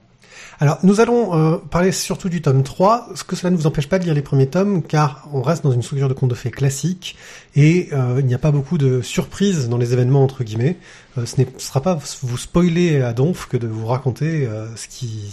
Alors, 0.60 0.80
nous 0.82 1.00
allons 1.02 1.36
euh, 1.36 1.58
parler 1.58 1.92
surtout 1.92 2.30
du 2.30 2.42
tome 2.42 2.64
3, 2.64 3.10
ce 3.14 3.24
que 3.24 3.36
cela 3.36 3.52
ne 3.52 3.58
vous 3.58 3.68
empêche 3.68 3.88
pas 3.88 4.00
de 4.00 4.06
lire 4.06 4.16
les 4.16 4.24
premiers 4.24 4.48
tomes, 4.48 4.82
car 4.82 5.28
on 5.32 5.44
reste 5.44 5.64
dans 5.64 5.72
une 5.72 5.84
structure 5.84 6.10
de 6.10 6.16
conte 6.16 6.32
de 6.32 6.36
fées 6.36 6.50
classique, 6.50 7.16
et 7.56 7.90
euh, 7.94 8.16
il 8.20 8.26
n'y 8.26 8.34
a 8.34 8.40
pas 8.40 8.50
beaucoup 8.50 8.80
de 8.80 9.02
surprises 9.02 9.70
dans 9.70 9.78
les 9.78 9.94
événements, 9.94 10.24
entre 10.24 10.44
guillemets. 10.44 10.78
Euh, 11.20 11.28
ce 11.28 11.42
ne 11.42 11.46
sera 11.60 11.82
pas 11.82 12.00
vous 12.24 12.38
spoiler 12.38 13.02
à 13.02 13.14
donf 13.14 13.48
que 13.48 13.58
de 13.58 13.68
vous 13.68 13.86
raconter 13.86 14.48
euh, 14.48 14.76
ce 14.76 14.88
qui, 14.88 15.32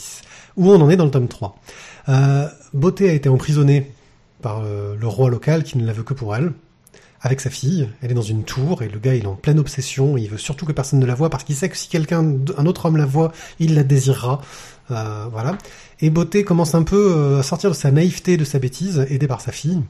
où 0.56 0.70
on 0.70 0.80
en 0.80 0.90
est 0.90 0.96
dans 0.96 1.06
le 1.06 1.10
tome 1.10 1.28
3. 1.28 1.58
Euh, 2.08 2.46
Beauté 2.72 3.08
a 3.08 3.12
été 3.12 3.28
emprisonnée 3.28 3.92
par 4.42 4.60
euh, 4.62 4.94
le 4.98 5.06
roi 5.06 5.30
local 5.30 5.62
qui 5.64 5.78
ne 5.78 5.86
la 5.86 5.92
veut 5.92 6.02
que 6.02 6.14
pour 6.14 6.36
elle, 6.36 6.52
avec 7.22 7.40
sa 7.40 7.48
fille. 7.48 7.88
Elle 8.02 8.10
est 8.10 8.14
dans 8.14 8.22
une 8.22 8.44
tour, 8.44 8.82
et 8.82 8.88
le 8.88 8.98
gars 8.98 9.14
il 9.14 9.24
est 9.24 9.26
en 9.26 9.36
pleine 9.36 9.58
obsession, 9.58 10.18
et 10.18 10.22
il 10.22 10.28
veut 10.28 10.38
surtout 10.38 10.66
que 10.66 10.72
personne 10.72 10.98
ne 10.98 11.06
la 11.06 11.14
voie, 11.14 11.30
parce 11.30 11.44
qu'il 11.44 11.56
sait 11.56 11.70
que 11.70 11.76
si 11.76 11.88
quelqu'un, 11.88 12.36
un 12.58 12.66
autre 12.66 12.86
homme 12.86 12.98
la 12.98 13.06
voit, 13.06 13.32
il 13.58 13.74
la 13.74 13.84
désirera. 13.84 14.42
Euh, 14.90 15.26
voilà. 15.30 15.56
Et 16.00 16.10
Beauté 16.10 16.44
commence 16.44 16.74
un 16.74 16.82
peu 16.82 17.14
euh, 17.16 17.40
à 17.40 17.42
sortir 17.42 17.70
de 17.70 17.74
sa 17.74 17.90
naïveté, 17.90 18.36
de 18.36 18.44
sa 18.44 18.58
bêtise, 18.58 19.06
aidée 19.08 19.26
par 19.26 19.40
sa 19.40 19.52
fille, 19.52 19.82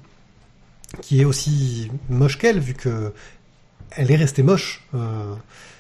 qui 1.01 1.21
est 1.21 1.25
aussi 1.25 1.91
moche 2.09 2.39
qu'elle, 2.39 2.61
vu 2.61 2.75
que 2.75 3.13
elle 3.91 4.11
est 4.11 4.17
restée 4.17 4.43
moche. 4.43 4.85
Euh, 4.95 5.35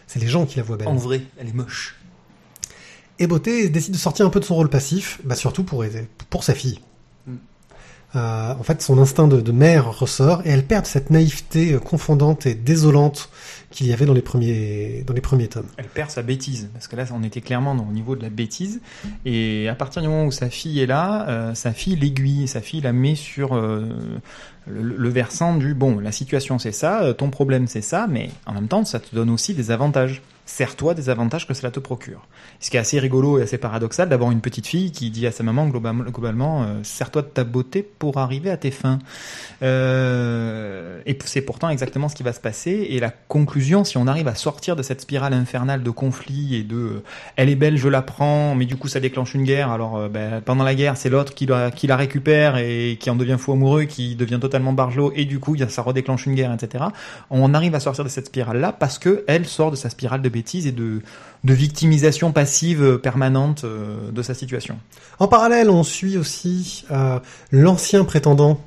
c'est 0.06 0.20
les 0.20 0.28
gens 0.28 0.46
qui 0.46 0.56
la 0.56 0.62
voient 0.62 0.76
belle. 0.76 0.88
En 0.88 0.96
vrai, 0.96 1.22
elle 1.38 1.48
est 1.48 1.54
moche. 1.54 1.96
Et 3.18 3.26
Beauté 3.26 3.68
décide 3.68 3.92
de 3.92 3.98
sortir 3.98 4.26
un 4.26 4.30
peu 4.30 4.40
de 4.40 4.44
son 4.44 4.56
rôle 4.56 4.68
passif, 4.68 5.20
bah 5.24 5.36
surtout 5.36 5.62
pour 5.62 5.84
aider, 5.84 6.08
pour 6.30 6.42
sa 6.42 6.54
fille. 6.54 6.80
Mm. 7.26 7.34
Euh, 8.16 8.54
en 8.54 8.62
fait, 8.64 8.82
son 8.82 8.98
instinct 8.98 9.28
de, 9.28 9.40
de 9.40 9.52
mère 9.52 9.98
ressort 9.98 10.42
et 10.44 10.50
elle 10.50 10.64
perd 10.64 10.86
cette 10.86 11.10
naïveté 11.10 11.78
confondante 11.84 12.46
et 12.46 12.54
désolante 12.54 13.30
qu'il 13.74 13.88
y 13.88 13.92
avait 13.92 14.06
dans 14.06 14.14
les 14.14 14.22
premiers, 14.22 15.04
tomes. 15.50 15.66
Elle 15.76 15.86
perd 15.86 16.08
sa 16.08 16.22
bêtise, 16.22 16.70
parce 16.72 16.86
que 16.86 16.94
là, 16.94 17.04
on 17.12 17.24
était 17.24 17.40
clairement 17.40 17.72
au 17.72 17.92
niveau 17.92 18.14
de 18.14 18.22
la 18.22 18.30
bêtise. 18.30 18.80
Et 19.24 19.68
à 19.68 19.74
partir 19.74 20.00
du 20.00 20.06
moment 20.06 20.26
où 20.26 20.30
sa 20.30 20.48
fille 20.48 20.80
est 20.80 20.86
là, 20.86 21.28
euh, 21.28 21.54
sa 21.54 21.72
fille 21.72 21.96
l'aiguille, 21.96 22.46
sa 22.46 22.60
fille 22.60 22.80
la 22.80 22.92
met 22.92 23.16
sur 23.16 23.56
euh, 23.56 23.88
le, 24.68 24.80
le 24.80 25.08
versant 25.08 25.56
du 25.56 25.74
bon, 25.74 25.98
la 25.98 26.12
situation 26.12 26.60
c'est 26.60 26.72
ça, 26.72 27.02
euh, 27.02 27.12
ton 27.14 27.30
problème 27.30 27.66
c'est 27.66 27.82
ça, 27.82 28.06
mais 28.08 28.30
en 28.46 28.52
même 28.52 28.68
temps, 28.68 28.84
ça 28.84 29.00
te 29.00 29.12
donne 29.12 29.30
aussi 29.30 29.54
des 29.54 29.72
avantages. 29.72 30.22
Sers-toi 30.56 30.94
des 30.94 31.10
avantages 31.10 31.48
que 31.48 31.52
cela 31.52 31.72
te 31.72 31.80
procure. 31.80 32.28
Ce 32.60 32.70
qui 32.70 32.76
est 32.76 32.80
assez 32.80 33.00
rigolo 33.00 33.40
et 33.40 33.42
assez 33.42 33.58
paradoxal 33.58 34.08
d'avoir 34.08 34.30
une 34.30 34.40
petite 34.40 34.68
fille 34.68 34.92
qui 34.92 35.10
dit 35.10 35.26
à 35.26 35.32
sa 35.32 35.42
maman 35.42 35.66
global- 35.66 36.04
globalement, 36.12 36.62
euh, 36.62 36.78
sers-toi 36.84 37.22
de 37.22 37.26
ta 37.26 37.42
beauté 37.42 37.82
pour 37.82 38.18
arriver 38.18 38.52
à 38.52 38.56
tes 38.56 38.70
fins. 38.70 39.00
Euh, 39.64 41.00
et 41.06 41.18
c'est 41.24 41.40
pourtant 41.40 41.70
exactement 41.70 42.08
ce 42.08 42.14
qui 42.14 42.22
va 42.22 42.32
se 42.32 42.38
passer. 42.38 42.86
Et 42.90 43.00
la 43.00 43.10
conclusion, 43.10 43.82
si 43.82 43.98
on 43.98 44.06
arrive 44.06 44.28
à 44.28 44.36
sortir 44.36 44.76
de 44.76 44.84
cette 44.84 45.00
spirale 45.00 45.34
infernale 45.34 45.82
de 45.82 45.90
conflits 45.90 46.54
et 46.54 46.62
de 46.62 46.76
euh, 46.76 47.02
elle 47.34 47.48
est 47.48 47.56
belle, 47.56 47.76
je 47.76 47.88
la 47.88 48.02
prends, 48.02 48.54
mais 48.54 48.66
du 48.66 48.76
coup 48.76 48.86
ça 48.86 49.00
déclenche 49.00 49.34
une 49.34 49.42
guerre. 49.42 49.72
Alors 49.72 50.08
ben, 50.08 50.40
pendant 50.40 50.62
la 50.62 50.76
guerre, 50.76 50.96
c'est 50.96 51.10
l'autre 51.10 51.34
qui 51.34 51.46
la, 51.46 51.96
récupère 51.96 52.58
et 52.58 52.96
qui 53.00 53.10
en 53.10 53.16
devient 53.16 53.38
fou 53.40 53.54
amoureux, 53.54 53.86
qui 53.86 54.14
devient 54.14 54.38
totalement 54.40 54.72
bargelot, 54.72 55.12
et 55.16 55.24
du 55.24 55.40
coup 55.40 55.56
ça 55.68 55.82
redéclenche 55.82 56.26
une 56.26 56.36
guerre, 56.36 56.54
etc. 56.54 56.84
On 57.30 57.54
arrive 57.54 57.74
à 57.74 57.80
sortir 57.80 58.04
de 58.04 58.08
cette 58.08 58.26
spirale-là 58.26 58.70
parce 58.70 59.00
que 59.00 59.24
elle 59.26 59.46
sort 59.46 59.72
de 59.72 59.76
sa 59.76 59.90
spirale 59.90 60.22
de 60.22 60.28
bêtises 60.28 60.43
et 60.52 60.72
de, 60.72 61.00
de 61.44 61.54
victimisation 61.54 62.32
passive 62.32 62.82
euh, 62.82 62.98
permanente 62.98 63.64
euh, 63.64 64.10
de 64.10 64.22
sa 64.22 64.34
situation. 64.34 64.78
En 65.18 65.28
parallèle, 65.28 65.70
on 65.70 65.82
suit 65.82 66.16
aussi 66.18 66.84
euh, 66.90 67.18
l'ancien 67.50 68.04
prétendant 68.04 68.60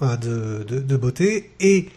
de, 0.00 0.64
de, 0.64 0.78
de 0.78 0.96
beauté 0.96 1.50
et 1.58 1.88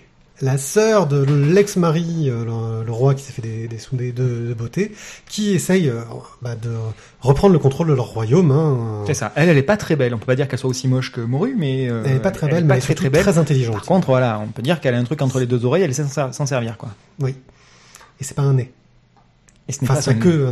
la 0.41 0.57
sœur 0.57 1.05
de 1.05 1.23
l'ex-mari, 1.23 2.25
le, 2.31 2.83
le 2.83 2.91
roi 2.91 3.13
qui 3.13 3.21
s'est 3.23 3.31
fait 3.31 3.43
des, 3.43 3.67
des 3.67 3.77
soudés 3.77 4.11
de, 4.11 4.47
de 4.47 4.53
beauté, 4.55 4.91
qui 5.29 5.53
essaye 5.53 5.87
euh, 5.87 6.01
bah, 6.41 6.55
de 6.55 6.71
reprendre 7.19 7.53
le 7.53 7.59
contrôle 7.59 7.89
de 7.89 7.93
leur 7.93 8.07
royaume. 8.07 8.49
Hein. 8.49 9.03
C'est 9.05 9.13
ça. 9.13 9.31
Elle, 9.35 9.49
elle 9.49 9.57
est 9.59 9.61
pas 9.61 9.77
très 9.77 9.95
belle. 9.95 10.15
On 10.15 10.17
peut 10.17 10.25
pas 10.25 10.35
dire 10.35 10.47
qu'elle 10.47 10.57
soit 10.57 10.69
aussi 10.69 10.87
moche 10.87 11.11
que 11.11 11.21
Moru, 11.21 11.53
mais 11.55 11.87
euh, 11.89 12.01
Elle 12.07 12.15
est 12.15 12.19
pas 12.19 12.31
très 12.31 12.47
belle, 12.47 12.57
est 12.57 12.61
mais 12.63 12.67
pas 12.69 12.73
elle 12.73 12.77
est 12.79 12.81
très 12.81 12.87
surtout 12.87 13.03
très 13.03 13.09
belle. 13.11 13.21
très 13.21 13.37
intelligente. 13.37 13.75
Par 13.75 13.85
contre, 13.85 14.07
voilà, 14.07 14.39
on 14.39 14.47
peut 14.47 14.63
dire 14.63 14.81
qu'elle 14.81 14.95
a 14.95 14.97
un 14.97 15.03
truc 15.03 15.21
entre 15.21 15.39
les 15.39 15.45
deux 15.45 15.63
oreilles. 15.63 15.83
Elle 15.83 15.93
sait 15.93 16.05
s'en 16.07 16.45
servir, 16.47 16.75
quoi. 16.77 16.89
Oui. 17.19 17.35
Et 18.19 18.23
c'est 18.23 18.33
pas 18.33 18.41
un 18.41 18.53
nez. 18.53 18.71
Et 19.71 19.73
ce 19.73 19.81
n'est 19.85 19.89
Enfin, 19.89 19.95
pas 19.95 20.01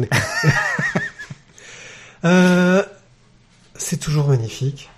euh, 2.26 2.82
c'est 3.76 3.98
toujours 4.00 4.30
magnifique. 4.30 4.90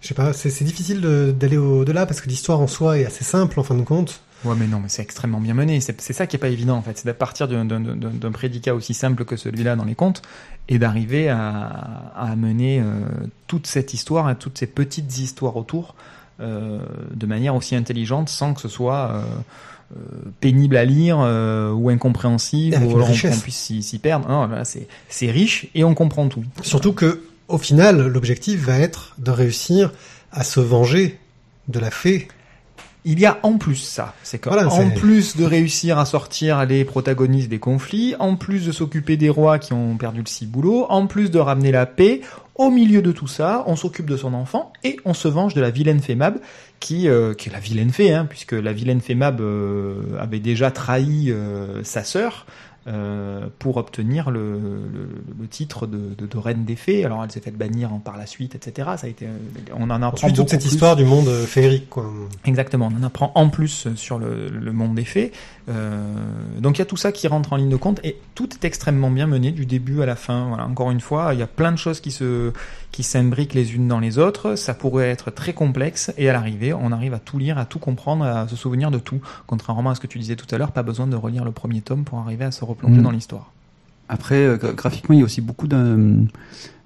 Je 0.00 0.08
sais 0.08 0.14
pas, 0.14 0.32
c'est 0.32 0.64
difficile 0.64 1.00
d'aller 1.38 1.58
au-delà 1.58 2.06
parce 2.06 2.22
que 2.22 2.28
l'histoire 2.30 2.60
en 2.60 2.66
soi 2.66 2.98
est 2.98 3.04
assez 3.04 3.22
simple 3.24 3.60
en 3.60 3.62
fin 3.62 3.74
de 3.74 3.82
compte. 3.82 4.22
Ouais, 4.44 4.54
mais 4.56 4.66
non, 4.66 4.80
mais 4.80 4.88
c'est 4.88 5.02
extrêmement 5.02 5.40
bien 5.40 5.52
mené. 5.54 5.80
C'est 5.80 6.12
ça 6.12 6.26
qui 6.26 6.36
est 6.36 6.38
pas 6.38 6.48
évident 6.48 6.76
en 6.76 6.82
fait, 6.82 6.96
c'est 6.96 7.06
de 7.06 7.12
partir 7.12 7.48
d'un- 7.48 8.32
prédicat 8.32 8.74
aussi 8.74 8.94
simple 8.94 9.24
que 9.26 9.36
celui-là 9.36 9.76
dans 9.76 9.84
les 9.84 9.94
contes 9.94 10.22
et 10.68 10.78
d'arriver 10.78 11.28
à, 11.28 11.66
à 12.16 12.34
mener 12.36 12.80
euh, 12.80 12.84
toute 13.46 13.66
cette 13.66 13.92
histoire 13.92 14.30
et 14.30 14.36
toutes 14.36 14.56
ces 14.58 14.66
petites 14.66 15.18
histoires 15.18 15.56
autour 15.56 15.94
euh, 16.40 16.78
de 17.14 17.26
manière 17.26 17.54
aussi 17.54 17.76
intelligente 17.76 18.28
sans 18.30 18.54
que 18.54 18.60
ce 18.62 18.68
soit 18.68 19.10
euh, 19.12 19.22
pénible 20.40 20.76
à 20.76 20.84
lire 20.84 21.18
euh, 21.20 21.70
ou 21.72 21.90
incompréhensible 21.90 22.74
Avec 22.74 22.90
ou 22.90 22.96
alors 22.96 23.08
on, 23.10 23.38
puisse 23.38 23.72
s'y 23.80 23.98
perdre. 23.98 24.28
Non, 24.28 24.46
là 24.46 24.64
c'est 24.64 24.88
c'est 25.08 25.30
riche 25.30 25.68
et 25.74 25.84
on 25.84 25.94
comprend 25.94 26.28
tout. 26.28 26.44
Surtout 26.62 26.92
que, 26.92 27.22
au 27.48 27.58
final, 27.58 28.06
l'objectif 28.06 28.60
va 28.60 28.78
être 28.78 29.14
de 29.18 29.30
réussir 29.30 29.92
à 30.32 30.44
se 30.44 30.60
venger 30.60 31.18
de 31.68 31.78
la 31.78 31.90
fée. 31.90 32.28
Il 33.08 33.20
y 33.20 33.24
a 33.24 33.38
en 33.44 33.56
plus 33.56 33.76
ça, 33.76 34.14
c'est 34.24 34.38
que 34.38 34.48
Voilà, 34.48 34.68
en 34.68 34.90
plus 34.90 35.36
de 35.36 35.44
réussir 35.44 35.96
à 35.96 36.04
sortir 36.04 36.66
les 36.66 36.84
protagonistes 36.84 37.48
des 37.48 37.60
conflits, 37.60 38.16
en 38.18 38.34
plus 38.34 38.66
de 38.66 38.72
s'occuper 38.72 39.16
des 39.16 39.30
rois 39.30 39.60
qui 39.60 39.72
ont 39.72 39.96
perdu 39.96 40.18
le 40.18 40.26
ciboulot, 40.26 40.86
en 40.88 41.06
plus 41.06 41.30
de 41.30 41.38
ramener 41.38 41.70
la 41.70 41.86
paix, 41.86 42.20
au 42.56 42.68
milieu 42.68 43.02
de 43.02 43.12
tout 43.12 43.28
ça, 43.28 43.62
on 43.68 43.76
s'occupe 43.76 44.10
de 44.10 44.16
son 44.16 44.34
enfant 44.34 44.72
et 44.82 44.96
on 45.04 45.14
se 45.14 45.28
venge 45.28 45.54
de 45.54 45.60
la 45.60 45.70
vilaine 45.70 46.00
fée 46.00 46.16
Mab, 46.16 46.38
qui, 46.80 47.08
euh, 47.08 47.32
qui 47.32 47.48
est 47.48 47.52
la 47.52 47.60
vilaine 47.60 47.90
fée, 47.90 48.12
hein, 48.12 48.26
puisque 48.28 48.52
la 48.52 48.72
vilaine 48.72 49.00
fée 49.00 49.14
Mab 49.14 49.40
euh, 49.40 50.02
avait 50.18 50.40
déjà 50.40 50.72
trahi 50.72 51.30
euh, 51.30 51.84
sa 51.84 52.02
sœur. 52.02 52.44
Euh, 52.88 53.46
pour 53.58 53.76
obtenir 53.78 54.30
le, 54.30 54.52
le, 54.60 55.08
le 55.40 55.48
titre 55.48 55.86
de, 55.86 56.14
de, 56.16 56.26
de 56.26 56.38
reine 56.38 56.64
des 56.64 56.76
fées. 56.76 57.04
Alors 57.04 57.24
elle 57.24 57.30
s'est 57.32 57.40
fait 57.40 57.50
bannir 57.50 57.92
en- 57.92 57.98
par 57.98 58.16
la 58.16 58.26
suite, 58.26 58.54
etc. 58.54 58.90
Ça 58.96 59.06
a 59.06 59.10
été, 59.10 59.26
on 59.76 59.90
en 59.90 60.02
apprend 60.02 60.28
Suite 60.28 60.36
toute 60.36 60.48
cette 60.50 60.60
plus. 60.60 60.68
histoire 60.72 60.96
du 60.96 61.04
monde 61.04 61.28
euh, 61.28 61.44
féerique, 61.46 61.88
quoi. 61.90 62.10
Exactement, 62.44 62.90
on 62.94 63.00
en 63.00 63.06
apprend 63.06 63.32
en 63.34 63.48
plus 63.48 63.88
sur 63.96 64.18
le, 64.18 64.48
le 64.48 64.72
monde 64.72 64.94
des 64.94 65.04
fées. 65.04 65.32
Euh, 65.68 66.14
donc 66.60 66.76
il 66.76 66.80
y 66.80 66.82
a 66.82 66.86
tout 66.86 66.96
ça 66.96 67.10
qui 67.12 67.26
rentre 67.28 67.52
en 67.52 67.56
ligne 67.56 67.68
de 67.70 67.76
compte 67.76 68.00
et 68.04 68.16
tout 68.34 68.48
est 68.54 68.64
extrêmement 68.64 69.10
bien 69.10 69.26
mené 69.26 69.50
du 69.50 69.66
début 69.66 70.02
à 70.02 70.06
la 70.06 70.14
fin. 70.16 70.46
Voilà, 70.48 70.64
encore 70.66 70.90
une 70.90 71.00
fois, 71.00 71.30
il 71.34 71.40
y 71.40 71.42
a 71.42 71.46
plein 71.48 71.72
de 71.72 71.76
choses 71.78 72.00
qui 72.00 72.12
se 72.12 72.52
qui 72.96 73.02
s'imbriquent 73.02 73.52
les 73.52 73.74
unes 73.74 73.88
dans 73.88 74.00
les 74.00 74.16
autres. 74.16 74.54
Ça 74.56 74.72
pourrait 74.72 75.10
être 75.10 75.30
très 75.30 75.52
complexe 75.52 76.10
et 76.16 76.30
à 76.30 76.32
l'arrivée, 76.32 76.72
on 76.72 76.92
arrive 76.92 77.12
à 77.12 77.18
tout 77.18 77.36
lire, 77.36 77.58
à 77.58 77.66
tout 77.66 77.78
comprendre, 77.78 78.24
à 78.24 78.48
se 78.48 78.56
souvenir 78.56 78.90
de 78.90 78.98
tout. 78.98 79.20
Contrairement 79.46 79.90
à 79.90 79.94
ce 79.94 80.00
que 80.00 80.06
tu 80.06 80.18
disais 80.18 80.34
tout 80.34 80.46
à 80.50 80.56
l'heure, 80.56 80.72
pas 80.72 80.82
besoin 80.82 81.06
de 81.06 81.14
relire 81.14 81.44
le 81.44 81.52
premier 81.52 81.82
tome 81.82 82.04
pour 82.04 82.18
arriver 82.20 82.46
à 82.46 82.50
se 82.50 82.64
replonger 82.64 83.00
Mm. 83.00 83.02
dans 83.02 83.10
l'histoire. 83.10 83.52
Après, 84.08 84.36
euh, 84.36 84.56
gra- 84.56 84.74
graphiquement, 84.74 85.14
il 85.14 85.18
y 85.18 85.22
a 85.22 85.26
aussi 85.26 85.42
beaucoup 85.42 85.66
de, 85.68 85.76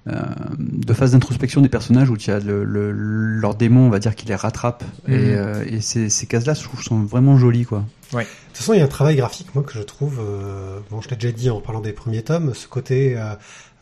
euh, 0.09 0.21
de 0.59 0.93
phases 0.93 1.13
d'introspection 1.13 1.61
des 1.61 1.69
personnages 1.69 2.09
où 2.09 2.17
il 2.17 2.27
y 2.27 2.31
a 2.31 2.39
le, 2.39 2.65
le- 2.65 2.91
leur 2.91 3.55
démon, 3.55 3.85
on 3.87 3.89
va 3.89 3.99
dire, 3.99 4.13
qui 4.15 4.25
les 4.25 4.35
rattrape. 4.35 4.83
Mhm. 5.07 5.13
Et, 5.13 5.17
euh, 5.35 5.63
et 5.65 5.79
ces, 5.79 6.09
ces 6.09 6.25
cases-là, 6.25 6.55
je 6.55 6.63
trouve, 6.63 6.83
sont 6.83 6.99
vraiment 7.03 7.37
jolies, 7.37 7.63
quoi. 7.63 7.85
De 8.11 8.17
toute 8.17 8.27
façon, 8.57 8.73
il 8.73 8.79
y 8.79 8.81
a 8.81 8.83
un 8.83 8.89
travail 8.89 9.15
graphique, 9.15 9.55
moi, 9.55 9.63
que 9.63 9.71
je 9.73 9.81
trouve, 9.81 10.19
euh, 10.19 10.79
bon, 10.89 10.99
je 10.99 11.07
l'ai 11.09 11.15
déjà 11.15 11.31
dit 11.31 11.49
en 11.49 11.61
parlant 11.61 11.79
des 11.79 11.93
premiers 11.93 12.21
tomes, 12.23 12.53
ce 12.53 12.67
côté 12.67 13.15
euh, 13.17 13.33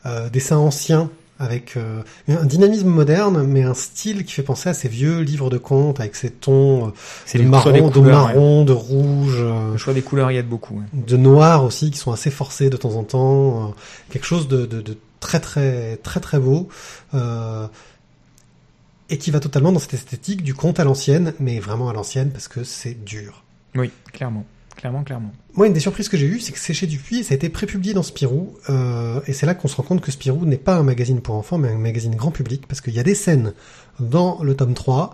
euh, 0.05 0.29
dessin 0.29 0.57
ancien, 0.57 1.09
avec 1.39 1.77
euh, 1.77 2.01
un 2.27 2.45
dynamisme 2.45 2.89
moderne, 2.89 3.43
mais 3.43 3.63
un 3.63 3.73
style 3.73 4.25
qui 4.25 4.33
fait 4.33 4.43
penser 4.43 4.67
à 4.67 4.73
ces 4.73 4.89
vieux 4.89 5.21
livres 5.21 5.49
de 5.49 5.57
contes, 5.57 6.01
avec 6.01 6.15
ces 6.15 6.29
tons 6.29 6.87
euh, 6.87 7.37
de 7.37 7.43
marron, 7.43 7.89
de 7.89 7.99
ouais. 7.99 8.11
marron, 8.11 8.65
de 8.65 8.73
rouge, 8.73 9.37
euh, 9.39 9.71
Le 9.71 9.77
choix 9.77 9.93
des 9.93 10.01
couleurs 10.01 10.31
y 10.31 10.37
aide 10.37 10.49
beaucoup. 10.49 10.75
ouais. 10.75 10.85
de 10.93 11.17
noir 11.17 11.63
aussi, 11.63 11.91
qui 11.91 11.97
sont 11.97 12.11
assez 12.11 12.29
forcés 12.29 12.69
de 12.69 12.75
temps 12.75 12.95
en 12.95 13.03
temps, 13.03 13.69
euh, 13.69 13.71
quelque 14.09 14.25
chose 14.25 14.49
de, 14.49 14.65
de, 14.65 14.81
de 14.81 14.97
très 15.21 15.39
très 15.39 15.95
très 15.97 16.19
très 16.19 16.39
beau. 16.39 16.67
Euh, 17.13 17.67
et 19.11 19.17
qui 19.17 19.31
va 19.31 19.39
totalement 19.39 19.71
dans 19.71 19.79
cette 19.79 19.95
esthétique 19.95 20.43
du 20.43 20.53
conte 20.53 20.79
à 20.79 20.83
l'ancienne, 20.83 21.33
mais 21.39 21.59
vraiment 21.59 21.89
à 21.89 21.93
l'ancienne 21.93 22.29
parce 22.29 22.47
que 22.47 22.63
c'est 22.63 23.03
dur. 23.05 23.43
Oui, 23.73 23.89
clairement, 24.13 24.45
clairement, 24.79 25.03
clairement. 25.03 25.31
Moi, 25.53 25.67
une 25.67 25.73
des 25.73 25.79
surprises 25.79 26.09
que 26.09 26.17
j'ai 26.17 26.25
eues, 26.25 26.39
c'est 26.39 26.53
que 26.53 26.59
chez 26.59 26.87
Dupuis, 26.87 27.23
ça 27.23 27.33
a 27.33 27.35
été 27.35 27.49
prépublié 27.49 27.93
dans 27.93 28.03
Spirou, 28.03 28.55
euh, 28.69 29.19
et 29.27 29.33
c'est 29.33 29.45
là 29.45 29.53
qu'on 29.53 29.67
se 29.67 29.75
rend 29.75 29.83
compte 29.83 30.01
que 30.01 30.11
Spirou 30.11 30.45
n'est 30.45 30.57
pas 30.57 30.75
un 30.75 30.83
magazine 30.83 31.21
pour 31.21 31.35
enfants, 31.35 31.57
mais 31.57 31.69
un 31.69 31.77
magazine 31.77 32.15
grand 32.15 32.31
public, 32.31 32.65
parce 32.67 32.81
qu'il 32.81 32.93
y 32.93 32.99
a 32.99 33.03
des 33.03 33.15
scènes 33.15 33.53
dans 33.99 34.41
le 34.41 34.55
tome 34.55 34.73
3. 34.73 35.13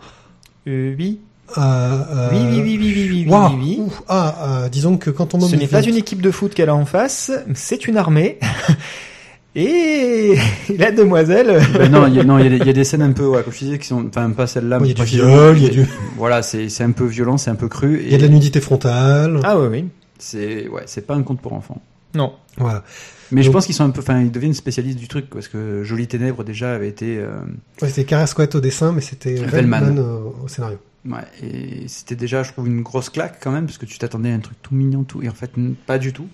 Euh, 0.68 0.96
oui, 0.98 1.20
Euh, 1.58 1.62
euh, 1.62 2.30
oui, 2.32 2.40
oui, 2.40 2.62
oui, 2.62 2.78
oui, 2.78 2.94
oui, 2.96 3.26
oui, 3.28 3.28
oui, 3.28 3.56
oui. 3.60 3.78
ouf, 3.82 4.02
ah, 4.08 4.64
euh, 4.64 4.70
disons 4.70 4.98
que 4.98 5.10
quand 5.12 5.36
on 5.36 5.40
Ce 5.40 5.56
n'est 5.56 5.68
pas 5.68 5.84
une 5.84 5.96
équipe 5.96 6.22
de 6.22 6.32
foot 6.32 6.54
qu'elle 6.54 6.70
a 6.70 6.76
en 6.76 6.86
face, 6.86 7.32
c'est 7.54 7.88
une 7.88 7.98
armée. 7.98 8.40
Et 9.56 10.36
la 10.78 10.92
demoiselle. 10.92 11.62
Ben 11.74 11.90
non, 11.92 12.08
il 12.08 12.16
y, 12.16 12.20
a- 12.20 12.24
non, 12.24 12.38
il 12.40 12.44
y, 12.44 12.48
a 12.48 12.50
des- 12.50 12.58
il 12.58 12.66
y 12.66 12.70
a 12.70 12.74
des 12.74 12.84
scènes 12.84 13.02
un 13.02 13.12
peu, 13.14 13.26
ouais, 13.26 13.42
comme 13.44 13.54
je 13.54 13.60
disais, 13.60 13.80
qui 13.80 13.88
sont, 13.88 14.06
enfin, 14.08 14.30
pas 14.32 14.48
celle-là, 14.48 14.80
Oui, 14.80 14.90
il 14.90 14.98
y 14.98 15.02
a 15.02 15.04
mais 15.04 15.10
du 15.10 15.16
viol, 15.18 15.58
il 15.58 15.64
y 15.64 15.68
a 15.68 15.70
du, 15.70 15.86
Voilà, 16.18 16.42
c'est 16.42 16.68
c'est 16.70 16.84
un 16.84 16.92
peu 16.92 17.06
violent, 17.06 17.38
c'est 17.38 17.50
un 17.52 17.56
peu 17.56 17.68
cru. 17.70 18.02
il 18.04 18.12
y 18.12 18.16
a 18.16 18.18
de 18.18 18.24
la 18.24 18.30
nudité 18.30 18.60
frontale. 18.60 19.40
Ah 19.44 19.58
oui, 19.60 19.68
oui. 19.72 19.86
C'est 20.20 20.68
ouais, 20.68 20.84
c'est 20.86 21.06
pas 21.08 21.16
un 21.16 21.24
conte 21.24 21.42
pour 21.42 21.54
enfants. 21.54 21.82
Non. 22.14 22.34
Voilà. 22.58 22.84
Mais 23.32 23.44
je 23.44 23.50
pense 23.52 23.66
qu'ils 23.66 23.76
sont 23.76 23.84
un 23.86 23.90
peu, 23.90 24.02
enfin, 24.02 24.22
ils 24.22 24.32
deviennent 24.32 24.54
spécialistes 24.54 25.00
du 25.00 25.08
truc 25.08 25.26
parce 25.30 25.48
que 25.48 25.84
Jolie 25.84 26.08
Ténèbres 26.08 26.44
déjà 26.44 26.74
avait 26.76 26.88
été, 26.90 27.18
euh, 27.18 27.38
Ouais, 27.82 27.88
c'était 27.90 28.04
Carrasquette 28.06 28.56
au 28.56 28.60
dessin, 28.62 28.92
mais 28.92 29.02
c'était. 29.02 29.34
Vellman 29.36 29.98
au, 29.98 30.36
au 30.46 30.48
scénario. 30.48 30.78
ouais, 31.06 31.18
et 31.44 31.88
c'était 31.88 32.16
déjà, 32.16 32.44
je 32.44 32.52
trouve, 32.52 32.68
une 32.68 32.82
grosse 32.82 33.10
claque 33.10 33.40
quand 33.42 33.52
même 33.52 33.66
parce 33.66 33.78
que 33.78 33.86
tu 33.86 33.98
t'attendais 33.98 34.32
à 34.32 34.36
un 34.36 34.40
truc 34.40 34.58
tout 34.62 34.76
mignon, 34.76 35.04
tout, 35.04 35.22
et 35.24 35.28
en 35.30 35.34
fait, 35.34 35.52
pas 35.88 35.98
du 35.98 36.14
tout. 36.14 36.28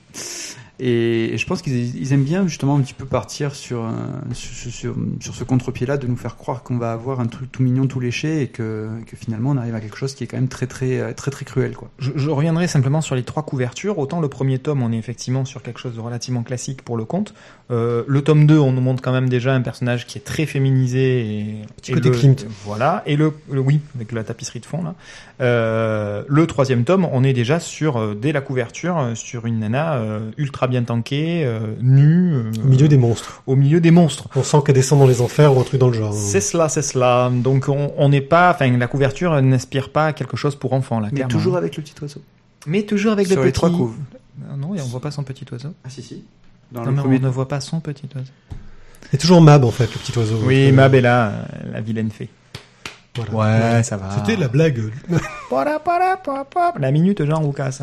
Et, 0.84 1.34
et 1.34 1.38
je 1.38 1.45
pense 1.45 1.61
qu'ils 1.61 1.95
ils 1.95 2.11
aiment 2.11 2.23
bien 2.23 2.47
justement 2.47 2.75
un 2.75 2.82
petit 2.82 2.95
peu 2.95 3.05
partir 3.05 3.53
sur, 3.53 3.84
euh, 3.84 3.91
sur, 4.34 4.71
sur, 4.73 4.95
sur 5.19 5.36
ce 5.36 5.43
contre-pied-là, 5.43 5.97
de 5.97 6.07
nous 6.07 6.15
faire 6.17 6.38
croire 6.38 6.63
qu'on 6.63 6.77
va 6.79 6.91
avoir 6.91 7.19
un 7.19 7.27
truc 7.27 7.51
tout 7.51 7.61
mignon, 7.61 7.86
tout 7.86 7.99
léché, 7.99 8.41
et 8.41 8.47
que, 8.47 8.89
que 9.05 9.15
finalement 9.15 9.51
on 9.51 9.57
arrive 9.57 9.75
à 9.75 9.79
quelque 9.79 9.97
chose 9.97 10.15
qui 10.15 10.23
est 10.23 10.27
quand 10.27 10.38
même 10.38 10.47
très 10.47 10.65
très 10.67 11.13
très 11.13 11.13
très, 11.13 11.29
très 11.32 11.45
cruel, 11.45 11.75
quoi. 11.75 11.89
Je, 11.99 12.11
je 12.15 12.29
reviendrai 12.32 12.67
simplement 12.67 13.01
sur 13.01 13.13
les 13.15 13.21
trois 13.23 13.43
couvertures. 13.43 13.99
Autant 13.99 14.19
le 14.21 14.27
premier 14.27 14.57
tome, 14.57 14.82
on 14.82 14.91
est 14.91 14.97
effectivement 14.97 15.45
sur 15.45 15.61
quelque 15.61 15.79
chose 15.79 15.93
de 15.95 15.99
relativement 16.01 16.41
classique 16.41 16.82
pour 16.82 16.97
le 16.97 17.05
conte. 17.05 17.36
Euh, 17.69 18.03
le 18.07 18.21
tome 18.23 18.47
2, 18.47 18.57
on 18.57 18.71
nous 18.71 18.82
montre 18.82 19.03
quand 19.03 19.11
même 19.13 19.29
déjà 19.29 19.53
un 19.53 19.61
personnage 19.61 20.07
qui 20.07 20.17
est 20.17 20.21
très 20.21 20.45
féminisé. 20.47 21.21
Et, 21.21 21.55
Petit 21.77 21.91
et 21.91 21.93
côté 21.93 22.09
le- 22.09 22.15
Klimt. 22.15 22.45
Voilà. 22.65 23.03
Et 23.05 23.15
le, 23.15 23.32
le- 23.51 23.61
oui, 23.61 23.79
avec 23.95 24.11
la 24.11 24.23
tapisserie 24.23 24.59
de 24.59 24.65
fond 24.65 24.84
là. 24.84 24.95
Euh, 25.41 26.23
le 26.27 26.47
troisième 26.47 26.84
tome, 26.84 27.07
on 27.11 27.23
est 27.23 27.34
déjà 27.34 27.59
sur, 27.59 27.97
euh, 27.97 28.13
dès 28.19 28.32
la 28.32 28.41
couverture, 28.41 28.97
euh, 28.99 29.15
sur 29.15 29.45
une 29.45 29.59
nana 29.59 29.95
euh, 29.95 30.32
ultra 30.38 30.67
bien 30.72 30.82
tankée, 30.84 31.43
euh, 31.45 31.76
nue, 31.82 32.34
euh, 32.34 32.51
Au 32.63 32.67
milieu 32.67 32.88
des 32.88 32.97
monstres. 32.97 33.43
au 33.45 33.55
milieu 33.55 33.80
des 33.80 33.91
monstres. 33.91 34.28
On 34.36 34.41
sent 34.41 34.57
qu'elle 34.65 34.74
descend 34.74 34.97
dans 34.99 35.05
les 35.07 35.22
enfers 35.22 35.55
ou 35.55 35.59
un 35.59 35.63
truc 35.63 35.80
dans 35.80 35.89
le 35.89 35.93
genre. 35.93 36.13
C'est 36.13 36.41
cela, 36.41 36.67
c'est 36.69 36.82
cela. 36.82 37.30
Donc 37.32 37.67
on 37.69 38.09
n'est 38.09 38.22
pas, 38.22 38.49
enfin 38.51 38.76
la 38.76 38.88
couverture 38.88 39.39
n'inspire 39.41 39.89
pas 39.91 40.13
quelque 40.13 40.36
chose 40.38 40.55
pour 40.55 40.74
enfants 40.74 40.99
là. 40.99 41.09
Mais 41.11 41.17
clairement. 41.17 41.32
toujours 41.32 41.57
avec 41.57 41.78
le 41.78 41.84
petit 41.84 41.93
oiseau. 42.01 42.22
Mais 42.65 42.82
toujours 42.84 43.11
avec 43.11 43.28
Sur 43.28 43.36
le 43.38 43.43
les 43.43 43.51
petit. 43.51 43.55
trois 43.55 43.69
couves. 43.69 43.95
Ah 44.49 44.55
Non, 44.57 44.74
et 44.74 44.82
on 44.82 44.86
voit 44.86 45.01
pas 45.01 45.11
son 45.11 45.24
petit 45.24 45.45
oiseau. 45.51 45.69
Ah 45.86 45.89
si 45.89 46.01
si. 46.01 46.24
Dans 46.72 46.80
Non, 46.82 46.86
le 46.88 46.91
mais 46.93 47.01
premier 47.01 47.17
on 47.17 47.22
ne 47.24 47.30
voit 47.30 47.47
pas 47.47 47.59
son 47.61 47.80
petit 47.80 48.07
oiseau. 48.15 48.32
C'est 49.11 49.17
toujours 49.17 49.41
Mab, 49.41 49.65
en 49.65 49.72
fait, 49.72 49.91
le 49.93 49.99
petit 49.99 50.17
oiseau. 50.17 50.39
Oui, 50.45 50.69
Euh, 50.69 50.74
Mab 50.74 50.95
est 50.95 51.01
là, 51.01 51.34
la 51.72 51.82
vilaine 51.82 52.09
fée. 52.11 52.30
voilà. 53.32 53.76
Ouais, 53.78 53.84
ça 53.84 53.97
va. 53.97 54.09
C'était 54.15 54.38
la 54.39 54.47
blague. 54.47 54.80
La 56.80 56.91
minute 56.91 57.26
Jean 57.26 57.39
Roucas. 57.41 57.82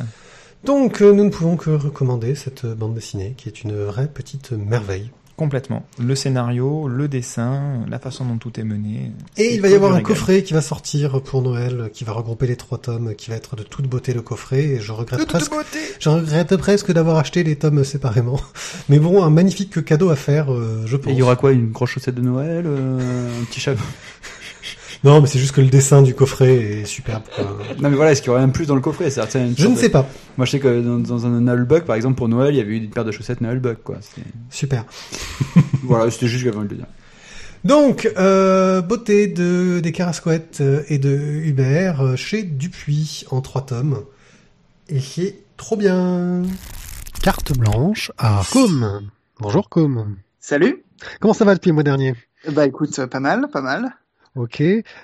Donc, 0.69 1.01
euh, 1.01 1.15
nous 1.15 1.25
ne 1.25 1.31
pouvons 1.31 1.57
que 1.57 1.71
recommander 1.71 2.35
cette 2.35 2.67
euh, 2.67 2.75
bande 2.75 2.93
dessinée, 2.93 3.33
qui 3.39 3.49
est 3.49 3.63
une 3.63 3.73
vraie 3.85 4.07
petite 4.07 4.53
merveille. 4.53 5.11
Complètement. 5.35 5.87
Le 5.99 6.15
scénario, 6.15 6.89
le 6.89 7.09
dessin, 7.09 7.87
la 7.89 7.99
façon 7.99 8.27
dont 8.27 8.37
tout 8.37 8.61
est 8.61 8.65
mené. 8.65 9.13
Et 9.39 9.55
il 9.55 9.63
va 9.63 9.69
y 9.69 9.75
avoir 9.75 9.95
un 9.95 10.03
coffret 10.03 10.43
qui 10.43 10.53
va 10.53 10.61
sortir 10.61 11.23
pour 11.23 11.41
Noël, 11.41 11.89
qui 11.95 12.05
va 12.05 12.13
regrouper 12.13 12.47
les 12.47 12.57
trois 12.57 12.77
tomes, 12.77 13.15
qui 13.15 13.31
va 13.31 13.37
être 13.37 13.57
de 13.57 13.63
toute 13.63 13.87
beauté 13.87 14.13
le 14.13 14.21
coffret, 14.21 14.63
et 14.63 14.79
je 14.79 14.93
regrette 14.93 15.27
presque, 15.27 15.55
je 16.01 16.09
regrette 16.11 16.55
presque 16.59 16.93
d'avoir 16.93 17.17
acheté 17.17 17.45
les 17.45 17.57
tomes 17.57 17.83
séparément. 17.83 18.39
Mais 18.91 18.99
bon, 18.99 19.25
un 19.25 19.31
magnifique 19.31 19.83
cadeau 19.87 20.11
à 20.11 20.17
faire, 20.17 20.53
euh, 20.53 20.83
je 20.85 20.99
pense. 20.99 21.11
Et 21.11 21.15
il 21.15 21.19
y 21.19 21.23
aura 21.23 21.37
quoi 21.37 21.53
Une 21.53 21.71
grosse 21.71 21.93
chaussette 21.93 22.17
de 22.17 22.21
Noël 22.21 22.65
euh, 22.67 23.41
Un 23.41 23.45
petit 23.45 23.61
chapeau? 23.61 23.85
Non, 25.05 25.21
mais 25.21 25.27
c'est 25.29 25.39
juste 25.39 25.53
que 25.55 25.61
le 25.61 25.69
dessin 25.69 26.03
du 26.03 26.15
coffret 26.15 26.55
est 26.55 26.85
superbe. 26.85 27.23
quoi. 27.35 27.45
Non 27.81 27.89
mais 27.91 27.97
voilà, 27.97 28.13
est-ce 28.13 28.21
qu'il 28.23 28.31
y 28.31 28.35
aurait 28.35 28.43
un 28.43 28.49
plus 28.49 28.67
dans 28.67 28.75
le 28.75 28.81
coffret 28.81 29.05
une 29.07 29.55
Je 29.57 29.67
ne 29.69 29.75
de- 29.75 29.79
sais 29.79 29.89
pas. 29.91 30.07
Moi 30.37 30.45
je 30.47 30.51
sais 30.53 30.59
que 30.59 30.81
dans, 30.83 30.99
dans 30.99 31.27
un 31.27 31.41
Nullbug 31.41 31.85
par 31.85 31.95
exemple 31.97 32.17
pour 32.17 32.29
Noël, 32.29 32.55
il 32.55 32.59
y 32.59 32.61
avait 32.61 32.73
eu 32.73 32.77
une 32.79 32.91
paire 32.91 33.05
de 33.05 33.13
chaussettes 33.13 33.41
Nullbug 33.41 33.77
quoi. 33.85 33.99
Super. 34.51 34.85
voilà, 35.85 36.11
c'était 36.11 36.27
juste 36.27 36.43
que 36.45 36.51
j'avais 36.51 36.59
envie 36.59 36.69
de 36.69 36.73
le 36.75 36.79
dire. 36.81 36.87
Donc, 37.65 38.09
euh, 38.17 38.81
beauté 38.83 39.27
de, 39.27 39.81
des 39.81 39.91
Carasquettes 39.91 40.59
euh, 40.61 40.83
et 40.89 40.99
de 40.99 41.11
Hubert 41.11 42.01
euh, 42.01 42.17
chez 42.17 42.45
Dupuis 42.45 43.25
en 43.31 43.41
trois 43.41 43.67
tomes. 43.67 44.05
Et 44.89 45.01
c'est 45.01 45.37
trop 45.57 45.77
bien. 45.77 46.43
Carte 47.23 47.57
blanche 47.59 48.13
à 48.17 48.43
Com. 48.53 49.03
Bonjour 49.41 49.69
Com. 49.69 50.17
Salut. 50.41 50.85
Comment 51.21 51.35
ça 51.35 51.45
va 51.45 51.55
depuis 51.55 51.69
le 51.71 51.75
mois 51.75 51.83
dernier? 51.83 52.15
Bah 52.53 52.65
écoute, 52.65 53.05
pas 53.07 53.21
mal, 53.21 53.49
pas 53.53 53.61
mal. 53.61 53.91
Ok. 54.37 54.63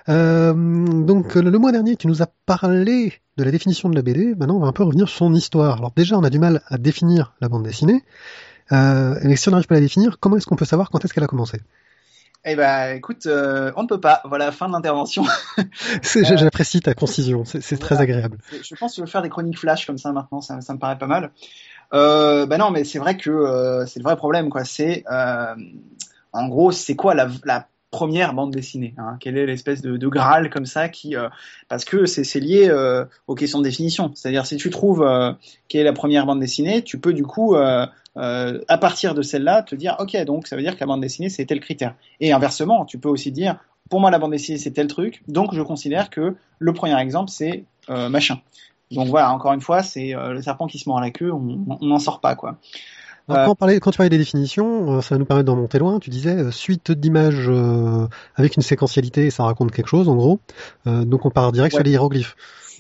Euh, 0.09 0.53
donc 0.53 1.35
le, 1.35 1.59
mois 1.59 1.72
dernier, 1.72 1.97
tu 1.97 2.07
nous 2.07 2.22
as 2.22 2.29
parlé 2.47 3.12
de 3.37 3.45
la 3.45 3.51
définition 3.51 3.89
de 3.89 3.97
la 3.97 4.03
BD. 4.03 4.35
Maintenant, 4.35 4.57
on 4.57 4.61
va 4.61 4.68
un 4.68 4.72
peu 4.72 4.85
revenir 4.85 5.09
sur 5.09 5.18
son 5.18 5.35
histoire. 5.35 5.79
Alors 5.79 5.93
déjà, 5.97 6.16
on 6.16 6.25
a 6.25 6.31
du 6.31 6.39
mal 6.39 6.62
à 6.68 6.79
définir 6.79 7.35
la 7.41 7.49
bande 7.49 7.64
dessinée. 7.64 8.03
Euh, 8.72 9.18
mais 9.22 9.37
si 9.37 9.49
on 9.49 9.53
n'arrive 9.53 9.66
pas 9.66 9.75
à 9.75 9.79
la 9.79 9.83
définir, 9.83 10.18
comment 10.20 10.37
est-ce 10.37 10.47
qu'on 10.47 10.57
peut 10.57 10.64
savoir 10.64 10.91
quand 10.91 11.05
est-ce 11.05 11.12
qu'elle 11.12 11.25
a 11.25 11.29
commencé? 11.29 11.59
Eh 12.47 12.57
ben, 12.57 12.95
écoute, 12.95 13.25
euh, 13.27 13.72
on 13.77 13.85
ne 13.85 13.89
peut 13.89 14.01
pas. 14.01 14.20
Voilà, 14.25 14.53
fin 14.53 14.68
de 14.68 14.72
l'intervention. 14.72 15.25
J'apprécie 16.03 16.81
ta 16.81 16.93
concision, 16.93 17.45
c'est 17.45 17.79
très 17.79 18.01
agréable. 18.01 18.39
Je 18.51 18.75
pense 18.75 18.93
que 18.93 18.97
je 18.97 19.01
vais 19.03 19.11
faire 19.11 19.22
des 19.22 19.31
chroniques 19.31 19.59
flash 19.59 19.87
comme 19.87 19.97
ça 19.97 20.12
maintenant, 20.12 20.43
ça, 20.43 20.57
me 20.57 20.79
paraît 20.79 20.99
pas 20.99 21.07
mal. 21.07 21.31
Euh, 21.95 22.45
ben 22.45 22.59
non, 22.59 22.70
mais 22.70 22.85
c'est 22.85 22.99
vrai 22.99 23.16
que 23.16 23.31
euh, 23.31 23.87
c'est 23.87 23.99
le 23.99 24.05
vrai 24.05 24.16
problème, 24.16 24.51
quoi. 24.51 24.64
C'est, 24.64 25.05
en 25.09 26.49
gros, 26.49 26.70
c'est 26.70 26.97
quoi 26.97 27.14
la, 27.14 27.29
la 27.45 27.66
première 27.95 28.34
bande 28.34 28.51
dessinée 28.51 28.92
hein 28.99 29.16
Quelle 29.20 29.38
est 29.38 29.47
l'espèce 29.47 29.80
de, 29.80 30.09
graal 30.09 30.51
comme 30.51 30.66
ça 30.66 30.88
qui, 30.88 31.14
euh, 31.14 31.28
parce 31.68 31.84
que 31.84 32.07
c'est 32.07 32.40
lié 32.40 32.68
euh, 32.68 33.05
aux 33.28 33.36
questions 33.36 33.61
de 33.61 33.64
définition. 33.64 34.11
C'est-à-dire, 34.16 34.47
si 34.47 34.57
tu 34.57 34.68
trouves 34.68 35.05
euh, 35.05 35.32
quelle 35.68 35.82
est 35.82 35.84
la 35.84 35.92
première 35.92 36.26
bande 36.26 36.40
dessinée, 36.40 36.82
tu 36.82 36.99
peux 36.99 37.12
du 37.12 37.22
coup 37.22 37.55
à 37.57 38.78
partir 38.80 39.14
de 39.14 39.22
celle-là, 39.22 39.62
te 39.62 39.76
dire, 39.76 39.97
ok, 40.01 40.16
donc 40.24 40.49
ça 40.49 40.57
veut 40.57 40.62
dire 40.62 40.74
que 40.74 40.80
la 40.80 40.86
bande 40.86 41.03
dessinée, 41.03 41.28
c'est 41.28 41.47
tel 41.47 41.61
critère. 41.61 41.95
Et 42.18 42.32
inversement, 42.32 42.84
tu 42.84 42.99
peux 42.99 43.09
aussi 43.09 43.30
dire, 43.30 43.59
pour 43.90 44.01
moi, 44.01 44.11
la 44.11 44.18
bande 44.18 44.32
dessinée, 44.32 44.59
c'est 44.59 44.72
tel 44.72 44.88
truc, 44.88 45.22
donc 45.28 45.55
je 45.55 45.62
considère 45.62 46.11
que 46.11 46.34
le 46.59 46.72
premier 46.72 46.99
exemple, 47.01 47.30
c'est 47.30 47.64
machin. 47.88 48.40
Donc 48.90 49.07
voilà, 49.09 49.32
encore 49.32 49.53
une 49.53 49.61
fois, 49.61 49.84
c'est 49.84 50.14
le 50.16 50.42
serpent 50.42 50.66
qui 50.66 50.78
se 50.80 50.88
mord 50.88 51.01
la 51.01 51.12
queue, 51.12 51.32
on 51.32 51.78
n'en 51.80 51.99
sort 52.01 52.20
pas, 52.20 52.34
quoi. 52.34 52.59
Quand, 53.29 53.55
parlait, 53.55 53.81
quand, 53.81 53.91
tu 53.91 53.97
parlais 53.97 54.11
des 54.11 54.18
définitions, 54.18 55.01
ça 55.01 55.14
va 55.14 55.18
nous 55.18 55.25
permettre 55.25 55.47
d'en 55.47 55.57
monter 55.57 55.79
loin. 55.79 55.99
Tu 55.99 56.11
disais 56.11 56.51
suite 56.51 56.93
d'images 56.93 57.51
avec 58.37 58.57
une 58.57 58.62
séquentialité, 58.62 59.31
ça 59.31 59.45
raconte 59.45 59.72
quelque 59.72 59.89
chose, 59.89 60.09
en 60.09 60.16
gros. 60.16 60.41
donc 60.87 61.25
on 61.25 61.31
part 61.31 61.53
direct 61.53 61.75
sur 61.75 61.85
les 61.85 61.93
hiéroglyphes. 61.93 62.37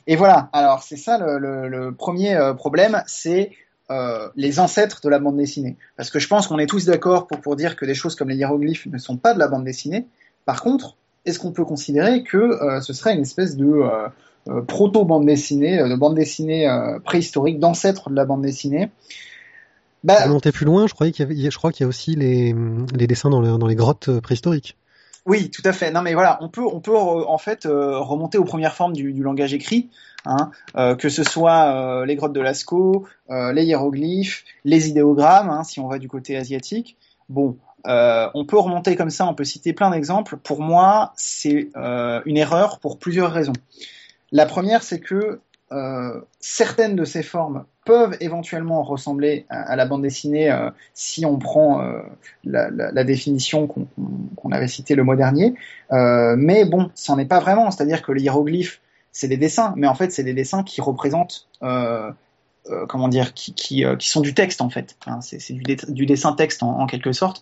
Et 0.06 0.16
voilà. 0.16 0.50
Alors 0.52 0.82
c'est 0.82 0.96
ça 0.96 1.18
le, 1.18 1.38
le, 1.38 1.68
le 1.68 1.94
premier 1.94 2.38
problème, 2.56 3.02
c'est 3.06 3.52
euh, 3.90 4.30
les 4.34 4.60
ancêtres 4.60 5.02
de 5.02 5.10
la 5.10 5.18
bande 5.18 5.36
dessinée. 5.36 5.76
Parce 5.98 6.08
que 6.08 6.18
je 6.18 6.26
pense 6.26 6.46
qu'on 6.46 6.58
est 6.58 6.66
tous 6.66 6.86
d'accord 6.86 7.26
pour, 7.26 7.42
pour 7.42 7.54
dire 7.54 7.76
que 7.76 7.84
des 7.84 7.94
choses 7.94 8.14
comme 8.14 8.30
les 8.30 8.36
hiéroglyphes 8.36 8.86
ne 8.86 8.96
sont 8.96 9.18
pas 9.18 9.34
de 9.34 9.38
la 9.38 9.46
bande 9.46 9.64
dessinée. 9.64 10.06
Par 10.46 10.62
contre, 10.62 10.96
est-ce 11.26 11.38
qu'on 11.38 11.52
peut 11.52 11.66
considérer 11.66 12.22
que 12.22 12.38
euh, 12.38 12.80
ce 12.80 12.94
serait 12.94 13.14
une 13.14 13.20
espèce 13.20 13.58
de 13.58 13.82
euh, 14.46 14.62
proto-bande 14.62 15.26
dessinée, 15.26 15.76
de 15.76 15.96
bande 15.96 16.14
dessinée 16.14 16.66
préhistorique, 17.04 17.58
d'ancêtre 17.58 18.08
de 18.08 18.14
la 18.14 18.24
bande 18.24 18.40
dessinée? 18.40 18.90
Bah, 20.04 20.26
monter 20.28 20.52
plus 20.52 20.64
loin, 20.64 20.86
je, 20.86 20.94
croyais 20.94 21.12
qu'il 21.12 21.24
y 21.24 21.40
avait, 21.40 21.50
je 21.50 21.56
crois 21.56 21.72
qu'il 21.72 21.82
y 21.82 21.86
a 21.86 21.88
aussi 21.88 22.14
les, 22.14 22.54
les 22.94 23.06
dessins 23.06 23.30
dans, 23.30 23.58
dans 23.58 23.66
les 23.66 23.74
grottes 23.74 24.20
préhistoriques. 24.20 24.76
Oui, 25.26 25.50
tout 25.50 25.62
à 25.64 25.72
fait. 25.72 25.90
Non, 25.90 26.02
mais 26.02 26.14
voilà, 26.14 26.38
on 26.42 26.48
peut, 26.48 26.64
on 26.64 26.80
peut 26.80 26.96
en 26.96 27.38
fait 27.38 27.64
remonter 27.64 28.38
aux 28.38 28.44
premières 28.44 28.74
formes 28.74 28.92
du, 28.92 29.12
du 29.12 29.22
langage 29.22 29.54
écrit. 29.54 29.88
Hein, 30.26 30.52
euh, 30.76 30.94
que 30.94 31.10
ce 31.10 31.22
soit 31.22 31.74
euh, 31.74 32.06
les 32.06 32.16
grottes 32.16 32.32
de 32.32 32.40
Lascaux, 32.40 33.06
euh, 33.30 33.52
les 33.52 33.64
hiéroglyphes, 33.64 34.44
les 34.64 34.88
idéogrammes, 34.88 35.50
hein, 35.50 35.64
si 35.64 35.80
on 35.80 35.88
va 35.88 35.98
du 35.98 36.08
côté 36.08 36.36
asiatique. 36.36 36.96
Bon, 37.28 37.58
on 37.86 38.46
peut 38.46 38.58
remonter 38.58 38.96
comme 38.96 39.10
ça, 39.10 39.26
on 39.26 39.34
peut 39.34 39.44
citer 39.44 39.74
plein 39.74 39.90
d'exemples. 39.90 40.38
Pour 40.38 40.62
moi, 40.62 41.12
c'est 41.16 41.68
une 41.74 42.36
erreur 42.36 42.78
pour 42.78 42.98
plusieurs 42.98 43.32
raisons. 43.32 43.52
La 44.32 44.46
première, 44.46 44.82
c'est 44.82 45.00
que 45.00 45.40
certaines 46.40 46.96
de 46.96 47.04
ces 47.04 47.22
formes 47.22 47.64
peuvent 47.84 48.16
éventuellement 48.20 48.82
ressembler 48.82 49.46
à, 49.48 49.76
la 49.76 49.86
bande 49.86 50.02
dessinée 50.02 50.54
si 50.94 51.26
on 51.26 51.38
prend 51.38 51.82
la, 52.44 52.70
la, 52.70 53.04
définition 53.04 53.66
qu'on 53.66 54.52
avait 54.52 54.68
citée 54.68 54.94
le 54.94 55.04
mois 55.04 55.16
dernier. 55.16 55.54
mais 55.90 56.64
bon, 56.64 56.90
c'en 56.94 57.18
est 57.18 57.26
pas 57.26 57.40
vraiment. 57.40 57.70
C'est-à-dire 57.70 58.02
que 58.02 58.12
les 58.12 58.22
hiéroglyphes 58.22 58.80
c'est 59.14 59.28
des 59.28 59.36
dessins, 59.38 59.72
mais 59.76 59.86
en 59.86 59.94
fait, 59.94 60.10
c'est 60.10 60.24
des 60.24 60.34
dessins 60.34 60.64
qui 60.64 60.80
représentent, 60.80 61.46
euh, 61.62 62.10
euh, 62.68 62.84
comment 62.86 63.08
dire, 63.08 63.32
qui, 63.32 63.84
euh, 63.84 63.96
sont 64.00 64.20
du 64.20 64.34
texte 64.34 64.60
en 64.60 64.68
fait. 64.70 64.96
Hein, 65.06 65.20
c'est 65.20 65.52
du, 65.52 66.04
dessin 66.04 66.32
texte 66.32 66.64
en, 66.64 66.84
quelque 66.86 67.12
sorte. 67.12 67.40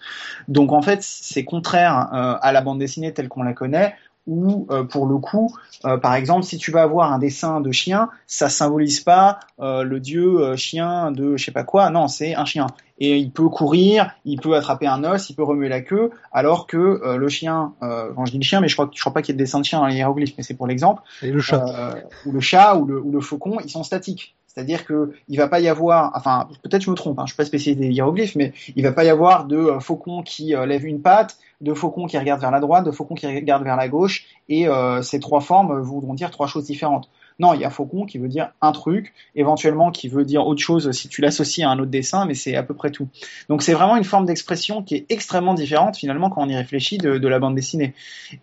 Donc 0.48 0.70
en 0.70 0.82
fait, 0.82 1.02
c'est 1.02 1.44
contraire 1.44 2.10
euh, 2.12 2.36
à 2.40 2.52
la 2.52 2.60
bande 2.60 2.78
dessinée 2.78 3.14
telle 3.14 3.28
qu'on 3.28 3.42
la 3.42 3.54
connaît, 3.54 3.94
où 4.26 4.66
euh, 4.70 4.84
pour 4.84 5.06
le 5.06 5.18
coup, 5.18 5.54
euh, 5.84 5.96
par 5.96 6.14
exemple, 6.14 6.44
si 6.44 6.56
tu 6.56 6.70
vas 6.70 6.82
avoir 6.82 7.12
un 7.12 7.18
dessin 7.18 7.60
de 7.60 7.72
chien, 7.72 8.08
ça 8.26 8.48
symbolise 8.48 9.00
pas 9.00 9.40
euh, 9.60 9.82
le 9.82 10.00
dieu 10.00 10.56
chien 10.56 11.10
de 11.10 11.36
je 11.36 11.44
sais 11.44 11.52
pas 11.52 11.64
quoi, 11.64 11.90
non, 11.90 12.08
c'est 12.08 12.34
un 12.34 12.44
chien. 12.44 12.66
Et 12.98 13.18
il 13.18 13.32
peut 13.32 13.48
courir, 13.48 14.12
il 14.24 14.40
peut 14.40 14.54
attraper 14.54 14.86
un 14.86 15.02
os, 15.02 15.28
il 15.28 15.34
peut 15.34 15.42
remuer 15.42 15.68
la 15.68 15.80
queue, 15.80 16.10
alors 16.30 16.68
que 16.68 17.16
le 17.16 17.28
chien, 17.28 17.72
quand 17.80 18.26
je 18.26 18.30
dis 18.30 18.38
le 18.38 18.44
chien, 18.44 18.60
mais 18.60 18.68
je 18.68 18.76
crois, 18.76 18.88
je 18.94 19.00
crois 19.00 19.12
pas 19.12 19.22
qu'il 19.22 19.32
y 19.32 19.34
ait 19.34 19.38
de 19.38 19.42
dessin 19.42 19.58
de 19.58 19.64
chien 19.64 19.80
dans 19.80 19.86
les 19.86 19.96
hiéroglyphes, 19.96 20.34
mais 20.38 20.44
c'est 20.44 20.54
pour 20.54 20.68
l'exemple. 20.68 21.02
Et 21.20 21.32
le 21.32 21.40
chat. 21.40 21.96
ou 22.26 22.30
le 22.30 22.38
chat 22.38 22.76
ou 22.76 22.84
le, 22.84 23.00
ou 23.00 23.10
le 23.10 23.20
faucon, 23.20 23.58
ils 23.64 23.70
sont 23.70 23.82
statiques. 23.82 24.36
C'est-à-dire 24.52 24.84
que 24.84 25.12
il 25.28 25.38
va 25.38 25.48
pas 25.48 25.60
y 25.60 25.68
avoir, 25.68 26.12
enfin 26.14 26.48
peut-être 26.62 26.82
je 26.82 26.90
me 26.90 26.94
trompe, 26.94 27.18
hein, 27.18 27.24
je 27.24 27.32
suis 27.32 27.36
pas 27.36 27.44
spécialiste 27.44 27.80
des 27.80 27.88
hiéroglyphes, 27.88 28.36
mais 28.36 28.52
il 28.76 28.82
va 28.82 28.92
pas 28.92 29.04
y 29.04 29.08
avoir 29.08 29.46
de 29.46 29.56
euh, 29.56 29.80
faucon 29.80 30.22
qui 30.22 30.54
euh, 30.54 30.66
lève 30.66 30.84
une 30.84 31.00
patte, 31.00 31.38
de 31.62 31.72
faucon 31.72 32.06
qui 32.06 32.18
regarde 32.18 32.40
vers 32.40 32.50
la 32.50 32.60
droite, 32.60 32.84
de 32.84 32.90
faucon 32.90 33.14
qui 33.14 33.26
regarde 33.26 33.64
vers 33.64 33.76
la 33.76 33.88
gauche, 33.88 34.26
et 34.50 34.68
euh, 34.68 35.00
ces 35.00 35.20
trois 35.20 35.40
formes 35.40 35.80
voudront 35.80 36.12
dire 36.12 36.30
trois 36.30 36.46
choses 36.46 36.64
différentes. 36.64 37.08
Non, 37.38 37.54
il 37.54 37.60
y 37.60 37.64
a 37.64 37.70
faucon 37.70 38.06
qui 38.06 38.18
veut 38.18 38.28
dire 38.28 38.50
un 38.60 38.72
truc, 38.72 39.14
éventuellement 39.34 39.90
qui 39.90 40.08
veut 40.08 40.24
dire 40.24 40.46
autre 40.46 40.60
chose 40.60 40.90
si 40.92 41.08
tu 41.08 41.20
l'associes 41.20 41.64
à 41.64 41.70
un 41.70 41.78
autre 41.78 41.90
dessin, 41.90 42.26
mais 42.26 42.34
c'est 42.34 42.56
à 42.56 42.62
peu 42.62 42.74
près 42.74 42.90
tout. 42.90 43.08
Donc 43.48 43.62
c'est 43.62 43.72
vraiment 43.72 43.96
une 43.96 44.04
forme 44.04 44.26
d'expression 44.26 44.82
qui 44.82 44.96
est 44.96 45.06
extrêmement 45.08 45.54
différente 45.54 45.96
finalement 45.96 46.30
quand 46.30 46.42
on 46.42 46.48
y 46.48 46.56
réfléchit 46.56 46.98
de, 46.98 47.28
la 47.28 47.38
bande 47.38 47.54
dessinée. 47.54 47.94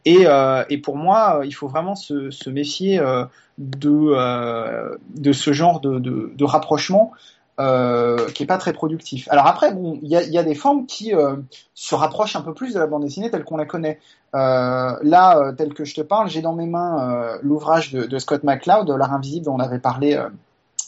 Et, 0.06 0.26
euh, 0.26 0.64
pour 0.84 0.98
moi, 0.98 1.42
il 1.46 1.54
faut 1.54 1.68
vraiment 1.68 1.96
se, 1.96 2.50
méfier 2.50 3.00
euh, 3.00 3.26
de, 3.58 3.90
euh, 3.90 4.98
ce 5.34 5.54
genre 5.54 5.80
de 5.80 6.44
rapprochement 6.44 7.12
euh, 7.60 8.30
qui 8.30 8.44
est 8.44 8.46
pas 8.46 8.58
très 8.58 8.72
productif. 8.72 9.28
Alors 9.30 9.46
après, 9.46 9.74
bon, 9.74 10.00
il 10.02 10.10
y 10.10 10.38
a, 10.38 10.44
des 10.44 10.56
formes 10.56 10.86
qui 10.86 11.14
euh, 11.14 11.36
se 11.74 11.94
rapprochent 11.94 12.36
un 12.36 12.42
peu 12.42 12.54
plus 12.54 12.74
de 12.74 12.80
la 12.80 12.88
bande 12.88 13.04
dessinée 13.04 13.30
telle 13.30 13.44
qu'on 13.44 13.58
la 13.58 13.66
connaît. 13.66 14.00
Euh, 14.36 14.96
là, 15.02 15.38
euh, 15.38 15.52
tel 15.52 15.74
que 15.74 15.86
je 15.86 15.96
te 15.96 16.02
parle, 16.02 16.30
j'ai 16.30 16.42
dans 16.42 16.54
mes 16.54 16.68
mains 16.68 17.12
euh, 17.12 17.38
l'ouvrage 17.42 17.92
de, 17.92 18.04
de, 18.04 18.20
Scott 18.20 18.44
McCloud, 18.44 18.90
L'art 18.90 19.14
invisible, 19.14 19.46
dont 19.46 19.56
on 19.56 19.60
avait 19.60 19.80
parlé 19.80 20.18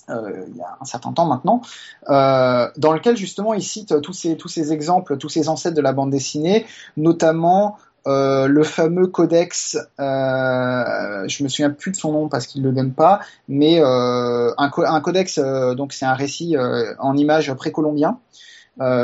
il 0.09 0.57
y 0.57 0.61
a 0.61 0.77
un 0.81 0.85
certain 0.85 1.13
temps 1.13 1.25
maintenant, 1.25 1.61
dans 2.07 2.91
lequel 2.91 3.15
justement 3.15 3.53
il 3.53 3.63
cite 3.63 4.01
tous 4.01 4.11
ces 4.11 4.35
tous 4.35 4.49
ces 4.49 4.73
exemples, 4.73 5.15
tous 5.17 5.29
ces 5.29 5.47
ancêtres 5.47 5.75
de 5.75 5.81
la 5.81 5.93
bande 5.93 6.09
dessinée, 6.09 6.65
notamment 6.97 7.77
euh, 8.07 8.47
le 8.47 8.63
fameux 8.63 9.07
codex, 9.07 9.77
euh, 9.99 11.27
je 11.27 11.43
me 11.43 11.49
souviens 11.49 11.69
plus 11.69 11.91
de 11.91 11.95
son 11.95 12.11
nom 12.11 12.29
parce 12.29 12.47
qu'il 12.47 12.63
le 12.63 12.71
donne 12.71 12.93
pas, 12.93 13.19
mais 13.47 13.79
euh, 13.79 14.51
un, 14.57 14.69
codex, 14.69 15.37
euh, 15.37 15.75
donc 15.75 15.93
c'est 15.93 16.05
un 16.05 16.15
récit 16.15 16.55
en 16.99 17.15
images 17.15 17.53
précolombien 17.53 18.19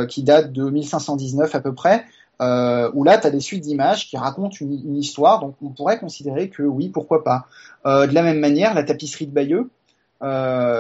qui 0.10 0.24
date 0.24 0.52
de 0.54 0.70
1519 0.70 1.54
à 1.54 1.60
peu 1.60 1.74
près, 1.74 2.06
où 2.40 3.04
là 3.04 3.18
tu 3.20 3.28
as 3.28 3.30
des 3.30 3.40
suites 3.40 3.62
d'images 3.62 4.10
qui 4.10 4.18
racontent 4.18 4.56
une, 4.60 4.74
une, 4.74 4.98
histoire, 4.98 5.40
donc 5.40 5.56
on 5.62 5.70
pourrait 5.70 6.00
considérer 6.00 6.50
que 6.50 6.64
oui, 6.64 6.90
pourquoi 6.90 7.24
pas. 7.24 7.46
de 7.86 8.12
la 8.12 8.24
même 8.24 8.40
manière, 8.40 8.74
la 8.74 8.84
tapisserie 8.84 9.28
de 9.28 9.34
Bayeux, 9.34 9.70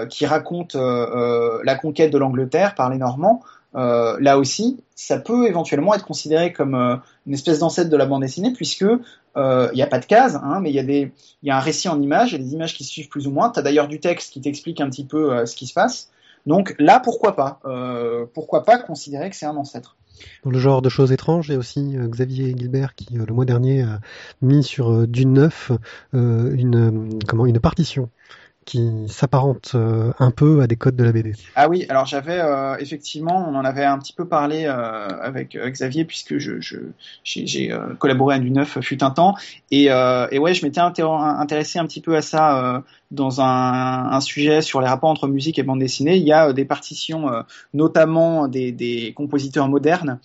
qui 0.09 0.25
raconte 0.25 0.75
la 0.75 1.75
conquête 1.75 2.11
de 2.11 2.17
l'Angleterre 2.17 2.73
par 2.73 2.89
les 2.89 2.97
Normands, 2.97 3.43
euh, 3.75 4.17
là 4.19 4.37
aussi, 4.37 4.77
ça 4.95 5.19
peut 5.19 5.47
éventuellement 5.47 5.93
être 5.93 6.05
considéré 6.05 6.53
comme 6.53 6.75
euh, 6.75 6.95
une 7.25 7.33
espèce 7.33 7.59
d'ancêtre 7.59 7.89
de 7.89 7.97
la 7.97 8.05
bande 8.05 8.21
dessinée, 8.21 8.53
puisque 8.53 8.85
il 9.35 9.71
n'y 9.75 9.83
a 9.83 9.87
pas 9.87 9.99
de 9.99 10.05
cases, 10.05 10.33
hein, 10.33 10.59
mais 10.61 10.71
il 10.71 11.11
y, 11.43 11.51
a 11.51 11.57
un 11.57 11.59
récit 11.59 11.87
en 11.89 12.01
images, 12.01 12.31
il 12.31 12.39
y 12.39 12.41
a 12.41 12.43
des 12.43 12.53
images 12.53 12.73
qui 12.73 12.83
suivent 12.83 13.07
plus 13.07 13.27
ou 13.27 13.31
moins. 13.31 13.51
Tu 13.51 13.59
as 13.59 13.61
d'ailleurs 13.61 13.87
du 13.87 13.99
texte 13.99 14.33
qui 14.33 14.41
t'explique 14.41 14.81
un 14.81 14.89
petit 14.89 15.05
peu 15.05 15.45
ce 15.45 15.55
qui 15.55 15.67
se 15.67 15.75
passe. 15.75 16.09
Donc 16.47 16.73
là, 16.79 16.99
pourquoi 16.99 17.35
pas 17.35 17.59
Pourquoi 18.33 18.63
pas 18.63 18.79
considérer 18.79 19.29
que 19.29 19.35
c'est 19.35 19.45
un 19.45 19.55
ancêtre 19.55 19.95
dans 20.43 20.49
le 20.49 20.57
genre 20.57 20.81
de 20.81 20.89
choses 20.89 21.11
étranges, 21.11 21.49
il 21.49 21.51
y 21.51 21.55
a 21.55 21.59
aussi 21.59 21.95
Xavier 21.95 22.55
Gilbert 22.57 22.95
qui, 22.95 23.13
le 23.13 23.31
mois 23.31 23.45
dernier, 23.45 23.83
a 23.83 23.99
mis 24.41 24.63
sur 24.63 25.07
Dune 25.07 25.33
9 25.33 25.73
une, 26.13 27.19
comment, 27.27 27.45
une 27.45 27.59
partition 27.59 28.09
qui 28.67 28.91
s'apparente 29.07 29.71
euh, 29.75 30.11
un 30.19 30.29
peu 30.29 30.59
à 30.61 30.67
des 30.67 30.75
codes 30.75 30.97
de 30.97 31.03
la 31.05 31.13
BD. 31.13 31.31
Ah 31.55 31.69
oui, 31.69 31.85
alors 31.87 32.05
j'avais 32.05 32.37
euh, 32.37 32.75
effectivement, 32.79 33.47
on 33.49 33.55
en 33.55 33.63
avait 33.63 33.85
un 33.85 33.97
petit 33.97 34.11
peu 34.11 34.27
parlé 34.27 34.65
euh, 34.65 35.07
avec 35.21 35.57
Xavier 35.57 36.03
puisque 36.03 36.35
j'ai, 37.23 37.73
collaboré 37.97 38.35
à 38.35 38.39
du 38.39 38.51
neuf 38.51 38.81
fut 38.81 39.03
un 39.05 39.11
temps 39.11 39.35
et, 39.71 39.85
et 39.85 40.39
ouais, 40.39 40.53
je 40.53 40.65
m'étais 40.65 40.81
intéressé 40.81 41.79
un 41.79 41.85
petit 41.85 42.01
peu 42.01 42.17
à 42.17 42.21
ça 42.21 42.83
dans 43.09 43.39
un, 43.39 44.19
sujet 44.19 44.61
sur 44.61 44.81
les 44.81 44.87
rapports 44.87 45.09
entre 45.09 45.27
musique 45.27 45.57
et 45.59 45.63
bande 45.63 45.79
dessinée. 45.79 46.17
Il 46.17 46.27
y 46.27 46.33
a 46.33 46.51
des 46.51 46.65
partitions, 46.65 47.31
notamment 47.73 48.49
des, 48.49 49.13
compositeurs 49.15 49.69
modernes. 49.69 50.19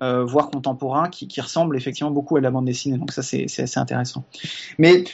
voire 0.00 0.50
contemporains 0.50 1.08
qui, 1.08 1.28
qui 1.28 1.40
ressemblent 1.40 1.76
effectivement 1.76 2.10
beaucoup 2.10 2.36
à 2.36 2.40
la 2.40 2.50
bande 2.50 2.64
dessinée 2.64 2.98
donc 2.98 3.12
ça 3.12 3.22
c'est 3.22 3.44
assez 3.44 3.78
intéressant 3.78 4.24
mais 4.78 5.04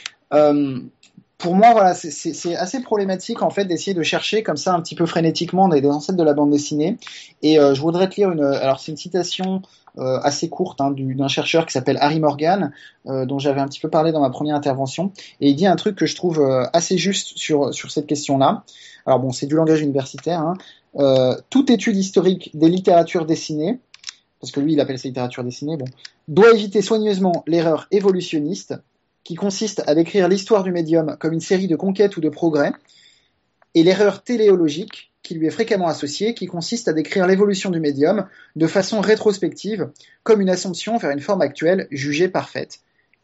pour 1.41 1.55
moi, 1.55 1.71
voilà, 1.71 1.93
c'est 1.95 2.55
assez 2.55 2.81
problématique 2.81 3.41
en 3.41 3.49
fait 3.49 3.65
d'essayer 3.65 3.93
de 3.93 4.03
chercher 4.03 4.43
comme 4.43 4.57
ça 4.57 4.73
un 4.73 4.81
petit 4.81 4.95
peu 4.95 5.05
frénétiquement 5.05 5.67
dans 5.67 5.75
les 5.75 5.85
ancêtres 5.87 6.17
de 6.17 6.23
la 6.23 6.33
bande 6.33 6.51
dessinée. 6.51 6.97
Et 7.41 7.59
euh, 7.59 7.73
je 7.73 7.81
voudrais 7.81 8.07
te 8.09 8.15
lire 8.15 8.31
une. 8.31 8.43
Alors 8.43 8.79
c'est 8.79 8.91
une 8.91 8.97
citation 8.97 9.61
euh, 9.97 10.19
assez 10.21 10.49
courte 10.49 10.79
hein, 10.81 10.93
d'un 10.95 11.27
chercheur 11.27 11.65
qui 11.65 11.73
s'appelle 11.73 11.97
Harry 11.99 12.19
Morgan, 12.19 12.71
euh, 13.07 13.25
dont 13.25 13.39
j'avais 13.39 13.59
un 13.59 13.67
petit 13.67 13.79
peu 13.79 13.89
parlé 13.89 14.11
dans 14.11 14.21
ma 14.21 14.29
première 14.29 14.55
intervention, 14.55 15.11
et 15.39 15.49
il 15.49 15.55
dit 15.55 15.65
un 15.65 15.75
truc 15.75 15.95
que 15.95 16.05
je 16.05 16.15
trouve 16.15 16.41
assez 16.73 16.97
juste 16.97 17.37
sur 17.37 17.73
sur 17.73 17.91
cette 17.91 18.07
question-là. 18.07 18.63
Alors 19.05 19.19
bon, 19.19 19.31
c'est 19.31 19.47
du 19.47 19.55
langage 19.55 19.81
universitaire. 19.81 20.41
Hein. 20.41 21.37
toute 21.49 21.69
étude 21.71 21.97
historique 21.97 22.51
des 22.53 22.69
littératures 22.69 23.25
dessinées, 23.25 23.79
parce 24.39 24.51
que 24.51 24.59
lui 24.59 24.73
il 24.73 24.79
appelle 24.79 24.99
ça 24.99 25.07
littérature 25.07 25.43
dessinée, 25.43 25.75
bon, 25.75 25.85
doit 26.27 26.51
éviter 26.51 26.81
soigneusement 26.81 27.43
l'erreur 27.47 27.87
évolutionniste 27.91 28.75
qui 29.23 29.35
consiste 29.35 29.83
à 29.87 29.95
décrire 29.95 30.27
l'histoire 30.27 30.63
du 30.63 30.71
médium 30.71 31.17
comme 31.19 31.33
une 31.33 31.41
série 31.41 31.67
de 31.67 31.75
conquêtes 31.75 32.17
ou 32.17 32.21
de 32.21 32.29
progrès, 32.29 32.71
et 33.73 33.83
l'erreur 33.83 34.23
téléologique 34.23 35.11
qui 35.23 35.35
lui 35.35 35.47
est 35.47 35.51
fréquemment 35.51 35.87
associée, 35.87 36.33
qui 36.33 36.47
consiste 36.47 36.87
à 36.87 36.93
décrire 36.93 37.27
l'évolution 37.27 37.69
du 37.69 37.79
médium 37.79 38.27
de 38.55 38.67
façon 38.67 39.01
rétrospective, 39.01 39.89
comme 40.23 40.41
une 40.41 40.49
assomption 40.49 40.97
vers 40.97 41.11
une 41.11 41.19
forme 41.19 41.41
actuelle 41.41 41.87
jugée 41.91 42.27
parfaite. 42.27 42.79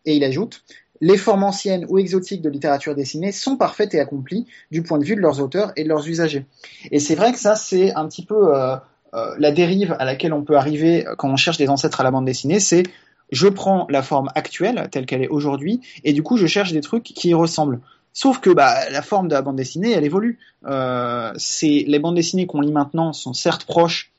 Et 0.06 0.16
il 0.16 0.24
ajoute 0.24 0.64
les 1.02 1.18
formes 1.18 1.44
anciennes 1.44 1.86
ou 1.90 2.00
exotiques 2.00 2.42
de 2.42 2.50
littérature 2.50 2.96
dessinée 2.96 3.32
sont 3.32 3.58
parfaites 3.58 3.94
et 3.94 4.00
accomplies 4.00 4.46
du 4.72 4.82
point 4.82 4.98
de 4.98 5.04
vue 5.04 5.16
de 5.16 5.22
leurs 5.22 5.42
auteurs 5.42 5.72
et 5.76 5.84
de 5.84 5.90
leurs 5.90 6.08
usagers. 6.08 6.46
Et 6.92 7.00
c'est 7.00 7.16
vrai 7.16 7.32
que 7.32 7.40
ça, 7.40 7.56
c'est 7.56 7.94
un 7.94 8.08
petit 8.08 8.26
peu 8.26 8.56
euh, 8.56 8.76
euh, 9.14 9.36
la 9.38 9.52
dérive 9.52 9.96
à 10.00 10.06
laquelle 10.06 10.34
on 10.34 10.44
peut 10.44 10.58
arriver 10.58 11.06
quand 11.18 11.30
on 11.30 11.36
cherche 11.36 11.58
des 11.58 11.70
ancêtres 11.70 12.02
à 12.02 12.04
la 12.04 12.12
bande 12.12 12.26
dessinée, 12.26 12.60
c'est 12.60 12.84
je 13.32 13.48
prends 13.48 13.88
la 13.90 14.02
forme 14.02 14.30
actuelle 14.36 14.88
telle 14.92 15.06
qu'elle 15.06 15.24
est 15.24 15.28
aujourd'hui 15.28 15.82
et 16.04 16.14
du 16.14 16.24
coup 16.24 16.38
je 16.38 16.48
cherche 16.48 16.72
des 16.72 16.82
trucs 16.82 17.04
qui 17.04 17.30
y 17.30 17.34
ressemblent. 17.34 17.80
Sauf 18.14 18.40
que 18.40 18.50
bah, 18.50 18.90
la 18.90 19.04
forme 19.04 19.28
de 19.28 19.36
la 19.36 19.44
bande 19.44 19.58
dessinée, 19.58 19.92
elle 19.92 20.04
évolue. 20.04 20.40
Euh, 20.66 21.32
les 21.62 22.00
bandes 22.00 22.16
dessinées 22.16 22.48
qu'on 22.48 22.62
lit 22.62 22.72
maintenant 22.72 23.14
sont 23.14 23.34
certes 23.34 23.66
proches 23.66 24.12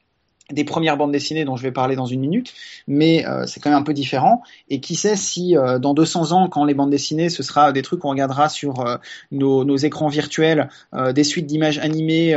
des 0.51 0.65
premières 0.65 0.97
bandes 0.97 1.13
dessinées 1.13 1.45
dont 1.45 1.57
je 1.57 1.63
vais 1.63 1.73
parler 1.73 1.95
dans 1.95 2.07
une 2.07 2.21
minute, 2.21 2.55
mais 2.87 3.27
euh, 3.27 3.47
c'est 3.47 3.61
quand 3.61 3.71
même 3.71 3.79
un 3.79 3.83
peu 3.83 3.93
différent. 3.93 4.43
Et 4.71 4.81
qui 4.81 4.95
sait 4.95 5.17
si 5.17 5.57
euh, 5.57 5.79
dans 5.79 5.93
200 5.93 6.33
ans, 6.33 6.49
quand 6.49 6.65
les 6.65 6.75
bandes 6.75 6.91
dessinées, 6.91 7.29
ce 7.29 7.43
sera 7.43 7.73
des 7.73 7.83
trucs 7.83 8.01
qu'on 8.01 8.11
regardera 8.11 8.49
sur 8.49 8.81
euh, 8.81 8.97
nos, 9.31 9.65
nos, 9.65 9.77
écrans 9.77 10.09
virtuels, 10.09 10.69
des 11.15 11.23
suites 11.23 11.47
d'images 11.47 11.79
animées 11.79 12.37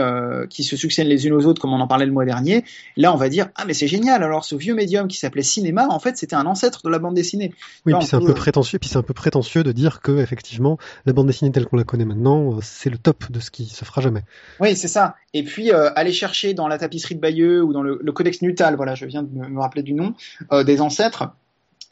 qui 0.50 0.64
se 0.64 0.76
succèdent 0.76 1.08
les 1.08 1.26
unes 1.26 1.34
aux 1.34 1.46
autres, 1.46 1.60
comme 1.60 1.74
on 1.74 1.80
en 1.80 1.88
parlait 1.88 2.06
le 2.06 2.12
mois 2.12 2.26
dernier, 2.26 2.64
là 2.98 3.12
on 3.14 3.18
va 3.18 3.30
dire 3.30 3.48
ah 3.56 3.66
mais 3.66 3.74
c'est 3.74 3.88
génial. 3.88 4.22
Alors 4.24 4.46
ce 4.46 4.56
vieux 4.56 4.76
médium 4.76 5.08
qui 5.08 5.18
s'appelait 5.18 5.42
cinéma, 5.42 5.88
en 5.90 6.00
fait 6.00 6.18
c'était 6.18 6.36
un 6.36 6.46
ancêtre 6.46 6.82
de 6.84 6.90
la 6.90 7.00
bande 7.00 7.16
dessinée. 7.16 7.54
Oui, 7.86 7.94
puis 7.98 8.06
c'est 8.06 8.16
un 8.16 8.22
peu 8.22 8.34
prétentieux. 8.34 8.78
Puis 8.78 8.90
c'est 8.90 8.98
un 8.98 9.04
peu 9.04 9.14
prétentieux 9.14 9.64
de 9.64 9.72
dire 9.72 10.02
que 10.02 10.20
effectivement 10.20 10.78
la 11.06 11.14
bande 11.14 11.28
dessinée 11.28 11.52
telle 11.52 11.66
qu'on 11.66 11.78
la 11.78 11.84
connaît 11.84 12.06
maintenant, 12.06 12.60
c'est 12.62 12.92
le 12.92 12.98
top 12.98 13.32
de 13.32 13.40
ce 13.40 13.50
qui 13.50 13.66
se 13.66 13.84
fera 13.86 14.02
jamais. 14.02 14.22
Oui, 14.60 14.76
c'est 14.76 14.88
ça. 14.88 15.16
Et 15.34 15.44
puis 15.44 15.72
aller 15.72 16.12
chercher 16.12 16.54
dans 16.54 16.68
la 16.68 16.78
tapisserie 16.78 17.16
de 17.16 17.22
Bayeux 17.22 17.64
ou 17.64 17.74
dans 17.74 17.82
le 17.82 18.01
le 18.02 18.12
codex 18.12 18.42
Nutal, 18.42 18.76
voilà, 18.76 18.96
je 18.96 19.06
viens 19.06 19.24
de 19.24 19.30
me, 19.30 19.60
rappeler 19.60 19.84
du 19.84 19.94
nom, 19.94 20.14
euh, 20.52 20.64
des 20.64 20.82
ancêtres. 20.82 21.30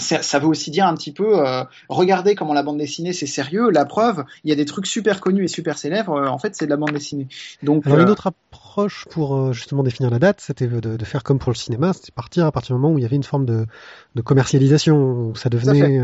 Ça, 0.02 0.40
veut 0.40 0.48
aussi 0.48 0.72
dire 0.72 0.88
un 0.88 0.94
petit 0.94 1.12
peu, 1.12 1.46
euh, 1.46 1.66
regardez 1.90 2.34
comment 2.34 2.54
la 2.54 2.64
bande 2.64 2.78
dessinée 2.78 3.12
c'est 3.12 3.26
sérieux. 3.26 3.70
La 3.70 3.84
preuve, 3.84 4.24
il 4.46 4.50
y 4.50 4.54
a 4.54 4.56
des 4.56 4.64
trucs 4.64 4.88
super 4.88 5.20
connus 5.20 5.44
et 5.44 5.48
super 5.50 5.78
célèbres. 5.78 6.14
Euh, 6.14 6.28
en 6.28 6.38
fait, 6.38 6.56
c'est 6.56 6.64
de 6.64 6.70
la 6.70 6.78
bande 6.78 6.92
dessinée. 6.92 7.28
Donc, 7.64 7.86
Alors, 7.86 8.00
une 8.00 8.10
autre 8.10 8.28
approche 8.28 9.06
pour 9.12 9.52
justement 9.52 9.84
définir 9.84 10.10
la 10.10 10.20
date, 10.20 10.40
c'était 10.40 10.68
de, 10.68 11.04
faire 11.04 11.22
comme 11.22 11.38
pour 11.38 11.52
le 11.52 11.58
cinéma, 11.58 11.92
c'était 11.92 12.14
partir 12.14 12.46
à 12.46 12.52
partir 12.54 12.78
du 12.78 12.82
moment 12.82 12.94
où 12.96 12.98
il 12.98 13.02
y 13.02 13.06
avait 13.06 13.18
une 13.18 13.24
forme 13.24 13.46
de, 13.46 13.66
commercialisation, 14.24 14.96
où 14.96 15.36
ça 15.36 15.50
devenait 15.50 16.00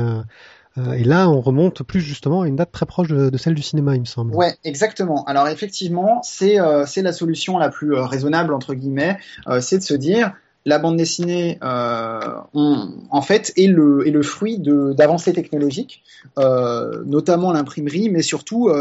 euh, 0.77 0.93
et 0.93 1.03
là, 1.03 1.29
on 1.29 1.41
remonte 1.41 1.83
plus 1.83 2.01
justement 2.01 2.41
à 2.41 2.47
une 2.47 2.55
date 2.55 2.71
très 2.71 2.85
proche 2.85 3.07
de, 3.07 3.37
celle 3.37 3.55
du 3.55 3.61
cinéma, 3.61 3.95
il 3.95 4.01
me 4.01 4.05
semble. 4.05 4.35
Ouais, 4.35 4.55
exactement. 4.63 5.23
Alors 5.25 5.47
effectivement, 5.47 6.21
c'est 6.23 6.59
euh, 6.59 6.85
c'est 6.85 7.01
la 7.01 7.13
solution 7.13 7.57
la 7.57 7.69
plus 7.69 7.95
euh, 7.95 8.05
raisonnable 8.05 8.53
entre 8.53 8.73
guillemets, 8.73 9.17
c'est 9.61 9.77
de 9.77 9.83
se 9.83 9.93
dire 9.93 10.33
la 10.67 10.79
bande 10.79 10.97
dessinée, 10.97 11.59
en 11.61 13.21
fait, 13.21 13.53
est 13.55 13.67
le, 13.67 14.07
est 14.07 14.09
le 14.09 14.23
fruit 14.23 14.57
d'avancées 14.57 15.31
technologiques, 15.31 16.01
notamment 16.37 17.51
l'imprimerie, 17.51 18.09
mais 18.09 18.23
surtout 18.23 18.71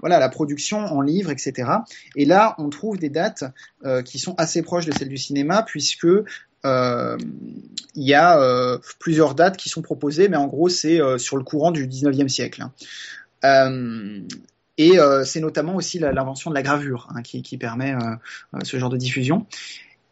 voilà 0.00 0.18
la 0.18 0.28
production 0.28 0.80
en 0.80 1.00
livres, 1.00 1.30
etc. 1.30 1.70
Et 2.14 2.26
là, 2.26 2.54
on 2.58 2.68
trouve 2.68 2.98
des 2.98 3.08
dates 3.08 3.44
qui 4.04 4.18
sont 4.18 4.34
assez 4.36 4.60
proches 4.60 4.84
de 4.84 4.92
celles 4.92 5.08
du 5.08 5.16
cinéma, 5.16 5.62
puisque 5.62 6.06
il 6.64 8.02
y 8.02 8.14
a 8.14 8.40
euh, 8.40 8.78
plusieurs 8.98 9.34
dates 9.34 9.56
qui 9.56 9.68
sont 9.68 9.82
proposées, 9.82 10.28
mais 10.28 10.36
en 10.36 10.46
gros 10.46 10.68
c'est 10.68 11.00
euh, 11.00 11.18
sur 11.18 11.36
le 11.36 11.44
courant 11.44 11.70
du 11.70 11.86
19e 11.86 12.28
siècle. 12.28 12.62
Hein. 13.42 14.22
et 14.78 14.98
c'est 15.24 15.40
notamment 15.40 15.76
aussi 15.76 15.98
l'invention 15.98 16.50
de 16.50 16.54
la 16.54 16.62
gravure 16.62 17.08
hein, 17.14 17.22
qui, 17.22 17.42
qui, 17.42 17.56
permet 17.56 17.94
ce 18.62 18.78
genre 18.78 18.90
de 18.90 18.96
diffusion. 18.96 19.46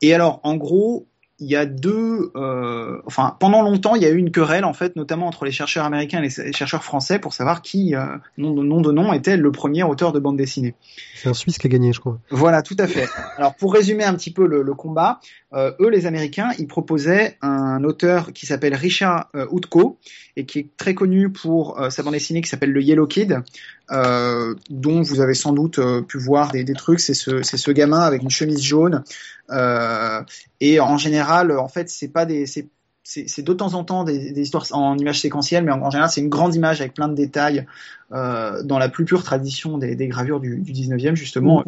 Et 0.00 0.14
alors, 0.14 0.40
en 0.44 0.56
gros, 0.56 1.06
il 1.40 1.48
y 1.48 1.56
a 1.56 1.66
deux, 1.66 2.32
euh, 2.34 3.00
enfin 3.06 3.36
pendant 3.38 3.62
longtemps 3.62 3.94
il 3.94 4.02
y 4.02 4.06
a 4.06 4.10
eu 4.10 4.16
une 4.16 4.32
querelle 4.32 4.64
en 4.64 4.72
fait, 4.72 4.96
notamment 4.96 5.26
entre 5.26 5.44
les 5.44 5.52
chercheurs 5.52 5.84
américains 5.84 6.20
et 6.20 6.28
les 6.28 6.52
chercheurs 6.52 6.82
français 6.82 7.18
pour 7.18 7.32
savoir 7.32 7.62
qui, 7.62 7.94
euh, 7.94 8.16
nom, 8.38 8.52
de, 8.54 8.62
nom 8.62 8.80
de 8.80 8.90
nom, 8.90 9.12
était 9.12 9.36
le 9.36 9.52
premier 9.52 9.84
auteur 9.84 10.12
de 10.12 10.18
bande 10.18 10.36
dessinée. 10.36 10.74
C'est 11.14 11.28
un 11.28 11.34
Suisse 11.34 11.58
qui 11.58 11.66
a 11.68 11.70
gagné, 11.70 11.92
je 11.92 12.00
crois. 12.00 12.18
Voilà, 12.30 12.62
tout 12.62 12.76
à 12.78 12.86
fait. 12.86 13.08
Alors 13.36 13.54
pour 13.54 13.72
résumer 13.72 14.04
un 14.04 14.14
petit 14.14 14.32
peu 14.32 14.46
le, 14.46 14.62
le 14.62 14.74
combat, 14.74 15.20
euh, 15.54 15.72
eux 15.80 15.88
les 15.88 16.06
Américains, 16.06 16.50
ils 16.58 16.66
proposaient 16.66 17.38
un 17.40 17.82
auteur 17.84 18.32
qui 18.32 18.44
s'appelle 18.44 18.74
Richard 18.74 19.28
euh, 19.34 19.46
Utko 19.50 19.98
et 20.36 20.44
qui 20.44 20.58
est 20.58 20.76
très 20.76 20.94
connu 20.94 21.30
pour 21.30 21.80
euh, 21.80 21.90
sa 21.90 22.02
bande 22.02 22.12
dessinée 22.12 22.42
qui 22.42 22.48
s'appelle 22.48 22.72
le 22.72 22.82
Yellow 22.82 23.06
Kid, 23.06 23.42
dont 23.90 25.02
vous 25.02 25.20
avez 25.20 25.34
sans 25.34 25.52
doute 25.52 25.80
pu 26.06 26.18
voir 26.18 26.50
des, 26.52 26.64
des 26.64 26.74
trucs. 26.74 27.00
C'est 27.00 27.14
ce, 27.14 27.70
gamin 27.70 28.00
avec 28.00 28.22
une 28.22 28.30
chemise 28.30 28.62
jaune 28.62 29.02
euh, 29.50 30.22
et 30.60 30.80
en 30.80 30.98
général, 30.98 31.56
en 31.56 31.68
fait, 31.68 31.88
c'est 31.88 32.08
pas 32.08 32.26
des, 32.26 32.46
c'est 32.46 33.42
de 33.42 33.52
temps 33.52 33.74
en 33.74 33.84
temps 33.84 34.04
des, 34.04 34.32
des, 34.32 34.42
histoires 34.42 34.66
en 34.72 34.96
images 34.98 35.20
séquentielles, 35.20 35.64
mais 35.64 35.72
en, 35.72 35.90
général, 35.90 36.10
c'est 36.10 36.20
une 36.20 36.28
grande 36.28 36.54
image 36.54 36.80
avec 36.80 36.94
plein 36.94 37.08
de 37.08 37.14
détails 37.14 37.66
euh, 38.12 38.62
dans 38.62 38.78
la 38.78 38.88
plus 38.88 39.04
pure 39.04 39.22
tradition 39.22 39.78
des, 39.78 39.94
des 39.94 40.08
gravures 40.08 40.40
du, 40.40 40.58
du 40.58 40.72
19e, 40.72 41.14
justement. 41.14 41.64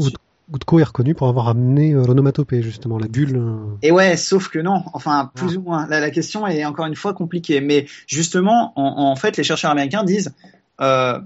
Goutko 0.50 0.80
est 0.80 0.84
reconnu 0.84 1.14
pour 1.14 1.28
avoir 1.28 1.48
amené 1.48 1.92
euh, 1.92 2.04
l'onomatopée, 2.04 2.60
justement, 2.60 2.98
la 2.98 3.06
bulle. 3.06 3.36
Euh. 3.36 3.76
Et 3.82 3.92
ouais, 3.92 4.16
sauf 4.16 4.48
que 4.48 4.58
non, 4.58 4.82
enfin, 4.94 5.30
plus 5.32 5.52
ah. 5.54 5.58
ou 5.58 5.62
moins. 5.62 5.86
La, 5.88 6.00
la, 6.00 6.10
question 6.10 6.44
est 6.44 6.64
encore 6.64 6.86
une 6.86 6.96
fois 6.96 7.14
compliquée. 7.14 7.60
Mais 7.60 7.86
justement, 8.08 8.72
en, 8.74 9.12
en 9.12 9.14
fait, 9.14 9.36
les 9.36 9.44
chercheurs 9.44 9.70
américains 9.70 10.02
disent, 10.02 10.34
euh, 10.80 11.20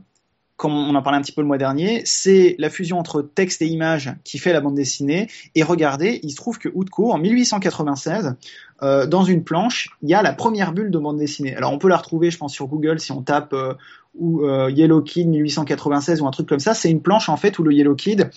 comme 0.57 0.73
on 0.73 0.95
en 0.95 1.03
parlait 1.03 1.19
un 1.19 1.23
petit 1.23 1.33
peu 1.33 1.41
le 1.41 1.49
mois 1.49 1.59
dernier, 1.59 2.03
c'est 2.05 2.55
la 2.59 2.71
fusion 2.71 2.99
entre 2.99 3.23
texte 3.23 3.61
et 3.63 3.67
image 3.67 4.15
qui 4.23 4.39
fait 4.39 4.53
la 4.53 4.61
bande 4.61 4.77
dessinée. 4.77 5.29
Et 5.55 5.65
regardez, 5.65 6.21
il 6.23 6.31
se 6.31 6.37
trouve 6.37 6.59
que 6.59 6.69
Outko, 6.73 7.13
en 7.13 7.19
1896, 7.19 8.37
euh, 8.83 9.07
dans 9.07 9.25
une 9.25 9.43
planche, 9.43 9.91
il 10.03 10.11
y 10.11 10.15
a 10.15 10.23
la 10.23 10.33
première 10.33 10.73
bulle 10.73 10.91
de 10.93 10.99
bande 10.99 11.19
dessinée. 11.19 11.57
Alors 11.57 11.73
on 11.73 11.79
peut 11.79 11.89
la 11.89 11.97
retrouver, 11.97 12.31
je 12.31 12.39
pense, 12.39 12.53
sur 12.53 12.69
Google 12.69 13.01
si 13.01 13.11
on 13.11 13.23
tape 13.23 13.53
euh, 13.53 13.75
ou 14.15 14.43
euh, 14.43 14.71
Yellow 14.71 15.03
Kid 15.03 15.27
1896 15.27 16.21
ou 16.21 16.27
un 16.29 16.31
truc 16.31 16.49
comme 16.49 16.61
ça. 16.61 16.73
C'est 16.73 16.91
une 16.91 17.03
planche 17.03 17.29
en 17.29 17.37
fait 17.37 17.59
où 17.59 17.65
le 17.65 17.73
Yellow 17.73 17.97
Kid 17.97 18.31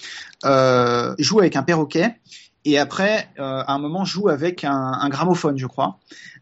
joue 0.44 1.40
avec 1.40 1.56
un 1.56 1.64
perroquet 1.64 2.16
et 2.68 2.78
après, 2.78 3.30
euh, 3.40 3.64
à 3.66 3.74
un 3.74 3.80
moment, 3.80 4.04
joue 4.04 4.28
avec 4.28 4.66
un, 4.66 5.08
gramophone, 5.08 5.58
je 5.58 5.68
crois. 5.68 6.00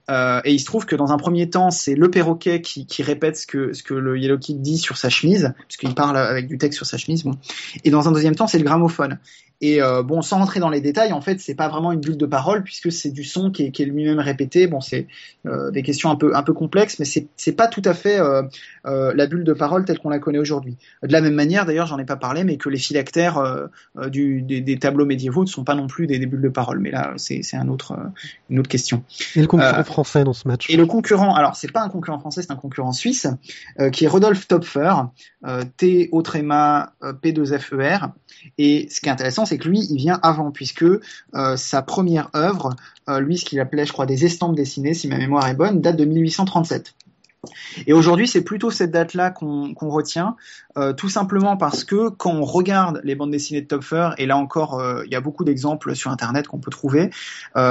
Euh, 0.09 0.41
et 0.43 0.53
il 0.53 0.59
se 0.59 0.65
trouve 0.65 0.88
que 0.88 0.95
dans 0.95 1.11
un 1.11 1.17
premier 1.17 1.51
temps, 1.51 1.69
c'est 1.69 1.93
le 1.93 2.09
perroquet 2.09 2.61
qui, 2.61 3.03
répète 3.03 3.38
ce 3.38 3.45
que, 3.45 3.73
ce 3.73 3.84
que 3.84 3.93
le 3.93 4.17
Yellow 4.17 4.39
Kid 4.39 4.59
dit 4.59 4.80
sur 4.80 4.97
sa 4.97 5.09
chemise, 5.09 5.53
puisqu'il 5.67 5.93
parle 5.93 6.17
avec 6.17 6.47
du 6.47 6.57
texte 6.57 6.78
sur 6.78 6.88
sa 6.88 6.97
chemise. 6.97 7.23
Bon. 7.26 7.36
Et 7.84 7.91
dans 7.91 8.07
un 8.07 8.11
deuxième 8.11 8.34
temps, 8.34 8.47
c'est 8.47 8.57
le 8.57 8.63
gramophone. 8.63 9.19
Et 9.61 9.81
euh, 9.81 10.03
bon, 10.03 10.21
sans 10.21 10.39
rentrer 10.39 10.59
dans 10.59 10.69
les 10.69 10.81
détails, 10.81 11.13
en 11.13 11.21
fait, 11.21 11.39
c'est 11.39 11.55
pas 11.55 11.69
vraiment 11.69 11.91
une 11.93 12.01
bulle 12.01 12.17
de 12.17 12.25
parole 12.25 12.63
puisque 12.63 12.91
c'est 12.91 13.11
du 13.11 13.23
son 13.23 13.51
qui 13.51 13.63
est, 13.63 13.71
qui 13.71 13.83
est 13.83 13.85
lui-même 13.85 14.19
répété. 14.19 14.67
Bon, 14.67 14.81
c'est 14.81 15.07
euh, 15.45 15.71
des 15.71 15.81
questions 15.81 16.09
un 16.09 16.17
peu 16.17 16.35
un 16.35 16.43
peu 16.43 16.53
complexes, 16.53 16.99
mais 16.99 17.05
c'est 17.05 17.27
c'est 17.37 17.53
pas 17.53 17.67
tout 17.67 17.81
à 17.85 17.93
fait 17.93 18.19
euh, 18.19 18.43
la 18.83 19.27
bulle 19.27 19.45
de 19.45 19.53
parole 19.53 19.85
telle 19.85 19.99
qu'on 19.99 20.09
la 20.09 20.19
connaît 20.19 20.39
aujourd'hui. 20.39 20.75
De 21.03 21.11
la 21.11 21.21
même 21.21 21.35
manière, 21.35 21.65
d'ailleurs, 21.65 21.87
j'en 21.87 21.97
ai 21.97 22.05
pas 22.05 22.17
parlé, 22.17 22.43
mais 22.43 22.57
que 22.57 22.67
les 22.67 22.77
phylactères 22.77 23.41
du, 24.07 24.41
des, 24.41 24.61
des, 24.61 24.77
tableaux 24.77 25.05
médiévaux 25.05 25.43
ne 25.43 25.49
sont 25.49 25.63
pas 25.63 25.75
non 25.75 25.87
plus 25.87 26.07
des, 26.07 26.19
des 26.19 26.25
bulles 26.25 26.41
de 26.41 26.49
parole. 26.49 26.79
Mais 26.79 26.91
là, 26.91 27.13
c'est 27.15 27.41
c'est 27.41 27.57
un 27.57 27.69
autre 27.69 27.97
une 28.49 28.59
autre 28.59 28.69
question. 28.69 29.03
Et 29.35 29.41
le 29.41 29.47
concurrent 29.47 29.83
français 29.83 30.23
dans 30.23 30.33
ce 30.33 30.47
match 30.47 30.69
Et 30.69 30.75
le 30.75 30.85
concurrent, 30.85 31.33
alors 31.33 31.55
c'est 31.55 31.71
pas 31.71 31.81
un 31.81 31.89
concurrent 31.89 32.19
français, 32.19 32.41
c'est 32.41 32.51
un 32.51 32.57
concurrent 32.57 32.91
suisse 32.91 33.27
qui 33.93 34.05
est 34.05 34.07
Rodolphe 34.07 34.47
Topfer, 34.47 34.93
T 35.77 36.09
O 36.11 36.21
tréma 36.21 36.93
P 37.21 37.31
2 37.31 37.57
F 37.57 37.73
E 37.73 37.81
R. 37.81 38.09
Et 38.57 38.87
ce 38.89 38.99
qui 38.99 39.07
est 39.07 39.11
intéressant, 39.11 39.44
c'est 39.45 39.57
que 39.57 39.67
lui, 39.67 39.85
il 39.89 39.97
vient 39.97 40.19
avant, 40.21 40.51
puisque 40.51 40.83
euh, 40.83 41.57
sa 41.57 41.81
première 41.81 42.29
œuvre, 42.35 42.75
euh, 43.09 43.19
lui, 43.19 43.37
ce 43.37 43.45
qu'il 43.45 43.59
appelait, 43.59 43.85
je 43.85 43.93
crois, 43.93 44.05
des 44.05 44.25
estampes 44.25 44.55
dessinées, 44.55 44.93
si 44.93 45.07
ma 45.07 45.17
mémoire 45.17 45.47
est 45.47 45.53
bonne, 45.53 45.81
date 45.81 45.97
de 45.97 46.05
1837. 46.05 46.95
Et 47.85 47.93
aujourd'hui, 47.93 48.27
c'est 48.27 48.43
plutôt 48.43 48.71
cette 48.71 48.89
date-là 48.89 49.29
qu'on 49.29 49.75
retient, 49.81 50.35
euh, 50.77 50.93
tout 50.93 51.09
simplement 51.09 51.57
parce 51.57 51.83
que 51.83 52.09
quand 52.09 52.31
on 52.31 52.43
regarde 52.43 53.01
les 53.03 53.13
bandes 53.13 53.29
dessinées 53.29 53.61
de 53.61 53.67
Topfer, 53.67 54.09
et 54.17 54.25
là 54.25 54.35
encore, 54.35 54.81
il 55.05 55.11
y 55.11 55.15
a 55.15 55.21
beaucoup 55.21 55.43
d'exemples 55.43 55.95
sur 55.95 56.09
Internet 56.09 56.47
qu'on 56.47 56.57
peut 56.57 56.71
trouver, 56.71 57.11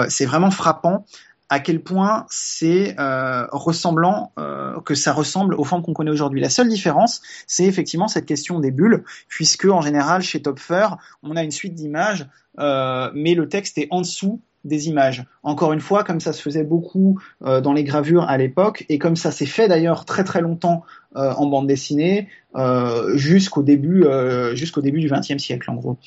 c'est 0.08 0.26
vraiment 0.26 0.52
frappant 0.52 1.04
à 1.48 1.60
quel 1.60 1.82
point 1.82 2.26
c'est 2.28 2.98
euh, 2.98 3.46
ressemblant, 3.52 4.32
euh, 4.38 4.80
que 4.80 4.94
ça 4.94 5.12
ressemble 5.12 5.54
aux 5.54 5.64
formes 5.64 5.82
qu'on 5.82 5.92
connaît 5.92 6.10
aujourd'hui. 6.10 6.40
La 6.40 6.50
seule 6.50 6.68
différence, 6.68 7.22
c'est 7.46 7.64
effectivement 7.64 8.08
cette 8.08 8.26
question 8.26 8.60
des 8.60 8.70
bulles, 8.70 9.04
puisque 9.28 9.66
en 9.66 9.80
général 9.80 10.22
chez 10.22 10.42
Topfer, 10.42 10.88
on 11.22 11.36
a 11.36 11.42
une 11.42 11.50
suite 11.50 11.74
d'images, 11.74 12.26
euh, 12.58 13.10
mais 13.14 13.34
le 13.34 13.48
texte 13.48 13.78
est 13.78 13.88
en 13.90 14.00
dessous 14.00 14.40
des 14.64 14.88
images. 14.88 15.24
Encore 15.42 15.72
une 15.72 15.80
fois, 15.80 16.04
comme 16.04 16.20
ça 16.20 16.32
se 16.32 16.40
faisait 16.40 16.64
beaucoup 16.64 17.20
euh, 17.44 17.60
dans 17.60 17.72
les 17.72 17.84
gravures 17.84 18.28
à 18.28 18.38
l'époque, 18.38 18.84
et 18.88 18.98
comme 18.98 19.16
ça 19.16 19.30
s'est 19.30 19.46
fait 19.46 19.68
d'ailleurs 19.68 20.04
très 20.04 20.24
très 20.24 20.40
longtemps 20.40 20.84
euh, 21.16 21.32
en 21.32 21.46
bande 21.46 21.66
dessinée, 21.66 22.28
euh, 22.56 23.16
jusqu'au 23.16 23.62
début, 23.62 24.04
jusqu'au 24.54 24.80
début 24.80 25.00
du 25.00 25.08
XXe 25.08 25.42
siècle 25.42 25.70
en 25.70 25.74
gros. 25.74 25.98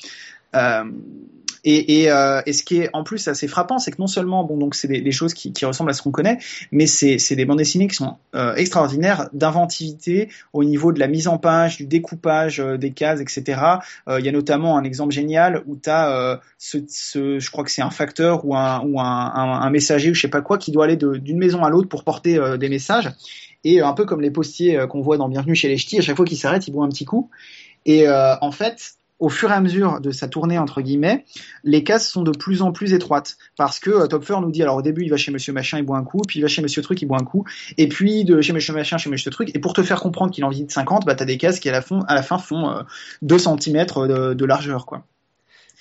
Et, 1.70 2.10
euh, 2.10 2.40
et, 2.46 2.54
ce 2.54 2.62
qui 2.62 2.78
est 2.78 2.88
en 2.94 3.04
plus 3.04 3.28
assez 3.28 3.46
frappant, 3.46 3.78
c'est 3.78 3.90
que 3.90 3.98
non 3.98 4.06
seulement, 4.06 4.42
bon, 4.42 4.56
donc 4.56 4.74
c'est 4.74 4.88
des, 4.88 5.12
choses 5.12 5.34
qui, 5.34 5.52
qui, 5.52 5.66
ressemblent 5.66 5.90
à 5.90 5.92
ce 5.92 6.00
qu'on 6.00 6.10
connaît, 6.10 6.38
mais 6.72 6.86
c'est 6.86 7.36
des 7.36 7.44
bandes 7.44 7.58
dessinées 7.58 7.88
qui 7.88 7.96
sont 7.96 8.16
euh, 8.34 8.54
extraordinaires 8.54 9.28
d'inventivité 9.34 10.30
au 10.54 10.64
niveau 10.64 10.94
de 10.94 10.98
la 10.98 11.08
mise 11.08 11.28
en 11.28 11.36
page, 11.36 11.76
du 11.76 11.84
découpage 11.84 12.60
euh, 12.60 12.78
des 12.78 12.92
cases, 12.92 13.20
etc. 13.20 13.60
Euh, 14.08 14.18
il 14.18 14.24
y 14.24 14.30
a 14.30 14.32
notamment 14.32 14.78
un 14.78 14.82
exemple 14.84 15.12
génial 15.12 15.62
où 15.66 15.76
tu 15.76 15.90
as 15.90 16.10
euh, 16.10 16.36
ce, 16.56 16.78
ce, 16.88 17.38
je 17.38 17.50
crois 17.50 17.64
que 17.64 17.70
c'est 17.70 17.82
un 17.82 17.90
facteur 17.90 18.46
ou 18.46 18.56
un, 18.56 18.80
ou 18.80 18.98
un, 18.98 19.04
un, 19.04 19.68
messager 19.68 20.10
ou 20.10 20.14
je 20.14 20.22
sais 20.22 20.28
pas 20.28 20.40
quoi 20.40 20.56
qui 20.56 20.72
doit 20.72 20.86
aller 20.86 20.96
d'une 20.96 21.36
maison 21.36 21.64
à 21.64 21.68
l'autre 21.68 21.90
pour 21.90 22.02
porter 22.02 22.40
des 22.58 22.70
messages. 22.70 23.10
Et 23.64 23.82
un 23.82 23.92
peu 23.92 24.06
comme 24.06 24.22
les 24.22 24.30
postiers 24.30 24.86
qu'on 24.88 25.02
voit 25.02 25.18
dans 25.18 25.28
Bienvenue 25.28 25.54
chez 25.54 25.68
les 25.68 25.76
Ch'tis, 25.76 25.98
à 25.98 26.00
chaque 26.00 26.16
fois 26.16 26.24
qu'ils 26.24 26.38
s'arrêtent, 26.38 26.66
ils 26.66 26.70
boivent 26.70 26.86
un 26.86 26.90
petit 26.90 27.04
coup. 27.04 27.28
Et 27.84 28.08
en 28.08 28.52
fait, 28.52 28.97
au 29.18 29.28
fur 29.28 29.50
et 29.50 29.54
à 29.54 29.60
mesure 29.60 30.00
de 30.00 30.10
sa 30.10 30.28
tournée 30.28 30.58
entre 30.58 30.80
guillemets, 30.80 31.24
les 31.64 31.82
cases 31.82 32.08
sont 32.08 32.22
de 32.22 32.30
plus 32.30 32.62
en 32.62 32.72
plus 32.72 32.92
étroites 32.92 33.36
parce 33.56 33.80
que 33.80 33.90
euh, 33.90 34.06
Topfer 34.06 34.36
nous 34.40 34.50
dit 34.50 34.62
alors 34.62 34.76
au 34.76 34.82
début 34.82 35.02
il 35.02 35.10
va 35.10 35.16
chez 35.16 35.32
Monsieur 35.32 35.52
Machin 35.52 35.78
il 35.78 35.84
boit 35.84 35.98
un 35.98 36.04
coup, 36.04 36.20
puis 36.26 36.38
il 36.38 36.42
va 36.42 36.48
chez 36.48 36.62
Monsieur 36.62 36.82
Truc 36.82 37.02
il 37.02 37.06
boit 37.06 37.18
un 37.20 37.24
coup, 37.24 37.44
et 37.76 37.88
puis 37.88 38.24
de 38.24 38.40
chez 38.40 38.52
Monsieur 38.52 38.72
Machin 38.72 38.98
chez 38.98 39.10
Monsieur 39.10 39.30
Truc 39.30 39.50
et 39.54 39.58
pour 39.58 39.72
te 39.72 39.82
faire 39.82 40.00
comprendre 40.00 40.32
qu'il 40.32 40.44
en 40.44 40.50
visite 40.50 40.70
50, 40.70 41.04
bah 41.04 41.14
t'as 41.14 41.24
des 41.24 41.38
cases 41.38 41.60
qui 41.60 41.68
à 41.68 41.72
la 41.72 41.82
fin 41.82 42.00
à 42.06 42.14
la 42.14 42.22
fin 42.22 42.38
font 42.38 42.70
euh, 42.70 42.82
2 43.22 43.38
cm 43.38 43.86
de, 43.86 44.34
de, 44.34 44.44
largeur 44.44 44.86
quoi. 44.86 45.04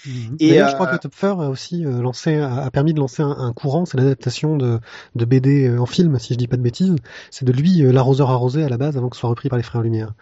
Mmh. 0.06 0.10
Et 0.40 0.62
euh, 0.62 0.68
je 0.68 0.74
crois 0.74 0.88
que 0.88 0.98
Topfer 0.98 1.28
a 1.28 1.50
aussi 1.50 1.86
euh, 1.86 2.02
lancé, 2.02 2.38
a 2.38 2.70
permis 2.72 2.94
de 2.94 3.00
lancer 3.00 3.24
un, 3.24 3.32
un 3.32 3.54
courant, 3.54 3.86
c'est 3.86 3.98
l'adaptation 3.98 4.56
de, 4.56 4.80
de 5.16 5.26
BD 5.26 5.76
en 5.78 5.88
film, 5.88 6.18
si 6.20 6.34
je 6.34 6.38
dis 6.38 6.48
pas 6.48 6.58
de 6.58 6.62
bêtises. 6.62 6.96
C'est 7.32 7.46
de 7.46 7.52
lui 7.52 7.82
l'arroseur 7.82 8.30
arrosé 8.30 8.64
à 8.64 8.70
la 8.70 8.78
base 8.78 8.96
avant 8.96 9.10
que 9.10 9.16
ce 9.16 9.22
soit 9.22 9.30
repris 9.30 9.50
par 9.50 9.58
les 9.58 9.64
frères 9.64 9.82
Lumière. 9.82 10.14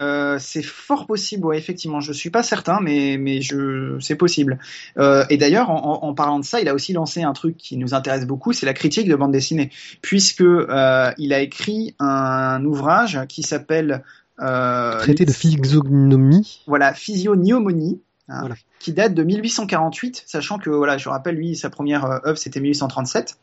Euh, 0.00 0.38
c'est 0.38 0.62
fort 0.62 1.06
possible, 1.06 1.46
ouais, 1.46 1.58
effectivement. 1.58 2.00
Je 2.00 2.12
suis 2.12 2.30
pas 2.30 2.42
certain, 2.42 2.78
mais 2.80 3.16
mais 3.18 3.40
je 3.40 3.98
c'est 4.00 4.16
possible. 4.16 4.58
Euh, 4.98 5.24
et 5.30 5.36
d'ailleurs, 5.36 5.70
en, 5.70 6.04
en, 6.04 6.14
parlant 6.14 6.38
de 6.38 6.44
ça, 6.44 6.60
il 6.60 6.68
a 6.68 6.74
aussi 6.74 6.92
lancé 6.92 7.22
un 7.22 7.32
truc 7.32 7.56
qui 7.56 7.76
nous 7.76 7.94
intéresse 7.94 8.26
beaucoup, 8.26 8.52
c'est 8.52 8.66
la 8.66 8.74
critique 8.74 9.08
de 9.08 9.16
bande 9.16 9.32
dessinée, 9.32 9.70
puisque 10.02 10.40
euh, 10.40 11.10
il 11.18 11.32
a 11.32 11.40
écrit 11.40 11.94
un 11.98 12.64
ouvrage 12.64 13.20
qui 13.28 13.42
s'appelle 13.42 14.02
euh, 14.40 14.98
Traité 15.00 15.24
de 15.24 15.32
physiognomie. 15.32 16.62
Voilà, 16.66 16.94
physiognomonie. 16.94 18.00
Hein, 18.30 18.40
voilà. 18.40 18.56
qui 18.78 18.92
date 18.92 19.14
de 19.14 19.22
1848, 19.22 20.24
sachant 20.26 20.58
que 20.58 20.68
voilà, 20.68 20.98
je 20.98 21.08
rappelle 21.08 21.34
lui 21.34 21.56
sa 21.56 21.70
première 21.70 22.04
euh, 22.04 22.18
œuvre 22.26 22.36
c'était 22.36 22.60
1837. 22.60 23.38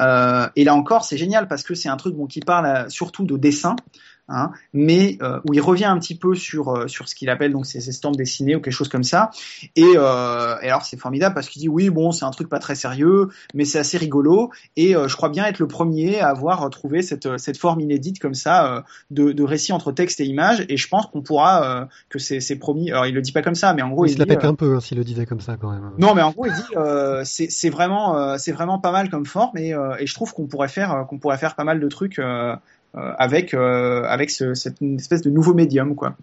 Euh, 0.00 0.48
et 0.54 0.62
là 0.62 0.76
encore 0.76 1.04
c'est 1.04 1.16
génial 1.16 1.48
parce 1.48 1.64
que 1.64 1.74
c'est 1.74 1.88
un 1.88 1.96
truc 1.96 2.14
bon 2.14 2.28
qui 2.28 2.38
parle 2.38 2.88
surtout 2.92 3.24
de 3.24 3.36
dessin, 3.36 3.74
Hein, 4.32 4.52
mais 4.72 5.18
euh, 5.22 5.40
où 5.48 5.54
il 5.54 5.60
revient 5.60 5.86
un 5.86 5.98
petit 5.98 6.16
peu 6.16 6.34
sur 6.34 6.68
euh, 6.68 6.86
sur 6.86 7.08
ce 7.08 7.14
qu'il 7.14 7.28
appelle 7.30 7.52
donc 7.52 7.66
ses 7.66 7.88
estampes 7.88 8.16
dessinées 8.16 8.54
ou 8.54 8.60
quelque 8.60 8.72
chose 8.72 8.88
comme 8.88 9.02
ça. 9.02 9.30
Et, 9.74 9.84
euh, 9.96 10.56
et 10.62 10.68
alors 10.68 10.84
c'est 10.84 10.96
formidable 10.96 11.34
parce 11.34 11.48
qu'il 11.48 11.60
dit 11.60 11.68
oui 11.68 11.90
bon 11.90 12.12
c'est 12.12 12.24
un 12.24 12.30
truc 12.30 12.48
pas 12.48 12.60
très 12.60 12.76
sérieux, 12.76 13.28
mais 13.54 13.64
c'est 13.64 13.78
assez 13.78 13.98
rigolo. 13.98 14.50
Et 14.76 14.92
je 14.92 15.16
crois 15.16 15.28
bien 15.28 15.46
être 15.46 15.58
le 15.58 15.66
premier 15.66 16.20
à 16.20 16.28
avoir 16.28 16.68
trouvé 16.70 17.02
cette 17.02 17.38
cette 17.38 17.58
forme 17.58 17.80
inédite 17.80 18.20
comme 18.20 18.34
ça 18.34 18.84
de, 19.10 19.32
de 19.32 19.42
récit 19.42 19.72
entre 19.72 19.90
texte 19.92 20.20
et 20.20 20.24
image. 20.24 20.64
Et 20.68 20.76
je 20.76 20.88
pense 20.88 21.06
qu'on 21.06 21.22
pourra 21.22 21.88
que 22.08 22.18
c'est 22.18 22.40
c'est 22.40 22.56
promis. 22.56 22.90
Alors 22.90 23.06
il 23.06 23.14
le 23.14 23.22
dit 23.22 23.32
pas 23.32 23.42
comme 23.42 23.54
ça, 23.54 23.74
mais 23.74 23.82
en 23.82 23.90
gros 23.90 24.06
il, 24.06 24.10
il 24.10 24.14
se 24.14 24.18
la 24.18 24.26
pète 24.26 24.44
un 24.44 24.54
peu 24.54 24.76
hein, 24.76 24.80
s'il 24.80 24.98
le 24.98 25.04
disait 25.04 25.26
comme 25.26 25.40
ça 25.40 25.56
quand 25.60 25.70
même. 25.70 25.90
Non 25.98 26.14
mais 26.14 26.22
en 26.22 26.30
gros 26.30 26.46
il 26.46 26.52
dit 26.52 27.24
c'est 27.24 27.50
c'est 27.50 27.70
vraiment 27.70 28.38
c'est 28.38 28.52
vraiment 28.52 28.78
pas 28.78 28.92
mal 28.92 29.10
comme 29.10 29.26
forme 29.26 29.56
et, 29.56 29.70
et 29.98 30.06
je 30.06 30.14
trouve 30.14 30.32
qu'on 30.32 30.46
pourrait 30.46 30.68
faire 30.68 31.06
qu'on 31.08 31.18
pourrait 31.18 31.38
faire 31.38 31.56
pas 31.56 31.64
mal 31.64 31.80
de 31.80 31.88
trucs 31.88 32.18
euh, 32.18 32.56
avec 32.94 33.54
euh, 33.54 34.02
avec 34.04 34.30
ce, 34.30 34.54
cette 34.54 34.82
espèce 34.82 35.22
de 35.22 35.30
nouveau 35.30 35.54
médium 35.54 35.94
quoi. 35.94 36.16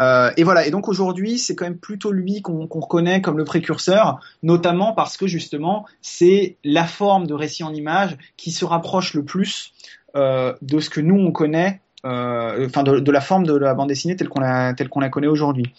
Euh, 0.00 0.30
et 0.36 0.44
voilà. 0.44 0.66
Et 0.66 0.70
donc 0.70 0.88
aujourd'hui, 0.88 1.38
c'est 1.38 1.54
quand 1.54 1.64
même 1.64 1.78
plutôt 1.78 2.12
lui 2.12 2.40
qu'on 2.42 2.66
reconnaît 2.66 3.20
comme 3.20 3.36
le 3.36 3.44
précurseur, 3.44 4.20
notamment 4.42 4.92
parce 4.92 5.16
que 5.16 5.26
justement, 5.26 5.86
c'est 6.02 6.56
la 6.64 6.84
forme 6.84 7.26
de 7.26 7.34
récit 7.34 7.64
en 7.64 7.74
image 7.74 8.16
qui 8.36 8.50
se 8.50 8.64
rapproche 8.64 9.14
le 9.14 9.24
plus 9.24 9.72
euh, 10.16 10.54
de 10.62 10.80
ce 10.80 10.88
que 10.88 11.00
nous 11.00 11.16
on 11.16 11.32
connaît, 11.32 11.80
euh, 12.06 12.66
enfin 12.66 12.82
de, 12.84 13.10
la 13.10 13.20
forme 13.20 13.44
de 13.44 13.54
la 13.54 13.74
bande 13.74 13.88
dessinée 13.88 14.16
telle 14.16 14.28
qu'on 14.28 14.40
la 14.40 14.72
telle 14.72 14.88
qu'on 14.88 15.00
la 15.00 15.10
connaît 15.10 15.26
aujourd'hui. 15.26 15.72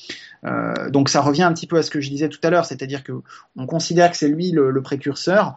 Euh, 0.46 0.90
donc 0.90 1.10
ça 1.10 1.22
revient 1.22 1.44
un 1.44 1.54
petit 1.54 1.66
peu 1.66 1.78
à 1.78 1.84
ce 1.84 1.90
que 1.90 2.02
je 2.02 2.10
disais 2.10 2.30
tout 2.30 2.40
à 2.44 2.50
l'heure, 2.50 2.66
c'est-à-dire 2.66 3.04
que 3.04 3.14
on 3.56 3.66
considère 3.66 4.12
que 4.12 4.18
c'est 4.18 4.28
lui 4.28 4.52
le, 4.52 4.70
le 4.70 4.82
précurseur 4.82 5.56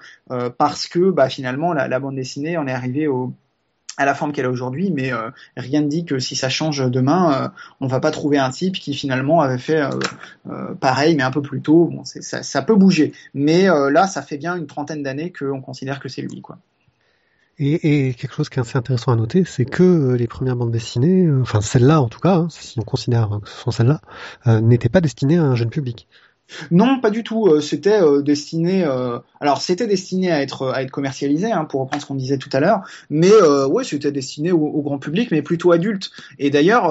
parce 0.56 0.86
que 0.86 1.10
bah, 1.10 1.28
finalement 1.28 1.72
la, 1.72 1.88
la 1.88 2.00
bande 2.00 2.14
dessinée 2.14 2.56
en 2.56 2.66
est 2.66 2.72
arrivée 2.72 3.08
au 3.08 3.34
à 3.96 4.04
la 4.04 4.14
forme 4.14 4.32
qu'elle 4.32 4.46
a 4.46 4.50
aujourd'hui, 4.50 4.90
mais 4.90 5.12
euh, 5.12 5.30
rien 5.56 5.82
ne 5.82 5.88
dit 5.88 6.04
que 6.04 6.18
si 6.18 6.36
ça 6.36 6.48
change 6.48 6.90
demain, 6.90 7.44
euh, 7.44 7.48
on 7.80 7.86
va 7.86 8.00
pas 8.00 8.10
trouver 8.10 8.38
un 8.38 8.50
type 8.50 8.74
qui 8.74 8.94
finalement 8.94 9.40
avait 9.40 9.58
fait 9.58 9.82
euh, 10.48 10.74
pareil, 10.80 11.14
mais 11.16 11.22
un 11.22 11.30
peu 11.30 11.42
plus 11.42 11.60
tôt. 11.60 11.92
Ça, 12.04 12.62
peut 12.62 12.74
bouger, 12.74 13.12
mais 13.34 13.66
là, 13.66 14.06
ça 14.06 14.22
fait 14.22 14.38
bien 14.38 14.56
une 14.56 14.66
trentaine 14.66 15.02
d'années 15.02 15.32
qu'on 15.32 15.60
considère 15.60 16.00
que 16.00 16.08
c'est 16.08 16.22
lui, 16.22 16.42
et, 17.58 18.14
quelque 18.14 18.34
chose 18.34 18.48
qui 18.48 18.58
est 18.58 18.62
assez 18.62 18.78
intéressant 18.78 19.12
à 19.12 19.16
noter, 19.16 19.44
c'est 19.44 19.66
que 19.66 20.14
les 20.14 20.26
premières 20.26 20.56
bandes 20.56 20.72
dessinées, 20.72 21.30
enfin 21.42 21.60
celles-là 21.60 22.00
en 22.00 22.08
tout 22.08 22.18
cas, 22.18 22.36
hein, 22.36 22.48
si 22.50 22.78
on 22.80 22.82
considère 22.82 23.28
que 23.42 23.48
ce 23.48 23.56
sont 23.56 23.70
celles-là, 23.70 24.00
n'étaient 24.60 24.88
pas 24.88 25.00
destinées 25.00 25.36
à 25.36 25.44
un 25.44 25.54
jeune 25.54 25.70
public. 25.70 26.08
Non, 26.70 27.00
pas 27.00 27.10
du 27.10 27.24
tout. 27.24 27.46
Euh, 27.46 27.60
c'était 27.60 28.00
euh, 28.00 28.22
destiné. 28.22 28.84
Euh, 28.84 29.18
alors, 29.40 29.60
c'était 29.60 29.86
destiné 29.86 30.30
à 30.30 30.42
être 30.42 30.68
à 30.68 30.82
être 30.82 30.90
commercialisé, 30.90 31.50
hein, 31.50 31.64
pour 31.64 31.80
reprendre 31.80 32.02
ce 32.02 32.06
qu'on 32.06 32.14
disait 32.14 32.38
tout 32.38 32.50
à 32.52 32.60
l'heure. 32.60 32.82
Mais 33.10 33.32
ouais, 33.32 33.84
c'était 33.84 34.12
destiné 34.12 34.52
au, 34.52 34.82
grand 34.82 34.98
public, 34.98 35.30
mais 35.30 35.42
plutôt 35.42 35.72
adulte. 35.72 36.10
Et 36.38 36.50
d'ailleurs, 36.50 36.90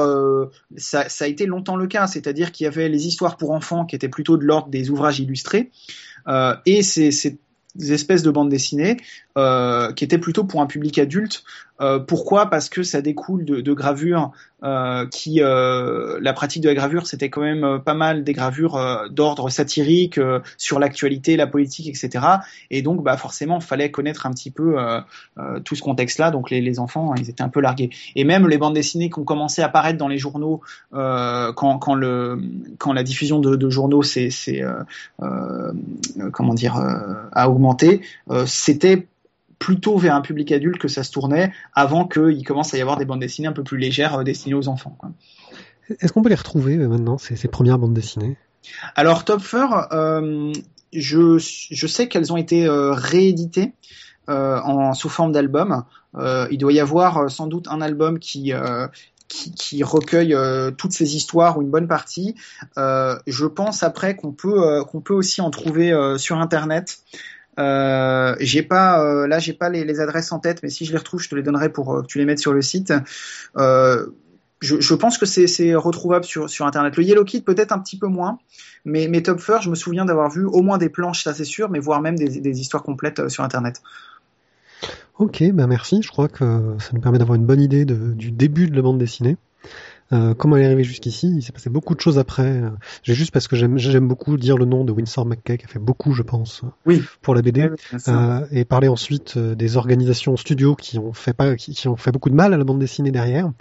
ça, 0.78 1.06
a 1.20 1.28
été 1.28 1.46
longtemps 1.46 1.76
le 1.76 1.88
cas. 1.88 2.08
C'est-à-dire 2.08 2.52
qu'il 2.52 2.66
y 2.66 2.68
avait 2.68 2.90
les 2.90 3.08
histoires 3.08 3.38
pour 3.38 3.52
enfants 3.52 3.86
qui 3.86 3.96
étaient 3.96 4.10
plutôt 4.10 4.38
de 4.38 4.44
l'ordre 4.44 4.70
des 4.70 4.90
ouvrages 4.90 5.20
illustrés. 5.20 5.72
et 6.66 6.82
des 7.76 7.94
espèces 7.94 8.24
de 8.24 8.32
bandes 8.32 8.50
dessinées 8.50 8.98
euh, 9.38 9.94
qui 9.94 10.04
étaient 10.04 10.18
plutôt 10.18 10.44
pour 10.44 10.62
un 10.62 10.68
public 10.68 10.98
adulte. 10.98 11.44
Euh, 11.80 12.00
pourquoi? 12.00 12.50
Parce 12.50 12.70
que 12.70 12.84
ça 12.84 13.02
découle 13.02 13.46
de 13.46 13.74
gravures 13.74 14.32
euh, 14.64 15.08
qui, 15.08 15.42
euh, 15.42 16.20
la 16.22 16.34
pratique 16.34 16.62
de 16.62 16.70
la 16.70 16.76
gravure, 16.76 17.08
c'était 17.08 17.30
quand 17.30 17.42
même 17.42 17.64
euh, 17.64 17.80
pas 17.80 17.96
mal 17.96 18.24
des 18.24 18.34
gravures 18.34 18.76
euh, 18.76 19.08
d'ordre 19.10 19.50
satirique 19.50 20.20
sur 20.58 20.80
l'actualité, 20.80 21.36
la 21.36 21.48
politique, 21.48 21.88
etc. 21.88 22.26
Et 22.70 22.82
donc, 22.82 23.04
bah 23.04 23.18
forcément, 23.18 23.60
fallait 23.60 23.90
connaître 23.90 24.26
un 24.26 24.32
petit 24.32 24.52
peu 24.52 24.76
tout 25.64 25.76
ce 25.76 25.82
contexte-là. 25.82 26.32
Donc, 26.32 26.50
les, 26.50 26.62
les, 26.62 26.80
enfants, 26.80 27.14
ils 27.16 27.30
étaient 27.30 27.42
un 27.42 27.50
peu 27.50 27.62
largués. 27.62 27.90
Et 28.16 28.24
même 28.24 28.48
les 28.48 28.58
bandes 28.58 28.76
dessinées 28.76 29.10
qui 29.10 29.20
ont 29.20 29.24
commencé 29.24 29.62
à 29.62 29.66
apparaître 29.66 29.98
dans 29.98 30.08
les 30.08 30.18
journaux 30.18 30.62
quand, 30.92 31.80
quand, 31.80 31.96
le, 31.96 32.42
quand 32.78 32.94
la 32.94 33.04
diffusion 33.04 33.40
de, 33.40 33.56
de 33.56 33.70
journaux, 33.70 34.04
c'est, 34.04 34.30
comment 36.32 36.54
dire, 36.54 36.76
a 37.32 37.50
augmenté, 37.50 38.02
c'était 38.46 39.08
plutôt 39.62 39.96
vers 39.98 40.16
un 40.16 40.22
public 40.22 40.52
adulte 40.52 40.80
que 40.80 40.88
ça 40.88 41.04
se 41.04 41.12
tournait 41.12 41.54
avant 41.74 42.08
qu'il 42.08 42.44
commence 42.44 42.74
à 42.74 42.78
y 42.80 42.82
avoir 42.82 42.98
des 42.98 43.06
bandes 43.06 43.20
dessinées 43.20 43.48
un 43.48 43.54
peu 43.54 43.64
plus 43.64 43.78
légères 43.78 44.16
euh, 44.16 44.24
destinées 44.24 44.56
aux 44.56 44.68
enfants. 44.68 44.98
Est-ce 46.00 46.12
qu'on 46.12 46.24
peut 46.24 46.30
les 46.30 46.36
retrouver 46.36 46.78
euh, 46.78 46.88
maintenant, 46.88 47.20
ces, 47.20 47.36
ces, 47.36 47.48
premières 47.48 47.78
bandes 47.78 47.94
dessinées? 47.94 48.38
Alors 48.96 49.24
Topfer, 49.24 49.68
euh, 49.92 50.52
je, 50.94 51.38
je, 51.38 51.88
sais 51.88 52.08
qu'elles 52.08 52.34
ont 52.34 52.38
été 52.38 52.66
euh, 52.66 52.92
rééditées 52.92 53.74
euh, 54.30 54.60
en, 54.62 54.96
sous 54.96 55.10
forme 55.10 55.32
d'album. 55.32 55.84
il 56.16 56.58
doit 56.58 56.74
y 56.74 56.80
avoir 56.80 57.30
sans 57.30 57.46
doute 57.46 57.68
un 57.68 57.82
album 57.82 58.18
qui, 58.18 58.54
qui, 59.28 59.52
qui, 59.54 59.84
recueille 59.84 60.36
toutes 60.76 60.92
ces 60.92 61.16
histoires 61.16 61.58
ou 61.58 61.62
une 61.62 61.70
bonne 61.70 61.88
partie. 61.88 62.36
je 62.78 63.46
pense 63.46 63.84
après 63.84 64.16
qu'on 64.16 64.32
peut 64.32 64.84
qu'on 64.86 65.02
peut 65.02 65.14
aussi 65.14 65.42
en 65.42 65.50
trouver 65.50 65.94
sur 66.18 66.38
internet. 66.38 67.00
Euh, 67.62 68.36
j'ai 68.40 68.64
pas 68.64 69.04
euh, 69.04 69.28
là 69.28 69.40
j'ai 69.40 69.54
pas 69.54 69.70
les, 69.70 70.00
adresses 70.00 70.32
en 70.32 70.40
tête, 70.40 70.62
mais 70.64 70.70
si 70.70 70.86
je 70.86 70.92
les 70.92 70.98
retrouve, 70.98 71.22
je 71.22 71.30
te 71.30 71.36
les 71.36 71.44
donnerai 71.44 71.70
pour 71.70 71.94
euh, 71.94 72.02
que 72.02 72.08
tu 72.08 72.18
les 72.18 72.26
mettes 72.26 72.40
sur 72.40 72.54
le 72.54 72.62
site. 72.62 72.94
Euh, 73.58 74.08
je, 74.62 74.94
pense 74.94 75.18
que 75.18 75.26
c'est 75.26 75.74
retrouvable 75.74 76.24
sur, 76.24 76.66
internet. 76.68 76.96
Le 76.96 77.04
Yellow 77.04 77.26
Kid 77.26 77.44
peut-être 77.44 77.72
un 77.72 77.80
petit 77.80 77.98
peu 77.98 78.06
moins, 78.06 78.38
mais 78.86 79.08
mes 79.08 79.24
Top 79.24 79.40
Fur, 79.40 79.60
je 79.60 79.72
me 79.72 79.76
souviens 79.76 80.06
d'avoir 80.06 80.30
vu 80.30 80.46
au 80.46 80.62
moins 80.62 80.78
des 80.78 80.90
planches, 80.90 81.24
ça 81.24 81.34
c'est 81.34 81.46
sûr, 81.46 81.70
mais 81.70 81.80
voire 81.80 82.00
même 82.00 82.16
des, 82.16 82.62
histoires 82.62 82.84
complètes 82.84 83.28
sur 83.28 83.44
internet. 83.44 83.82
Ok, 85.18 85.44
bah 85.52 85.66
merci. 85.66 86.04
Je 86.04 86.10
crois 86.10 86.28
que 86.28 86.76
ça 86.80 86.90
nous 86.94 87.02
permet 87.02 87.18
d'avoir 87.18 87.36
une 87.36 87.46
bonne 87.46 87.62
idée 87.62 87.86
du 87.86 88.32
début 88.32 88.70
de 88.70 88.76
la 88.76 88.84
bande 88.84 89.00
dessinée. 89.00 89.38
Euh, 90.14 90.34
comment 90.34 90.58
elle 90.58 90.64
est 90.64 90.66
arrivée 90.66 90.84
jusqu'ici? 90.84 91.32
Il 91.38 91.42
s'est 91.42 91.52
passé 91.52 91.70
beaucoup 91.70 91.96
de 91.96 92.02
choses 92.02 92.20
après. 92.20 92.62
J'ai 93.04 93.14
juste 93.14 93.32
parce 93.32 93.48
que 93.48 93.56
j'aime 93.56 94.08
beaucoup 94.08 94.38
dire 94.38 94.58
le 94.58 94.66
nom 94.66 94.84
de 94.84 94.92
Winsor 94.92 95.26
McKay 95.26 95.58
qui 95.58 95.66
a 95.66 95.68
fait 95.68 95.80
beaucoup, 95.80 96.14
je 96.14 96.24
pense, 96.24 96.64
Oui. 96.86 97.02
pour 97.22 97.36
la 97.36 97.42
BD. 97.42 97.70
Euh, 98.08 98.46
et 98.52 98.66
parler 98.66 98.88
ensuite 98.88 99.36
euh, 99.38 99.56
des 99.56 99.78
organisations 99.78 100.36
studios 100.38 100.76
qui 100.76 101.00
ont 101.00 101.14
fait 101.14 101.34
pas 101.34 101.56
qui, 101.56 101.74
qui 101.74 101.88
ont 101.88 101.96
fait 101.96 102.12
beaucoup 102.12 102.30
de 102.30 102.36
mal 102.36 102.54
à 102.54 102.58
la 102.58 102.64
bande 102.64 102.80
dessinée 102.80 103.12
derrière. 103.12 103.52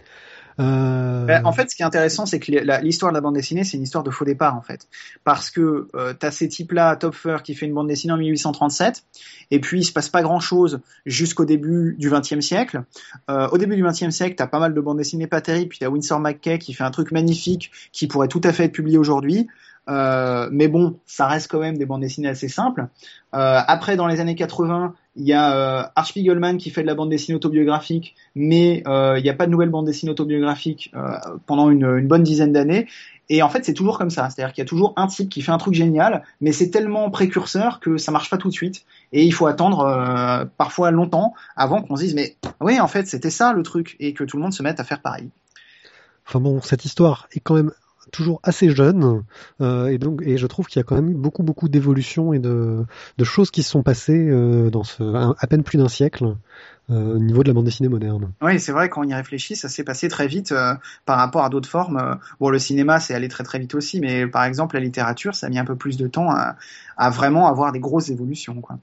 Euh, 0.61 1.25
Ben, 1.25 1.45
en 1.45 1.53
fait, 1.53 1.71
ce 1.71 1.77
qui 1.77 1.83
est 1.83 1.87
intéressant, 1.87 2.27
c'est 2.27 2.39
que 2.39 2.53
l'histoire 2.83 3.13
de 3.13 3.17
la 3.17 3.21
bande 3.21 3.35
dessinée, 3.35 3.65
c'est 3.65 3.77
une 3.77 3.83
histoire 3.83 4.05
de 4.05 4.11
faux 4.11 4.25
départ, 4.25 4.57
en 4.57 4.61
fait. 4.61 4.87
Parce 5.25 5.51
que 5.51 5.89
euh, 5.95 6.13
t'as 6.13 6.31
ces 6.31 6.49
types-là, 6.49 6.97
Topfer, 6.97 7.39
qui 7.43 7.55
fait 7.55 7.67
une 7.67 7.75
bande 7.75 7.89
dessinée 7.89 8.13
en 8.13 8.19
1837, 8.19 9.05
et 9.51 9.61
puis 9.61 9.81
il 9.81 9.85
se 9.85 9.93
passe 9.93 10.09
pas 10.09 10.23
grand-chose 10.23 10.81
jusqu'au 11.07 11.45
début 11.45 11.97
du 11.99 12.11
XXe 12.11 12.41
siècle. 12.41 12.83
Euh, 13.31 13.49
au 13.49 13.59
début 13.59 13.77
du 13.77 13.83
XXe 13.83 14.11
siècle, 14.11 14.35
t'as 14.37 14.47
pas 14.47 14.59
mal 14.59 14.75
de 14.75 14.81
bandes 14.81 14.99
dessinées 14.99 15.27
pas 15.27 15.41
terribles, 15.41 15.71
puis 15.71 15.79
t'as 15.79 15.89
Winsor 15.89 16.21
McKay 16.21 16.59
qui 16.59 16.75
fait 16.75 16.85
un 16.85 16.91
truc 16.91 17.13
magnifique 17.13 17.71
qui 17.93 18.07
pourrait 18.07 18.29
tout 18.29 18.43
à 18.45 18.53
fait 18.53 18.65
être 18.65 18.73
publié 18.73 18.99
aujourd'hui. 18.99 19.49
Euh, 19.89 20.49
mais 20.53 20.69
bon, 20.69 20.99
ça 21.07 21.27
reste 21.27 21.51
quand 21.51 21.59
même 21.59 21.77
des 21.77 21.87
bandes 21.87 22.03
dessinées 22.03 22.29
assez 22.29 22.49
simples. 22.49 22.87
Euh, 23.35 23.61
après, 23.67 23.97
dans 23.97 24.07
les 24.07 24.21
années 24.21 24.37
80, 24.37 24.95
il 25.17 25.25
y 25.25 25.33
a 25.33 25.89
euh, 25.99 26.03
Spiegelman 26.05 26.57
qui 26.57 26.71
fait 26.71 26.83
de 26.83 26.87
la 26.87 26.95
bande 26.95 27.11
dessinée 27.11 27.37
autobiographique, 27.37 28.15
mais 28.35 28.83
euh, 28.87 29.19
il 29.19 29.23
n'y 29.23 29.29
a 29.29 29.35
pas 29.35 29.47
de 29.47 29.51
nouvelle 29.51 29.71
bande 29.71 29.87
dessinée 29.87 30.13
autobiographique 30.13 30.93
euh, 30.95 31.17
pendant 31.47 31.71
une, 31.71 31.85
une 31.85 32.07
bonne 32.07 32.23
dizaine 32.23 32.53
d'années. 32.53 32.87
Et 33.29 33.43
en 33.43 33.49
fait, 33.49 33.65
c'est 33.65 33.75
toujours 33.75 33.97
comme 33.97 34.11
ça. 34.11 34.29
C'est-à-dire 34.29 34.53
qu'il 34.53 34.63
y 34.63 34.67
a 34.67 34.69
toujours 34.69 34.93
un 34.97 35.07
type 35.07 35.29
qui 35.29 35.41
fait 35.41 35.53
un 35.53 35.59
truc 35.59 35.75
génial, 35.75 36.25
mais 36.41 36.51
c'est 36.51 36.71
tellement 36.71 37.11
précurseur 37.11 37.79
que 37.79 37.97
ça 37.97 38.11
marche 38.11 38.29
pas 38.29 38.39
tout 38.39 38.49
de 38.49 38.53
suite. 38.53 38.85
Et 39.13 39.25
il 39.25 39.33
faut 39.33 39.47
attendre 39.47 39.81
euh, 39.81 40.45
parfois 40.57 40.91
longtemps 40.91 41.35
avant 41.55 41.81
qu'on 41.81 41.97
se 41.97 42.03
dise, 42.03 42.15
mais 42.15 42.37
oui, 42.61 42.81
en 42.81 42.89
fait, 42.89 43.07
c'était 43.07 43.31
ça 43.31 43.53
le 43.53 43.63
truc, 43.63 43.97
et 44.01 44.15
que 44.15 44.25
tout 44.25 44.37
le 44.37 44.43
monde 44.43 44.53
se 44.53 44.65
mette 44.65 44.81
à 44.81 44.85
faire 44.85 45.01
pareil. 45.01 45.31
Enfin 46.27 46.41
bon, 46.41 46.61
cette 46.61 46.85
histoire 46.85 47.29
est 47.33 47.41
quand 47.41 47.55
même 47.55 47.73
toujours 48.11 48.41
assez 48.43 48.71
jeune 48.71 49.23
euh, 49.61 49.89
et 49.89 49.99
donc 49.99 50.23
et 50.23 50.37
je 50.37 50.47
trouve 50.47 50.67
qu'il 50.67 50.79
y 50.79 50.83
a 50.83 50.85
quand 50.85 50.97
même 50.97 51.11
eu 51.11 51.15
beaucoup 51.15 51.43
beaucoup 51.43 51.69
d'évolutions 51.69 52.33
et 52.33 52.39
de, 52.39 52.85
de 53.19 53.25
choses 53.25 53.51
qui 53.51 53.63
se 53.63 53.71
sont 53.71 53.83
passées 53.83 54.29
euh, 54.29 54.71
dans 54.71 54.85
ce 54.85 55.03
à 55.39 55.47
peine 55.47 55.63
plus 55.63 55.79
d'un 55.79 55.89
siècle 55.89 56.37
euh, 56.91 57.15
au 57.15 57.19
niveau 57.19 57.45
de 57.45 57.49
la 57.49 57.55
bande 57.55 57.67
dessinée 57.67 57.89
moderne. 57.89 58.33
Oui, 58.43 58.59
c'est 58.59 58.73
vrai, 58.73 58.89
quand 58.89 59.03
on 59.03 59.09
y 59.09 59.15
réfléchit, 59.15 59.55
ça 59.55 59.69
s'est 59.69 59.85
passé 59.85 60.09
très 60.09 60.27
vite 60.27 60.51
euh, 60.51 60.75
par 61.07 61.19
rapport 61.19 61.45
à 61.45 61.49
d'autres 61.49 61.69
formes. 61.69 62.19
Bon, 62.41 62.51
le 62.51 62.59
cinéma, 62.59 62.99
c'est 62.99 63.15
allé 63.15 63.29
très 63.29 63.45
très 63.45 63.61
vite 63.61 63.77
aussi, 63.77 64.01
mais 64.01 64.27
par 64.27 64.43
exemple, 64.43 64.75
la 64.75 64.81
littérature, 64.81 65.37
ça 65.37 65.47
a 65.47 65.51
mis 65.51 65.59
un 65.59 65.65
peu 65.65 65.77
plus 65.77 65.97
de 65.97 66.09
temps 66.09 66.31
à, 66.31 66.57
à 66.97 67.11
vraiment 67.11 67.47
avoir 67.47 67.71
des 67.71 67.79
grosses 67.79 68.09
évolutions. 68.09 68.61
Quoi. 68.61 68.79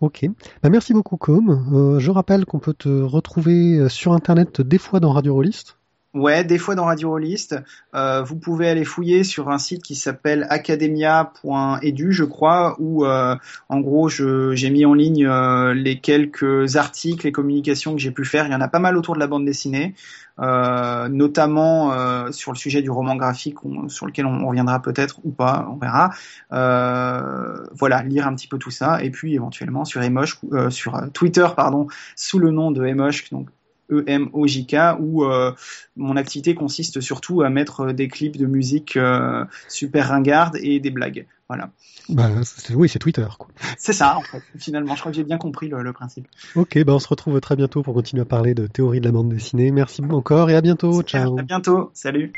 Ok. 0.00 0.26
Bah, 0.64 0.68
merci 0.68 0.94
beaucoup 0.94 1.16
Com. 1.16 1.64
Euh, 1.72 2.00
je 2.00 2.10
rappelle 2.10 2.44
qu'on 2.44 2.58
peut 2.58 2.74
te 2.74 2.88
retrouver 2.88 3.88
sur 3.88 4.14
internet 4.14 4.60
des 4.60 4.78
fois 4.78 4.98
dans 4.98 5.12
Radio 5.12 5.32
Rollist. 5.32 5.76
Ouais, 6.14 6.44
des 6.44 6.58
fois 6.58 6.74
dans 6.74 6.84
Radio 6.84 7.08
Rollist, 7.08 7.56
euh, 7.94 8.22
vous 8.22 8.36
pouvez 8.36 8.68
aller 8.68 8.84
fouiller 8.84 9.24
sur 9.24 9.48
un 9.48 9.56
site 9.56 9.82
qui 9.82 9.94
s'appelle 9.94 10.46
academia.edu, 10.50 12.12
je 12.12 12.24
crois, 12.24 12.76
où 12.78 13.06
euh, 13.06 13.34
en 13.70 13.80
gros 13.80 14.10
j'ai 14.10 14.68
mis 14.68 14.84
en 14.84 14.92
ligne 14.92 15.26
euh, 15.26 15.72
les 15.72 16.00
quelques 16.00 16.76
articles 16.76 17.26
et 17.26 17.32
communications 17.32 17.94
que 17.94 17.98
j'ai 17.98 18.10
pu 18.10 18.26
faire. 18.26 18.44
Il 18.46 18.52
y 18.52 18.54
en 18.54 18.60
a 18.60 18.68
pas 18.68 18.78
mal 18.78 18.98
autour 18.98 19.14
de 19.14 19.20
la 19.20 19.26
bande 19.26 19.46
dessinée, 19.46 19.94
euh, 20.38 21.08
notamment 21.08 21.94
euh, 21.94 22.30
sur 22.30 22.52
le 22.52 22.58
sujet 22.58 22.82
du 22.82 22.90
roman 22.90 23.16
graphique, 23.16 23.56
sur 23.88 24.04
lequel 24.04 24.26
on 24.26 24.46
reviendra 24.46 24.82
peut-être 24.82 25.18
ou 25.24 25.30
pas, 25.30 25.66
on 25.72 25.76
verra. 25.76 26.10
Euh, 26.52 27.64
voilà, 27.72 28.02
lire 28.02 28.26
un 28.26 28.34
petit 28.34 28.48
peu 28.48 28.58
tout 28.58 28.70
ça, 28.70 29.02
et 29.02 29.10
puis 29.10 29.34
éventuellement 29.34 29.86
sur 29.86 30.02
Emosh, 30.02 30.38
sur 30.68 31.10
Twitter, 31.14 31.46
pardon, 31.56 31.86
sous 32.16 32.38
le 32.38 32.50
nom 32.50 32.70
de 32.70 32.84
Emosh, 32.84 33.30
donc 33.30 33.48
E-M-O-J-K, 33.92 34.76
où 35.00 35.24
euh, 35.24 35.52
mon 35.96 36.16
activité 36.16 36.54
consiste 36.54 37.00
surtout 37.00 37.42
à 37.42 37.50
mettre 37.50 37.80
euh, 37.88 37.92
des 37.92 38.08
clips 38.08 38.36
de 38.36 38.46
musique 38.46 38.96
euh, 38.96 39.44
super 39.68 40.08
ringardes 40.08 40.56
et 40.60 40.80
des 40.80 40.90
blagues. 40.90 41.26
Voilà. 41.48 41.70
Bah, 42.08 42.28
c'est- 42.44 42.74
oui, 42.74 42.88
c'est 42.88 42.98
Twitter. 42.98 43.26
Quoi. 43.38 43.48
C'est 43.78 43.92
ça, 43.92 44.16
en 44.16 44.22
fait, 44.22 44.42
finalement. 44.58 44.94
Je 44.94 45.00
crois 45.00 45.12
que 45.12 45.16
j'ai 45.16 45.24
bien 45.24 45.38
compris 45.38 45.68
le, 45.68 45.82
le 45.82 45.92
principe. 45.92 46.26
Ok, 46.56 46.82
bah 46.84 46.94
on 46.94 46.98
se 46.98 47.08
retrouve 47.08 47.40
très 47.40 47.56
bientôt 47.56 47.82
pour 47.82 47.94
continuer 47.94 48.22
à 48.22 48.24
parler 48.24 48.54
de 48.54 48.66
théorie 48.66 49.00
de 49.00 49.04
la 49.04 49.12
bande 49.12 49.28
dessinée. 49.28 49.70
Merci 49.70 50.02
encore 50.10 50.48
et 50.50 50.56
à 50.56 50.60
bientôt. 50.62 51.02
Ciao. 51.02 51.38
À 51.38 51.42
bientôt. 51.42 51.90
Salut. 51.94 52.32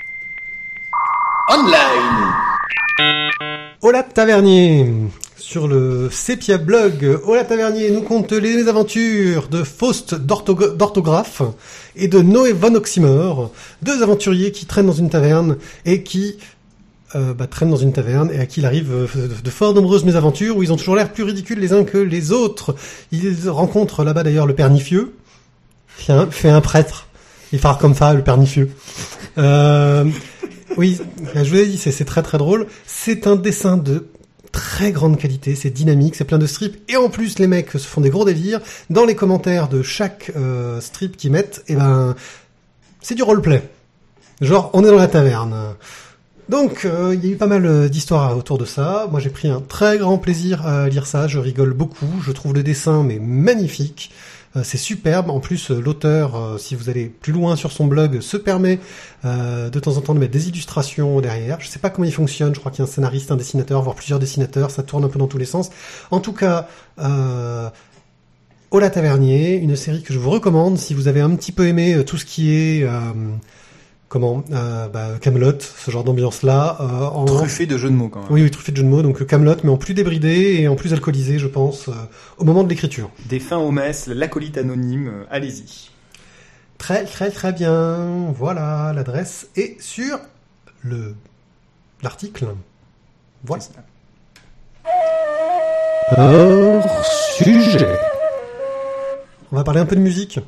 Hola 3.83 4.03
Tavernier 4.03 4.91
sur 5.37 5.67
le 5.69 6.09
Sepia 6.11 6.59
Blog. 6.59 7.21
Hola 7.25 7.45
Tavernier 7.45 7.91
nous 7.91 8.03
conte 8.03 8.33
les 8.33 8.69
aventures 8.69 9.49
de 9.49 9.63
Faust 9.63 10.15
d'orthogra- 10.15 10.77
d'orthographe 10.77 11.43
et 11.97 12.09
de 12.09 12.21
Noé 12.21 12.53
von 12.53 12.75
Oxymore, 12.75 13.51
deux 13.83 14.03
aventuriers 14.03 14.53
qui 14.53 14.67
traînent 14.67 14.87
dans 14.87 14.93
une 14.93 15.11
taverne 15.11 15.57
et 15.85 16.03
qui 16.03 16.37
euh, 17.15 17.35
bah, 17.35 17.47
traînent 17.47 17.71
dans 17.71 17.77
une 17.77 17.93
taverne 17.93 18.31
et 18.33 18.39
à 18.39 18.47
qui 18.47 18.61
il 18.61 18.67
arrive 18.67 18.93
euh, 18.93 19.29
de, 19.43 19.51
fort 19.51 19.75
nombreuses 19.75 20.05
mésaventures 20.05 20.57
où 20.57 20.63
ils 20.63 20.73
ont 20.73 20.77
toujours 20.77 20.97
l'air 20.97 21.13
plus 21.13 21.25
ridicules 21.25 21.59
les 21.59 21.73
uns 21.73 21.85
que 21.85 21.99
les 21.99 22.33
autres. 22.33 22.75
Ils 23.13 23.49
rencontrent 23.49 24.05
là-bas 24.05 24.23
d'ailleurs 24.23 24.47
le 24.47 24.55
pernifieux, 24.55 25.15
fait 25.89 26.13
un, 26.13 26.31
fait 26.31 26.51
un 26.51 26.61
prêtre. 26.61 27.09
Il 27.53 27.61
part 27.61 27.79
comme 27.79 27.95
ça, 27.95 28.15
le 28.15 28.23
pernifieux. 28.23 28.71
Euh, 29.39 30.05
oui, 30.77 30.99
je 31.37 31.49
vous 31.49 31.55
l'ai 31.55 31.67
dit, 31.67 31.77
c'est 31.77 32.05
très 32.05 32.23
très 32.23 32.39
drôle. 32.39 32.67
C'est 32.87 33.29
un 33.29 33.37
dessin 33.37 33.77
de 33.77 34.09
très 34.55 34.93
grande 34.93 35.19
qualité, 35.19 35.57
c'est 35.57 35.71
dynamique, 35.71 36.15
c'est 36.15 36.25
plein 36.25 36.39
de 36.39 36.47
strips, 36.47 36.81
et 36.89 36.97
en 36.97 37.09
plus 37.09 37.39
les 37.41 37.49
mecs 37.49 37.73
se 37.73 37.79
font 37.79 38.01
des 38.01 38.11
gros 38.11 38.25
délires. 38.25 38.61
Dans 38.89 39.05
les 39.05 39.17
commentaires 39.17 39.69
de 39.69 39.83
chaque 39.83 40.31
euh, 40.37 40.81
strip 40.81 41.17
qu'ils 41.17 41.33
mettent, 41.33 41.65
et 41.67 41.75
ben 41.75 42.15
c'est 43.03 43.17
du 43.17 43.25
roleplay. 43.25 43.69
Genre, 44.41 44.71
on 44.73 44.85
est 44.85 44.89
dans 44.89 44.97
la 44.97 45.09
taverne. 45.09 45.75
Donc, 46.49 46.85
euh, 46.85 47.15
il 47.15 47.25
y 47.25 47.31
a 47.31 47.33
eu 47.33 47.37
pas 47.37 47.47
mal 47.47 47.67
euh, 47.67 47.89
d'histoires 47.89 48.37
autour 48.37 48.59
de 48.59 48.65
ça. 48.65 49.09
Moi, 49.11 49.19
j'ai 49.19 49.31
pris 49.31 49.49
un 49.49 49.61
très 49.61 49.99
grand 49.99 50.19
plaisir 50.19 50.67
à 50.67 50.89
lire 50.89 51.07
ça. 51.07 51.27
Je 51.27 51.39
rigole 51.39 51.73
beaucoup. 51.73 52.09
Je 52.25 52.33
trouve 52.33 52.55
le 52.55 52.63
dessin 52.63 53.03
mais 53.03 53.19
magnifique. 53.19 54.11
Euh, 54.57 54.61
c'est 54.63 54.79
superbe. 54.79 55.31
En 55.31 55.41
plus, 55.41 55.71
euh, 55.71 55.81
l'auteur, 55.81 56.37
euh, 56.37 56.59
si 56.59 56.75
vous 56.75 56.89
allez 56.89 57.07
plus 57.07 57.33
loin 57.33 57.57
sur 57.57 57.73
son 57.73 57.87
blog, 57.87 58.21
se 58.21 58.37
permet 58.37 58.79
de 59.25 59.79
temps 59.79 59.97
en 59.97 60.03
temps 60.03 60.15
de 60.15 60.19
mettre 60.19 60.33
des 60.33 60.49
illustrations 60.49 61.19
derrière. 61.23 61.59
Je 61.59 61.67
sais 61.69 61.79
pas 61.79 61.89
comment 61.89 62.07
il 62.07 62.13
fonctionne. 62.13 62.55
Je 62.55 62.61
crois 62.61 62.71
qu'il 62.71 62.85
y 62.85 62.87
a 62.87 62.91
un 62.91 62.93
scénariste, 62.93 63.33
un 63.33 63.37
dessinateur, 63.37 63.81
voire 63.81 63.97
plusieurs 63.97 64.19
dessinateurs. 64.19 64.71
Ça 64.71 64.83
tourne 64.83 65.03
un 65.05 65.09
peu 65.09 65.19
dans 65.19 65.29
tous 65.29 65.39
les 65.39 65.47
sens. 65.47 65.71
En 66.11 66.21
tout 66.21 66.35
cas, 66.35 66.69
euh, 66.99 67.71
Ola 68.71 68.91
Tavernier, 68.91 69.57
une 69.57 69.77
série 69.77 70.03
que 70.03 70.13
je 70.13 70.19
vous 70.19 70.29
recommande 70.29 70.77
si 70.77 70.93
vous 70.93 71.09
avez 71.09 71.23
un 71.23 71.35
petit 71.37 71.53
peu 71.53 71.67
aimé 71.67 72.05
tout 72.05 72.19
ce 72.19 72.27
qui 72.27 72.53
est 72.53 72.87
comment 74.09 74.45
euh, 74.53 74.89
bah, 74.89 75.19
Camelot, 75.21 75.59
ce 75.61 75.91
genre 75.91 76.05
d'ambiance 76.05 76.43
là. 76.43 76.77
Euh, 76.81 77.05
en... 77.05 77.25
Truffé 77.25 77.67
de 77.67 77.77
jeux 77.77 77.91
de 77.91 77.95
mots 77.95 78.09
quand 78.09 78.21
même. 78.21 78.29
Oui, 78.31 78.43
oui, 78.43 78.51
truffé 78.51 78.73
de 78.73 78.77
jeux 78.77 78.83
de 78.83 78.89
mots, 78.89 79.03
donc 79.03 79.25
Camelot, 79.27 79.57
mais 79.65 79.71
en 79.71 79.77
plus 79.77 79.95
débridé 79.95 80.57
et 80.61 80.69
en 80.69 80.77
plus 80.77 80.93
alcoolisé, 80.93 81.39
je 81.39 81.49
pense, 81.49 81.89
euh, 81.89 81.93
au 82.39 82.45
moment 82.45 82.65
de 82.65 82.69
l'écriture. 82.69 83.11
Des 83.29 83.41
fins 83.41 83.59
aux 83.59 83.71
messes, 83.71 84.07
l'acolyte 84.07 84.59
anonyme, 84.59 85.09
euh, 85.09 85.25
allez-y. 85.31 85.91
Très, 86.79 87.05
très, 87.05 87.31
très 87.31 87.53
bien. 87.53 88.33
Voilà, 88.37 88.93
l'adresse 88.95 89.49
est 89.57 89.81
sur 89.81 90.19
le 90.83 91.15
l'article. 92.03 92.47
Voilà. 93.45 93.65
Hors 96.17 97.05
sujet. 97.39 97.89
On 99.51 99.57
va 99.57 99.65
parler 99.65 99.81
un 99.81 99.87
peu 99.87 99.97
de 99.97 100.01
musique. 100.01 100.41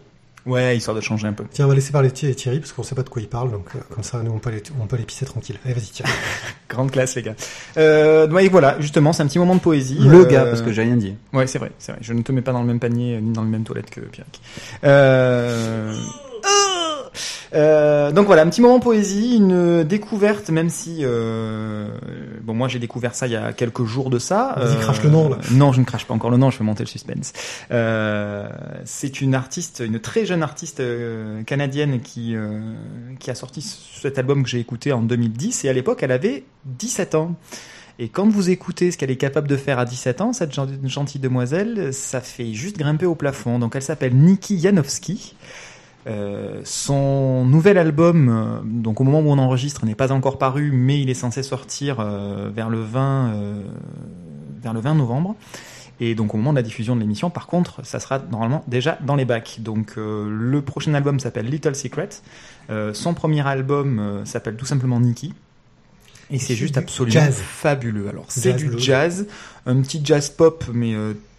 Ouais, 0.46 0.76
histoire 0.76 0.94
de 0.96 1.00
changer 1.00 1.26
un 1.26 1.32
peu. 1.32 1.44
Tiens, 1.50 1.64
on 1.64 1.68
va 1.68 1.74
laisser 1.74 1.90
parler 1.92 2.10
Thi- 2.10 2.34
Thierry 2.34 2.60
parce 2.60 2.72
qu'on 2.72 2.82
sait 2.84 2.94
pas 2.94 3.02
de 3.02 3.08
quoi 3.08 3.20
il 3.20 3.28
parle, 3.28 3.50
donc 3.50 3.66
euh, 3.74 3.78
comme 3.92 4.04
ça, 4.04 4.22
nous 4.22 4.30
on 4.30 4.38
peut 4.38 4.50
aller, 4.50 4.62
on 4.80 4.86
peut 4.86 4.94
aller 4.96 5.04
pisser 5.04 5.24
tranquille. 5.26 5.56
Allez, 5.64 5.74
vas-y, 5.74 5.86
Thierry. 5.90 6.12
Grande 6.68 6.90
classe, 6.92 7.16
les 7.16 7.22
gars. 7.22 7.34
Euh, 7.76 8.28
ouais, 8.28 8.48
voilà, 8.48 8.76
justement, 8.80 9.12
c'est 9.12 9.22
un 9.22 9.26
petit 9.26 9.38
moment 9.40 9.54
de 9.56 9.60
poésie. 9.60 9.98
Le 10.00 10.20
Euh, 10.20 10.24
gars, 10.24 10.44
parce 10.44 10.62
que 10.62 10.72
j'ai 10.72 10.82
rien 10.82 10.96
dit. 10.96 11.14
Ouais, 11.32 11.46
c'est 11.48 11.58
vrai, 11.58 11.72
c'est 11.78 11.92
vrai. 11.92 12.00
Je 12.02 12.12
ne 12.12 12.22
te 12.22 12.30
mets 12.32 12.42
pas 12.42 12.52
dans 12.52 12.60
le 12.60 12.66
même 12.66 12.78
panier 12.80 13.16
euh, 13.16 13.20
ni 13.20 13.32
dans 13.32 13.42
le 13.42 13.48
même 13.48 13.64
toilette 13.64 13.90
que 13.90 14.00
Pierrick. 14.00 14.40
Euh... 14.84 15.94
Euh, 17.56 18.12
donc 18.12 18.26
voilà, 18.26 18.42
un 18.42 18.48
petit 18.48 18.60
moment 18.60 18.78
poésie, 18.80 19.36
une 19.36 19.82
découverte, 19.82 20.50
même 20.50 20.68
si 20.68 20.98
euh, 21.00 21.88
bon 22.42 22.52
moi 22.54 22.68
j'ai 22.68 22.78
découvert 22.78 23.14
ça 23.14 23.26
il 23.26 23.32
y 23.32 23.36
a 23.36 23.52
quelques 23.52 23.84
jours 23.84 24.10
de 24.10 24.18
ça. 24.18 24.54
Vas-y, 24.58 24.78
crache 24.78 25.02
le 25.02 25.08
nom, 25.10 25.28
là. 25.30 25.38
Non, 25.52 25.72
je 25.72 25.80
ne 25.80 25.84
crache 25.86 26.04
pas 26.04 26.12
encore 26.14 26.30
le 26.30 26.36
nom, 26.36 26.50
je 26.50 26.58
fais 26.58 26.64
monter 26.64 26.82
le 26.82 26.88
suspense. 26.88 27.32
Euh, 27.70 28.48
c'est 28.84 29.20
une 29.20 29.34
artiste, 29.34 29.82
une 29.84 29.98
très 30.00 30.26
jeune 30.26 30.42
artiste 30.42 30.80
euh, 30.80 31.42
canadienne 31.44 32.00
qui 32.00 32.36
euh, 32.36 32.60
qui 33.18 33.30
a 33.30 33.34
sorti 33.34 33.62
cet 33.62 34.18
album 34.18 34.42
que 34.42 34.48
j'ai 34.50 34.60
écouté 34.60 34.92
en 34.92 35.00
2010 35.02 35.64
et 35.64 35.68
à 35.68 35.72
l'époque 35.72 36.02
elle 36.02 36.12
avait 36.12 36.44
17 36.66 37.14
ans. 37.14 37.34
Et 37.98 38.08
quand 38.10 38.28
vous 38.28 38.50
écoutez 38.50 38.90
ce 38.90 38.98
qu'elle 38.98 39.10
est 39.10 39.16
capable 39.16 39.48
de 39.48 39.56
faire 39.56 39.78
à 39.78 39.86
17 39.86 40.20
ans, 40.20 40.34
cette 40.34 40.52
gen- 40.54 40.78
gentille 40.84 41.18
demoiselle, 41.20 41.94
ça 41.94 42.20
fait 42.20 42.52
juste 42.52 42.76
grimper 42.76 43.06
au 43.06 43.14
plafond. 43.14 43.58
Donc 43.58 43.74
elle 43.74 43.80
s'appelle 43.82 44.14
Nikki 44.14 44.58
Janowski. 44.60 45.34
Euh, 46.06 46.60
son 46.64 47.44
nouvel 47.44 47.78
album, 47.78 48.28
euh, 48.28 48.60
donc 48.64 49.00
au 49.00 49.04
moment 49.04 49.20
où 49.20 49.30
on 49.32 49.38
enregistre, 49.38 49.84
n'est 49.84 49.96
pas 49.96 50.12
encore 50.12 50.38
paru, 50.38 50.70
mais 50.72 51.00
il 51.00 51.10
est 51.10 51.14
censé 51.14 51.42
sortir 51.42 51.98
euh, 51.98 52.48
vers 52.54 52.70
le 52.70 52.80
20, 52.80 53.34
euh, 53.34 53.62
vers 54.62 54.72
le 54.72 54.80
20 54.80 54.94
novembre. 54.94 55.34
Et 55.98 56.14
donc 56.14 56.34
au 56.34 56.36
moment 56.36 56.52
de 56.52 56.56
la 56.56 56.62
diffusion 56.62 56.94
de 56.94 57.00
l'émission, 57.00 57.30
par 57.30 57.46
contre, 57.46 57.84
ça 57.84 58.00
sera 58.00 58.18
normalement 58.18 58.62
déjà 58.68 58.98
dans 59.00 59.16
les 59.16 59.24
bacs. 59.24 59.56
Donc 59.60 59.94
euh, 59.96 60.28
le 60.28 60.60
prochain 60.60 60.92
album 60.94 61.20
s'appelle 61.20 61.46
Little 61.46 61.74
Secret. 61.74 62.10
Euh, 62.68 62.92
son 62.92 63.14
premier 63.14 63.46
album 63.46 63.98
euh, 63.98 64.24
s'appelle 64.24 64.56
tout 64.56 64.66
simplement 64.66 65.00
Nikki. 65.00 65.32
Et 66.30 66.38
c'est 66.38 66.56
juste 66.56 66.76
absolument 66.76 67.12
jazz. 67.12 67.36
fabuleux. 67.36 68.08
Alors 68.08 68.26
c'est 68.28 68.52
du 68.54 68.70
jazz, 68.78 69.26
un 69.64 69.80
petit 69.80 70.00
jazz 70.04 70.28
pop, 70.28 70.64
mais 70.74 70.92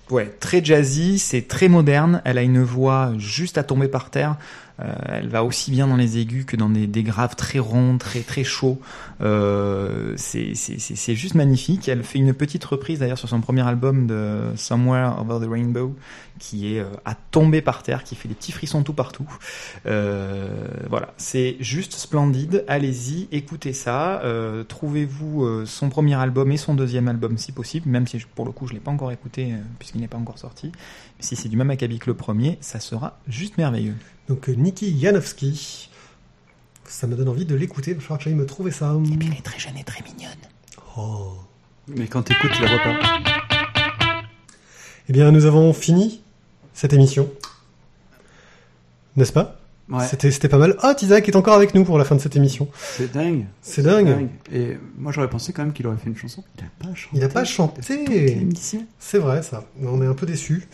ouais, 0.10 0.36
très 0.40 0.64
jazzy, 0.64 1.20
c'est 1.20 1.48
très 1.48 1.68
moderne. 1.68 2.22
Elle 2.26 2.38
a 2.38 2.44
une 2.44 2.62
voix 2.62 3.14
juste 3.18 3.58
à 3.58 3.64
tomber 3.64 3.88
par 3.88 4.10
terre. 4.10 4.36
Euh, 4.80 4.94
elle 5.08 5.28
va 5.28 5.44
aussi 5.44 5.72
bien 5.72 5.88
dans 5.88 5.96
les 5.96 6.20
aigus 6.20 6.46
que 6.46 6.56
dans 6.56 6.70
des, 6.70 7.04
graves 7.04 7.36
très 7.36 7.60
ronds, 7.60 7.98
très 7.98 8.20
très 8.20 8.44
chauds. 8.44 8.80
Euh, 9.22 10.14
c'est 10.18 11.16
juste 11.16 11.36
magnifique. 11.36 11.90
Elle 11.90 12.04
fait 12.04 12.20
une 12.20 12.34
petite 12.34 12.64
reprise 12.64 13.00
d'ailleurs 13.00 13.18
sur 13.18 13.30
son 13.30 13.42
premier 13.42 13.68
album 13.68 14.06
de 14.06 14.52
Somewhere 14.56 15.20
Over 15.20 15.46
the 15.46 15.50
Rainbow, 15.50 15.96
qui 16.40 16.74
est 16.76 16.80
euh, 16.80 16.86
à 17.06 17.16
tomber 17.16 17.62
par 17.62 17.84
terre, 17.84 18.04
qui 18.04 18.16
fait 18.16 18.28
des 18.28 18.36
petits 18.36 18.52
frissons 18.52 18.84
tout 18.84 18.94
partout. 18.94 19.28
Euh, 19.86 20.68
voilà, 20.90 21.14
c'est 21.18 21.58
juste 21.60 21.94
splendide. 21.94 22.64
Allez-y, 22.68 23.28
écoutez 23.32 23.74
ça. 23.74 24.22
Euh, 24.24 24.64
Trouvez-vous 24.64 25.44
euh, 25.44 25.66
son 25.66 25.90
premier 25.90 26.16
album 26.16 26.52
et 26.52 26.58
son 26.58 26.74
deuxième 26.74 27.08
album 27.08 27.38
si 27.38 27.52
possible, 27.52 27.90
même 27.90 28.08
si 28.08 28.20
je- 28.20 28.28
pour 28.28 28.46
le 28.46 28.52
coup 28.52 28.68
je 28.68 28.74
l'ai 28.74 28.80
pas 28.80 28.92
encore 28.92 29.12
écouté 29.12 29.54
euh, 29.54 29.58
puisqu'il 29.80 30.02
n'est 30.02 30.08
pas 30.08 30.18
encore 30.18 30.38
sorti. 30.40 30.72
Si 31.20 31.36
c'est 31.36 31.50
du 31.50 31.58
même 31.58 31.70
acabit 31.72 32.00
que 32.00 32.08
le 32.08 32.14
premier, 32.16 32.58
ça 32.62 32.80
sera 32.80 33.20
juste 33.28 33.58
merveilleux. 33.58 33.96
Donc 34.30 34.50
euh, 34.50 34.54
Niki 34.54 35.00
Janowski. 35.00 35.90
Ça 36.86 37.06
me 37.08 37.16
donne 37.16 37.28
envie 37.30 37.46
de 37.46 37.56
l'écouter. 37.56 37.96
Je 38.00 38.04
crois 38.06 38.18
que 38.18 38.24
j'aille 38.24 38.34
me 38.34 38.46
trouver 38.46 38.72
ça. 38.72 38.96
elle 39.22 39.34
est 39.38 39.42
très 39.44 39.60
jeune 39.60 39.78
et 39.78 39.84
très 39.84 40.02
mignonne. 40.04 40.32
Oh. 40.98 41.34
Mais 41.88 42.08
quand 42.08 42.24
t'écoutes, 42.24 42.52
tu 42.54 42.62
la 42.62 42.70
vois 42.70 42.80
pas. 42.80 43.00
Eh 45.10 45.14
bien, 45.14 45.32
nous 45.32 45.46
avons 45.46 45.72
fini 45.74 46.22
cette 46.78 46.94
émission. 46.94 47.28
N'est-ce 49.16 49.34
pas 49.34 49.60
Ouais. 49.90 50.06
C'était 50.06 50.32
c'était 50.32 50.50
pas 50.50 50.58
mal. 50.58 50.76
Ah, 50.82 50.96
Isaac 51.02 51.30
est 51.30 51.36
encore 51.38 51.54
avec 51.56 51.74
nous 51.74 51.86
pour 51.86 51.98
la 51.98 52.04
fin 52.04 52.14
de 52.16 52.20
cette 52.20 52.36
émission. 52.36 52.68
C'est 52.98 53.10
dingue. 53.12 53.46
C'est 53.62 53.82
dingue. 53.82 54.28
Et 54.52 54.78
moi, 54.98 55.14
j'aurais 55.14 55.30
pensé 55.30 55.54
quand 55.54 55.64
même 55.64 55.72
qu'il 55.72 55.88
aurait 55.88 55.96
fait 55.96 56.10
une 56.10 56.18
chanson. 56.18 56.44
Il 56.58 56.64
a 56.66 56.68
pas 56.90 56.94
chanté. 56.94 57.18
Il 57.18 57.24
a 57.24 57.30
pas 57.30 57.44
chanté. 57.46 57.82
C'est 59.00 59.18
vrai, 59.18 59.44
ça. 59.44 59.64
On 59.82 60.02
est 60.02 60.06
un 60.06 60.14
peu 60.14 60.26
déçus. 60.26 60.68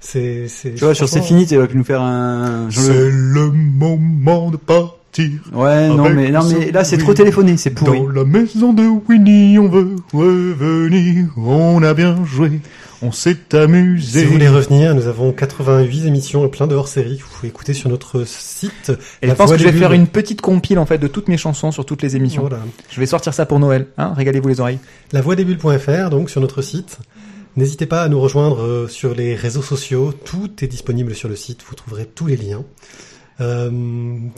C'est, 0.00 0.48
c'est. 0.48 0.74
Tu 0.74 0.80
vois, 0.84 0.94
sur 0.94 1.08
C'est 1.10 1.20
fini, 1.20 1.46
tu 1.46 1.56
aurais 1.58 1.68
pu 1.68 1.76
nous 1.76 1.84
faire 1.84 2.00
un. 2.00 2.70
genre 2.70 2.84
le- 2.88 3.50
moment 3.52 4.50
de 4.50 4.56
partir. 5.14 5.40
Ouais, 5.52 5.88
non, 5.88 6.08
mais, 6.10 6.30
non, 6.30 6.44
mais 6.44 6.70
là, 6.70 6.84
c'est 6.84 6.98
trop 6.98 7.14
téléphoné, 7.14 7.56
c'est 7.56 7.70
pourri. 7.70 7.98
Dans 7.98 8.08
la 8.08 8.24
maison 8.24 8.72
de 8.72 8.84
Winnie, 9.08 9.58
on 9.58 9.68
veut 9.68 9.96
revenir. 10.12 11.26
On 11.36 11.82
a 11.82 11.94
bien 11.94 12.24
joué, 12.24 12.60
on 13.02 13.12
s'est 13.12 13.54
amusé. 13.54 14.20
Si 14.20 14.26
vous 14.26 14.32
voulez 14.32 14.48
revenir, 14.48 14.94
nous 14.94 15.06
avons 15.06 15.32
88 15.32 16.06
émissions 16.06 16.44
et 16.44 16.48
plein 16.48 16.66
de 16.66 16.74
hors-séries 16.74 17.18
que 17.18 17.22
vous 17.22 17.30
pouvez 17.36 17.48
écouter 17.48 17.74
sur 17.74 17.88
notre 17.88 18.24
site. 18.26 18.92
Et 19.22 19.28
je 19.28 19.34
pense 19.34 19.52
que 19.52 19.58
je 19.58 19.64
vais 19.64 19.72
faire 19.72 19.92
une 19.92 20.06
petite 20.06 20.40
compile 20.40 20.78
en 20.78 20.86
fait 20.86 20.98
de 20.98 21.06
toutes 21.06 21.28
mes 21.28 21.36
chansons 21.36 21.70
sur 21.70 21.86
toutes 21.86 22.02
les 22.02 22.16
émissions. 22.16 22.42
Voilà. 22.42 22.60
Je 22.90 23.00
vais 23.00 23.06
sortir 23.06 23.34
ça 23.34 23.46
pour 23.46 23.58
Noël. 23.58 23.86
Hein 23.98 24.12
Régalez-vous 24.16 24.48
les 24.48 24.60
oreilles. 24.60 24.78
Lavoidesbulles.fr, 25.12 26.10
donc 26.10 26.30
sur 26.30 26.40
notre 26.40 26.62
site. 26.62 26.98
N'hésitez 27.56 27.86
pas 27.86 28.02
à 28.02 28.08
nous 28.08 28.20
rejoindre 28.20 28.62
euh, 28.62 28.88
sur 28.88 29.14
les 29.14 29.36
réseaux 29.36 29.62
sociaux. 29.62 30.12
Tout 30.12 30.50
est 30.64 30.66
disponible 30.66 31.14
sur 31.14 31.28
le 31.28 31.36
site. 31.36 31.60
Vous 31.68 31.76
trouverez 31.76 32.04
tous 32.04 32.26
les 32.26 32.36
liens. 32.36 32.64
Euh, 33.40 33.68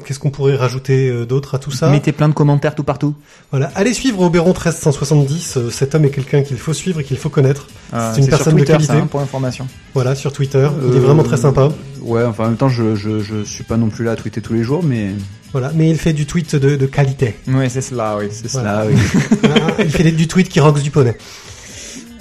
Qu'est-ce 0.04 0.18
qu'on 0.18 0.30
pourrait 0.30 0.56
rajouter 0.56 1.08
euh, 1.10 1.26
d'autre 1.26 1.54
à 1.54 1.58
tout 1.58 1.70
ça? 1.70 1.90
Mettez 1.90 2.12
plein 2.12 2.28
de 2.30 2.34
commentaires 2.34 2.74
tout 2.74 2.82
partout. 2.84 3.14
Voilà, 3.50 3.70
allez 3.74 3.92
suivre 3.92 4.22
Oberon 4.22 4.50
1370. 4.54 5.56
euh, 5.58 5.70
cet 5.70 5.94
homme 5.94 6.06
est 6.06 6.10
quelqu'un 6.10 6.42
qu'il 6.42 6.56
faut 6.56 6.72
suivre 6.72 7.00
et 7.00 7.04
qu'il 7.04 7.18
faut 7.18 7.28
connaître. 7.28 7.66
Euh, 7.92 8.12
C'est 8.14 8.22
une 8.22 8.28
personne 8.28 8.56
de 8.56 8.64
qualité. 8.64 8.86
ça, 8.86 8.94
hein, 8.94 9.06
pour 9.10 9.20
information. 9.20 9.66
Voilà, 9.92 10.14
sur 10.14 10.32
Twitter. 10.32 10.66
Il 10.90 10.96
est 10.96 11.00
vraiment 11.00 11.22
très 11.24 11.36
sympa. 11.36 11.68
Ouais, 12.00 12.24
enfin, 12.24 12.44
en 12.44 12.48
même 12.48 12.56
temps, 12.56 12.68
je, 12.70 12.94
je, 12.94 13.20
je 13.20 13.42
suis 13.44 13.64
pas 13.64 13.76
non 13.76 13.88
plus 13.90 14.04
là 14.04 14.12
à 14.12 14.16
tweeter 14.16 14.40
tous 14.40 14.54
les 14.54 14.62
jours, 14.62 14.82
mais 14.82 15.10
Voilà, 15.52 15.72
mais 15.74 15.90
il 15.90 15.98
fait 15.98 16.12
du 16.14 16.24
tweet 16.24 16.56
de, 16.56 16.76
de 16.76 16.86
qualité. 16.86 17.36
Oui, 17.48 17.68
c'est 17.68 17.80
cela, 17.82 18.16
oui. 18.18 18.28
c'est 18.30 18.50
Voilà. 18.50 18.84
cela, 18.84 18.90
oui. 18.90 19.44
Il 19.84 19.90
fait 19.90 20.10
du 20.12 20.26
tweet 20.26 20.48
qui 20.48 20.60
roxe 20.60 20.82
du 20.82 20.90
poney. 20.90 21.16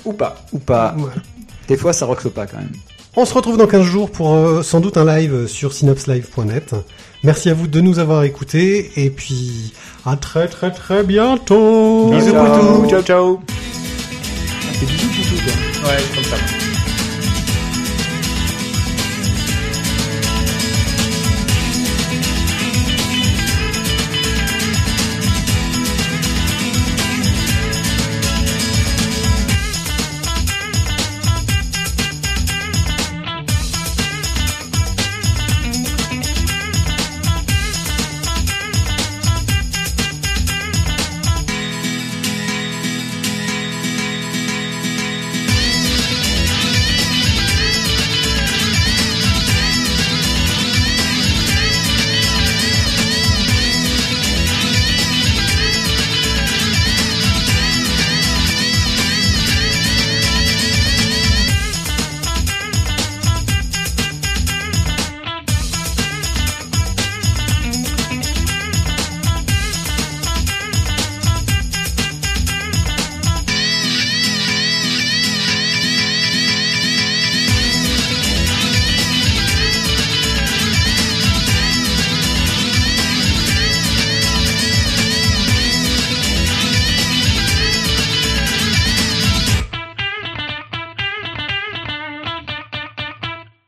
Ou 0.04 0.12
pas. 0.14 0.46
Ou 0.52 0.60
pas. 0.60 0.94
Voilà. 0.98 1.16
Des 1.68 1.78
fois, 1.78 1.94
ça 1.94 2.06
roxe 2.06 2.28
pas 2.34 2.46
quand 2.48 2.58
même. 2.58 2.70
On 3.18 3.24
se 3.26 3.34
retrouve 3.34 3.58
dans 3.58 3.68
15 3.68 3.84
jours 3.84 4.12
pour 4.12 4.34
euh, 4.34 4.62
sans 4.62 4.82
doute 4.82 4.98
un 4.98 5.06
live 5.06 5.48
sur 5.48 5.72
synopslive.net. 5.72 6.76
Merci 7.24 7.50
à 7.50 7.54
vous 7.54 7.68
de 7.68 7.80
nous 7.80 8.00
avoir 8.00 8.24
écoutés 8.24 8.92
et 8.98 9.10
puis 9.10 9.74
à 10.06 10.18
très 10.18 10.48
très 10.48 10.72
très 10.72 11.04
bientôt. 11.04 12.10
Bisous, 12.12 12.32
Ciao. 12.32 12.90
Ciao, 12.90 13.02
ciao. 13.02 13.40
C'est 14.74 14.86
bisous, 14.86 15.08
bisous, 15.08 15.38
toi. 15.44 15.90
Ouais, 15.90 16.04
comme 16.14 16.24
ça. 16.26 16.65